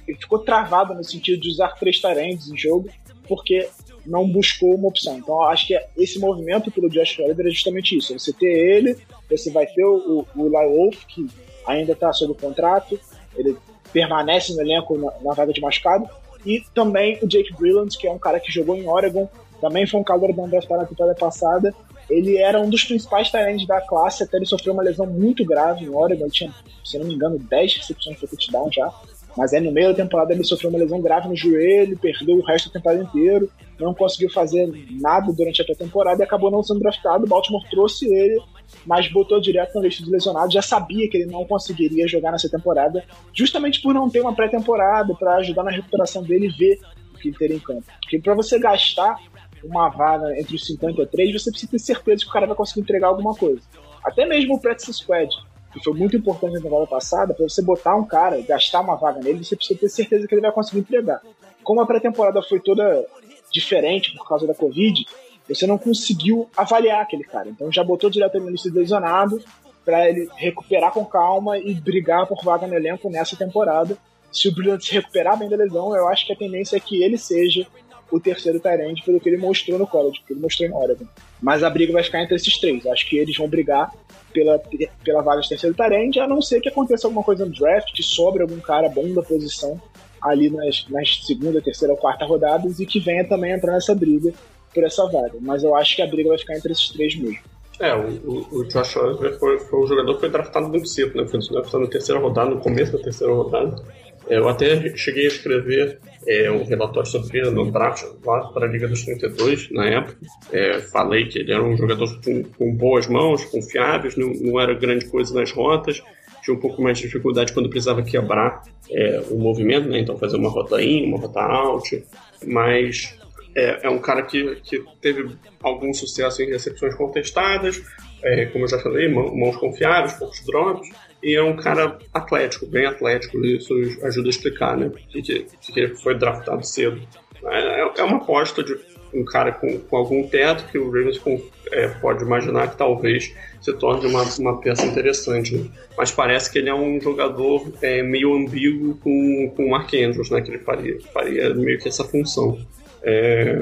Ele 0.07 0.17
ficou 0.17 0.39
travado 0.39 0.93
no 0.93 1.03
sentido 1.03 1.41
de 1.41 1.49
usar 1.49 1.75
três 1.77 1.99
tarentes 1.99 2.49
em 2.49 2.55
jogo, 2.55 2.87
porque 3.27 3.67
não 4.05 4.25
buscou 4.25 4.75
uma 4.75 4.87
opção. 4.87 5.17
Então 5.17 5.41
acho 5.43 5.67
que 5.67 5.77
esse 5.97 6.19
movimento 6.19 6.71
pelo 6.71 6.89
Josh 6.89 7.19
Oliver 7.19 7.47
é 7.47 7.49
justamente 7.49 7.97
isso. 7.97 8.17
Você 8.17 8.31
ter 8.31 8.47
ele, 8.47 8.97
você 9.29 9.51
vai 9.51 9.65
ter 9.67 9.83
o, 9.83 10.25
o 10.33 10.45
Eli 10.45 10.77
Wolf, 10.77 11.03
que 11.07 11.27
ainda 11.67 11.91
está 11.91 12.13
sob 12.13 12.33
contrato, 12.35 12.97
ele 13.35 13.57
permanece 13.91 14.53
no 14.53 14.61
elenco 14.61 14.97
na, 14.97 15.11
na 15.21 15.33
vaga 15.33 15.51
de 15.51 15.59
machucado, 15.59 16.07
e 16.45 16.63
também 16.73 17.19
o 17.21 17.27
Jake 17.27 17.53
Brilland, 17.53 17.97
que 17.97 18.07
é 18.07 18.11
um 18.11 18.19
cara 18.19 18.39
que 18.39 18.51
jogou 18.51 18.75
em 18.75 18.87
Oregon, 18.87 19.29
também 19.61 19.87
foi 19.87 19.99
um 19.99 20.03
calor 20.03 20.33
da 20.33 20.45
draft 20.45 20.69
na 20.69 20.85
temporada 20.85 21.17
passada. 21.17 21.73
Ele 22.09 22.37
era 22.37 22.59
um 22.59 22.69
dos 22.69 22.83
principais 22.83 23.31
talentos 23.31 23.65
da 23.65 23.79
classe, 23.79 24.23
até 24.23 24.37
ele 24.37 24.45
sofreu 24.45 24.73
uma 24.73 24.83
lesão 24.83 25.05
muito 25.05 25.45
grave 25.45 25.85
em 25.85 25.89
Oregon. 25.89 26.25
Ele 26.25 26.31
tinha, 26.31 26.53
se 26.83 26.97
não 26.97 27.05
me 27.05 27.13
engano, 27.15 27.39
10 27.39 27.77
recepções 27.77 28.17
para 28.17 28.27
touchdown 28.27 28.69
já. 28.71 28.93
Mas 29.37 29.53
aí 29.53 29.61
no 29.61 29.71
meio 29.71 29.89
da 29.89 29.95
temporada 29.95 30.33
ele 30.33 30.43
sofreu 30.43 30.69
uma 30.69 30.79
lesão 30.79 31.01
grave 31.01 31.27
no 31.27 31.35
joelho, 31.35 31.97
perdeu 31.97 32.37
o 32.37 32.45
resto 32.45 32.69
da 32.69 32.73
temporada 32.73 33.03
inteiro, 33.03 33.49
não 33.79 33.93
conseguiu 33.93 34.29
fazer 34.29 34.71
nada 35.01 35.31
durante 35.33 35.61
a 35.61 35.65
pré-temporada 35.65 36.21
e 36.21 36.25
acabou 36.25 36.51
não 36.51 36.61
sendo 36.61 36.79
draftado. 36.79 37.25
O 37.25 37.27
Baltimore 37.27 37.67
trouxe 37.69 38.05
ele 38.05 38.39
mas 38.85 39.11
botou 39.11 39.39
direto 39.39 39.75
na 39.75 39.81
lista 39.81 40.03
de 40.03 40.09
lesionados. 40.09 40.53
Já 40.53 40.61
sabia 40.61 41.09
que 41.09 41.17
ele 41.17 41.31
não 41.31 41.45
conseguiria 41.45 42.07
jogar 42.07 42.31
nessa 42.31 42.49
temporada, 42.49 43.03
justamente 43.33 43.81
por 43.81 43.93
não 43.93 44.09
ter 44.09 44.21
uma 44.21 44.33
pré-temporada 44.33 45.13
para 45.15 45.35
ajudar 45.37 45.63
na 45.63 45.71
recuperação 45.71 46.23
dele 46.23 46.47
e 46.47 46.57
ver 46.57 46.79
o 47.13 47.17
que 47.17 47.29
ele 47.29 47.37
teria 47.37 47.55
em 47.55 47.59
campo. 47.59 47.83
Porque 48.01 48.19
para 48.19 48.33
você 48.33 48.59
gastar 48.59 49.17
uma 49.63 49.89
vaga 49.89 50.37
entre 50.39 50.55
os 50.55 50.65
53, 50.65 51.41
você 51.41 51.49
precisa 51.49 51.71
ter 51.71 51.79
certeza 51.79 52.23
que 52.23 52.29
o 52.29 52.33
cara 52.33 52.47
vai 52.47 52.55
conseguir 52.55 52.81
entregar 52.81 53.07
alguma 53.07 53.33
coisa. 53.33 53.61
Até 54.03 54.25
mesmo 54.25 54.55
o 54.55 54.59
practice 54.59 54.93
squad, 54.93 55.29
que 55.73 55.83
foi 55.83 55.93
muito 55.93 56.15
importante 56.15 56.53
na 56.53 56.61
temporada 56.61 56.87
passada, 56.87 57.33
para 57.33 57.49
você 57.49 57.61
botar 57.61 57.95
um 57.95 58.05
cara 58.05 58.39
gastar 58.41 58.81
uma 58.81 58.95
vaga 58.95 59.19
nele, 59.19 59.43
você 59.43 59.55
precisa 59.55 59.79
ter 59.79 59.89
certeza 59.89 60.27
que 60.27 60.35
ele 60.35 60.41
vai 60.41 60.51
conseguir 60.51 60.79
entregar. 60.79 61.21
Como 61.63 61.81
a 61.81 61.85
pré-temporada 61.85 62.41
foi 62.43 62.59
toda 62.59 63.05
diferente 63.51 64.15
por 64.15 64.27
causa 64.27 64.45
da 64.45 64.53
Covid, 64.53 65.05
você 65.47 65.65
não 65.65 65.77
conseguiu 65.77 66.49
avaliar 66.55 67.01
aquele 67.01 67.23
cara. 67.23 67.49
Então 67.49 67.71
já 67.71 67.83
botou 67.83 68.09
direto 68.09 68.39
no 68.39 68.49
lista 68.49 68.69
lesionado 68.71 69.43
para 69.83 70.09
ele 70.09 70.29
recuperar 70.35 70.91
com 70.91 71.05
calma 71.05 71.57
e 71.57 71.73
brigar 71.73 72.27
por 72.27 72.43
vaga 72.43 72.67
no 72.67 72.75
elenco 72.75 73.09
nessa 73.09 73.35
temporada. 73.35 73.97
Se 74.31 74.47
o 74.47 74.53
Brilliant 74.53 74.81
se 74.81 74.93
recuperar 74.93 75.37
bem 75.37 75.49
da 75.49 75.57
lesão, 75.57 75.95
eu 75.95 76.07
acho 76.07 76.25
que 76.25 76.33
a 76.33 76.35
tendência 76.35 76.77
é 76.77 76.79
que 76.79 77.03
ele 77.03 77.17
seja 77.17 77.67
o 78.09 78.19
terceiro 78.19 78.59
Tyrande 78.59 79.03
pelo 79.03 79.19
que 79.19 79.27
ele 79.27 79.37
mostrou 79.37 79.77
no 79.77 79.87
college, 79.87 80.19
pelo 80.19 80.25
que 80.27 80.33
ele 80.33 80.41
mostrou 80.41 80.69
em 80.69 80.73
Oregon. 80.73 81.05
Mas 81.41 81.63
a 81.63 81.69
briga 81.69 81.91
vai 81.91 82.03
ficar 82.03 82.21
entre 82.21 82.35
esses 82.35 82.57
três. 82.57 82.85
Acho 82.85 83.07
que 83.09 83.17
eles 83.17 83.35
vão 83.35 83.47
brigar 83.47 83.91
pela, 84.33 84.61
pela 85.03 85.21
vaga 85.21 85.41
de 85.41 85.49
terceiro 85.49 85.75
Tyrande, 85.75 86.19
a 86.19 86.27
não 86.27 86.41
ser 86.41 86.59
que 86.59 86.69
aconteça 86.69 87.07
alguma 87.07 87.23
coisa 87.23 87.45
no 87.45 87.51
draft, 87.51 87.93
que 87.93 88.03
sobre 88.03 88.41
algum 88.41 88.59
cara 88.59 88.89
bom 88.89 89.13
da 89.13 89.21
posição 89.21 89.79
ali 90.21 90.49
nas, 90.49 90.85
nas 90.89 91.21
segunda, 91.25 91.61
terceira 91.61 91.93
ou 91.93 91.99
quarta 91.99 92.25
rodadas 92.25 92.79
e 92.79 92.85
que 92.85 92.99
venha 92.99 93.27
também 93.27 93.51
entrar 93.51 93.73
nessa 93.73 93.93
briga 93.93 94.33
por 94.73 94.83
essa 94.83 95.05
vaga. 95.05 95.37
Mas 95.41 95.63
eu 95.63 95.75
acho 95.75 95.95
que 95.95 96.01
a 96.01 96.07
briga 96.07 96.29
vai 96.29 96.37
ficar 96.37 96.55
entre 96.55 96.71
esses 96.71 96.89
três 96.89 97.15
mesmo. 97.15 97.39
É, 97.79 97.93
o, 97.95 98.47
o, 98.51 98.63
Josh 98.65 98.95
Oliver 98.97 99.37
foi, 99.39 99.59
foi 99.59 99.87
jogador 99.87 100.13
que 100.13 100.19
foi 100.21 100.29
draftado 100.29 100.69
muito 100.69 100.87
cedo, 100.87 101.15
né? 101.15 101.27
Foi 101.27 101.39
draftado 101.39 101.83
na 101.83 101.89
terceira 101.89 102.21
rodada, 102.21 102.51
no 102.51 102.61
começo 102.61 102.93
da 102.93 102.99
terceira 102.99 103.33
rodada. 103.33 103.83
Eu 104.27 104.47
até 104.47 104.95
cheguei 104.95 105.25
a 105.25 105.27
escrever 105.27 105.99
é, 106.27 106.49
um 106.49 106.63
relatório 106.63 107.09
sobre 107.09 107.39
ele 107.39 107.51
no 107.51 107.71
draft 107.71 108.03
para 108.23 108.65
a 108.65 108.67
Liga 108.67 108.87
dos 108.87 109.03
32, 109.03 109.69
na 109.71 109.85
época. 109.87 110.17
É, 110.51 110.79
falei 110.79 111.27
que 111.27 111.39
ele 111.39 111.51
era 111.51 111.63
um 111.63 111.75
jogador 111.75 112.21
com, 112.23 112.43
com 112.43 112.73
boas 112.73 113.07
mãos, 113.07 113.43
confiáveis, 113.45 114.15
não, 114.15 114.29
não, 114.29 114.59
era 114.59 114.73
grande 114.73 115.05
coisa 115.07 115.33
nas 115.33 115.51
rotas, 115.51 116.01
tinha 116.43 116.55
um 116.55 116.59
pouco 116.59 116.81
mais 116.81 116.97
de 116.97 117.05
dificuldade 117.05 117.53
quando 117.53 117.69
precisava 117.69 118.01
quebrar 118.01 118.63
é, 118.89 119.23
o 119.29 119.37
movimento, 119.37 119.87
né? 119.89 119.99
então 119.99 120.17
fazer 120.17 120.37
uma 120.37 120.49
rota 120.49 120.81
in, 120.81 121.05
uma 121.05 121.19
rota 121.19 121.41
out, 121.41 122.03
mas 122.45 123.17
é, 123.55 123.87
é 123.87 123.89
um 123.89 123.99
cara 123.99 124.23
que, 124.23 124.55
que 124.63 124.83
teve 125.01 125.35
algum 125.61 125.93
sucesso 125.93 126.41
em 126.41 126.47
recepções 126.47 126.95
contestadas, 126.95 127.81
é, 128.23 128.45
como 128.47 128.65
eu 128.65 128.69
já 128.69 128.79
falei, 128.79 129.09
mãos 129.09 129.57
confiáveis, 129.57 130.13
poucos 130.13 130.45
drops, 130.45 130.89
e 131.23 131.35
é 131.35 131.41
um 131.41 131.55
cara 131.55 131.97
atlético, 132.13 132.65
bem 132.65 132.85
atlético, 132.85 133.43
isso 133.45 133.73
ajuda 134.03 134.27
a 134.27 134.29
explicar, 134.29 134.77
né, 134.77 134.91
que, 135.09 135.21
que, 135.21 135.79
ele 135.79 135.95
foi 135.95 136.17
draftado 136.17 136.65
cedo. 136.65 137.01
É, 137.45 137.79
é 137.97 138.03
uma 138.03 138.17
aposta 138.17 138.63
de 138.63 138.77
um 139.13 139.23
cara 139.23 139.51
com, 139.51 139.79
com 139.79 139.95
algum 139.95 140.27
teto 140.27 140.65
que 140.71 140.77
o 140.77 140.89
Ravens 140.89 141.19
com, 141.19 141.41
é, 141.71 141.87
pode 141.87 142.23
imaginar 142.23 142.71
que 142.71 142.77
talvez 142.77 143.33
se 143.61 143.71
torne 143.73 144.07
uma, 144.07 144.23
uma 144.39 144.59
peça 144.59 144.85
interessante. 144.85 145.55
Né? 145.55 145.69
Mas 145.97 146.11
parece 146.11 146.51
que 146.51 146.59
ele 146.59 146.69
é 146.69 146.73
um 146.73 146.99
jogador 146.99 147.71
é, 147.81 148.01
meio 148.01 148.33
ambíguo 148.35 148.95
com, 148.95 149.53
com 149.55 149.65
o 149.65 149.69
Mark 149.69 149.93
Andrews, 149.93 150.29
né? 150.29 150.41
que 150.41 150.51
ele 150.51 150.59
faria, 150.59 150.99
faria 151.13 151.53
meio 151.53 151.79
que 151.79 151.87
essa 151.87 152.03
função. 152.03 152.59
É, 153.03 153.59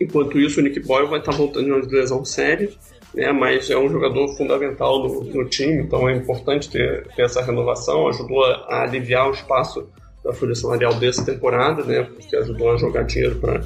enquanto 0.00 0.38
isso, 0.38 0.60
o 0.60 0.62
Nick 0.62 0.80
Boyle 0.80 1.08
vai 1.08 1.20
estar 1.20 1.32
voltando 1.32 1.64
de 1.64 1.72
uma 1.72 1.86
lesão 1.86 2.24
séria, 2.24 2.70
né? 3.14 3.32
mas 3.32 3.70
é 3.70 3.76
um 3.76 3.88
jogador 3.88 4.28
fundamental 4.36 5.02
no, 5.02 5.24
no 5.24 5.48
time, 5.48 5.82
então 5.82 6.08
é 6.08 6.16
importante 6.16 6.70
ter, 6.70 7.06
ter 7.08 7.22
essa 7.22 7.42
renovação. 7.42 8.08
Ajudou 8.08 8.44
a, 8.44 8.66
a 8.68 8.82
aliviar 8.82 9.28
o 9.28 9.32
espaço 9.32 9.88
da 10.24 10.32
folha 10.32 10.54
salarial 10.54 10.94
dessa 10.94 11.24
temporada, 11.24 11.84
né? 11.84 12.02
porque 12.02 12.36
ajudou 12.36 12.72
a 12.72 12.76
jogar 12.76 13.02
dinheiro 13.04 13.36
para 13.36 13.60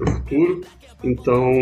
o 0.00 0.10
futuro. 0.10 0.60
Então, 1.02 1.52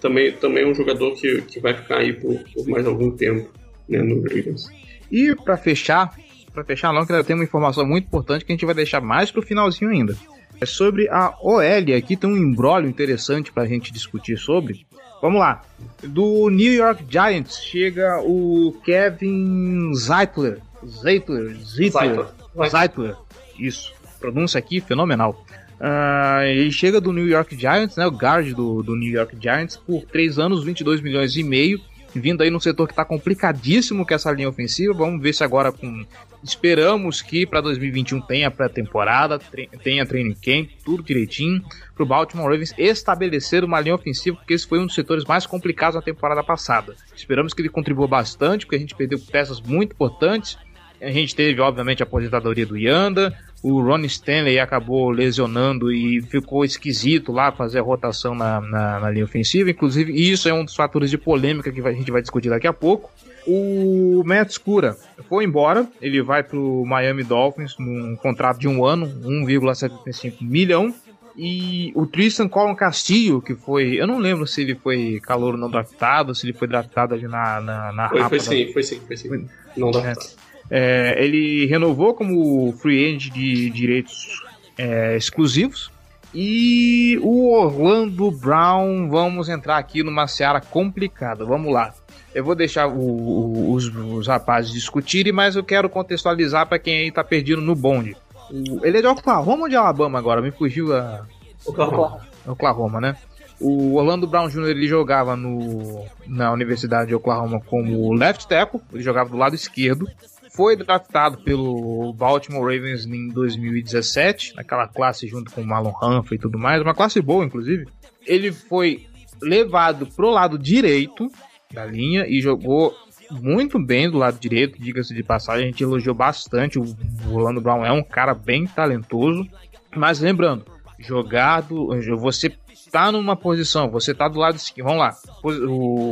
também, 0.00 0.32
também 0.32 0.64
é 0.64 0.66
um 0.66 0.74
jogador 0.74 1.14
que, 1.14 1.42
que 1.42 1.60
vai 1.60 1.74
ficar 1.74 1.98
aí 1.98 2.12
por, 2.12 2.38
por 2.54 2.66
mais 2.66 2.86
algum 2.86 3.10
tempo 3.10 3.50
né, 3.88 4.00
no 4.02 4.22
Ravens. 4.22 4.68
E 5.10 5.34
para 5.34 5.56
fechar, 5.56 6.14
para 6.52 6.64
fechar 6.64 6.92
não, 6.92 7.04
que 7.04 7.12
ainda 7.12 7.24
tem 7.24 7.34
uma 7.34 7.44
informação 7.44 7.84
muito 7.84 8.06
importante 8.06 8.44
que 8.44 8.52
a 8.52 8.54
gente 8.54 8.64
vai 8.64 8.74
deixar 8.74 9.00
mais 9.00 9.30
pro 9.30 9.42
finalzinho 9.42 9.90
ainda. 9.90 10.16
É 10.60 10.66
sobre 10.66 11.08
a 11.08 11.34
OL, 11.42 11.96
aqui 11.96 12.16
tem 12.16 12.30
um 12.30 12.36
embrólio 12.36 12.88
interessante 12.88 13.52
para 13.52 13.62
a 13.64 13.66
gente 13.66 13.92
discutir 13.92 14.36
sobre. 14.38 14.86
Vamos 15.20 15.40
lá. 15.40 15.62
Do 16.02 16.48
New 16.48 16.72
York 16.72 17.04
Giants 17.08 17.62
chega 17.62 18.20
o 18.22 18.74
Kevin 18.84 19.92
Zeitler. 19.94 20.60
Zeitler, 20.86 21.56
Zeitler, 21.56 22.26
Zeitler. 22.70 23.16
Isso. 23.58 23.92
Pronúncia 24.18 24.58
aqui 24.58 24.80
fenomenal. 24.80 25.44
Uh, 25.80 26.44
ele 26.44 26.70
chega 26.70 27.00
do 27.00 27.12
New 27.12 27.26
York 27.26 27.56
Giants, 27.56 27.96
né, 27.96 28.06
o 28.06 28.10
guard 28.10 28.52
do, 28.52 28.82
do 28.82 28.94
New 28.94 29.10
York 29.10 29.34
Giants, 29.40 29.78
por 29.78 30.02
3 30.02 30.38
anos, 30.38 30.62
22 30.62 31.00
milhões 31.00 31.36
e 31.36 31.42
meio, 31.42 31.80
vindo 32.18 32.42
aí 32.42 32.50
num 32.50 32.60
setor 32.60 32.86
que 32.86 32.92
está 32.92 33.04
complicadíssimo 33.04 34.06
com 34.06 34.14
essa 34.14 34.30
linha 34.32 34.48
ofensiva. 34.48 34.92
Vamos 34.94 35.22
ver 35.22 35.32
se 35.32 35.44
agora 35.44 35.70
com. 35.70 36.04
Esperamos 36.42 37.20
que 37.20 37.46
para 37.46 37.60
2021 37.60 38.22
tenha 38.22 38.50
pré-temporada, 38.50 39.38
tenha 39.82 40.06
training 40.06 40.34
camp, 40.34 40.70
tudo 40.82 41.02
direitinho, 41.02 41.62
para 41.94 42.02
o 42.02 42.06
Baltimore 42.06 42.46
Ravens 42.50 42.72
estabelecer 42.78 43.62
uma 43.62 43.78
linha 43.78 43.94
ofensiva, 43.94 44.38
porque 44.38 44.54
esse 44.54 44.66
foi 44.66 44.78
um 44.78 44.86
dos 44.86 44.94
setores 44.94 45.24
mais 45.26 45.44
complicados 45.44 45.96
da 45.96 46.02
temporada 46.02 46.42
passada. 46.42 46.96
Esperamos 47.14 47.52
que 47.52 47.60
ele 47.60 47.68
contribua 47.68 48.08
bastante, 48.08 48.64
porque 48.64 48.76
a 48.76 48.80
gente 48.80 48.94
perdeu 48.94 49.18
peças 49.18 49.60
muito 49.60 49.92
importantes. 49.92 50.56
A 50.98 51.10
gente 51.10 51.34
teve, 51.34 51.60
obviamente, 51.60 52.02
a 52.02 52.06
aposentadoria 52.06 52.64
do 52.64 52.76
Yanda, 52.76 53.36
o 53.62 53.80
Ron 53.82 54.04
Stanley 54.04 54.58
acabou 54.58 55.10
lesionando 55.10 55.92
e 55.92 56.22
ficou 56.22 56.64
esquisito 56.64 57.30
lá 57.30 57.52
fazer 57.52 57.80
a 57.80 57.82
rotação 57.82 58.34
na, 58.34 58.60
na, 58.60 59.00
na 59.00 59.10
linha 59.10 59.24
ofensiva. 59.24 59.70
Inclusive, 59.70 60.12
isso 60.12 60.48
é 60.48 60.54
um 60.54 60.64
dos 60.64 60.74
fatores 60.74 61.10
de 61.10 61.18
polêmica 61.18 61.70
que 61.70 61.80
a 61.80 61.92
gente 61.92 62.10
vai 62.10 62.22
discutir 62.22 62.48
daqui 62.48 62.66
a 62.66 62.72
pouco. 62.72 63.10
O 63.46 64.22
Matt 64.24 64.52
Scura 64.52 64.96
foi 65.28 65.44
embora, 65.44 65.86
ele 66.00 66.22
vai 66.22 66.42
para 66.42 66.58
o 66.58 66.84
Miami 66.86 67.22
Dolphins 67.22 67.76
num 67.78 68.16
contrato 68.16 68.58
de 68.58 68.68
um 68.68 68.84
ano, 68.84 69.06
1,75 69.06 70.36
milhão. 70.40 70.94
E 71.36 71.92
o 71.94 72.06
Tristan 72.06 72.48
Colin 72.48 72.74
Castillo, 72.74 73.40
que 73.40 73.54
foi. 73.54 73.94
Eu 73.94 74.06
não 74.06 74.18
lembro 74.18 74.46
se 74.46 74.62
ele 74.62 74.74
foi 74.74 75.20
calor 75.22 75.56
não 75.56 75.70
draftado, 75.70 76.34
se 76.34 76.44
ele 76.44 76.52
foi 76.52 76.66
draftado 76.66 77.14
ali 77.14 77.28
na, 77.28 77.60
na, 77.60 77.92
na 77.92 78.08
foi, 78.08 78.28
foi 78.28 78.40
sim, 78.40 78.72
foi 78.72 78.82
sim, 78.82 79.00
foi 79.06 79.16
sim. 79.16 79.48
Não 79.76 79.90
draftado. 79.90 80.26
É. 80.46 80.49
É, 80.70 81.16
ele 81.18 81.66
renovou 81.66 82.14
como 82.14 82.72
free 82.74 83.06
agent 83.06 83.32
de 83.32 83.70
direitos 83.70 84.42
é, 84.78 85.16
exclusivos. 85.16 85.90
E 86.32 87.18
o 87.22 87.52
Orlando 87.52 88.30
Brown, 88.30 89.08
vamos 89.08 89.48
entrar 89.48 89.78
aqui 89.78 90.04
numa 90.04 90.28
seara 90.28 90.60
complicada. 90.60 91.44
Vamos 91.44 91.72
lá. 91.72 91.92
Eu 92.32 92.44
vou 92.44 92.54
deixar 92.54 92.86
o, 92.86 93.00
o, 93.00 93.72
os, 93.72 93.88
os, 93.88 94.28
rapazes 94.28 94.72
discutirem, 94.72 95.32
mas 95.32 95.56
eu 95.56 95.64
quero 95.64 95.88
contextualizar 95.88 96.68
para 96.68 96.78
quem 96.78 96.98
aí 96.98 97.10
tá 97.10 97.24
perdido 97.24 97.60
no 97.60 97.74
bonde. 97.74 98.16
O, 98.48 98.86
ele 98.86 98.98
é 98.98 99.00
de 99.00 99.08
Oklahoma 99.08 99.64
ou 99.64 99.68
de 99.68 99.74
Alabama 99.74 100.20
agora? 100.20 100.40
Me 100.40 100.52
fugiu 100.52 100.94
a. 100.96 101.26
Oklahoma. 101.66 102.20
Oklahoma, 102.46 103.00
né? 103.00 103.16
O 103.60 103.96
Orlando 103.96 104.26
Brown 104.26 104.48
Jr. 104.48 104.68
ele 104.68 104.86
jogava 104.86 105.36
no, 105.36 106.06
na 106.26 106.52
Universidade 106.52 107.08
de 107.08 107.14
Oklahoma 107.14 107.60
como 107.66 108.14
left 108.14 108.46
tackle, 108.46 108.80
ele 108.92 109.02
jogava 109.02 109.28
do 109.28 109.36
lado 109.36 109.54
esquerdo 109.54 110.08
foi 110.50 110.76
draftado 110.76 111.38
pelo 111.38 112.12
Baltimore 112.12 112.62
Ravens 112.62 113.06
em 113.06 113.28
2017, 113.28 114.56
naquela 114.56 114.86
classe 114.86 115.26
junto 115.26 115.50
com 115.52 115.62
o 115.62 115.66
Marlon 115.66 115.92
Humphrey 116.02 116.38
e 116.38 116.40
tudo 116.40 116.58
mais, 116.58 116.82
uma 116.82 116.94
classe 116.94 117.20
boa, 117.20 117.44
inclusive. 117.44 117.86
Ele 118.26 118.52
foi 118.52 119.06
levado 119.40 120.06
pro 120.06 120.30
lado 120.30 120.58
direito 120.58 121.30
da 121.72 121.86
linha 121.86 122.26
e 122.28 122.40
jogou 122.40 122.94
muito 123.30 123.78
bem 123.78 124.10
do 124.10 124.18
lado 124.18 124.38
direito, 124.38 124.80
diga-se 124.80 125.14
de 125.14 125.22
passagem, 125.22 125.64
a 125.64 125.70
gente 125.70 125.82
elogiou 125.82 126.14
bastante. 126.14 126.78
O 126.78 126.84
Orlando 127.32 127.60
Brown 127.60 127.84
é 127.84 127.92
um 127.92 128.02
cara 128.02 128.34
bem 128.34 128.66
talentoso, 128.66 129.46
mas 129.94 130.20
lembrando, 130.20 130.64
jogado, 131.00 131.88
você 132.18 132.52
está 132.72 133.10
numa 133.10 133.36
posição, 133.36 133.90
você 133.90 134.12
está 134.12 134.28
do 134.28 134.38
lado 134.38 134.56
esquerdo, 134.56 134.88
vamos 134.88 135.00
lá, 135.00 135.16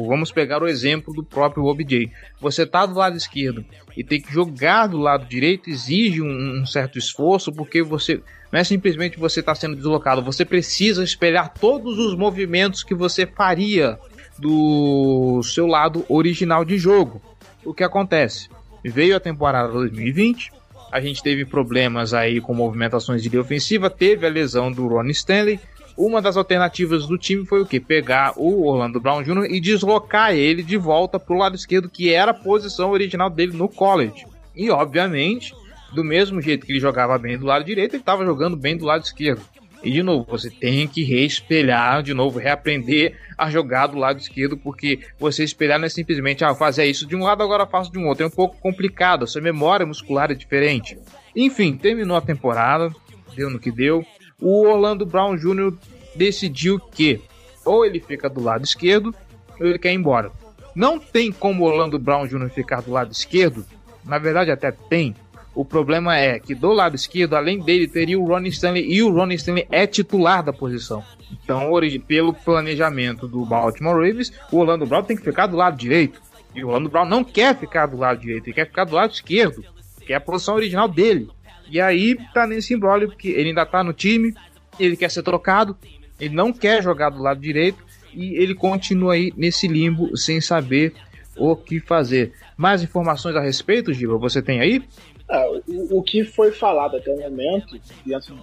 vamos 0.07 0.32
pegar 0.32 0.62
o 0.62 0.66
exemplo 0.66 1.12
do 1.12 1.22
próprio 1.22 1.64
OBJ. 1.64 2.11
Você 2.41 2.62
está 2.62 2.86
do 2.86 2.95
lado 2.95 3.16
esquerdo 3.16 3.64
e 3.97 4.03
tem 4.03 4.20
que 4.20 4.32
jogar 4.32 4.86
do 4.86 4.99
lado 4.99 5.26
direito 5.26 5.68
exige 5.68 6.22
um, 6.22 6.61
um 6.61 6.66
certo 6.66 6.99
esforço, 6.99 7.53
porque 7.53 7.82
você 7.82 8.22
não 8.51 8.61
é 8.61 8.64
simplesmente 8.64 9.18
você 9.18 9.41
está 9.41 9.55
sendo 9.55 9.76
deslocado, 9.76 10.22
você 10.22 10.45
precisa 10.45 11.05
espelhar 11.05 11.53
todos 11.53 11.99
os 11.99 12.16
movimentos 12.16 12.82
que 12.82 12.95
você 12.95 13.26
faria 13.26 13.99
do 14.39 15.43
seu 15.43 15.66
lado 15.66 16.05
original 16.09 16.64
de 16.64 16.78
jogo. 16.78 17.20
O 17.64 17.74
que 17.74 17.84
acontece? 17.84 18.49
Veio 18.84 19.16
a 19.16 19.20
temporada 19.20 19.72
2020, 19.72 20.53
a 20.91 21.01
gente 21.01 21.22
teve 21.22 21.45
problemas 21.45 22.14
aí 22.14 22.41
com 22.41 22.55
movimentações 22.55 23.22
de 23.22 23.28
linha 23.28 23.43
ofensiva, 23.43 23.91
teve 23.91 24.26
a 24.26 24.30
lesão 24.30 24.70
do 24.72 24.86
Ron 24.86 25.07
Stanley, 25.07 25.61
uma 25.99 26.22
das 26.22 26.36
alternativas 26.36 27.07
do 27.07 27.18
time 27.18 27.45
foi 27.45 27.61
o 27.61 27.66
que? 27.66 27.80
Pegar 27.80 28.32
o 28.36 28.64
Orlando 28.64 29.01
Brown 29.01 29.20
Jr. 29.22 29.51
e 29.51 29.61
deslocar 29.61 30.32
ele 30.32 30.62
de 30.62 30.76
volta 30.76 31.18
para 31.18 31.34
o 31.34 31.39
lado 31.39 31.57
esquerdo, 31.57 31.91
que 31.91 32.14
era 32.14 32.30
a 32.30 32.34
posição 32.34 32.93
original 32.93 33.28
dele 33.28 33.57
no 33.57 33.68
college. 33.68 34.24
E, 34.55 34.70
obviamente, 34.70 35.53
do 35.93 36.05
mesmo 36.05 36.41
jeito 36.41 36.64
que 36.64 36.70
ele 36.70 36.78
jogava 36.78 37.18
bem 37.18 37.36
do 37.36 37.47
lado 37.47 37.64
direito, 37.64 37.95
ele 37.95 38.03
estava 38.03 38.24
jogando 38.24 38.57
bem 38.57 38.76
do 38.76 38.84
lado 38.84 39.03
esquerdo. 39.03 39.43
E 39.83 39.91
de 39.91 40.03
novo, 40.03 40.26
você 40.29 40.51
tem 40.51 40.89
que 40.89 41.05
reespelhar, 41.05 42.03
de 42.03 42.12
novo, 42.12 42.39
reaprender 42.39 43.16
a 43.37 43.49
jogar 43.51 43.87
do 43.87 43.99
lado 43.99 44.18
esquerdo, 44.18 44.57
porque 44.57 45.01
você 45.18 45.45
espelhar 45.45 45.79
não 45.79 45.87
é 45.87 45.89
simplesmente 45.89 46.45
ah, 46.45 46.55
fazer 46.55 46.85
isso 46.87 47.07
de 47.07 47.14
um 47.14 47.22
lado, 47.22 47.43
agora 47.43 47.66
faço 47.66 47.93
de 47.93 47.99
um 47.99 48.07
outro. 48.07 48.24
É 48.24 48.26
um 48.26 48.31
pouco 48.31 48.57
complicado, 48.61 49.24
a 49.24 49.26
sua 49.26 49.41
memória 49.41 49.87
muscular 49.87 50.31
é 50.31 50.35
diferente. 50.35 50.99
Enfim, 51.35 51.76
terminou 51.76 52.16
a 52.16 52.20
temporada, 52.20 52.93
deu 53.37 53.49
no 53.49 53.59
que 53.61 53.70
deu 53.70 54.05
o 54.41 54.66
Orlando 54.66 55.05
Brown 55.05 55.37
Jr. 55.37 55.74
decidiu 56.14 56.79
que 56.79 57.20
ou 57.64 57.85
ele 57.85 58.01
fica 58.01 58.29
do 58.29 58.41
lado 58.41 58.64
esquerdo 58.64 59.14
ou 59.61 59.66
ele 59.66 59.79
quer 59.79 59.93
ir 59.93 59.97
embora. 59.97 60.31
Não 60.74 60.99
tem 60.99 61.33
como 61.33 61.64
o 61.64 61.66
Orlando 61.66 61.99
Brown 61.99 62.26
Jr. 62.26 62.49
ficar 62.51 62.83
do 62.83 62.93
lado 62.93 63.11
esquerdo, 63.11 63.66
na 64.05 64.18
verdade 64.18 64.51
até 64.51 64.70
tem. 64.70 65.14
O 65.55 65.64
problema 65.64 66.16
é 66.16 66.38
que 66.38 66.55
do 66.55 66.72
lado 66.72 66.94
esquerdo, 66.94 67.34
além 67.34 67.59
dele, 67.61 67.88
teria 67.88 68.18
o 68.18 68.24
Ronnie 68.24 68.51
Stanley 68.51 68.92
e 68.92 69.03
o 69.03 69.12
Ronnie 69.12 69.36
Stanley 69.36 69.66
é 69.70 69.86
titular 69.86 70.42
da 70.42 70.53
posição. 70.53 71.03
Então, 71.32 71.70
pelo 72.07 72.32
planejamento 72.32 73.26
do 73.26 73.44
Baltimore 73.44 73.94
Ravens, 73.94 74.32
o 74.53 74.59
Orlando 74.59 74.86
Brown 74.86 75.03
tem 75.03 75.16
que 75.16 75.24
ficar 75.24 75.46
do 75.46 75.57
lado 75.57 75.76
direito. 75.76 76.20
E 76.55 76.64
o 76.64 76.68
Orlando 76.68 76.88
Brown 76.88 77.05
não 77.05 77.24
quer 77.24 77.57
ficar 77.57 77.86
do 77.86 77.96
lado 77.96 78.20
direito, 78.20 78.46
ele 78.46 78.55
quer 78.55 78.66
ficar 78.66 78.84
do 78.84 78.94
lado 78.94 79.12
esquerdo, 79.12 79.64
que 80.07 80.12
é 80.12 80.16
a 80.16 80.20
posição 80.20 80.55
original 80.55 80.88
dele. 80.88 81.28
E 81.70 81.80
aí 81.80 82.16
tá 82.32 82.46
nesse 82.46 82.72
embrólio, 82.72 83.09
porque 83.09 83.28
ele 83.28 83.51
ainda 83.51 83.66
tá 83.66 83.84
no 83.84 83.92
time, 83.92 84.34
ele 84.78 84.96
quer 84.96 85.11
ser 85.11 85.22
trocado, 85.22 85.76
ele 86.18 86.34
não 86.34 86.53
quer 86.53 86.82
jogar 86.82 87.11
do 87.11 87.20
lado 87.20 87.40
direito 87.40 87.84
e 88.14 88.36
ele 88.36 88.55
continua 88.55 89.14
aí 89.14 89.32
nesse 89.36 89.68
limbo 89.68 90.16
sem 90.16 90.40
saber 90.40 90.94
o 91.36 91.55
que 91.55 91.78
fazer. 91.78 92.32
Mais 92.57 92.82
informações 92.82 93.36
a 93.36 93.40
respeito, 93.40 93.92
Giba, 93.92 94.16
você 94.16 94.42
tem 94.42 94.61
aí? 94.61 94.82
Ah, 95.29 95.47
o, 95.66 95.99
o, 95.99 96.03
que 96.03 96.24
foi 96.24 96.53
falado 96.53 96.97
até 96.97 97.12
o 97.12 97.20
momento, 97.20 97.79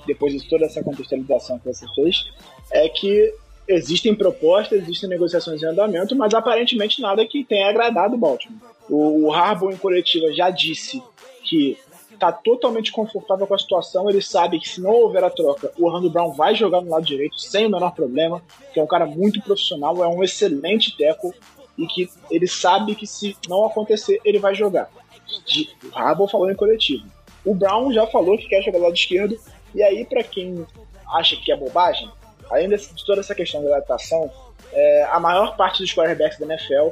depois 0.05 0.33
de 0.33 0.47
toda 0.47 0.65
essa 0.65 0.83
contextualização 0.83 1.57
que 1.57 1.65
você 1.65 1.85
fez, 1.95 2.25
é 2.71 2.87
que 2.87 3.33
existem 3.67 4.13
propostas, 4.13 4.83
existem 4.83 5.09
negociações 5.09 5.63
em 5.63 5.65
andamento, 5.65 6.15
mas 6.15 6.33
aparentemente 6.33 7.01
nada 7.01 7.25
que 7.25 7.43
tenha 7.43 7.69
agradado 7.69 8.15
o 8.15 8.17
Baltimore. 8.17 8.59
O, 8.87 9.25
o 9.25 9.33
Harbour 9.33 9.71
em 9.71 9.77
coletiva 9.77 10.31
já 10.31 10.51
disse 10.51 11.01
que 11.43 11.77
tá 12.19 12.31
totalmente 12.31 12.91
confortável 12.91 13.45
com 13.45 13.53
a 13.53 13.59
situação. 13.59 14.09
Ele 14.09 14.21
sabe 14.21 14.59
que 14.59 14.69
se 14.69 14.81
não 14.81 14.91
houver 14.91 15.23
a 15.23 15.29
troca, 15.29 15.71
o 15.77 15.85
Orlando 15.85 16.09
Brown 16.09 16.31
vai 16.31 16.55
jogar 16.55 16.81
no 16.81 16.89
lado 16.89 17.05
direito 17.05 17.39
sem 17.39 17.65
o 17.65 17.69
menor 17.69 17.91
problema, 17.93 18.41
que 18.73 18.79
é 18.79 18.83
um 18.83 18.87
cara 18.87 19.05
muito 19.05 19.41
profissional, 19.41 20.03
é 20.03 20.07
um 20.07 20.23
excelente 20.23 20.95
teco 20.95 21.33
e 21.77 21.85
que 21.87 22.09
ele 22.31 22.47
sabe 22.47 22.95
que 22.95 23.05
se 23.05 23.35
não 23.49 23.65
acontecer, 23.65 24.19
ele 24.23 24.39
vai 24.39 24.55
jogar. 24.55 24.89
O 25.83 25.89
Rabo 25.89 26.27
falou 26.27 26.49
em 26.49 26.55
coletivo. 26.55 27.05
O 27.43 27.53
Brown 27.53 27.91
já 27.93 28.07
falou 28.07 28.37
que 28.37 28.47
quer 28.47 28.61
jogar 28.61 28.79
do 28.79 28.83
lado 28.85 28.95
esquerdo, 28.95 29.39
e 29.73 29.83
aí 29.83 30.05
para 30.05 30.23
quem 30.23 30.65
acha 31.13 31.35
que 31.37 31.51
é 31.51 31.55
bobagem, 31.55 32.09
além 32.49 32.69
de 32.69 33.05
toda 33.05 33.21
essa 33.21 33.35
questão 33.35 33.63
da 33.63 33.75
adaptação, 33.77 34.31
é, 34.71 35.03
a 35.03 35.19
maior 35.19 35.55
parte 35.55 35.81
dos 35.81 35.93
quarterbacks 35.93 36.39
da 36.39 36.45
NFL 36.45 36.89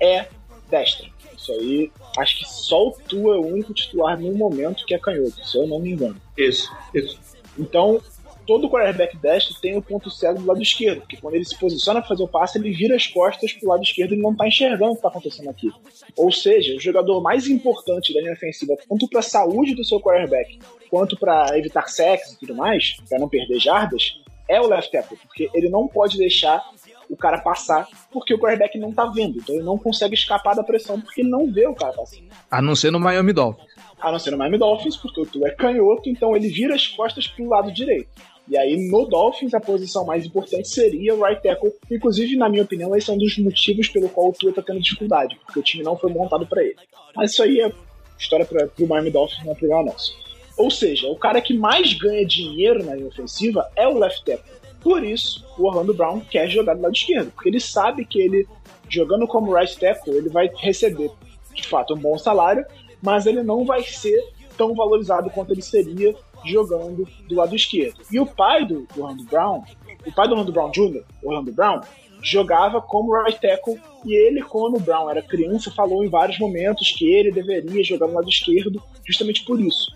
é 0.00 0.26
destra. 0.70 1.06
Isso 1.36 1.52
aí, 1.52 1.92
acho 2.18 2.38
que 2.38 2.44
só 2.48 2.88
o 2.88 2.92
Tua 2.92 3.36
é 3.36 3.38
o 3.38 3.46
único 3.46 3.74
titular 3.74 4.18
no 4.18 4.32
momento 4.34 4.84
que 4.86 4.94
é 4.94 4.98
canhoto, 4.98 5.46
se 5.46 5.56
eu 5.56 5.66
não 5.66 5.78
me 5.78 5.92
engano. 5.92 6.16
Isso, 6.36 6.72
isso. 6.94 7.20
Então, 7.58 8.00
todo 8.46 8.70
quarterback 8.70 9.16
destro 9.16 9.60
tem 9.60 9.76
o 9.76 9.82
ponto 9.82 10.10
cego 10.10 10.38
do 10.38 10.46
lado 10.46 10.62
esquerdo, 10.62 11.00
porque 11.00 11.16
quando 11.16 11.34
ele 11.34 11.44
se 11.44 11.58
posiciona 11.58 12.00
para 12.00 12.08
fazer 12.08 12.22
o 12.22 12.28
passe, 12.28 12.58
ele 12.58 12.72
vira 12.72 12.96
as 12.96 13.06
costas 13.06 13.52
pro 13.52 13.68
lado 13.68 13.82
esquerdo 13.82 14.14
e 14.14 14.18
não 14.18 14.34
tá 14.34 14.46
enxergando 14.46 14.92
o 14.92 14.96
que 14.96 15.02
tá 15.02 15.08
acontecendo 15.08 15.50
aqui. 15.50 15.70
Ou 16.16 16.30
seja, 16.30 16.76
o 16.76 16.80
jogador 16.80 17.20
mais 17.20 17.48
importante 17.48 18.14
da 18.14 18.20
linha 18.20 18.32
ofensiva, 18.32 18.76
tanto 18.88 19.08
para 19.08 19.20
a 19.20 19.22
saúde 19.22 19.74
do 19.74 19.84
seu 19.84 20.00
quarterback, 20.00 20.58
quanto 20.88 21.18
para 21.18 21.58
evitar 21.58 21.88
sexo 21.88 22.34
e 22.34 22.38
tudo 22.38 22.54
mais, 22.54 22.96
para 23.08 23.18
não 23.18 23.28
perder 23.28 23.58
jardas, 23.58 24.20
é 24.48 24.60
o 24.60 24.66
left 24.66 24.90
tackle, 24.92 25.18
porque 25.18 25.50
ele 25.52 25.68
não 25.68 25.88
pode 25.88 26.16
deixar 26.16 26.62
o 27.08 27.16
cara 27.16 27.38
passar, 27.38 27.88
porque 28.10 28.34
o 28.34 28.38
quarterback 28.38 28.78
não 28.78 28.92
tá 28.92 29.06
vendo. 29.06 29.38
Então 29.38 29.54
ele 29.54 29.64
não 29.64 29.78
consegue 29.78 30.14
escapar 30.14 30.54
da 30.54 30.62
pressão 30.62 31.00
porque 31.00 31.20
ele 31.20 31.30
não 31.30 31.50
vê 31.52 31.66
o 31.66 31.74
cara 31.74 31.92
passar. 31.92 32.20
A 32.50 32.60
não 32.60 32.74
ser 32.74 32.90
no 32.90 33.00
Miami 33.00 33.32
Dolphins. 33.32 33.66
A 34.00 34.12
não 34.12 34.18
ser 34.18 34.30
no 34.30 34.38
Miami 34.38 34.58
Dolphins, 34.58 34.96
porque 34.96 35.20
o 35.20 35.26
Tu 35.26 35.46
é 35.46 35.50
canhoto, 35.50 36.08
então 36.08 36.36
ele 36.36 36.48
vira 36.48 36.74
as 36.74 36.86
costas 36.86 37.26
pro 37.26 37.48
lado 37.48 37.72
direito. 37.72 38.08
E 38.48 38.56
aí, 38.56 38.88
no 38.88 39.06
Dolphins, 39.06 39.54
a 39.54 39.60
posição 39.60 40.04
mais 40.04 40.24
importante 40.24 40.68
seria 40.68 41.14
o 41.14 41.24
right 41.24 41.42
tackle. 41.42 41.72
Inclusive, 41.90 42.36
na 42.36 42.48
minha 42.48 42.62
opinião, 42.62 42.94
esse 42.94 43.10
é 43.10 43.12
um 43.12 43.18
dos 43.18 43.36
motivos 43.38 43.88
pelo 43.88 44.08
qual 44.08 44.28
o 44.28 44.32
Tua 44.32 44.52
tá 44.52 44.62
tendo 44.62 44.80
dificuldade, 44.80 45.36
porque 45.44 45.58
o 45.58 45.62
time 45.62 45.82
não 45.82 45.96
foi 45.96 46.12
montado 46.12 46.46
para 46.46 46.62
ele. 46.62 46.76
Mas 47.14 47.32
isso 47.32 47.42
aí 47.42 47.60
é 47.60 47.72
história 48.18 48.46
para 48.46 48.68
o 48.78 48.86
Miami 48.86 49.10
Dolphins, 49.10 49.44
não 49.44 49.52
é 49.52 49.54
problema 49.54 49.82
nosso. 49.84 50.14
Ou 50.56 50.70
seja, 50.70 51.08
o 51.08 51.16
cara 51.16 51.40
que 51.40 51.52
mais 51.52 51.92
ganha 51.94 52.24
dinheiro 52.24 52.84
na 52.84 52.94
linha 52.94 53.08
ofensiva 53.08 53.68
é 53.76 53.86
o 53.86 53.98
left 53.98 54.24
tackle. 54.24 54.56
Por 54.80 55.02
isso, 55.02 55.44
o 55.58 55.66
Orlando 55.66 55.92
Brown 55.92 56.20
quer 56.20 56.48
jogar 56.48 56.74
do 56.74 56.82
lado 56.82 56.94
esquerdo, 56.94 57.32
porque 57.32 57.48
ele 57.48 57.60
sabe 57.60 58.04
que 58.04 58.20
ele, 58.20 58.46
jogando 58.88 59.26
como 59.26 59.52
right 59.52 59.76
tackle, 59.78 60.14
ele 60.14 60.28
vai 60.28 60.48
receber, 60.56 61.10
de 61.52 61.66
fato, 61.66 61.94
um 61.94 61.98
bom 61.98 62.16
salário, 62.16 62.64
mas 63.02 63.26
ele 63.26 63.42
não 63.42 63.64
vai 63.64 63.82
ser 63.82 64.18
tão 64.56 64.74
valorizado 64.74 65.28
quanto 65.30 65.52
ele 65.52 65.62
seria 65.62 66.14
jogando 66.44 67.06
do 67.28 67.34
lado 67.34 67.54
esquerdo. 67.54 68.00
E 68.10 68.20
o 68.20 68.26
pai 68.26 68.64
do, 68.64 68.86
Orlando 68.96 69.24
Brown, 69.24 69.62
o 70.06 70.12
pai 70.12 70.26
do 70.26 70.32
Orlando 70.32 70.52
Brown 70.52 70.70
Jr., 70.70 71.02
Orlando 71.22 71.52
Brown, 71.52 71.80
jogava 72.22 72.80
como 72.80 73.14
right 73.14 73.40
tackle 73.40 73.78
e 74.04 74.14
ele, 74.14 74.42
quando 74.42 74.76
o 74.76 74.80
Brown 74.80 75.10
era 75.10 75.22
criança, 75.22 75.70
falou 75.70 76.04
em 76.04 76.08
vários 76.08 76.38
momentos 76.38 76.92
que 76.92 77.12
ele 77.12 77.30
deveria 77.30 77.82
jogar 77.84 78.06
no 78.08 78.14
lado 78.14 78.28
esquerdo 78.28 78.82
justamente 79.04 79.44
por 79.44 79.60
isso. 79.60 79.94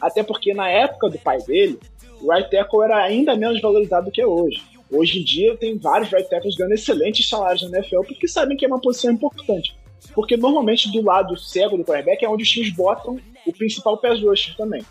Até 0.00 0.22
porque 0.22 0.52
na 0.52 0.68
época 0.68 1.08
do 1.08 1.18
pai 1.18 1.38
dele, 1.38 1.78
o 2.20 2.32
right 2.32 2.50
tackle 2.50 2.82
era 2.82 3.02
ainda 3.02 3.36
menos 3.36 3.60
valorizado 3.60 4.06
do 4.06 4.12
que 4.12 4.20
é 4.20 4.26
hoje. 4.26 4.62
Hoje 4.90 5.20
em 5.20 5.24
dia 5.24 5.56
tem 5.56 5.78
vários 5.78 6.10
right 6.10 6.28
tackles 6.28 6.54
ganhando 6.54 6.74
excelentes 6.74 7.28
salários 7.28 7.62
na 7.62 7.78
NFL 7.78 8.02
porque 8.06 8.28
sabem 8.28 8.56
que 8.56 8.64
é 8.64 8.68
uma 8.68 8.80
posição 8.80 9.12
importante. 9.12 9.74
Porque 10.14 10.36
normalmente 10.36 10.90
do 10.90 11.02
lado 11.02 11.36
cego 11.36 11.76
do 11.76 11.84
quarterback 11.84 12.24
é 12.24 12.28
onde 12.28 12.42
os 12.42 12.50
times 12.50 12.70
botam 12.74 13.18
o 13.46 13.52
principal 13.52 13.96
pass 13.96 14.20
rusher 14.20 14.56
também. 14.56 14.82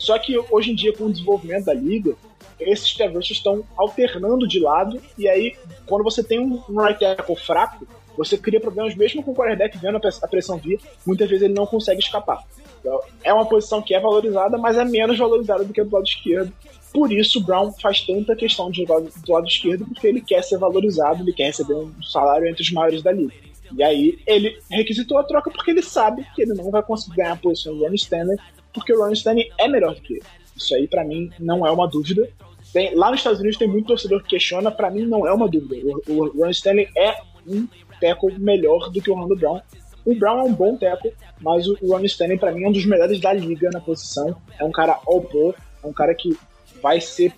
Só 0.00 0.18
que 0.18 0.34
hoje 0.50 0.70
em 0.70 0.74
dia, 0.74 0.94
com 0.96 1.04
o 1.04 1.12
desenvolvimento 1.12 1.66
da 1.66 1.74
liga, 1.74 2.16
esses 2.58 2.90
rushers 2.98 3.32
estão 3.32 3.62
alternando 3.76 4.48
de 4.48 4.58
lado, 4.58 4.98
e 5.18 5.28
aí, 5.28 5.54
quando 5.86 6.02
você 6.02 6.24
tem 6.24 6.40
um 6.40 6.58
right 6.80 6.98
tackle 6.98 7.36
fraco, 7.36 7.86
você 8.16 8.38
cria 8.38 8.58
problemas 8.58 8.94
mesmo 8.94 9.22
com 9.22 9.32
o 9.32 9.34
quarterback 9.34 9.76
vendo 9.76 9.98
a 9.98 10.26
pressão 10.26 10.56
vir, 10.56 10.80
muitas 11.06 11.28
vezes 11.28 11.44
ele 11.44 11.52
não 11.52 11.66
consegue 11.66 12.00
escapar. 12.00 12.42
Então, 12.80 12.98
é 13.22 13.32
uma 13.32 13.44
posição 13.44 13.82
que 13.82 13.94
é 13.94 14.00
valorizada, 14.00 14.56
mas 14.56 14.78
é 14.78 14.86
menos 14.86 15.18
valorizada 15.18 15.64
do 15.64 15.72
que 15.72 15.84
do 15.84 15.94
lado 15.94 16.06
esquerdo. 16.06 16.50
Por 16.94 17.12
isso, 17.12 17.38
o 17.38 17.42
Brown 17.42 17.70
faz 17.72 18.00
tanta 18.00 18.34
questão 18.34 18.70
de 18.70 18.78
jogar 18.78 19.00
do 19.00 19.32
lado 19.32 19.46
esquerdo, 19.46 19.84
porque 19.84 20.06
ele 20.06 20.22
quer 20.22 20.42
ser 20.42 20.56
valorizado, 20.56 21.22
ele 21.22 21.34
quer 21.34 21.44
receber 21.44 21.74
um 21.74 22.02
salário 22.02 22.48
entre 22.48 22.62
os 22.62 22.72
maiores 22.72 23.02
da 23.02 23.12
liga. 23.12 23.49
E 23.76 23.82
aí 23.82 24.18
ele 24.26 24.58
requisitou 24.70 25.18
a 25.18 25.24
troca 25.24 25.50
porque 25.50 25.70
ele 25.70 25.82
sabe 25.82 26.26
que 26.34 26.42
ele 26.42 26.54
não 26.54 26.70
vai 26.70 26.82
conseguir 26.82 27.16
ganhar 27.16 27.32
a 27.32 27.36
posição 27.36 27.76
do 27.76 27.84
Ron 27.84 27.94
Stanley, 27.94 28.36
porque 28.72 28.92
o 28.92 29.04
Ron 29.04 29.12
Stanley 29.12 29.50
é 29.58 29.68
melhor 29.68 29.94
do 29.94 30.00
que 30.00 30.14
ele. 30.14 30.22
Isso 30.56 30.74
aí, 30.74 30.86
para 30.86 31.04
mim, 31.04 31.30
não 31.38 31.66
é 31.66 31.70
uma 31.70 31.88
dúvida. 31.88 32.28
Tem, 32.72 32.94
lá 32.94 33.10
nos 33.10 33.20
Estados 33.20 33.40
Unidos 33.40 33.58
tem 33.58 33.68
muito 33.68 33.86
torcedor 33.86 34.22
que 34.22 34.30
questiona, 34.30 34.70
para 34.70 34.90
mim 34.90 35.06
não 35.06 35.26
é 35.26 35.32
uma 35.32 35.48
dúvida. 35.48 35.76
O, 36.06 36.12
o 36.12 36.42
Ron 36.42 36.50
Stanley 36.50 36.88
é 36.96 37.16
um 37.46 37.66
tackle 38.00 38.38
melhor 38.38 38.90
do 38.90 39.00
que 39.00 39.10
o 39.10 39.14
Orlando 39.14 39.36
Brown. 39.36 39.60
O 40.04 40.14
Brown 40.14 40.40
é 40.40 40.42
um 40.42 40.52
bom 40.52 40.76
tackle, 40.76 41.12
mas 41.40 41.66
o 41.66 41.74
Ron 41.82 42.04
Stanley, 42.04 42.38
para 42.38 42.52
mim, 42.52 42.64
é 42.64 42.68
um 42.68 42.72
dos 42.72 42.86
melhores 42.86 43.20
da 43.20 43.32
liga 43.32 43.70
na 43.72 43.80
posição. 43.80 44.36
É 44.58 44.64
um 44.64 44.70
cara 44.70 44.98
all-pro, 45.06 45.54
é 45.82 45.86
um 45.86 45.92
cara 45.92 46.14
que 46.14 46.36
vai 46.82 47.00
ser 47.00 47.32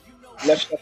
left. 0.45 0.74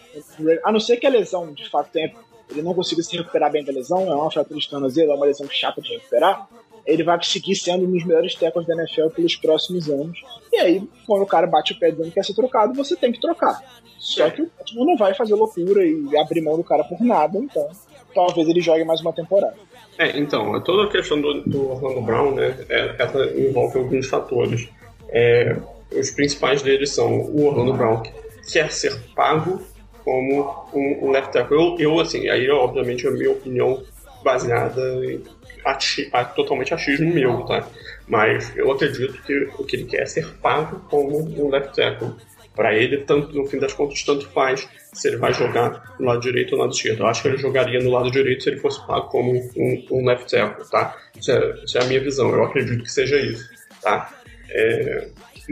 A 0.64 0.72
não 0.72 0.80
ser 0.80 0.96
que 0.96 1.06
a 1.06 1.10
lesão, 1.10 1.52
de 1.52 1.68
fato, 1.68 1.90
tenha 1.92 2.12
ele 2.50 2.62
não 2.62 2.74
consiga 2.74 3.02
se 3.02 3.16
recuperar 3.16 3.50
bem 3.50 3.64
da 3.64 3.72
lesão, 3.72 4.10
é 4.10 4.14
uma 4.14 4.30
fratura 4.30 4.58
de 4.58 4.68
tornozelo, 4.68 5.12
é 5.12 5.14
uma 5.14 5.26
lesão 5.26 5.48
chata 5.50 5.80
de 5.80 5.94
recuperar, 5.94 6.48
ele 6.86 7.02
vai 7.02 7.22
seguir 7.22 7.54
sendo 7.54 7.84
um 7.84 7.90
dos 7.92 8.04
melhores 8.04 8.34
tackles 8.34 8.66
da 8.66 8.74
NFL 8.74 9.08
pelos 9.14 9.36
próximos 9.36 9.88
anos. 9.88 10.20
E 10.52 10.56
aí, 10.56 10.88
quando 11.06 11.22
o 11.22 11.26
cara 11.26 11.46
bate 11.46 11.72
o 11.72 11.78
pé 11.78 11.90
dizendo 11.90 12.08
que 12.08 12.14
quer 12.14 12.24
ser 12.24 12.34
trocado, 12.34 12.74
você 12.74 12.96
tem 12.96 13.12
que 13.12 13.20
trocar. 13.20 13.62
Só 13.98 14.28
que 14.30 14.42
o 14.42 14.50
Baltimore 14.56 14.86
não 14.86 14.96
vai 14.96 15.14
fazer 15.14 15.34
loucura 15.34 15.86
e 15.86 16.16
abrir 16.16 16.40
mão 16.40 16.56
do 16.56 16.64
cara 16.64 16.82
por 16.84 17.00
nada, 17.00 17.38
então 17.38 17.68
talvez 18.14 18.48
ele 18.48 18.60
jogue 18.60 18.84
mais 18.84 19.00
uma 19.00 19.12
temporada. 19.12 19.54
É, 19.98 20.18
então, 20.18 20.58
toda 20.62 20.84
a 20.84 20.90
questão 20.90 21.20
do, 21.20 21.42
do 21.42 21.70
Orlando 21.70 22.00
Brown, 22.00 22.34
né, 22.34 22.56
é, 22.68 22.96
ela 22.98 23.38
envolve 23.38 23.78
alguns 23.78 24.06
fatores. 24.06 24.68
É, 25.10 25.56
os 25.92 26.10
principais 26.10 26.62
deles 26.62 26.90
são 26.90 27.20
o 27.20 27.46
Orlando 27.46 27.74
Brown 27.74 28.02
que 28.02 28.12
quer 28.50 28.72
ser 28.72 28.98
pago 29.14 29.60
como 30.04 30.68
um, 30.72 31.10
left 31.10 31.32
tackle. 31.32 31.56
Eu, 31.56 31.76
eu, 31.78 32.00
assim, 32.00 32.28
aí 32.28 32.48
obviamente 32.50 33.06
a 33.06 33.10
minha 33.10 33.30
opinião 33.30 33.82
baseada 34.22 35.04
em 35.04 35.22
ati, 35.64 36.10
totalmente 36.34 36.74
achismo 36.74 37.12
meu, 37.12 37.42
tá? 37.44 37.66
Mas 38.06 38.54
eu 38.56 38.70
acredito 38.70 39.20
que 39.22 39.48
o 39.58 39.64
que 39.64 39.76
ele 39.76 39.84
quer 39.84 40.02
é 40.02 40.06
ser 40.06 40.26
pago 40.42 40.80
como 40.88 41.18
um 41.18 41.50
left 41.50 41.74
tackle. 41.74 42.14
Para 42.54 42.74
ele, 42.74 42.98
tanto 42.98 43.34
no 43.34 43.46
fim 43.46 43.58
das 43.58 43.72
contas, 43.72 44.02
tanto 44.02 44.28
faz 44.28 44.68
se 44.92 45.08
ele 45.08 45.16
vai 45.16 45.32
jogar 45.32 45.94
no 45.98 46.06
lado 46.06 46.20
direito 46.20 46.52
ou 46.52 46.58
no 46.58 46.64
lado 46.64 46.74
esquerdo. 46.74 47.00
Eu 47.00 47.06
acho 47.06 47.22
que 47.22 47.28
ele 47.28 47.38
jogaria 47.38 47.80
no 47.80 47.90
lado 47.90 48.10
direito 48.10 48.42
se 48.42 48.50
ele 48.50 48.58
fosse 48.58 48.84
pago 48.86 49.08
como 49.08 49.32
um, 49.32 49.86
um 49.90 50.04
left 50.04 50.28
tackle, 50.30 50.68
tá? 50.68 50.96
Isso 51.18 51.30
é, 51.30 51.54
isso 51.64 51.78
é, 51.78 51.82
a 51.82 51.84
minha 51.86 52.00
visão. 52.00 52.28
Eu 52.30 52.44
acredito 52.44 52.82
que 52.82 52.90
seja 52.90 53.16
isso, 53.18 53.48
tá? 53.80 54.12
É, 54.50 55.08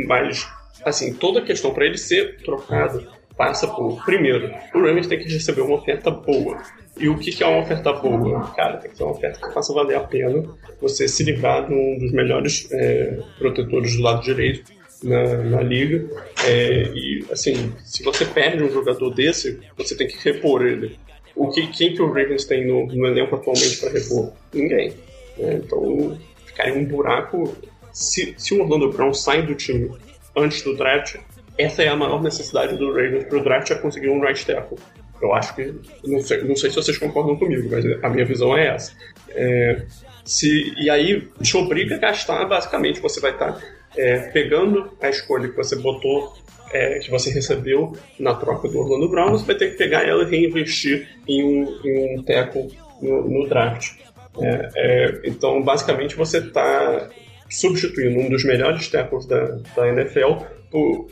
mas, 0.06 0.46
assim, 0.84 1.14
toda 1.14 1.38
a 1.38 1.42
questão 1.42 1.72
para 1.72 1.86
ele 1.86 1.96
ser 1.96 2.36
trocado 2.38 3.06
passa 3.38 3.68
por, 3.68 4.04
primeiro, 4.04 4.52
o 4.74 4.80
Rams 4.80 5.06
tem 5.06 5.20
que 5.20 5.32
receber 5.32 5.60
uma 5.60 5.76
oferta 5.76 6.10
boa. 6.10 6.60
E 6.98 7.08
o 7.08 7.16
que 7.16 7.42
é 7.42 7.46
uma 7.46 7.62
oferta 7.62 7.92
boa? 7.92 8.52
Cara, 8.54 8.78
tem 8.78 8.90
que 8.90 8.96
ser 8.96 9.04
uma 9.04 9.12
oferta 9.12 9.46
que 9.46 9.54
faça 9.54 9.72
valer 9.72 9.96
a 9.96 10.00
pena 10.00 10.44
você 10.82 11.06
se 11.06 11.22
livrar 11.22 11.66
de 11.66 11.72
um 11.72 11.98
dos 11.98 12.12
melhores 12.12 12.68
é, 12.72 13.16
protetores 13.38 13.96
do 13.96 14.02
lado 14.02 14.22
direito 14.22 14.72
na, 15.04 15.36
na 15.44 15.62
liga. 15.62 16.04
É, 16.44 16.82
e, 16.92 17.24
assim, 17.30 17.72
se 17.84 18.02
você 18.02 18.24
perde 18.24 18.64
um 18.64 18.70
jogador 18.70 19.10
desse, 19.14 19.60
você 19.76 19.96
tem 19.96 20.08
que 20.08 20.18
repor 20.28 20.66
ele. 20.66 20.98
O 21.36 21.48
que, 21.48 21.68
quem 21.68 21.94
que 21.94 22.02
o 22.02 22.08
Ravens 22.08 22.44
tem 22.44 22.66
no, 22.66 22.86
no 22.86 23.06
elenco 23.06 23.36
atualmente 23.36 23.76
para 23.78 23.90
repor? 23.90 24.32
Ninguém. 24.52 24.92
É, 25.38 25.54
então, 25.54 26.18
ficar 26.44 26.68
em 26.68 26.78
um 26.78 26.84
buraco. 26.84 27.56
Se, 27.92 28.34
se 28.36 28.54
o 28.54 28.62
Orlando 28.62 28.90
Brown 28.90 29.14
sai 29.14 29.42
do 29.42 29.54
time 29.54 29.90
antes 30.36 30.62
do 30.62 30.76
draft, 30.76 31.16
essa 31.58 31.82
é 31.82 31.88
a 31.88 31.96
maior 31.96 32.22
necessidade 32.22 32.76
do 32.76 32.88
Ravens 32.88 33.24
para 33.24 33.38
o 33.38 33.42
draft 33.42 33.70
é 33.70 33.74
conseguir 33.74 34.08
um 34.08 34.20
right 34.20 34.46
tackle. 34.46 34.78
Eu 35.20 35.34
acho 35.34 35.54
que. 35.56 35.74
Não 36.04 36.20
sei, 36.20 36.42
não 36.44 36.54
sei 36.54 36.70
se 36.70 36.76
vocês 36.76 36.96
concordam 36.96 37.36
comigo, 37.36 37.68
mas 37.70 37.84
a 38.02 38.08
minha 38.08 38.24
visão 38.24 38.56
é 38.56 38.68
essa. 38.68 38.92
É, 39.30 39.82
se, 40.24 40.72
e 40.76 40.88
aí 40.88 41.26
te 41.42 41.56
obriga 41.56 41.96
a 41.96 41.98
gastar, 41.98 42.44
basicamente, 42.44 43.00
você 43.00 43.20
vai 43.20 43.32
estar 43.32 43.54
tá, 43.54 43.60
é, 43.96 44.18
pegando 44.30 44.96
a 45.00 45.08
escolha 45.08 45.48
que 45.48 45.56
você 45.56 45.74
botou, 45.74 46.34
é, 46.72 47.00
que 47.00 47.10
você 47.10 47.30
recebeu 47.30 47.96
na 48.18 48.34
troca 48.34 48.68
do 48.68 48.78
Orlando 48.78 49.08
Brown, 49.08 49.30
você 49.30 49.44
vai 49.44 49.56
ter 49.56 49.70
que 49.72 49.76
pegar 49.76 50.06
ela 50.06 50.22
e 50.22 50.30
reinvestir 50.30 51.08
em 51.26 51.42
um, 51.42 51.80
em 51.84 52.18
um 52.18 52.22
tackle 52.22 52.68
no, 53.02 53.28
no 53.28 53.48
draft. 53.48 53.96
É, 54.40 54.70
é, 54.76 55.20
então, 55.24 55.60
basicamente, 55.62 56.14
você 56.14 56.38
está 56.38 57.08
substituindo 57.50 58.20
um 58.20 58.28
dos 58.28 58.44
melhores 58.44 58.86
tackles 58.88 59.26
da, 59.26 59.58
da 59.74 59.88
NFL 59.88 60.44
por, 60.70 61.08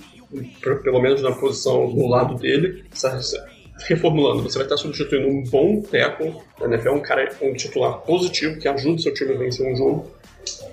pelo 0.83 1.01
menos 1.01 1.23
na 1.23 1.33
posição 1.33 1.89
no 1.89 2.09
lado 2.09 2.35
dele, 2.35 2.85
reformulando, 3.85 4.43
você 4.43 4.59
vai 4.59 4.67
estar 4.67 4.77
substituindo 4.77 5.29
um 5.29 5.45
bom 5.45 5.83
tackle 5.83 6.35
da 6.59 6.67
NFL, 6.67 6.91
um 6.93 7.01
cara, 7.01 7.31
um 7.43 7.53
titular 7.53 7.99
positivo 8.01 8.59
que 8.59 8.69
ajuda 8.69 8.97
o 8.97 8.99
seu 8.99 9.13
time 9.13 9.35
a 9.35 9.39
vencer 9.39 9.71
um 9.71 9.77
jogo, 9.77 10.11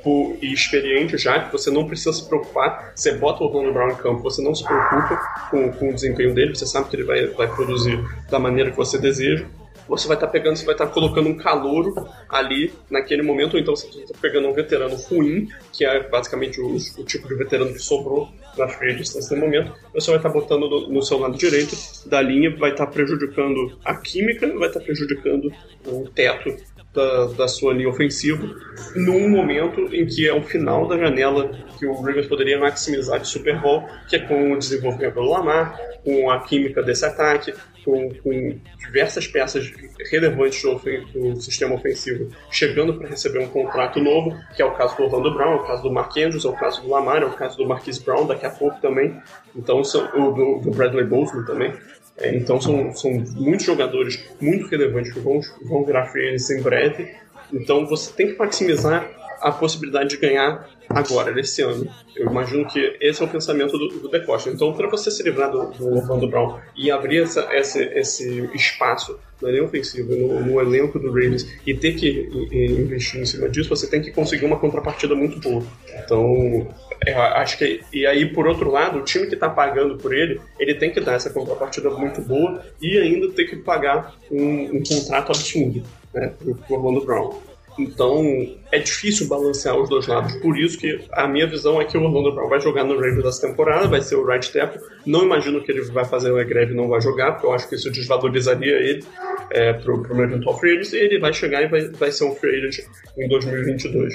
por, 0.04 0.38
e 0.41 0.54
experiente 0.54 1.18
já, 1.18 1.39
que 1.39 1.51
você 1.51 1.72
não 1.72 1.88
precisa 1.88 2.14
se 2.14 2.28
preocupar, 2.28 2.93
você 2.95 3.14
bota 3.14 3.43
o 3.43 3.47
Orlando 3.47 3.74
Brown 3.74 3.91
em 3.91 3.95
campo, 3.95 4.22
você 4.22 4.41
não 4.41 4.54
se 4.54 4.64
preocupa 4.64 5.16
com, 5.49 5.72
com 5.72 5.89
o 5.89 5.93
desempenho 5.93 6.34
dele, 6.34 6.56
você 6.56 6.66
sabe 6.66 6.89
que 6.89 6.95
ele 6.95 7.04
vai, 7.04 7.28
vai 7.28 7.47
produzir 7.47 7.99
da 8.30 8.38
maneira 8.38 8.72
que 8.72 8.78
você 8.78 8.97
deseja, 8.97 9.45
você 9.88 10.07
vai 10.07 10.17
estar 10.17 10.28
pegando, 10.28 10.55
você 10.55 10.65
vai 10.65 10.76
estar 10.76 10.88
colocando 10.88 11.30
um 11.30 11.38
calouro 11.38 11.93
ali 12.30 12.74
naquele 12.89 13.21
momento, 13.21 13.55
ou 13.55 13.59
então 13.59 13.76
você 13.76 13.88
está 13.88 14.17
pegando 14.21 14.47
um 14.47 14.53
veterano 14.53 14.95
ruim, 14.95 15.49
que 15.71 15.86
é 15.86 16.07
basicamente 16.07 16.59
o, 16.61 16.76
o 16.76 17.03
tipo 17.03 17.28
de 17.28 17.36
veterano 17.36 17.74
que 17.74 17.80
sobrou 17.80 18.30
na 18.57 18.67
free 18.67 18.95
nesse 18.95 19.36
momento, 19.36 19.74
você 19.93 20.11
vai 20.11 20.17
estar 20.17 20.30
botando 20.30 20.69
no, 20.69 20.89
no, 20.89 21.01
seu 21.01 21.17
lado 21.17 21.38
direito 21.38 21.76
da 22.05 22.21
linha, 22.21 22.55
vai 22.55 22.71
estar 22.71 22.88
prejudicando 22.88 23.78
a 23.84 23.95
química, 23.95 24.47
vai 24.57 24.67
estar 24.67 24.80
prejudicando 24.80 25.51
o 25.86 26.07
teto 26.09 26.55
da, 26.93 27.25
da 27.25 27.47
sua 27.47 27.73
linha 27.73 27.89
ofensiva, 27.89 28.47
num 28.95 29.27
momento 29.27 29.81
em 29.93 30.05
que 30.05 30.27
é 30.27 30.33
o 30.33 30.43
final 30.43 30.87
da 30.87 30.97
janela 30.97 31.49
que 31.77 31.85
o 31.85 31.93
Ravens 31.93 32.27
poderia 32.27 32.59
maximizar 32.59 33.19
de 33.19 33.27
Super 33.27 33.59
Bowl, 33.59 33.83
que 34.07 34.15
é 34.15 34.19
com 34.19 34.53
o 34.53 34.57
desenvolvimento 34.57 35.15
do 35.15 35.21
Lamar, 35.21 35.77
com 36.03 36.29
a 36.29 36.41
química 36.41 36.83
desse 36.83 37.05
ataque, 37.05 37.53
com, 37.83 38.09
com 38.23 38.59
diversas 38.77 39.27
peças 39.27 39.71
relevantes 40.09 40.61
do, 40.61 40.75
do, 40.75 41.41
sistema 41.41 41.75
ofensivo 41.75 42.29
chegando 42.49 42.93
para 42.93 43.09
receber 43.09 43.39
um 43.39 43.47
contrato 43.47 43.99
novo, 43.99 44.37
que 44.55 44.61
é 44.61 44.65
o 44.65 44.73
caso 44.75 44.95
do 44.95 45.03
Orlando 45.03 45.33
Brown, 45.33 45.53
é 45.53 45.55
o 45.55 45.63
caso 45.63 45.83
do 45.83 45.91
Mark 45.91 46.15
Andrews, 46.17 46.45
é 46.45 46.49
o 46.49 46.53
caso 46.53 46.81
do 46.81 46.89
Lamar, 46.89 47.21
é 47.21 47.25
o 47.25 47.33
caso 47.33 47.57
do 47.57 47.67
Marquise 47.67 48.03
Brown 48.03 48.25
daqui 48.25 48.45
a 48.45 48.49
pouco 48.49 48.79
também, 48.79 49.21
então 49.55 49.81
o 49.81 50.31
do, 50.31 50.59
do 50.61 50.71
Bradley 50.71 51.05
Bozeman 51.05 51.45
também. 51.45 51.73
É, 52.18 52.36
então 52.36 52.61
são, 52.61 52.93
são 52.93 53.11
muitos 53.36 53.66
jogadores 53.66 54.24
muito 54.39 54.68
relevantes 54.68 55.11
que 55.11 55.20
vão, 55.20 55.39
vão 55.64 55.84
virar 55.84 56.07
free 56.07 56.28
agents 56.28 56.49
em 56.51 56.61
breve. 56.61 57.16
Então 57.51 57.86
você 57.86 58.11
tem 58.11 58.32
que 58.32 58.38
maximizar 58.38 59.09
a 59.43 59.51
possibilidade 59.51 60.09
de 60.09 60.17
ganhar 60.17 60.69
agora, 60.89 61.31
nesse 61.33 61.61
ano. 61.61 61.87
Eu 62.15 62.27
imagino 62.27 62.65
que 62.65 62.97
esse 63.01 63.21
é 63.21 63.25
o 63.25 63.27
pensamento 63.27 63.77
do, 63.77 63.87
do 63.99 64.09
Decosta. 64.09 64.49
Então, 64.49 64.73
para 64.73 64.87
você 64.87 65.11
se 65.11 65.21
livrar 65.23 65.51
do, 65.51 65.65
do 65.71 65.97
Orlando 65.97 66.27
Brown 66.27 66.59
e 66.75 66.89
abrir 66.89 67.23
essa, 67.23 67.47
esse, 67.53 67.83
esse 67.83 68.49
espaço 68.53 69.19
no 69.41 69.49
elenco 69.49 69.65
ofensivo, 69.65 70.15
no, 70.15 70.39
no, 70.39 70.61
elenco 70.61 70.97
do 70.97 71.07
Ravens, 71.07 71.45
e 71.65 71.73
ter 71.73 71.93
que 71.95 72.29
investir 72.51 73.19
em 73.19 73.25
cima 73.25 73.49
disso, 73.49 73.69
você 73.69 73.87
tem 73.87 74.01
que 74.01 74.11
conseguir 74.11 74.45
uma 74.45 74.57
contrapartida 74.57 75.13
muito 75.13 75.39
boa. 75.39 75.63
Então, 76.03 76.67
eu 77.05 77.21
acho 77.21 77.57
que. 77.57 77.81
E 77.91 78.05
aí, 78.05 78.25
por 78.31 78.47
outro 78.47 78.71
lado, 78.71 78.99
o 78.99 79.03
time 79.03 79.27
que 79.27 79.33
está 79.33 79.49
pagando 79.49 79.97
por 79.97 80.13
ele, 80.13 80.39
ele 80.57 80.75
tem 80.75 80.91
que 80.91 81.01
dar 81.01 81.13
essa 81.13 81.29
contrapartida 81.29 81.89
muito 81.89 82.21
boa 82.21 82.63
e 82.81 82.97
ainda 82.97 83.29
tem 83.31 83.45
que 83.45 83.57
pagar 83.57 84.15
um, 84.31 84.77
um 84.77 84.83
contrato 84.83 85.31
absurdo 85.31 85.83
né, 86.13 86.33
para 86.39 86.47
o 86.47 86.57
Orlando 86.69 87.05
Brown. 87.05 87.53
Então 87.78 88.24
é 88.71 88.80
difícil 88.80 89.28
balancear 89.28 89.78
os 89.78 89.89
dois 89.89 90.07
lados. 90.07 90.34
Por 90.38 90.57
isso 90.57 90.78
que 90.78 90.99
a 91.11 91.28
minha 91.28 91.47
visão 91.47 91.82
é 91.82 91.86
que 91.86 91.97
o 91.97 92.03
Orlando 92.03 92.34
Brown 92.34 92.49
vai 92.49 92.61
jogar 92.61 92.84
no 92.84 92.95
Ravens 92.95 93.24
dessa 93.24 93.47
temporada, 93.47 93.88
vai 93.88 94.01
ser 94.01 94.15
o 94.15 94.26
right 94.26 94.51
tackle. 94.51 94.82
Não 95.05 95.24
imagino 95.24 95.63
que 95.63 95.71
ele 95.71 95.82
vai 95.84 96.05
fazer 96.05 96.32
uma 96.32 96.43
greve 96.43 96.74
e 96.74 96.76
não 96.76 96.88
vai 96.88 97.01
jogar, 97.01 97.34
porque 97.34 97.47
eu 97.47 97.53
acho 97.53 97.67
que 97.67 97.76
isso 97.76 97.91
desvalorizaria 97.91 98.76
ele 98.76 99.03
é, 99.49 99.74
para 99.74 99.93
o 99.93 100.15
meu 100.15 100.26
eventual 100.26 100.59
free 100.59 100.78
agent, 100.78 100.93
e 100.93 100.97
ele 100.97 101.19
vai 101.19 101.34
chegar 101.34 101.63
e 101.63 101.67
vai, 101.67 101.82
vai 101.89 102.11
ser 102.11 102.26
um 102.26 102.36
free 102.36 102.57
agent 102.57 102.86
em 103.17 103.28
2022. 103.28 104.13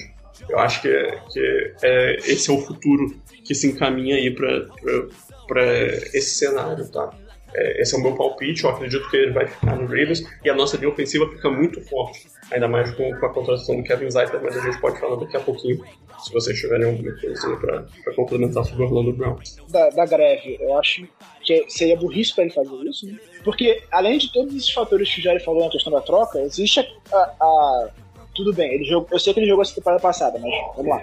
Eu 0.49 0.59
acho 0.59 0.83
que, 0.83 0.89
que 1.33 1.73
é, 1.83 2.17
esse 2.27 2.51
é 2.51 2.53
o 2.53 2.59
futuro 2.59 3.15
que 3.45 3.55
se 3.55 3.67
encaminha 3.67 4.17
aí 4.17 4.35
para 4.35 5.65
esse 6.15 6.37
cenário, 6.37 6.89
tá? 6.91 7.11
É, 7.55 7.81
esse 7.81 7.95
é 7.95 7.99
o 7.99 8.03
meu 8.03 8.15
palpite, 8.15 8.65
eu 8.65 8.71
acredito 8.71 9.09
que 9.09 9.17
ele 9.17 9.33
vai 9.33 9.47
ficar 9.47 9.75
no 9.75 9.87
Ravens 9.87 10.23
e 10.45 10.51
a 10.51 10.55
nossa 10.55 10.77
linha 10.77 10.91
ofensiva 10.91 11.29
fica 11.31 11.51
muito 11.51 11.81
forte, 11.81 12.27
ainda 12.51 12.69
mais 12.69 12.91
com, 12.93 13.11
com 13.19 13.27
a 13.27 13.33
contratação 13.33 13.77
do 13.77 13.83
Kevin 13.83 14.11
Zeitler, 14.11 14.43
mas 14.43 14.57
a 14.57 14.61
gente 14.61 14.81
pode 14.81 14.99
falar 14.99 15.17
daqui 15.17 15.37
a 15.37 15.41
pouquinho, 15.41 15.85
se 16.19 16.33
vocês 16.33 16.59
tiverem 16.59 16.87
alguma 16.87 17.13
coisa 17.21 17.57
para 17.57 18.15
complementar 18.15 18.65
sobre 18.65 18.85
o 18.85 18.87
Orlando 18.87 19.13
Brown. 19.13 19.37
Da, 19.69 19.91
da 19.91 20.07
greve, 20.07 20.59
eu 20.61 20.79
acho 20.79 21.07
que 21.43 21.67
seria 21.69 21.97
burrice 21.97 22.35
para 22.35 22.45
ele 22.45 22.53
fazer 22.53 22.75
isso, 22.85 23.07
né? 23.07 23.19
porque 23.45 23.83
além 23.91 24.19
de 24.19 24.33
todos 24.33 24.55
esses 24.55 24.71
fatores 24.71 25.13
que 25.13 25.21
o 25.21 25.23
Jair 25.23 25.43
falou 25.45 25.65
na 25.65 25.71
questão 25.71 25.93
da 25.93 26.01
troca, 26.01 26.41
existe 26.41 26.81
a, 26.81 26.85
a, 27.13 27.35
a 27.41 27.91
tudo 28.35 28.53
bem, 28.53 28.73
ele 28.73 28.85
jogou, 28.85 29.09
eu 29.11 29.19
sei 29.19 29.35
que 29.35 29.41
ele 29.41 29.49
jogou 29.49 29.63
essa 29.63 29.75
temporada 29.75 30.01
passada, 30.01 30.39
mas 30.39 30.53
vamos 30.77 30.91
lá. 30.91 31.03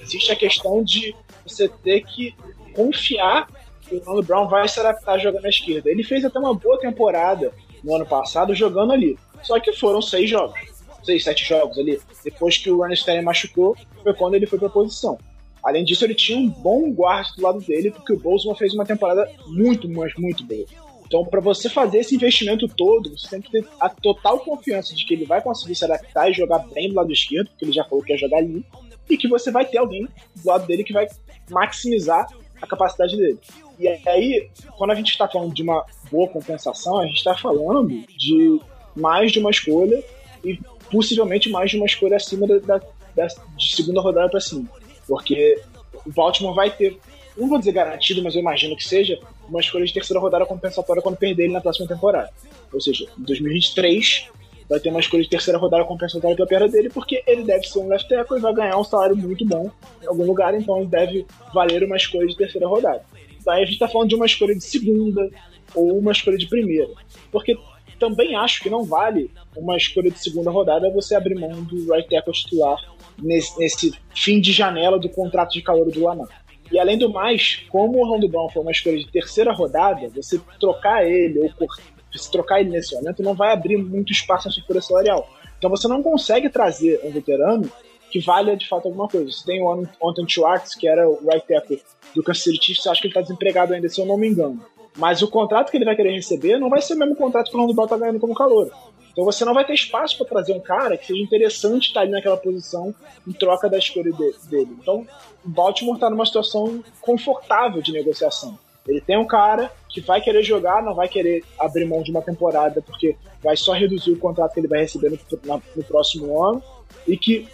Existe 0.00 0.30
a 0.30 0.36
questão 0.36 0.84
de 0.84 1.14
você 1.46 1.68
ter 1.82 2.02
que 2.02 2.34
confiar 2.74 3.48
que 3.80 3.94
o 3.94 3.98
Orlando 4.00 4.22
Brown 4.22 4.48
vai 4.48 4.68
se 4.68 4.78
adaptar 4.78 5.18
jogando 5.18 5.42
na 5.42 5.48
esquerda. 5.48 5.90
Ele 5.90 6.02
fez 6.02 6.24
até 6.24 6.38
uma 6.38 6.54
boa 6.54 6.78
temporada 6.78 7.52
no 7.82 7.94
ano 7.94 8.04
passado 8.04 8.54
jogando 8.54 8.92
ali. 8.92 9.18
Só 9.42 9.58
que 9.60 9.72
foram 9.72 10.02
seis 10.02 10.28
jogos. 10.28 10.75
Seis, 11.06 11.22
sete 11.22 11.48
jogos 11.48 11.78
ali. 11.78 12.00
Depois 12.24 12.58
que 12.58 12.68
o 12.68 12.78
Ronnie 12.78 12.94
Stanley 12.94 13.22
machucou, 13.22 13.76
foi 14.02 14.12
quando 14.12 14.34
ele 14.34 14.46
foi 14.46 14.58
pra 14.58 14.68
posição. 14.68 15.16
Além 15.62 15.84
disso, 15.84 16.04
ele 16.04 16.14
tinha 16.14 16.36
um 16.36 16.48
bom 16.48 16.92
guarda 16.92 17.30
do 17.36 17.42
lado 17.42 17.60
dele, 17.60 17.92
porque 17.92 18.12
o 18.12 18.18
Bozeman 18.18 18.56
fez 18.56 18.74
uma 18.74 18.84
temporada 18.84 19.30
muito, 19.46 19.88
mas 19.88 20.12
muito 20.16 20.44
boa. 20.44 20.64
Então, 21.06 21.24
para 21.24 21.40
você 21.40 21.68
fazer 21.68 21.98
esse 21.98 22.16
investimento 22.16 22.66
todo, 22.68 23.16
você 23.16 23.28
tem 23.28 23.40
que 23.40 23.50
ter 23.50 23.66
a 23.80 23.88
total 23.88 24.40
confiança 24.40 24.94
de 24.94 25.06
que 25.06 25.14
ele 25.14 25.24
vai 25.24 25.40
conseguir 25.40 25.76
se 25.76 25.84
adaptar 25.84 26.28
e 26.28 26.34
jogar 26.34 26.58
bem 26.74 26.88
do 26.88 26.96
lado 26.96 27.12
esquerdo, 27.12 27.48
porque 27.48 27.64
ele 27.64 27.72
já 27.72 27.84
falou 27.84 28.02
que 28.02 28.12
ia 28.12 28.18
jogar 28.18 28.38
ali, 28.38 28.64
e 29.08 29.16
que 29.16 29.28
você 29.28 29.52
vai 29.52 29.64
ter 29.64 29.78
alguém 29.78 30.08
do 30.34 30.48
lado 30.48 30.66
dele 30.66 30.82
que 30.82 30.92
vai 30.92 31.06
maximizar 31.48 32.28
a 32.60 32.66
capacidade 32.66 33.16
dele. 33.16 33.38
E 33.78 33.86
aí, 33.88 34.48
quando 34.76 34.90
a 34.90 34.94
gente 34.94 35.10
está 35.10 35.28
falando 35.28 35.54
de 35.54 35.62
uma 35.62 35.84
boa 36.10 36.28
compensação, 36.28 36.98
a 36.98 37.06
gente 37.06 37.18
está 37.18 37.36
falando 37.36 37.88
de 38.16 38.60
mais 38.96 39.30
de 39.30 39.38
uma 39.38 39.50
escolha 39.50 40.02
e 40.44 40.58
possivelmente 40.90 41.50
mais 41.50 41.70
de 41.70 41.76
uma 41.76 41.86
escolha 41.86 42.16
acima 42.16 42.46
da, 42.46 42.58
da, 42.58 42.80
da 43.14 43.26
de 43.56 43.74
segunda 43.74 44.00
rodada 44.00 44.28
para 44.28 44.40
cima. 44.40 44.68
Porque 45.06 45.60
o 46.04 46.12
Baltimore 46.12 46.54
vai 46.54 46.70
ter, 46.70 46.98
não 47.36 47.48
vou 47.48 47.58
dizer 47.58 47.72
garantido, 47.72 48.22
mas 48.22 48.34
eu 48.34 48.40
imagino 48.40 48.76
que 48.76 48.84
seja, 48.84 49.18
uma 49.48 49.60
escolha 49.60 49.84
de 49.84 49.92
terceira 49.92 50.20
rodada 50.20 50.44
compensatória 50.46 51.02
quando 51.02 51.16
perder 51.16 51.44
ele 51.44 51.52
na 51.52 51.60
próxima 51.60 51.86
temporada. 51.86 52.30
Ou 52.72 52.80
seja, 52.80 53.06
em 53.18 53.22
2023 53.22 54.28
vai 54.68 54.80
ter 54.80 54.88
uma 54.90 55.00
escolha 55.00 55.22
de 55.22 55.28
terceira 55.28 55.58
rodada 55.58 55.84
compensatória 55.84 56.34
pela 56.34 56.48
perda 56.48 56.68
dele, 56.68 56.90
porque 56.90 57.22
ele 57.26 57.44
deve 57.44 57.66
ser 57.66 57.78
um 57.78 57.88
left 57.88 58.08
tackle 58.08 58.38
e 58.38 58.40
vai 58.40 58.52
ganhar 58.52 58.76
um 58.76 58.84
salário 58.84 59.16
muito 59.16 59.44
bom 59.46 59.70
em 60.02 60.06
algum 60.06 60.24
lugar, 60.24 60.54
então 60.54 60.78
ele 60.78 60.86
deve 60.86 61.26
valer 61.54 61.84
uma 61.84 61.96
escolha 61.96 62.26
de 62.26 62.36
terceira 62.36 62.66
rodada. 62.66 63.04
Daí 63.44 63.62
a 63.62 63.64
gente 63.64 63.74
está 63.74 63.86
falando 63.86 64.08
de 64.08 64.16
uma 64.16 64.26
escolha 64.26 64.54
de 64.54 64.64
segunda 64.64 65.30
ou 65.72 65.96
uma 65.98 66.10
escolha 66.10 66.36
de 66.36 66.48
primeira. 66.48 66.90
Porque 67.30 67.56
também 67.98 68.36
acho 68.36 68.62
que 68.62 68.70
não 68.70 68.84
vale 68.84 69.30
uma 69.56 69.76
escolha 69.76 70.10
de 70.10 70.18
segunda 70.18 70.50
rodada 70.50 70.90
você 70.90 71.14
abrir 71.14 71.34
mão 71.34 71.62
do 71.64 71.92
right 71.92 72.08
tackle 72.08 72.32
titular 72.32 72.78
nesse, 73.18 73.58
nesse 73.58 73.94
fim 74.14 74.40
de 74.40 74.52
janela 74.52 74.98
do 74.98 75.08
contrato 75.08 75.52
de 75.52 75.62
calor 75.62 75.90
do 75.90 76.02
Lamar. 76.02 76.28
E 76.70 76.78
além 76.78 76.98
do 76.98 77.08
mais, 77.08 77.64
como 77.68 77.98
o 77.98 78.02
Orlando 78.02 78.28
Brown 78.28 78.48
foi 78.48 78.62
uma 78.62 78.72
escolha 78.72 78.98
de 78.98 79.10
terceira 79.10 79.52
rodada, 79.52 80.08
você 80.08 80.40
trocar 80.58 81.06
ele 81.06 81.40
ou 81.40 81.68
se 82.12 82.30
trocar 82.30 82.60
ele 82.60 82.70
nesse 82.70 82.94
momento 82.94 83.22
não 83.22 83.34
vai 83.34 83.52
abrir 83.52 83.76
muito 83.76 84.12
espaço 84.12 84.48
na 84.48 84.52
sua 84.52 84.64
folha 84.64 84.80
salarial. 84.80 85.28
Então 85.58 85.70
você 85.70 85.86
não 85.86 86.02
consegue 86.02 86.48
trazer 86.48 87.00
um 87.04 87.10
veterano 87.10 87.70
que 88.10 88.20
valha 88.20 88.56
de 88.56 88.68
fato 88.68 88.86
alguma 88.86 89.08
coisa. 89.08 89.30
Você 89.30 89.44
tem 89.44 89.62
o 89.62 89.70
Anton 89.70 90.26
Schwartz, 90.28 90.74
que 90.74 90.88
era 90.88 91.08
o 91.08 91.18
right 91.28 91.46
tackle 91.46 91.80
do 92.14 92.22
Kansas 92.22 92.42
City 92.42 92.58
Chiefs, 92.64 92.86
acha 92.86 93.00
que 93.00 93.06
ele 93.06 93.12
está 93.12 93.20
desempregado 93.20 93.74
ainda, 93.74 93.88
se 93.88 94.00
eu 94.00 94.06
não 94.06 94.16
me 94.16 94.28
engano. 94.28 94.60
Mas 94.96 95.22
o 95.22 95.28
contrato 95.28 95.70
que 95.70 95.76
ele 95.76 95.84
vai 95.84 95.94
querer 95.94 96.12
receber 96.12 96.58
não 96.58 96.70
vai 96.70 96.80
ser 96.80 96.94
o 96.94 96.98
mesmo 96.98 97.16
contrato 97.16 97.50
que 97.50 97.56
o 97.56 97.60
Orlando 97.60 97.74
Brown 97.74 97.84
está 97.84 97.96
ganhando 97.96 98.20
como 98.20 98.34
calor. 98.34 98.70
Então 99.12 99.24
você 99.24 99.44
não 99.44 99.54
vai 99.54 99.64
ter 99.64 99.72
espaço 99.72 100.18
para 100.18 100.26
trazer 100.26 100.52
um 100.52 100.60
cara 100.60 100.96
que 100.96 101.06
seja 101.06 101.22
interessante 101.22 101.88
estar 101.88 102.00
ali 102.00 102.10
naquela 102.10 102.36
posição 102.36 102.94
em 103.26 103.32
troca 103.32 103.68
da 103.68 103.78
escolha 103.78 104.12
dele. 104.12 104.76
Então 104.80 105.06
o 105.44 105.48
Baltimore 105.48 105.94
está 105.94 106.10
numa 106.10 106.26
situação 106.26 106.82
confortável 107.00 107.80
de 107.80 107.92
negociação. 107.92 108.58
Ele 108.86 109.00
tem 109.00 109.18
um 109.18 109.26
cara 109.26 109.72
que 109.88 110.00
vai 110.00 110.20
querer 110.20 110.42
jogar, 110.42 110.82
não 110.82 110.94
vai 110.94 111.08
querer 111.08 111.42
abrir 111.58 111.86
mão 111.86 112.02
de 112.02 112.10
uma 112.10 112.22
temporada 112.22 112.82
porque 112.82 113.16
vai 113.42 113.56
só 113.56 113.72
reduzir 113.72 114.12
o 114.12 114.18
contrato 114.18 114.52
que 114.52 114.60
ele 114.60 114.68
vai 114.68 114.80
receber 114.80 115.10
no, 115.10 115.62
no 115.74 115.84
próximo 115.84 116.42
ano 116.44 116.62
e 117.06 117.16
que 117.16 117.48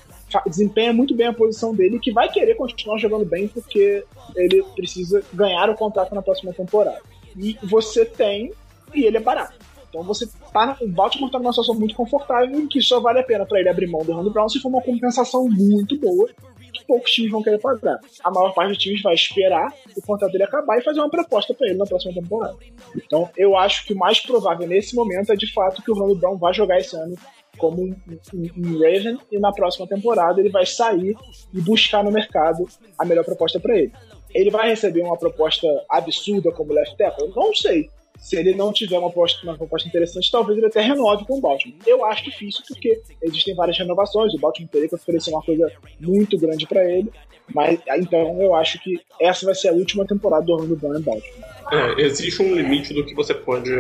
desempenha 0.47 0.93
muito 0.93 1.15
bem 1.15 1.29
a 1.29 1.33
posição 1.33 1.75
dele 1.75 1.97
e 1.97 2.01
que 2.01 2.13
vai 2.13 2.29
querer 2.29 2.55
continuar 2.55 2.99
jogando 2.99 3.25
bem 3.25 3.49
porque 3.49 4.05
ele 4.35 4.63
precisa 4.75 5.23
ganhar 5.33 5.71
o 5.71 5.77
contrato 5.77 6.15
na 6.15 6.23
próxima 6.23 6.53
temporada. 6.53 7.03
E 7.37 7.59
você 7.63 8.05
tem, 8.05 8.53
e 8.95 9.05
ele 9.05 9.17
é 9.17 9.21
barato. 9.21 9.55
Então 9.89 10.03
você 10.03 10.27
tá. 10.53 10.77
O 10.81 10.89
Baltimore 10.89 11.31
tá 11.31 11.39
numa 11.39 11.53
situação 11.53 11.75
muito 11.75 11.95
confortável 11.95 12.59
em 12.59 12.67
que 12.67 12.81
só 12.81 12.99
vale 12.99 13.19
a 13.19 13.23
pena 13.23 13.45
para 13.45 13.61
ele 13.61 13.69
abrir 13.69 13.87
mão 13.87 14.03
do 14.03 14.13
Randy 14.13 14.31
Brown 14.31 14.49
se 14.49 14.59
for 14.59 14.69
uma 14.69 14.81
compensação 14.81 15.47
muito 15.49 15.99
boa 15.99 16.29
que 16.73 16.85
poucos 16.87 17.11
times 17.13 17.31
vão 17.31 17.43
querer 17.43 17.59
pagar. 17.59 18.01
A 18.25 18.31
maior 18.31 18.55
parte 18.55 18.71
dos 18.71 18.79
times 18.79 19.03
vai 19.03 19.15
esperar 19.15 19.73
o 19.95 20.01
contrato 20.01 20.33
dele 20.33 20.45
acabar 20.45 20.79
e 20.79 20.83
fazer 20.83 21.01
uma 21.01 21.11
proposta 21.11 21.53
para 21.53 21.69
ele 21.69 21.77
na 21.77 21.85
próxima 21.85 22.15
temporada. 22.15 22.57
Então 22.97 23.29
eu 23.37 23.57
acho 23.57 23.85
que 23.85 23.93
o 23.93 23.99
mais 23.99 24.19
provável 24.21 24.67
nesse 24.67 24.97
momento 24.97 25.31
é 25.31 25.37
de 25.37 25.53
fato 25.53 25.83
que 25.83 25.91
o 25.91 25.95
Randy 25.95 26.19
Brown 26.19 26.39
vai 26.39 26.55
jogar 26.55 26.79
esse 26.79 26.97
ano 26.97 27.15
como 27.59 27.83
um, 27.83 27.95
um, 28.35 28.51
um, 28.57 28.79
Raven 28.79 29.19
e 29.31 29.39
na 29.39 29.53
próxima 29.53 29.87
temporada 29.87 30.41
ele 30.41 30.49
vai 30.49 30.65
sair 30.65 31.15
e 31.53 31.61
buscar 31.61 32.03
no 32.03 32.11
mercado 32.11 32.67
a 32.99 33.05
melhor 33.05 33.25
proposta 33.25 33.61
para 33.61 33.77
ele. 33.77 33.93
Ele 34.35 34.51
vai 34.51 34.69
receber 34.69 35.03
uma 35.03 35.17
proposta 35.17 35.67
absurda 35.89 36.51
como 36.53 36.73
left 36.73 36.97
tackle? 36.97 37.33
Não 37.35 37.55
sei. 37.55 37.89
se 38.19 38.37
ele 38.37 38.55
não 38.55 38.73
tiver 38.73 38.99
uma 38.99 39.11
proposta, 39.11 39.45
uma 39.45 39.57
proposta 39.57 39.89
interessante, 39.89 40.31
talvez 40.31 40.57
ele 40.57 40.69
até 40.69 40.81
renove 40.81 41.25
com 41.25 41.39
o 41.39 41.41
Baltimore. 41.41 41.77
Eu 41.85 42.05
acho 42.05 42.25
difícil, 42.25 42.63
porque 42.69 43.03
existem 43.21 43.55
várias 43.55 43.77
renovações, 43.77 44.33
o 44.33 44.39
Baltimore 44.39 44.71
teria 44.71 44.89
que 44.89 44.95
oferecer 44.95 45.31
uma 45.31 45.43
coisa 45.43 45.71
muito 46.01 46.39
grande 46.39 46.67
para 46.67 46.85
ele, 46.89 47.11
mas 47.53 47.81
então 47.97 48.41
eu 48.41 48.55
acho 48.55 48.81
que 48.83 49.01
essa 49.21 49.45
vai 49.45 49.55
ser 49.55 49.69
a 49.69 49.73
última 49.73 50.07
temporada 50.07 50.45
do 50.45 50.53
Orlando 50.53 50.77
Brown 50.77 50.99
em 50.99 51.03
Baltimore. 51.03 51.53
É, 51.73 52.03
existe 52.03 52.43
um 52.43 52.55
limite 52.55 52.95
do 52.95 53.05
que 53.05 53.15
você 53.15 53.35
pode 53.35 53.71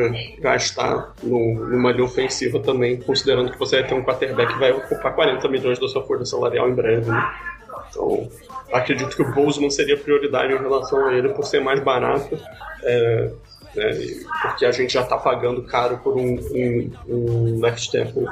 gastar 0.40 1.14
no, 1.22 1.68
numa 1.68 1.92
linha 1.92 2.04
ofensiva 2.04 2.58
também, 2.58 3.00
considerando 3.00 3.52
que 3.52 3.58
você 3.58 3.80
vai 3.80 3.88
ter 3.88 3.94
um 3.94 4.02
quarterback 4.02 4.52
que 4.52 4.58
vai 4.58 4.72
ocupar 4.72 5.14
40 5.14 5.48
milhões 5.48 5.78
da 5.78 5.88
sua 5.88 6.02
folha 6.04 6.24
salarial 6.24 6.68
em 6.68 6.74
breve. 6.74 7.08
Né? 7.08 7.32
Então, 7.90 8.28
acredito 8.72 9.16
que 9.16 9.22
o 9.22 9.32
Bozeman 9.32 9.70
seria 9.70 9.96
prioridade 9.96 10.52
em 10.52 10.59
relação 10.59 11.06
a 11.06 11.14
ele 11.14 11.30
por 11.30 11.44
ser 11.44 11.60
mais 11.60 11.80
barato. 11.80 12.38
É, 12.82 13.30
né, 13.74 13.90
porque 14.42 14.66
a 14.66 14.72
gente 14.72 14.92
já 14.92 15.02
está 15.02 15.16
pagando 15.16 15.62
caro 15.62 15.98
por 15.98 16.16
um, 16.16 16.34
um, 16.34 16.92
um 17.09 17.60
left 17.60 17.90
tackle 17.90 18.26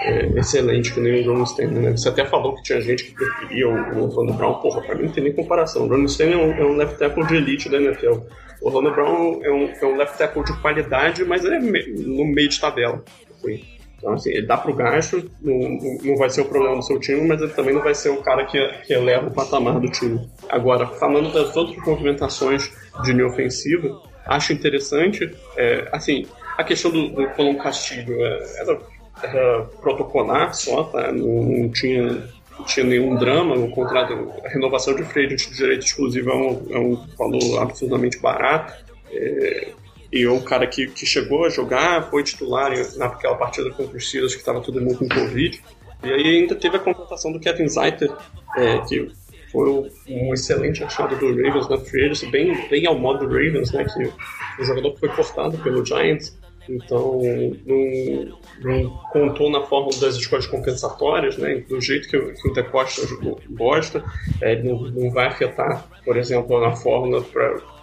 é, 0.00 0.26
excelente 0.38 0.94
que 0.94 1.00
nem 1.00 1.26
o 1.26 1.34
Ron 1.34 1.42
Stanley, 1.42 1.80
né? 1.80 1.90
Você 1.90 2.08
até 2.08 2.24
falou 2.24 2.54
que 2.54 2.62
tinha 2.62 2.80
gente 2.80 3.04
que 3.04 3.14
preferia 3.14 3.68
o, 3.68 4.04
Orlando 4.04 4.32
Brown. 4.34 4.54
Porra, 4.54 4.80
pra 4.82 4.94
mim 4.94 5.04
não 5.04 5.12
tem 5.12 5.24
nem 5.24 5.32
comparação. 5.32 5.84
O 5.84 5.88
Ron 5.88 6.04
Stanley 6.04 6.34
é 6.34 6.36
um, 6.36 6.52
é 6.52 6.64
um 6.64 6.76
left 6.76 6.98
tackle 6.98 7.26
de 7.26 7.36
elite 7.36 7.68
da 7.68 7.78
NFL. 7.78 8.18
O 8.60 8.68
Orlando 8.68 8.92
Brown 8.92 9.40
é 9.42 9.50
um, 9.50 9.68
é 9.70 9.84
um 9.84 9.96
left 9.96 10.16
tackle 10.16 10.44
de 10.44 10.52
qualidade, 10.60 11.24
mas 11.24 11.44
é 11.44 11.58
no 11.58 12.24
meio 12.24 12.48
de 12.48 12.60
tabela. 12.60 13.02
Assim. 13.36 13.77
Então, 13.98 14.12
assim, 14.12 14.30
ele 14.30 14.46
dá 14.46 14.56
pro 14.56 14.72
gasto, 14.72 15.28
não, 15.42 15.78
não 16.04 16.16
vai 16.16 16.30
ser 16.30 16.42
o 16.42 16.44
problema 16.44 16.76
do 16.76 16.82
seu 16.82 17.00
time, 17.00 17.26
mas 17.26 17.42
ele 17.42 17.52
também 17.52 17.74
não 17.74 17.82
vai 17.82 17.94
ser 17.94 18.10
o 18.10 18.22
cara 18.22 18.46
que, 18.46 18.58
que 18.86 18.92
eleva 18.92 19.26
o 19.26 19.32
patamar 19.32 19.80
do 19.80 19.90
time. 19.90 20.20
Agora, 20.48 20.86
falando 20.86 21.32
das 21.32 21.56
outras 21.56 21.84
movimentações 21.84 22.70
de 23.02 23.12
linha 23.12 23.26
ofensiva, 23.26 24.00
acho 24.24 24.52
interessante, 24.52 25.28
é, 25.56 25.88
assim, 25.92 26.26
a 26.56 26.62
questão 26.62 26.92
do, 26.92 27.08
do 27.08 27.28
Colom 27.30 27.56
Castilho 27.56 28.14
é, 28.20 28.60
era, 28.60 28.80
era 29.22 29.62
protocolar 29.80 30.54
só, 30.54 30.84
tá? 30.84 31.10
Não, 31.10 31.42
não 31.42 31.68
tinha 31.70 32.38
não 32.58 32.64
tinha 32.64 32.84
nenhum 32.84 33.14
drama, 33.14 33.54
o 33.54 33.70
contrato, 33.70 34.32
a 34.44 34.48
renovação 34.48 34.94
de 34.94 35.04
freio 35.04 35.28
de 35.28 35.36
direito 35.36 35.86
exclusivo 35.86 36.30
é 36.30 36.34
um, 36.34 36.66
é 36.70 36.78
um 36.78 37.06
valor 37.16 37.62
absurdamente 37.62 38.18
barato. 38.18 38.74
É, 39.12 39.68
e 40.12 40.26
um 40.26 40.40
cara 40.40 40.66
que, 40.66 40.86
que 40.86 41.04
chegou 41.04 41.44
a 41.44 41.50
jogar, 41.50 42.10
foi 42.10 42.22
titular 42.22 42.72
naquela 42.96 43.36
partida 43.36 43.70
contra 43.70 43.96
os 43.96 44.08
Steelers 44.08 44.34
que 44.34 44.40
estava 44.40 44.60
todo 44.60 44.80
mundo 44.80 44.98
com 44.98 45.08
Covid. 45.08 45.60
E 46.02 46.12
aí 46.12 46.40
ainda 46.40 46.54
teve 46.54 46.76
a 46.76 46.80
contratação 46.80 47.32
do 47.32 47.40
Kevin 47.40 47.68
Zeiter, 47.68 48.10
é, 48.56 48.78
que 48.78 49.10
foi 49.50 49.90
um 50.08 50.32
excelente 50.32 50.82
achado 50.84 51.16
do 51.16 51.28
Ravens 51.28 51.68
na 51.68 51.78
free 51.78 52.12
bem, 52.30 52.68
bem 52.68 52.86
ao 52.86 52.98
modo 52.98 53.26
do 53.26 53.34
Ravens, 53.34 53.72
né, 53.72 53.84
que 53.84 54.62
o 54.62 54.64
jogador 54.64 54.96
foi 54.98 55.08
cortado 55.08 55.58
pelo 55.58 55.84
Giants, 55.84 56.38
então 56.68 57.20
não, 57.64 58.38
não 58.62 58.90
contou 59.10 59.50
na 59.50 59.62
forma 59.62 59.90
das 60.00 60.16
escolhas 60.16 60.46
compensatórias, 60.46 61.38
né, 61.38 61.64
do 61.68 61.80
jeito 61.80 62.08
que, 62.08 62.16
o, 62.16 62.34
que 62.34 62.48
o 62.48 62.52
De 62.52 62.62
Costa 62.64 63.02
gosta, 63.50 64.04
é, 64.42 64.62
não, 64.62 64.82
não 64.82 65.10
vai 65.10 65.26
afetar, 65.26 65.88
por 66.04 66.16
exemplo, 66.16 66.60
na 66.60 66.76
fórmula 66.76 67.22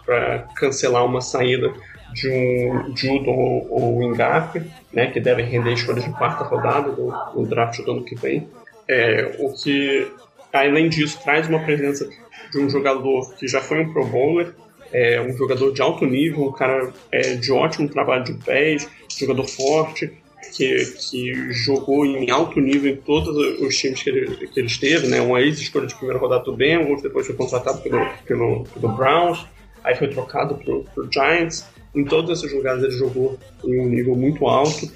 para 0.05 0.47
cancelar 0.55 1.03
uma 1.03 1.19
saída 1.19 1.73
de 2.13 2.29
um 2.29 2.95
Judo 2.95 3.29
ou, 3.29 3.67
ou 3.69 4.03
Engap, 4.03 4.61
né, 4.93 5.07
que 5.07 5.19
devem 5.19 5.45
render 5.45 5.73
escolhas 5.73 6.03
de 6.03 6.11
quarta 6.11 6.43
rodada 6.43 6.91
do, 6.91 7.11
do 7.33 7.45
draft 7.45 7.81
do 7.83 7.91
ano 7.91 8.03
que 8.03 8.15
vem. 8.15 8.47
É, 8.87 9.35
o 9.39 9.51
que, 9.53 10.07
além 10.53 10.89
disso, 10.89 11.19
traz 11.23 11.47
uma 11.49 11.59
presença 11.59 12.07
de 12.51 12.59
um 12.59 12.69
jogador 12.69 13.33
que 13.35 13.47
já 13.47 13.59
foi 13.61 13.81
um 13.81 13.91
Pro 13.91 14.05
Bowler, 14.05 14.53
é, 14.93 15.19
um 15.21 15.35
jogador 15.35 15.73
de 15.73 15.81
alto 15.81 16.05
nível, 16.05 16.45
um 16.45 16.51
cara 16.51 16.91
é, 17.11 17.35
de 17.35 17.51
ótimo 17.51 17.89
trabalho 17.89 18.23
de 18.23 18.33
pés, 18.33 18.87
jogador 19.09 19.47
forte, 19.47 20.11
que, 20.55 20.85
que 21.09 21.51
jogou 21.51 22.05
em 22.05 22.29
alto 22.31 22.59
nível 22.61 22.93
em 22.93 22.95
todos 22.95 23.35
os 23.59 23.75
times 23.75 24.01
que 24.01 24.09
ele, 24.09 24.47
que 24.47 24.59
ele 24.59 24.67
esteve, 24.67 25.07
né? 25.07 25.19
Uma 25.19 25.41
ex-escolha 25.41 25.87
de 25.87 25.95
primeira 25.95 26.19
rodada 26.19 26.43
do 26.43 26.53
Bengals, 26.53 27.01
depois 27.01 27.25
foi 27.25 27.35
contratado 27.35 27.81
pelo, 27.81 28.05
pelo, 28.25 28.63
pelo 28.63 28.93
Browns, 28.95 29.45
aí 29.83 29.95
foi 29.95 30.07
trocado 30.07 30.55
pro, 30.55 30.83
pro 30.83 31.09
Giants. 31.11 31.65
Em 31.95 32.03
todas 32.03 32.39
essas 32.39 32.51
jogadas 32.51 32.83
ele 32.83 32.97
jogou 32.97 33.37
em 33.63 33.79
um 33.79 33.87
nível 33.87 34.15
muito 34.15 34.45
alto. 34.47 34.91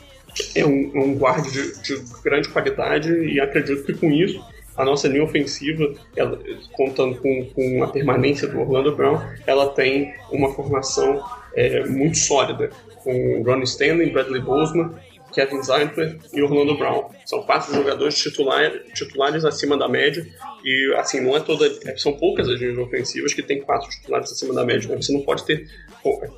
É 0.55 0.65
um, 0.65 0.91
um 0.95 1.15
guarda 1.15 1.49
de, 1.49 1.81
de, 1.81 2.03
grande 2.23 2.49
qualidade 2.49 3.11
e 3.11 3.39
acredito 3.39 3.83
que 3.83 3.93
com 3.93 4.11
isso 4.11 4.43
a 4.77 4.85
nossa 4.85 5.09
linha 5.09 5.23
ofensiva, 5.23 5.93
ela, 6.15 6.39
contando 6.71 7.17
com, 7.17 7.45
com 7.53 7.83
a 7.83 7.87
permanência 7.87 8.47
do 8.47 8.61
Orlando 8.61 8.95
Brown, 8.95 9.19
ela 9.45 9.67
tem 9.69 10.13
uma 10.31 10.53
formação 10.53 11.21
é, 11.53 11.83
muito 11.85 12.17
sólida 12.17 12.69
com 13.03 13.43
Ronnie 13.43 13.65
Stanley, 13.65 14.11
Bradley 14.11 14.41
Bozeman, 14.41 14.93
Kevin 15.33 15.61
Zeitler 15.61 16.17
e 16.33 16.41
Orlando 16.41 16.77
Brown. 16.77 17.09
São 17.25 17.43
quatro 17.43 17.73
jogadores 17.73 18.17
titular, 18.17 18.71
titulares 18.93 19.45
acima 19.45 19.77
da 19.77 19.87
média 19.87 20.25
e 20.63 20.93
assim 20.97 21.21
não 21.21 21.35
é 21.35 21.39
toda, 21.39 21.65
é, 21.85 21.97
são 21.97 22.13
poucas 22.13 22.47
as 22.47 22.59
linhas 22.59 22.77
ofensivas 22.77 23.33
que 23.33 23.43
tem 23.43 23.61
quatro 23.61 23.89
titulares 23.89 24.31
acima 24.31 24.53
da 24.53 24.65
média. 24.65 24.89
Né? 24.89 25.01
Você 25.01 25.13
não 25.13 25.21
pode 25.21 25.45
ter 25.45 25.67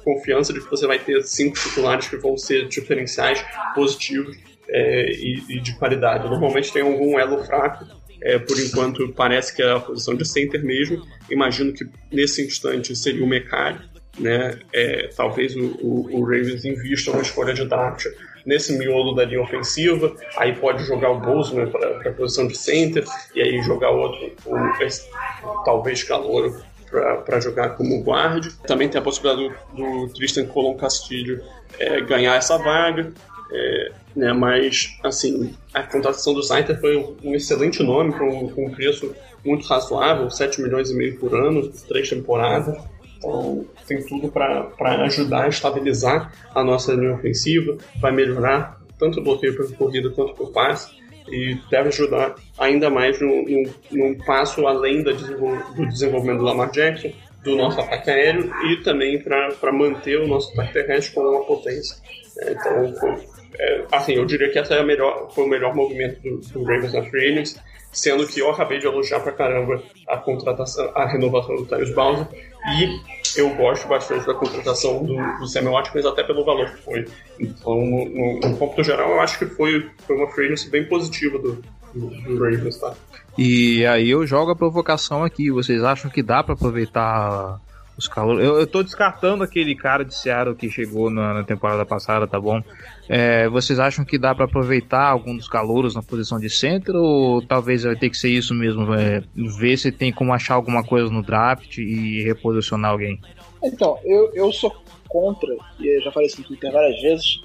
confiança 0.04 0.54
de 0.54 0.60
que 0.62 0.70
você 0.70 0.88
vai 0.88 1.00
ter 1.00 1.22
cinco 1.24 1.58
titulares 1.58 2.08
que 2.08 2.18
vão 2.18 2.38
ser 2.38 2.68
diferenciais 2.68 3.44
positivos 3.76 4.38
é, 4.70 5.12
e, 5.12 5.44
e, 5.50 5.60
de 5.60 5.76
qualidade. 5.76 6.30
Normalmente 6.30 6.72
tem 6.72 6.82
algum 6.82 7.20
elo 7.20 7.44
fraco. 7.44 7.86
É, 8.24 8.38
por 8.38 8.60
enquanto 8.60 9.12
parece 9.14 9.56
que 9.56 9.64
é 9.64 9.72
a 9.72 9.80
posição 9.80 10.14
de 10.14 10.28
center 10.28 10.64
mesmo. 10.64 11.04
Imagino 11.28 11.74
que 11.74 11.88
nesse 12.12 12.46
instante 12.46 12.96
seria 12.96 13.24
o 13.24 13.28
Mecari, 13.28 13.80
né? 14.20 14.60
É, 14.72 15.10
talvez 15.18 15.56
o, 15.56 15.66
o, 15.82 16.20
o 16.20 16.24
Ravens 16.24 16.64
invista 16.64 17.10
uma 17.10 17.24
escolha 17.24 17.52
de 17.52 17.66
draft 17.66 18.06
nesse 18.46 18.78
miolo 18.78 19.14
da 19.14 19.26
linha 19.26 19.42
ofensiva, 19.42 20.16
aí 20.38 20.56
pode 20.56 20.84
jogar 20.84 21.12
o 21.12 21.20
Bozeman 21.20 21.68
para 21.68 22.10
a 22.10 22.14
posição 22.14 22.48
de 22.48 22.58
center, 22.58 23.04
e 23.36 23.42
aí 23.42 23.62
jogar 23.62 23.92
outro, 23.92 24.32
um, 24.48 25.64
talvez 25.64 26.04
calor 26.04 26.62
para 27.26 27.40
jogar 27.40 27.70
como 27.72 28.04
guarda. 28.04 28.50
Também 28.68 28.90
tem 28.90 29.00
a 29.00 29.04
possibilidade 29.04 29.56
do, 29.74 30.06
do 30.06 30.14
Tristan 30.14 30.46
Colon 30.46 30.76
Castilho 30.76 31.42
é, 31.80 32.02
ganhar 32.02 32.36
essa 32.36 32.58
vaga. 32.58 33.12
É, 33.54 33.92
né, 34.16 34.34
mas, 34.34 34.98
assim, 35.04 35.54
a 35.74 35.84
contratação 35.84 36.34
do 36.34 36.44
Sainter 36.44 36.80
foi 36.80 36.98
um, 37.24 37.36
excelente 37.36 37.84
nome, 37.84 38.14
com, 38.14 38.26
um, 38.26 38.66
um 38.66 38.70
preço 38.70 39.14
muito 39.44 39.66
razoável, 39.68 40.30
7 40.30 40.62
milhões 40.62 40.90
e 40.90 40.96
meio 40.96 41.18
por 41.18 41.34
ano, 41.34 41.68
três 41.88 42.10
temporadas. 42.10 42.78
Então, 43.18 43.66
tem 43.88 44.04
tudo 44.06 44.30
para 44.30 45.04
ajudar 45.04 45.46
a 45.46 45.50
estabilizar 45.50 46.34
a 46.56 46.64
nossa 46.64 46.94
linha 46.94 47.14
ofensiva, 47.14 47.78
vai 48.00 48.12
melhorar 48.12 48.82
tanto 48.98 49.20
o 49.20 49.24
bloqueio 49.24 49.56
por 49.56 49.72
corrida 49.76 50.10
quanto 50.10 50.34
por 50.34 50.52
passe 50.52 51.01
e 51.30 51.58
deve 51.70 51.90
ajudar 51.90 52.36
ainda 52.58 52.90
mais 52.90 53.20
num, 53.20 54.16
passo 54.26 54.66
além 54.68 55.04
do 55.04 55.14
desenvolvimento 55.88 56.40
do 56.40 56.46
Lamar 56.46 56.72
Jackson, 56.72 57.12
do 57.44 57.56
nosso 57.56 57.80
ataque 57.80 58.10
aéreo 58.10 58.52
e 58.66 58.78
também 58.84 59.22
para 59.22 59.72
manter 59.72 60.20
o 60.20 60.28
nosso 60.28 60.52
ataque 60.54 60.74
terrestre 60.74 61.16
com 61.16 61.22
uma 61.22 61.44
potência. 61.44 61.98
É, 62.40 62.52
então, 62.52 63.20
é, 63.60 63.86
assim, 63.92 64.14
eu 64.14 64.26
diria 64.26 64.50
que 64.50 64.60
essa 64.60 64.76
é 64.76 64.80
a 64.80 64.84
melhor, 64.84 65.30
foi 65.32 65.46
o 65.46 65.48
melhor 65.48 65.76
movimento 65.76 66.22
do, 66.22 66.38
do 66.38 66.64
Ravens 66.64 66.94
na 66.94 67.04
Free 67.04 67.44
sendo 67.92 68.26
que 68.26 68.40
eu 68.40 68.50
acabei 68.50 68.80
de 68.80 68.86
elogiar 68.86 69.20
pra 69.20 69.34
caramba 69.34 69.82
a 70.08 70.18
contratação, 70.18 70.90
a 70.96 71.06
renovação 71.06 71.56
do 71.56 71.66
Tyus 71.66 71.94
Bowser 71.94 72.28
e 72.80 73.21
eu 73.38 73.54
gosto 73.56 73.88
bastante 73.88 74.26
da 74.26 74.34
contratação 74.34 75.04
do, 75.04 75.16
do 75.16 75.72
Watkins 75.72 76.06
até 76.06 76.24
pelo 76.24 76.44
valor 76.44 76.70
que 76.70 76.82
foi. 76.82 77.06
Então, 77.40 77.76
no, 77.76 78.06
no, 78.10 78.40
no 78.40 78.58
ponto 78.58 78.84
geral, 78.84 79.12
eu 79.12 79.22
acho 79.22 79.40
que 79.40 79.46
foi, 79.46 79.90
foi 80.06 80.16
uma 80.16 80.30
free 80.32 80.54
bem 80.70 80.86
positiva 80.86 81.38
do, 81.38 81.62
do, 81.94 82.08
do 82.08 82.44
Ravens, 82.44 82.78
tá? 82.78 82.94
E 83.38 83.86
aí 83.86 84.10
eu 84.10 84.26
jogo 84.26 84.52
a 84.52 84.56
provocação 84.56 85.24
aqui. 85.24 85.50
Vocês 85.52 85.84
acham 85.84 86.10
que 86.10 86.22
dá 86.22 86.44
para 86.44 86.54
aproveitar 86.54 87.60
os 88.02 88.08
calores? 88.08 88.44
Eu, 88.46 88.60
eu 88.60 88.68
tô 88.68 88.84
descartando 88.84 89.44
aquele 89.44 89.76
cara 89.76 90.04
de 90.04 90.16
Seattle 90.16 90.56
que 90.56 90.70
chegou 90.70 91.10
na, 91.10 91.34
na 91.34 91.44
temporada 91.44 91.86
passada, 91.86 92.28
tá 92.28 92.40
bom? 92.40 92.62
É, 93.08 93.48
vocês 93.50 93.80
acham 93.80 94.04
que 94.04 94.18
dá 94.18 94.34
para 94.34 94.46
aproveitar 94.46 95.08
algum 95.08 95.36
dos 95.36 95.48
calouros 95.48 95.96
na 95.96 96.02
posição 96.02 96.40
de 96.40 96.50
centro 96.50 96.98
ou 97.02 97.42
talvez 97.42 97.84
vai 97.84 97.96
ter 97.96 98.10
que 98.10 98.18
ser 98.18 98.30
isso 98.30 98.54
mesmo? 98.54 98.94
É, 98.94 99.24
ver 99.60 99.78
se 99.78 99.92
tem 99.92 100.12
como 100.12 100.34
achar 100.34 100.56
alguma 100.56 100.84
coisa 100.84 101.10
no 101.10 101.22
draft 101.22 101.78
e 101.78 102.24
reposicionar 102.24 102.92
alguém? 102.92 103.20
Então, 103.64 103.98
eu, 104.04 104.32
eu 104.34 104.52
sou 104.52 104.76
contra, 105.08 105.50
e 105.80 106.02
já 106.02 106.12
falei 106.12 106.28
isso 106.28 106.42
no 106.42 106.72
várias 106.72 107.02
vezes, 107.02 107.42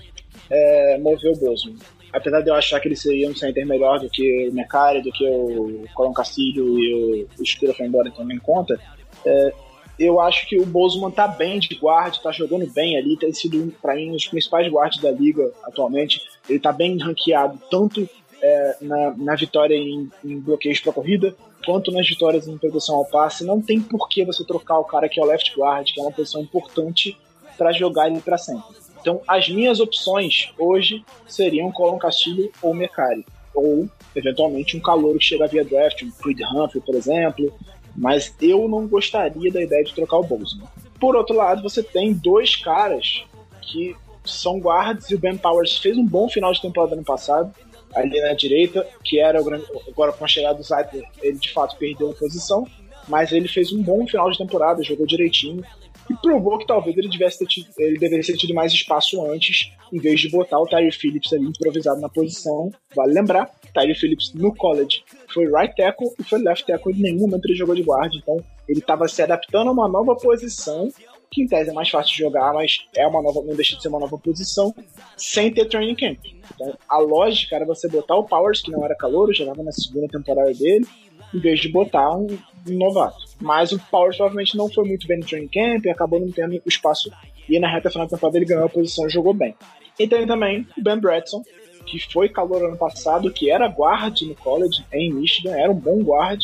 é, 0.50 0.98
mover 0.98 1.32
o 1.32 1.36
Bozeman. 1.36 1.76
Apesar 2.12 2.40
de 2.40 2.48
eu 2.48 2.54
achar 2.54 2.80
que 2.80 2.88
ele 2.88 2.96
seria 2.96 3.28
um 3.28 3.34
center 3.34 3.66
melhor 3.66 3.98
do 3.98 4.08
que 4.08 4.48
o 4.48 4.54
Mercari, 4.54 5.02
do 5.02 5.10
que 5.10 5.28
o 5.28 5.84
Colin 5.94 6.14
Castilho 6.14 6.78
e 6.78 6.94
o, 6.94 7.42
o 7.42 7.44
Spira 7.44 7.74
foi 7.74 7.86
embora, 7.86 8.08
então 8.08 8.24
nem 8.24 8.38
conta, 8.38 8.78
é, 9.26 9.52
eu 9.98 10.20
acho 10.20 10.46
que 10.46 10.58
o 10.58 10.66
Bozeman 10.66 11.10
tá 11.10 11.26
bem 11.26 11.58
de 11.58 11.74
guarda, 11.74 12.18
tá 12.22 12.30
jogando 12.30 12.70
bem 12.72 12.98
ali, 12.98 13.16
tem 13.16 13.32
sido, 13.32 13.72
para 13.80 13.94
mim, 13.94 14.10
um 14.10 14.12
dos 14.12 14.26
principais 14.26 14.70
guardas 14.70 15.00
da 15.00 15.10
liga 15.10 15.50
atualmente. 15.64 16.20
Ele 16.48 16.58
tá 16.58 16.70
bem 16.70 16.98
ranqueado, 16.98 17.58
tanto 17.70 18.08
é, 18.42 18.76
na, 18.80 19.14
na 19.16 19.34
vitória 19.34 19.74
em, 19.74 20.10
em 20.24 20.38
bloqueios 20.38 20.80
para 20.80 20.92
corrida, 20.92 21.34
quanto 21.64 21.90
nas 21.90 22.06
vitórias 22.06 22.46
em 22.46 22.58
proteção 22.58 22.96
ao 22.96 23.06
passe. 23.06 23.44
Não 23.44 23.60
tem 23.60 23.80
por 23.80 24.08
que 24.08 24.24
você 24.24 24.44
trocar 24.44 24.78
o 24.78 24.84
cara 24.84 25.08
que 25.08 25.18
é 25.18 25.22
o 25.22 25.26
left 25.26 25.56
guard, 25.56 25.86
que 25.86 25.98
é 25.98 26.02
uma 26.02 26.12
posição 26.12 26.42
importante 26.42 27.16
para 27.56 27.72
jogar 27.72 28.08
ele 28.08 28.20
para 28.20 28.36
sempre. 28.36 28.76
Então, 29.00 29.20
as 29.26 29.48
minhas 29.48 29.80
opções 29.80 30.52
hoje 30.58 31.04
seriam 31.26 31.70
Colin 31.72 31.98
Castilho 31.98 32.50
ou 32.60 32.74
Mecari. 32.74 33.24
Ou, 33.54 33.88
eventualmente, 34.14 34.76
um 34.76 34.80
calor 34.80 35.16
que 35.16 35.24
chega 35.24 35.46
via 35.46 35.64
draft, 35.64 36.02
um 36.02 36.10
Creed 36.10 36.40
Humphrey, 36.40 36.82
por 36.84 36.94
exemplo. 36.94 37.54
Mas 37.96 38.34
eu 38.40 38.68
não 38.68 38.86
gostaria 38.86 39.50
da 39.50 39.62
ideia 39.62 39.84
de 39.84 39.94
trocar 39.94 40.18
o 40.18 40.24
Bozeman. 40.24 40.66
Por 41.00 41.16
outro 41.16 41.36
lado, 41.36 41.62
você 41.62 41.82
tem 41.82 42.12
dois 42.12 42.56
caras 42.56 43.24
que 43.62 43.96
são 44.24 44.58
guards 44.58 45.10
e 45.10 45.14
o 45.14 45.18
Ben 45.18 45.36
Powers 45.36 45.78
fez 45.78 45.96
um 45.96 46.04
bom 46.04 46.28
final 46.28 46.52
de 46.52 46.60
temporada 46.60 46.94
ano 46.94 47.04
passado, 47.04 47.52
ali 47.94 48.20
na 48.20 48.34
direita, 48.34 48.86
que 49.02 49.18
era 49.18 49.40
o 49.40 49.44
grande. 49.44 49.64
Agora 49.88 50.12
com 50.12 50.24
a 50.24 50.28
chegada 50.28 50.58
do 50.58 50.62
Zeitler, 50.62 51.04
ele 51.22 51.38
de 51.38 51.52
fato 51.52 51.76
perdeu 51.76 52.10
a 52.10 52.14
posição, 52.14 52.66
mas 53.08 53.32
ele 53.32 53.48
fez 53.48 53.72
um 53.72 53.82
bom 53.82 54.06
final 54.06 54.30
de 54.30 54.38
temporada, 54.38 54.82
jogou 54.82 55.06
direitinho 55.06 55.64
e 56.10 56.14
provou 56.14 56.58
que 56.58 56.66
talvez 56.66 56.96
ele, 56.96 57.08
tivesse 57.08 57.44
tido, 57.46 57.68
ele 57.78 57.98
deveria 57.98 58.24
ter 58.24 58.36
tido 58.36 58.54
mais 58.54 58.72
espaço 58.72 59.24
antes, 59.30 59.72
em 59.92 59.98
vez 59.98 60.20
de 60.20 60.30
botar 60.30 60.58
o 60.58 60.66
Tyree 60.66 60.92
Phillips 60.92 61.32
ali 61.32 61.46
improvisado 61.46 62.00
na 62.00 62.08
posição. 62.08 62.70
Vale 62.94 63.12
lembrar, 63.12 63.50
Tyree 63.74 63.94
Phillips 63.94 64.32
no 64.34 64.54
college 64.54 65.04
foi 65.32 65.46
right 65.46 65.74
tackle 65.76 66.08
e 66.18 66.24
foi 66.24 66.40
left 66.40 66.66
tackle, 66.66 66.92
em 66.92 67.02
nenhum 67.02 67.20
momento 67.20 67.44
ele 67.46 67.56
jogou 67.56 67.74
de 67.74 67.82
guarda, 67.82 68.16
então 68.16 68.42
ele 68.68 68.80
estava 68.80 69.06
se 69.08 69.22
adaptando 69.22 69.68
a 69.68 69.72
uma 69.72 69.88
nova 69.88 70.14
posição 70.16 70.90
que 71.30 71.42
em 71.42 71.46
tese 71.46 71.70
é 71.70 71.72
mais 71.72 71.90
fácil 71.90 72.12
de 72.14 72.22
jogar, 72.22 72.54
mas 72.54 72.86
é 72.94 73.06
uma 73.06 73.20
nova, 73.20 73.42
não 73.42 73.54
deixa 73.54 73.76
de 73.76 73.82
ser 73.82 73.88
uma 73.88 73.98
nova 73.98 74.16
posição, 74.16 74.74
sem 75.16 75.52
ter 75.52 75.66
training 75.66 75.94
camp. 75.94 76.18
Então, 76.54 76.74
a 76.88 76.98
lógica 76.98 77.56
era 77.56 77.66
você 77.66 77.88
botar 77.88 78.16
o 78.16 78.24
Powers, 78.24 78.62
que 78.62 78.70
não 78.70 78.84
era 78.84 78.94
calor, 78.94 79.34
jogava 79.34 79.62
na 79.62 79.72
segunda 79.72 80.08
temporada 80.08 80.52
dele, 80.54 80.86
em 81.34 81.38
vez 81.38 81.60
de 81.60 81.68
botar 81.68 82.10
um, 82.16 82.26
um 82.68 82.78
novato. 82.78 83.24
Mas 83.40 83.72
o 83.72 83.78
Powers 83.78 84.16
provavelmente 84.16 84.56
não 84.56 84.70
foi 84.70 84.86
muito 84.86 85.06
bem 85.06 85.18
no 85.18 85.26
training 85.26 85.48
camp 85.48 85.84
e 85.84 85.90
acabou 85.90 86.20
não 86.20 86.30
tendo 86.30 86.54
o 86.54 86.68
espaço. 86.68 87.10
E 87.48 87.58
na 87.58 87.70
reta 87.70 87.90
final 87.90 88.06
da 88.06 88.16
temporada 88.16 88.38
ele 88.38 88.46
ganhou 88.46 88.64
a 88.64 88.68
posição 88.68 89.06
e 89.06 89.10
jogou 89.10 89.34
bem. 89.34 89.54
E 89.98 90.06
tem 90.06 90.26
também 90.26 90.66
o 90.76 90.82
Ben 90.82 90.98
Bradson, 90.98 91.42
que 91.86 91.98
foi 92.12 92.28
calor 92.28 92.64
ano 92.64 92.76
passado, 92.76 93.32
que 93.32 93.50
era 93.50 93.68
guard 93.68 94.22
no 94.22 94.34
college 94.34 94.84
em 94.92 95.12
Michigan, 95.12 95.56
era 95.56 95.70
um 95.70 95.78
bom 95.78 96.02
guard 96.02 96.42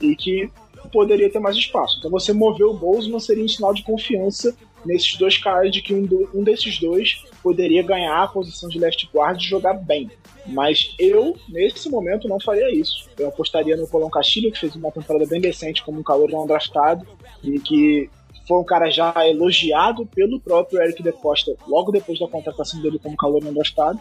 e 0.00 0.14
que 0.14 0.50
poderia 0.92 1.30
ter 1.30 1.40
mais 1.40 1.56
espaço. 1.56 1.96
Então 1.98 2.10
você 2.10 2.32
mover 2.32 2.66
o 2.66 2.74
Bozeman 2.74 3.18
seria 3.18 3.44
um 3.44 3.48
sinal 3.48 3.74
de 3.74 3.82
confiança 3.82 4.54
nesses 4.84 5.16
dois 5.16 5.38
caras 5.38 5.70
de 5.70 5.82
que 5.82 5.94
um, 5.94 6.02
do, 6.02 6.30
um 6.34 6.42
desses 6.42 6.78
dois 6.78 7.22
poderia 7.42 7.82
ganhar 7.82 8.22
a 8.22 8.28
posição 8.28 8.68
de 8.68 8.78
left 8.78 9.08
guard 9.12 9.40
e 9.40 9.46
jogar 9.46 9.74
bem. 9.74 10.10
Mas 10.46 10.94
eu, 10.98 11.36
nesse 11.48 11.88
momento, 11.88 12.28
não 12.28 12.38
faria 12.38 12.70
isso. 12.70 13.08
Eu 13.18 13.28
apostaria 13.28 13.76
no 13.76 13.88
Colão 13.88 14.10
Castilho, 14.10 14.52
que 14.52 14.60
fez 14.60 14.74
uma 14.76 14.90
temporada 14.90 15.26
bem 15.26 15.40
decente 15.40 15.82
como 15.82 16.00
um 16.00 16.02
calor 16.02 16.30
não 16.30 16.46
draftado 16.46 17.06
e 17.42 17.58
que 17.58 18.10
foi 18.46 18.58
um 18.58 18.64
cara 18.64 18.90
já 18.90 19.12
elogiado 19.26 20.06
pelo 20.06 20.38
próprio 20.38 20.82
Eric 20.82 21.02
De 21.02 21.12
Costa 21.12 21.54
logo 21.66 21.90
depois 21.90 22.18
da 22.18 22.28
contratação 22.28 22.80
dele 22.80 22.98
como 22.98 23.16
calor 23.16 23.42
não 23.42 23.54
draftado. 23.54 23.98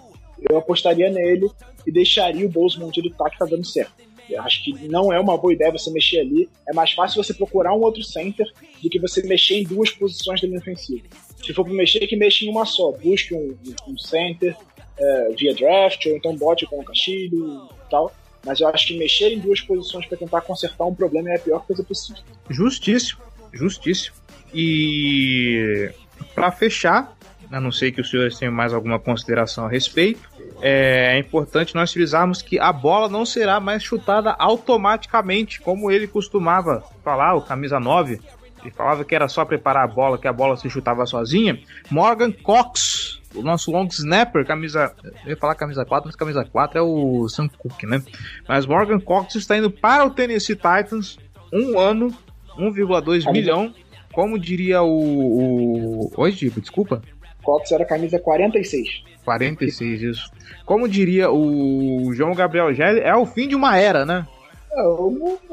Eu 0.49 0.57
apostaria 0.57 1.09
nele 1.09 1.49
e 1.87 1.91
deixaria 1.91 2.45
o 2.45 2.49
Bozeman 2.49 2.91
ele 2.95 3.13
tá, 3.13 3.29
que 3.29 3.37
tá 3.37 3.45
dando 3.45 3.65
certo. 3.65 3.93
Eu 4.29 4.41
acho 4.41 4.63
que 4.63 4.87
não 4.87 5.11
é 5.11 5.19
uma 5.19 5.37
boa 5.37 5.53
ideia 5.53 5.71
você 5.71 5.91
mexer 5.91 6.19
ali. 6.19 6.49
É 6.67 6.73
mais 6.73 6.91
fácil 6.91 7.23
você 7.23 7.33
procurar 7.33 7.73
um 7.73 7.81
outro 7.81 8.03
center 8.03 8.45
do 8.81 8.89
que 8.89 8.99
você 8.99 9.21
mexer 9.23 9.55
em 9.55 9.63
duas 9.63 9.89
posições 9.91 10.41
da 10.41 10.47
linha 10.47 10.59
ofensiva. 10.59 11.03
Se 11.43 11.53
for 11.53 11.65
para 11.65 11.73
mexer, 11.73 12.07
que 12.07 12.15
mexa 12.15 12.45
em 12.45 12.49
uma 12.49 12.65
só. 12.65 12.91
Busque 12.91 13.33
um, 13.33 13.55
um 13.87 13.97
center 13.97 14.55
é, 14.97 15.29
via 15.37 15.53
draft, 15.53 16.05
ou 16.05 16.15
então 16.15 16.35
bote 16.35 16.65
com 16.65 16.79
o 16.79 16.83
Castilho 16.83 17.67
e 17.85 17.89
tal. 17.89 18.13
Mas 18.45 18.59
eu 18.59 18.67
acho 18.67 18.87
que 18.87 18.97
mexer 18.97 19.31
em 19.31 19.39
duas 19.39 19.61
posições 19.61 20.05
para 20.05 20.17
tentar 20.17 20.41
consertar 20.41 20.85
um 20.85 20.95
problema 20.95 21.29
é 21.29 21.35
a 21.35 21.39
pior 21.39 21.65
coisa 21.65 21.83
possível. 21.83 22.21
Justíssimo, 22.49 23.21
justíssimo. 23.53 24.15
E 24.53 25.89
para 26.35 26.51
fechar, 26.51 27.15
a 27.51 27.59
não 27.59 27.71
sei 27.71 27.91
que 27.91 28.01
os 28.01 28.09
senhores 28.09 28.37
tenham 28.37 28.53
mais 28.53 28.73
alguma 28.73 28.99
consideração 28.99 29.65
a 29.65 29.69
respeito, 29.69 30.29
é 30.65 31.17
importante 31.19 31.75
nós 31.75 31.91
frisarmos 31.91 32.41
que 32.41 32.57
a 32.57 32.71
bola 32.71 33.09
não 33.09 33.25
será 33.25 33.59
mais 33.59 33.83
chutada 33.83 34.33
automaticamente, 34.39 35.59
como 35.59 35.91
ele 35.91 36.07
costumava 36.07 36.81
falar, 37.03 37.35
o 37.35 37.41
camisa 37.41 37.81
9. 37.81 38.21
Ele 38.61 38.71
falava 38.71 39.03
que 39.03 39.13
era 39.13 39.27
só 39.27 39.43
preparar 39.43 39.83
a 39.83 39.87
bola, 39.87 40.17
que 40.17 40.25
a 40.25 40.31
bola 40.31 40.55
se 40.55 40.69
chutava 40.69 41.05
sozinha. 41.05 41.59
Morgan 41.91 42.31
Cox, 42.31 43.21
o 43.35 43.41
nosso 43.41 43.71
long 43.71 43.87
snapper, 43.87 44.45
camisa. 44.45 44.93
Eu 45.25 45.31
ia 45.31 45.37
falar 45.37 45.55
camisa 45.55 45.83
4, 45.83 46.07
mas 46.07 46.15
camisa 46.15 46.45
4 46.45 46.79
é 46.79 46.81
o 46.81 47.27
Sam 47.27 47.49
Cook, 47.49 47.83
né? 47.83 48.01
Mas 48.47 48.65
Morgan 48.65 49.01
Cox 49.01 49.35
está 49.35 49.57
indo 49.57 49.69
para 49.69 50.05
o 50.05 50.11
Tennessee 50.11 50.55
Titans, 50.55 51.19
um 51.51 51.77
ano, 51.77 52.15
1,2 52.57 53.29
milhão. 53.33 53.73
Como 54.13 54.39
diria 54.39 54.81
o. 54.81 56.07
o... 56.07 56.11
Oi, 56.15 56.31
Diego, 56.31 56.61
desculpa. 56.61 57.01
Cox 57.43 57.71
era 57.71 57.85
camisa 57.85 58.19
46. 58.19 59.03
46, 59.23 60.01
isso. 60.01 60.31
Como 60.65 60.87
diria 60.87 61.29
o 61.29 62.13
João 62.13 62.33
Gabriel 62.33 62.73
Gelli, 62.73 63.01
é 63.01 63.15
o 63.15 63.25
fim 63.25 63.47
de 63.47 63.55
uma 63.55 63.77
era, 63.77 64.05
né? 64.05 64.25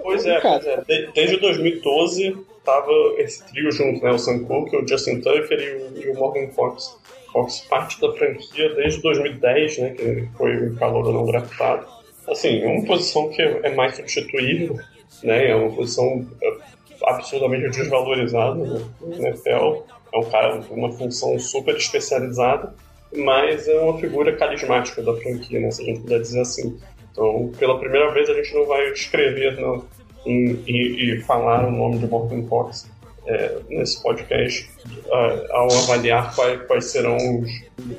Pois 0.02 0.24
é, 0.24 0.40
pois 0.40 0.66
é. 0.66 0.82
Desde 1.14 1.36
2012 1.38 2.36
tava 2.64 2.90
esse 3.18 3.44
trio 3.46 3.70
junto, 3.70 4.02
né? 4.02 4.10
O 4.10 4.18
Sam 4.18 4.44
Cooke, 4.44 4.76
o 4.76 4.86
Justin 4.86 5.20
Tucker 5.20 5.58
e 5.58 6.00
o, 6.00 6.02
e 6.02 6.10
o 6.10 6.14
Morgan 6.14 6.48
Fox. 6.48 6.98
Fox 7.32 7.60
parte 7.68 8.00
da 8.00 8.12
franquia 8.12 8.74
desde 8.74 9.02
2010, 9.02 9.78
né? 9.78 9.90
Que 9.90 10.28
foi 10.36 10.68
o 10.68 10.76
calor 10.76 11.12
não 11.12 11.26
draftado. 11.26 11.86
Assim, 12.28 12.62
é 12.62 12.66
uma 12.66 12.84
posição 12.84 13.28
que 13.28 13.42
é 13.42 13.74
mais 13.74 13.96
substituível, 13.96 14.76
né? 15.22 15.50
É 15.50 15.54
uma 15.54 15.70
posição 15.74 16.26
é, 16.42 16.56
absurdamente 17.04 17.70
desvalorizada 17.70 18.54
né? 18.54 18.80
no 19.00 19.14
NFL. 19.14 19.82
É 20.12 20.18
um 20.18 20.30
cara 20.30 20.60
com 20.62 20.74
uma 20.74 20.92
função 20.92 21.38
super 21.38 21.76
especializada 21.76 22.74
mas 23.16 23.66
é 23.66 23.78
uma 23.78 23.98
figura 23.98 24.36
carismática 24.36 25.02
da 25.02 25.14
franquia, 25.16 25.60
né, 25.60 25.70
se 25.70 25.82
a 25.82 25.84
gente 25.86 26.00
puder 26.00 26.20
dizer 26.20 26.40
assim. 26.40 26.78
Então, 27.10 27.50
pela 27.58 27.78
primeira 27.78 28.12
vez, 28.12 28.28
a 28.30 28.34
gente 28.34 28.54
não 28.54 28.66
vai 28.66 28.88
escrever 28.92 29.58
no, 29.58 29.84
em, 30.24 30.62
e, 30.66 31.14
e, 31.14 31.20
falar 31.22 31.66
o 31.66 31.72
nome 31.72 31.98
de 31.98 32.06
Morgan 32.06 32.46
Fox 32.46 32.88
é, 33.26 33.58
nesse 33.68 34.00
podcast 34.02 34.70
uh, 35.06 35.52
ao 35.52 35.66
avaliar 35.72 36.34
quais, 36.34 36.62
quais 36.66 36.84
serão 36.84 37.16
os, 37.16 37.50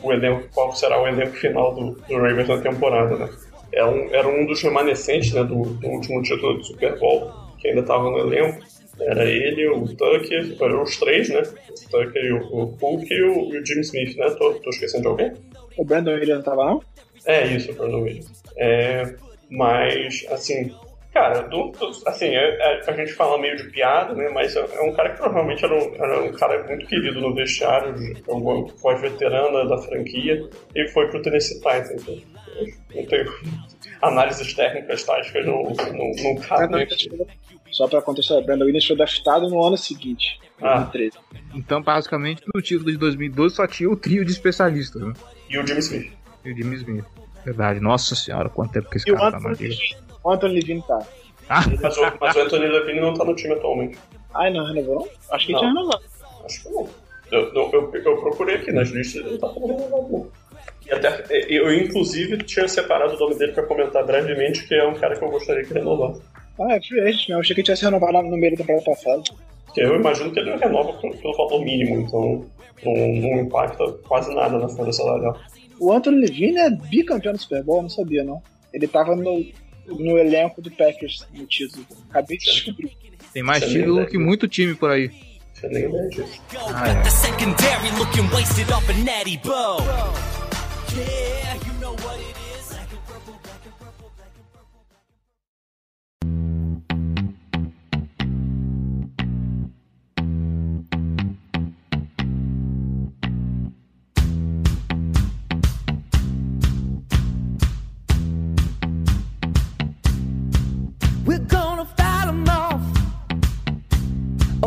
o 0.02 0.14
elenco, 0.14 0.48
qual 0.54 0.74
será 0.74 1.02
o 1.02 1.08
elenco 1.08 1.36
final 1.36 1.76
do, 1.76 1.92
do 1.92 2.16
Ravens 2.16 2.48
na 2.48 2.58
temporada. 2.60 3.18
Né? 3.18 3.30
É 3.74 3.84
um, 3.86 4.14
era 4.14 4.28
um 4.28 4.46
dos 4.46 4.62
remanescentes 4.62 5.34
né, 5.34 5.44
do, 5.44 5.62
do 5.64 5.88
último 5.88 6.22
título 6.22 6.58
do 6.58 6.64
Super 6.64 6.98
Bowl, 6.98 7.32
que 7.60 7.68
ainda 7.68 7.82
estava 7.82 8.10
no 8.10 8.18
elenco. 8.20 8.64
Era 9.00 9.26
ele, 9.26 9.68
o 9.70 9.88
Tucker, 9.88 10.56
eram 10.62 10.84
os 10.84 10.98
três, 10.98 11.30
né? 11.30 11.42
O 11.42 11.90
Tucker, 11.90 12.36
o, 12.36 12.64
o 12.64 12.78
Cook 12.78 13.10
e 13.10 13.22
o, 13.22 13.54
e 13.54 13.60
o 13.60 13.66
Jim 13.66 13.80
Smith, 13.82 14.16
né? 14.18 14.30
Tô, 14.38 14.54
tô 14.56 14.70
esquecendo 14.70 15.04
de 15.04 15.08
alguém? 15.08 15.34
O 15.78 15.86
Brandon 15.86 16.12
Williams 16.12 16.38
não 16.38 16.44
tava, 16.44 16.66
não? 16.66 16.84
É, 17.26 17.48
isso, 17.48 17.72
o 17.72 17.76
Brandon 17.76 18.02
Williams. 18.02 18.44
É, 18.58 19.16
mas, 19.50 20.26
assim, 20.30 20.74
cara, 21.14 21.42
do, 21.44 21.72
do, 21.72 21.92
assim, 22.06 22.28
é, 22.28 22.58
é, 22.60 22.82
a 22.86 22.92
gente 22.94 23.14
fala 23.14 23.40
meio 23.40 23.58
de 23.58 23.70
piada, 23.72 24.14
né? 24.14 24.30
Mas 24.34 24.56
é, 24.56 24.60
é 24.60 24.82
um 24.82 24.94
cara 24.94 25.10
que 25.12 25.18
provavelmente 25.18 25.66
era 25.66 25.74
um, 25.74 25.96
era 25.96 26.24
um 26.24 26.32
cara 26.34 26.64
muito 26.68 26.86
querido 26.88 27.22
no 27.22 27.34
vestiário, 27.34 27.96
foi 28.78 28.96
veterana 28.96 29.68
da 29.68 29.78
franquia 29.78 30.48
e 30.76 30.88
foi 30.90 31.08
pro 31.10 31.22
Tennessee 31.22 31.58
Titans. 31.58 31.92
Então, 31.92 32.18
não 32.94 33.06
tenho 33.06 33.26
análises 34.02 34.54
técnicas 34.54 35.04
táticas, 35.04 35.46
não, 35.46 35.64
não, 35.64 36.12
não 36.24 36.36
cabe 36.42 36.84
aqui. 36.84 37.10
Só 37.72 37.88
pra 37.88 38.02
contextualizar, 38.02 38.46
Brandon 38.46 38.66
Williams 38.66 38.86
foi 38.86 38.98
draftado 38.98 39.50
no 39.50 39.64
ano 39.64 39.78
seguinte, 39.78 40.40
ah. 40.62 40.80
2013. 40.92 41.18
Então, 41.56 41.82
basicamente, 41.82 42.44
no 42.54 42.62
título 42.62 42.92
de 42.92 42.98
2012 42.98 43.56
só 43.56 43.66
tinha 43.66 43.90
o 43.90 43.96
trio 43.96 44.26
de 44.26 44.32
especialistas, 44.32 45.02
né? 45.02 45.14
E 45.50 45.58
o 45.58 45.66
Jimmy 45.66 45.80
Smith. 45.80 46.12
E 46.44 46.52
o 46.52 46.58
Jimmy 46.58 46.76
Smith. 46.76 47.06
Verdade. 47.46 47.80
Nossa 47.80 48.16
senhora, 48.16 48.50
quanto 48.50 48.74
tempo 48.74 48.90
que 48.90 48.98
esse 48.98 49.10
e 49.10 49.16
cara 49.16 49.32
tá 49.32 49.40
na 49.40 49.52
liga. 49.52 49.76
O 50.24 50.32
Anthony 50.32 50.56
Levine 50.56 50.84
tá. 50.88 51.00
Ah. 51.50 51.64
Mas, 51.82 51.98
o, 51.98 52.02
mas 52.20 52.36
o 52.36 52.40
Anthony 52.42 52.68
Levine 52.68 53.00
não 53.00 53.14
tá 53.14 53.24
no 53.24 53.36
time 53.36 53.54
atualmente. 53.54 53.98
Ah, 54.34 54.50
não 54.50 54.66
renovou 54.66 54.96
não? 54.96 55.10
Acho 55.32 55.46
que 55.46 55.52
ele 55.54 55.60
tinha 55.60 55.72
renovado. 55.72 56.04
Acho 56.46 56.64
que 56.64 56.70
não. 56.70 56.90
Eu, 57.32 57.54
eu, 57.54 57.72
eu, 57.72 57.94
eu 57.94 58.18
procurei 58.18 58.56
aqui 58.56 58.72
nas 58.72 58.90
listas 58.90 59.16
e 59.16 59.20
ele 59.20 59.32
não 59.32 59.40
tá 59.40 59.48
renovado 59.54 60.08
não. 60.12 60.41
E 60.86 60.92
até, 60.92 61.24
eu, 61.48 61.74
inclusive, 61.74 62.38
tinha 62.40 62.68
separado 62.68 63.16
o 63.16 63.20
nome 63.20 63.36
dele 63.36 63.52
pra 63.54 63.64
comentar 63.64 64.06
brevemente, 64.06 64.68
que 64.68 64.74
é 64.74 64.88
um 64.88 64.96
cara 64.96 65.16
que 65.16 65.24
eu 65.24 65.30
gostaria 65.30 65.64
que 65.64 65.74
renovasse. 65.74 66.22
Ah, 66.60 66.76
é 66.76 66.82
free 66.82 67.00
agent, 67.02 67.30
eu 67.30 67.40
achei 67.40 67.56
que 67.56 67.64
tinha 67.64 67.76
se 67.76 67.86
renovado 67.86 68.22
no 68.24 68.38
meio 68.38 68.52
da 68.52 68.58
temporada 68.58 68.86
passada. 68.86 69.24
Eu 69.78 69.96
imagino 69.96 70.32
que 70.32 70.40
ele 70.40 70.56
renova 70.58 70.94
pelo 70.94 71.38
valor 71.38 71.64
mínimo, 71.64 72.02
então 72.02 72.46
não, 72.84 72.94
não 72.94 73.42
impacta 73.42 73.86
quase 74.08 74.34
nada 74.36 74.58
na 74.58 74.68
folha 74.68 74.92
salarial. 74.92 75.40
O 75.80 75.92
Anthony 75.94 76.22
Levine 76.22 76.58
é 76.60 76.70
bicampeão 76.70 77.34
do 77.34 77.40
Super 77.40 77.64
Bowl, 77.64 77.78
eu 77.78 77.84
não 77.84 77.90
sabia 77.90 78.24
não. 78.24 78.42
Ele 78.74 78.88
tava 78.88 79.16
no, 79.16 79.44
no 79.88 80.18
elenco 80.18 80.62
do 80.62 80.70
Packers 80.72 81.26
no 81.34 81.46
título. 81.46 81.86
Acabei 82.10 82.38
de 82.38 82.46
descobrir. 82.46 82.92
Tem 83.34 83.42
mais 83.44 83.64
título 83.66 84.06
que 84.06 84.18
muito 84.18 84.48
time 84.48 84.76
por 84.76 84.92
aí. 84.92 85.10
Você 85.54 85.68
nem 85.70 85.86
ideia 85.86 86.10
disso. 86.10 86.42
Ah, 86.74 86.90
é. 86.90 87.02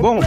Bom, 0.05 0.21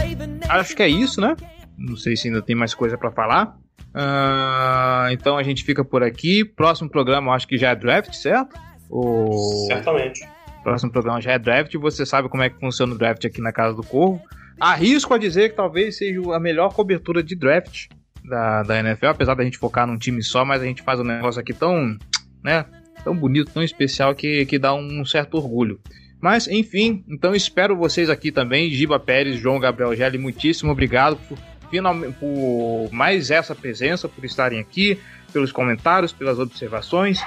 acho 0.48 0.74
que 0.74 0.82
é 0.82 0.88
isso, 0.88 1.20
né? 1.20 1.36
Não 1.76 1.96
sei 1.96 2.16
se 2.16 2.26
ainda 2.26 2.42
tem 2.42 2.56
mais 2.56 2.74
coisa 2.74 2.98
para 2.98 3.12
falar. 3.12 3.56
Uh, 3.94 5.10
então 5.10 5.36
a 5.36 5.42
gente 5.42 5.64
fica 5.64 5.84
por 5.84 6.02
aqui. 6.02 6.44
Próximo 6.44 6.88
programa, 6.88 7.32
acho 7.32 7.48
que 7.48 7.58
já 7.58 7.70
é 7.70 7.76
draft, 7.76 8.12
certo? 8.14 8.58
O... 8.88 9.66
Certamente. 9.66 10.26
Próximo 10.62 10.92
programa 10.92 11.20
já 11.20 11.32
é 11.32 11.38
draft. 11.38 11.74
Você 11.74 12.04
sabe 12.04 12.28
como 12.28 12.42
é 12.42 12.50
que 12.50 12.58
funciona 12.58 12.94
o 12.94 12.98
draft 12.98 13.24
aqui 13.24 13.40
na 13.40 13.52
Casa 13.52 13.74
do 13.74 13.82
Corvo. 13.82 14.22
Arrisco 14.60 15.14
a 15.14 15.18
dizer 15.18 15.50
que 15.50 15.56
talvez 15.56 15.96
seja 15.96 16.20
a 16.34 16.40
melhor 16.40 16.74
cobertura 16.74 17.22
de 17.22 17.36
draft 17.36 17.86
da, 18.24 18.62
da 18.62 18.78
NFL, 18.80 19.06
apesar 19.06 19.34
da 19.34 19.44
gente 19.44 19.58
focar 19.58 19.86
num 19.86 19.96
time 19.96 20.22
só, 20.22 20.44
mas 20.44 20.60
a 20.60 20.64
gente 20.64 20.82
faz 20.82 20.98
um 21.00 21.04
negócio 21.04 21.40
aqui 21.40 21.52
tão, 21.52 21.96
né, 22.42 22.64
tão 23.04 23.16
bonito, 23.16 23.52
tão 23.52 23.62
especial 23.62 24.14
que, 24.14 24.44
que 24.46 24.58
dá 24.58 24.74
um 24.74 25.04
certo 25.04 25.36
orgulho. 25.36 25.80
Mas, 26.20 26.48
enfim, 26.48 27.04
então 27.08 27.34
espero 27.34 27.76
vocês 27.76 28.10
aqui 28.10 28.32
também, 28.32 28.70
Giba 28.70 28.98
Pérez, 28.98 29.38
João 29.38 29.60
Gabriel 29.60 29.94
Gelli, 29.94 30.18
muitíssimo 30.18 30.72
obrigado 30.72 31.16
por, 31.28 31.38
finalmente, 31.70 32.16
por 32.18 32.88
mais 32.92 33.30
essa 33.30 33.54
presença, 33.54 34.08
por 34.08 34.24
estarem 34.24 34.58
aqui, 34.58 34.98
pelos 35.32 35.52
comentários, 35.52 36.12
pelas 36.12 36.38
observações. 36.38 37.20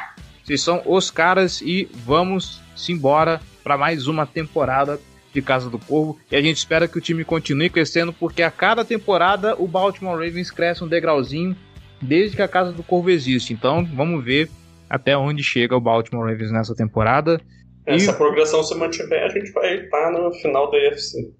Vocês 0.43 0.61
são 0.61 0.81
os 0.85 1.11
caras 1.11 1.61
e 1.61 1.89
vamos 2.05 2.61
embora 2.89 3.39
para 3.63 3.77
mais 3.77 4.07
uma 4.07 4.25
temporada 4.25 4.99
de 5.33 5.41
Casa 5.41 5.69
do 5.69 5.79
Corvo. 5.79 6.19
E 6.31 6.35
a 6.35 6.41
gente 6.41 6.57
espera 6.57 6.87
que 6.87 6.97
o 6.97 7.01
time 7.01 7.23
continue 7.23 7.69
crescendo, 7.69 8.11
porque 8.11 8.41
a 8.41 8.51
cada 8.51 8.83
temporada 8.83 9.55
o 9.57 9.67
Baltimore 9.67 10.15
Ravens 10.17 10.51
cresce 10.51 10.83
um 10.83 10.87
degrauzinho 10.87 11.55
desde 12.01 12.35
que 12.35 12.41
a 12.41 12.47
Casa 12.47 12.71
do 12.71 12.83
Corvo 12.83 13.09
existe. 13.09 13.53
Então 13.53 13.85
vamos 13.85 14.23
ver 14.23 14.49
até 14.89 15.15
onde 15.15 15.43
chega 15.43 15.75
o 15.75 15.81
Baltimore 15.81 16.29
Ravens 16.29 16.51
nessa 16.51 16.75
temporada. 16.75 17.39
Essa 17.85 18.11
e... 18.11 18.15
progressão 18.15 18.63
se 18.63 18.75
mantiver, 18.75 19.23
a 19.23 19.29
gente 19.29 19.51
vai 19.51 19.75
estar 19.75 20.11
no 20.11 20.31
final 20.33 20.69
da 20.69 20.77
EFC. 20.77 21.31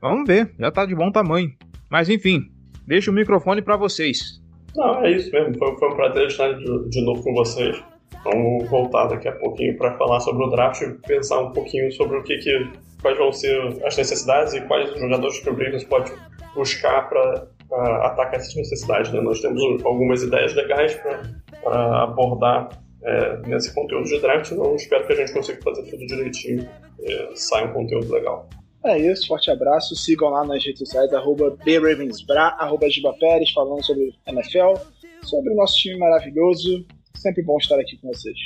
Vamos 0.00 0.26
ver, 0.26 0.54
já 0.58 0.68
está 0.68 0.86
de 0.86 0.94
bom 0.94 1.10
tamanho. 1.10 1.52
Mas 1.90 2.08
enfim, 2.08 2.50
deixo 2.86 3.10
o 3.10 3.14
microfone 3.14 3.60
para 3.60 3.76
vocês. 3.76 4.40
Não, 4.76 5.04
é 5.04 5.10
isso 5.10 5.30
mesmo. 5.32 5.58
Foi, 5.58 5.76
foi 5.76 5.88
um 5.88 5.96
prazer 5.96 6.26
estar 6.26 6.52
de, 6.52 6.88
de 6.88 7.04
novo 7.04 7.22
com 7.22 7.34
vocês. 7.34 7.82
Vamos 8.24 8.68
voltar 8.68 9.06
daqui 9.06 9.28
a 9.28 9.32
pouquinho 9.32 9.76
para 9.76 9.96
falar 9.96 10.20
sobre 10.20 10.44
o 10.44 10.50
draft 10.50 10.82
e 10.82 10.92
pensar 11.06 11.40
um 11.40 11.52
pouquinho 11.52 11.90
sobre 11.92 12.18
o 12.18 12.22
que, 12.22 12.36
que 12.38 12.70
quais 13.00 13.16
vão 13.16 13.32
ser 13.32 13.58
as 13.84 13.96
necessidades 13.96 14.54
e 14.54 14.60
quais 14.62 14.92
os 14.92 15.00
jogadores 15.00 15.40
que 15.40 15.48
o 15.48 15.52
Ravens 15.52 15.84
pode 15.84 16.12
buscar 16.54 17.08
para 17.08 17.48
atacar 18.06 18.34
essas 18.34 18.54
necessidades. 18.54 19.10
Né? 19.12 19.20
Nós 19.20 19.40
temos 19.40 19.62
algumas 19.84 20.22
ideias 20.22 20.54
legais 20.54 20.94
para 20.94 22.02
abordar 22.02 22.68
é, 23.02 23.36
nesse 23.46 23.74
conteúdo 23.74 24.04
de 24.04 24.20
draft, 24.20 24.50
então 24.50 24.76
espero 24.76 25.06
que 25.06 25.12
a 25.14 25.16
gente 25.16 25.32
consiga 25.32 25.62
fazer 25.62 25.82
tudo 25.84 26.06
direitinho 26.06 26.68
e 27.00 27.12
é, 27.12 27.30
saia 27.34 27.66
um 27.66 27.72
conteúdo 27.72 28.12
legal. 28.12 28.48
É 28.84 28.98
isso, 28.98 29.26
forte 29.26 29.50
abraço. 29.50 29.94
Sigam 29.94 30.30
lá 30.30 30.44
nas 30.44 30.64
redes 30.64 30.78
sociais, 30.78 31.12
arroba 31.12 31.56
BRavensBra, 31.64 32.56
arroba 32.58 32.88
Giba 32.88 33.12
Pérez, 33.14 33.50
falando 33.50 33.84
sobre 33.84 34.14
NFL, 34.26 34.80
sobre 35.22 35.52
o 35.52 35.56
nosso 35.56 35.76
time 35.76 35.98
maravilhoso. 35.98 36.86
Sempre 37.14 37.42
bom 37.42 37.58
estar 37.58 37.78
aqui 37.78 37.98
com 37.98 38.08
vocês. 38.08 38.36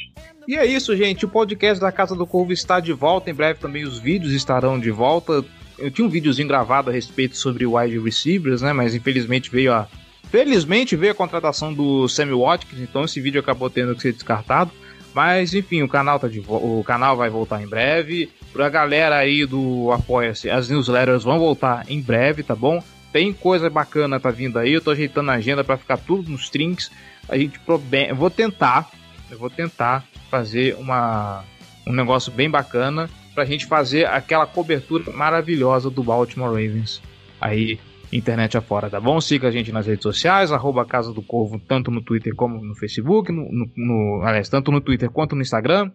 E 0.49 0.57
é 0.57 0.67
isso, 0.67 0.97
gente. 0.97 1.25
O 1.25 1.29
podcast 1.29 1.81
da 1.81 1.93
Casa 1.93 2.17
do 2.17 2.27
Corvo 2.27 2.53
está 2.53 2.81
de 2.81 2.93
volta. 2.93 3.31
Em 3.31 3.35
breve 3.35 3.61
também 3.61 3.85
os 3.85 3.99
vídeos 3.99 4.33
estarão 4.33 4.81
de 4.81 4.91
volta. 4.91 5.45
Eu 5.79 5.91
tinha 5.91 6.07
um 6.07 6.11
videozinho 6.11 6.49
gravado 6.49 6.91
a 6.91 6.93
respeito 6.93 7.37
sobre 7.37 7.65
wide 7.65 7.99
receivers, 8.01 8.63
né? 8.63 8.73
Mas 8.73 8.95
infelizmente 8.95 9.51
veio 9.51 9.73
a. 9.73 9.89
Felizmente 10.31 10.97
veio 10.97 11.13
a 11.13 11.15
contratação 11.15 11.73
do 11.73 12.09
Sammy 12.09 12.33
Watkins, 12.33 12.81
então 12.81 13.05
esse 13.05 13.21
vídeo 13.21 13.41
acabou 13.41 13.71
tendo 13.71 13.95
que 13.95 14.03
ser 14.03 14.13
descartado. 14.13 14.73
Mas 15.15 15.55
enfim, 15.55 15.83
o 15.83 15.89
canal 15.89 16.19
tá 16.19 16.27
de 16.27 16.41
o 16.41 16.83
canal 16.85 17.17
vai 17.17 17.31
voltar 17.31 17.63
em 17.63 17.67
breve. 17.67 18.31
Pra 18.53 18.69
galera 18.69 19.17
aí 19.17 19.47
do 19.47 19.91
Apoia-se, 19.93 20.51
as 20.51 20.69
newsletters 20.69 21.25
vão 21.25 21.39
voltar 21.39 21.85
em 21.89 22.01
breve, 22.01 22.43
tá 22.43 22.55
bom? 22.55 22.83
Tem 23.13 23.33
coisa 23.33 23.71
bacana 23.71 24.19
tá 24.19 24.31
vindo 24.31 24.59
aí, 24.59 24.73
eu 24.73 24.81
tô 24.81 24.91
ajeitando 24.91 25.31
a 25.31 25.35
agenda 25.35 25.63
para 25.63 25.77
ficar 25.77 25.99
tudo 25.99 26.31
nos 26.31 26.51
trinks 26.51 26.91
a 27.29 27.37
gente 27.37 27.61
eu 27.67 28.17
vou 28.17 28.31
tentar, 28.31 28.91
eu 29.31 29.39
vou 29.39 29.51
tentar 29.51 30.05
fazer 30.31 30.75
uma, 30.77 31.45
um 31.87 31.93
negócio 31.93 32.31
bem 32.31 32.51
bacana 32.51 33.09
pra 33.35 33.45
gente 33.45 33.67
fazer 33.67 34.07
aquela 34.07 34.47
cobertura 34.47 35.11
maravilhosa 35.11 35.91
do 35.91 36.03
Baltimore 36.03 36.51
Ravens 36.51 37.01
aí 37.41 37.79
internet 38.17 38.57
afora, 38.57 38.89
tá 38.89 39.01
bom? 39.01 39.21
Siga 39.21 39.49
a 39.49 39.51
gente 39.51 39.73
nas 39.73 39.87
redes 39.87 40.03
sociais, 40.03 40.53
arroba 40.53 40.85
Casa 40.85 41.13
do 41.13 41.23
Corvo, 41.23 41.59
tanto 41.59 41.91
no 41.91 42.03
Twitter 42.03 42.35
como 42.35 42.65
no 42.65 42.75
Facebook, 42.75 43.33
no, 43.33 43.49
no, 43.51 43.71
no, 43.77 44.23
aliás, 44.23 44.49
tanto 44.49 44.71
no 44.71 44.81
Twitter 44.81 45.11
quanto 45.11 45.35
no 45.35 45.43
Instagram. 45.43 45.91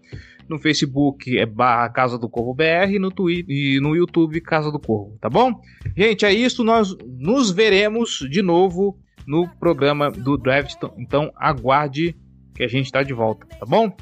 No 0.48 0.60
Facebook 0.60 1.38
é 1.38 1.46
barra 1.46 1.88
Casa 1.90 2.18
do 2.18 2.28
Corvo 2.28 2.54
BR 2.54 3.00
no 3.00 3.12
Twitter, 3.12 3.56
e 3.56 3.80
no 3.80 3.96
YouTube 3.96 4.42
Casa 4.42 4.72
do 4.72 4.80
Corvo, 4.80 5.18
tá 5.22 5.30
bom? 5.30 5.62
Gente, 5.96 6.26
é 6.26 6.34
isso, 6.34 6.64
nós 6.64 6.96
nos 7.18 7.52
veremos 7.52 8.28
de 8.30 8.42
novo 8.42 8.98
no 9.26 9.48
programa 9.48 10.12
do 10.12 10.38
Draft. 10.38 10.84
Então 10.98 11.32
aguarde 11.36 12.16
que 12.56 12.64
a 12.64 12.68
gente 12.68 12.86
está 12.86 13.04
de 13.04 13.14
volta, 13.14 13.46
tá 13.46 13.66
bom? 13.66 13.96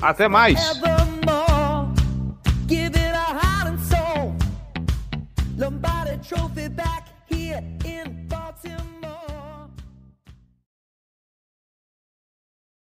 Até 0.00 0.28
mais! 0.28 0.60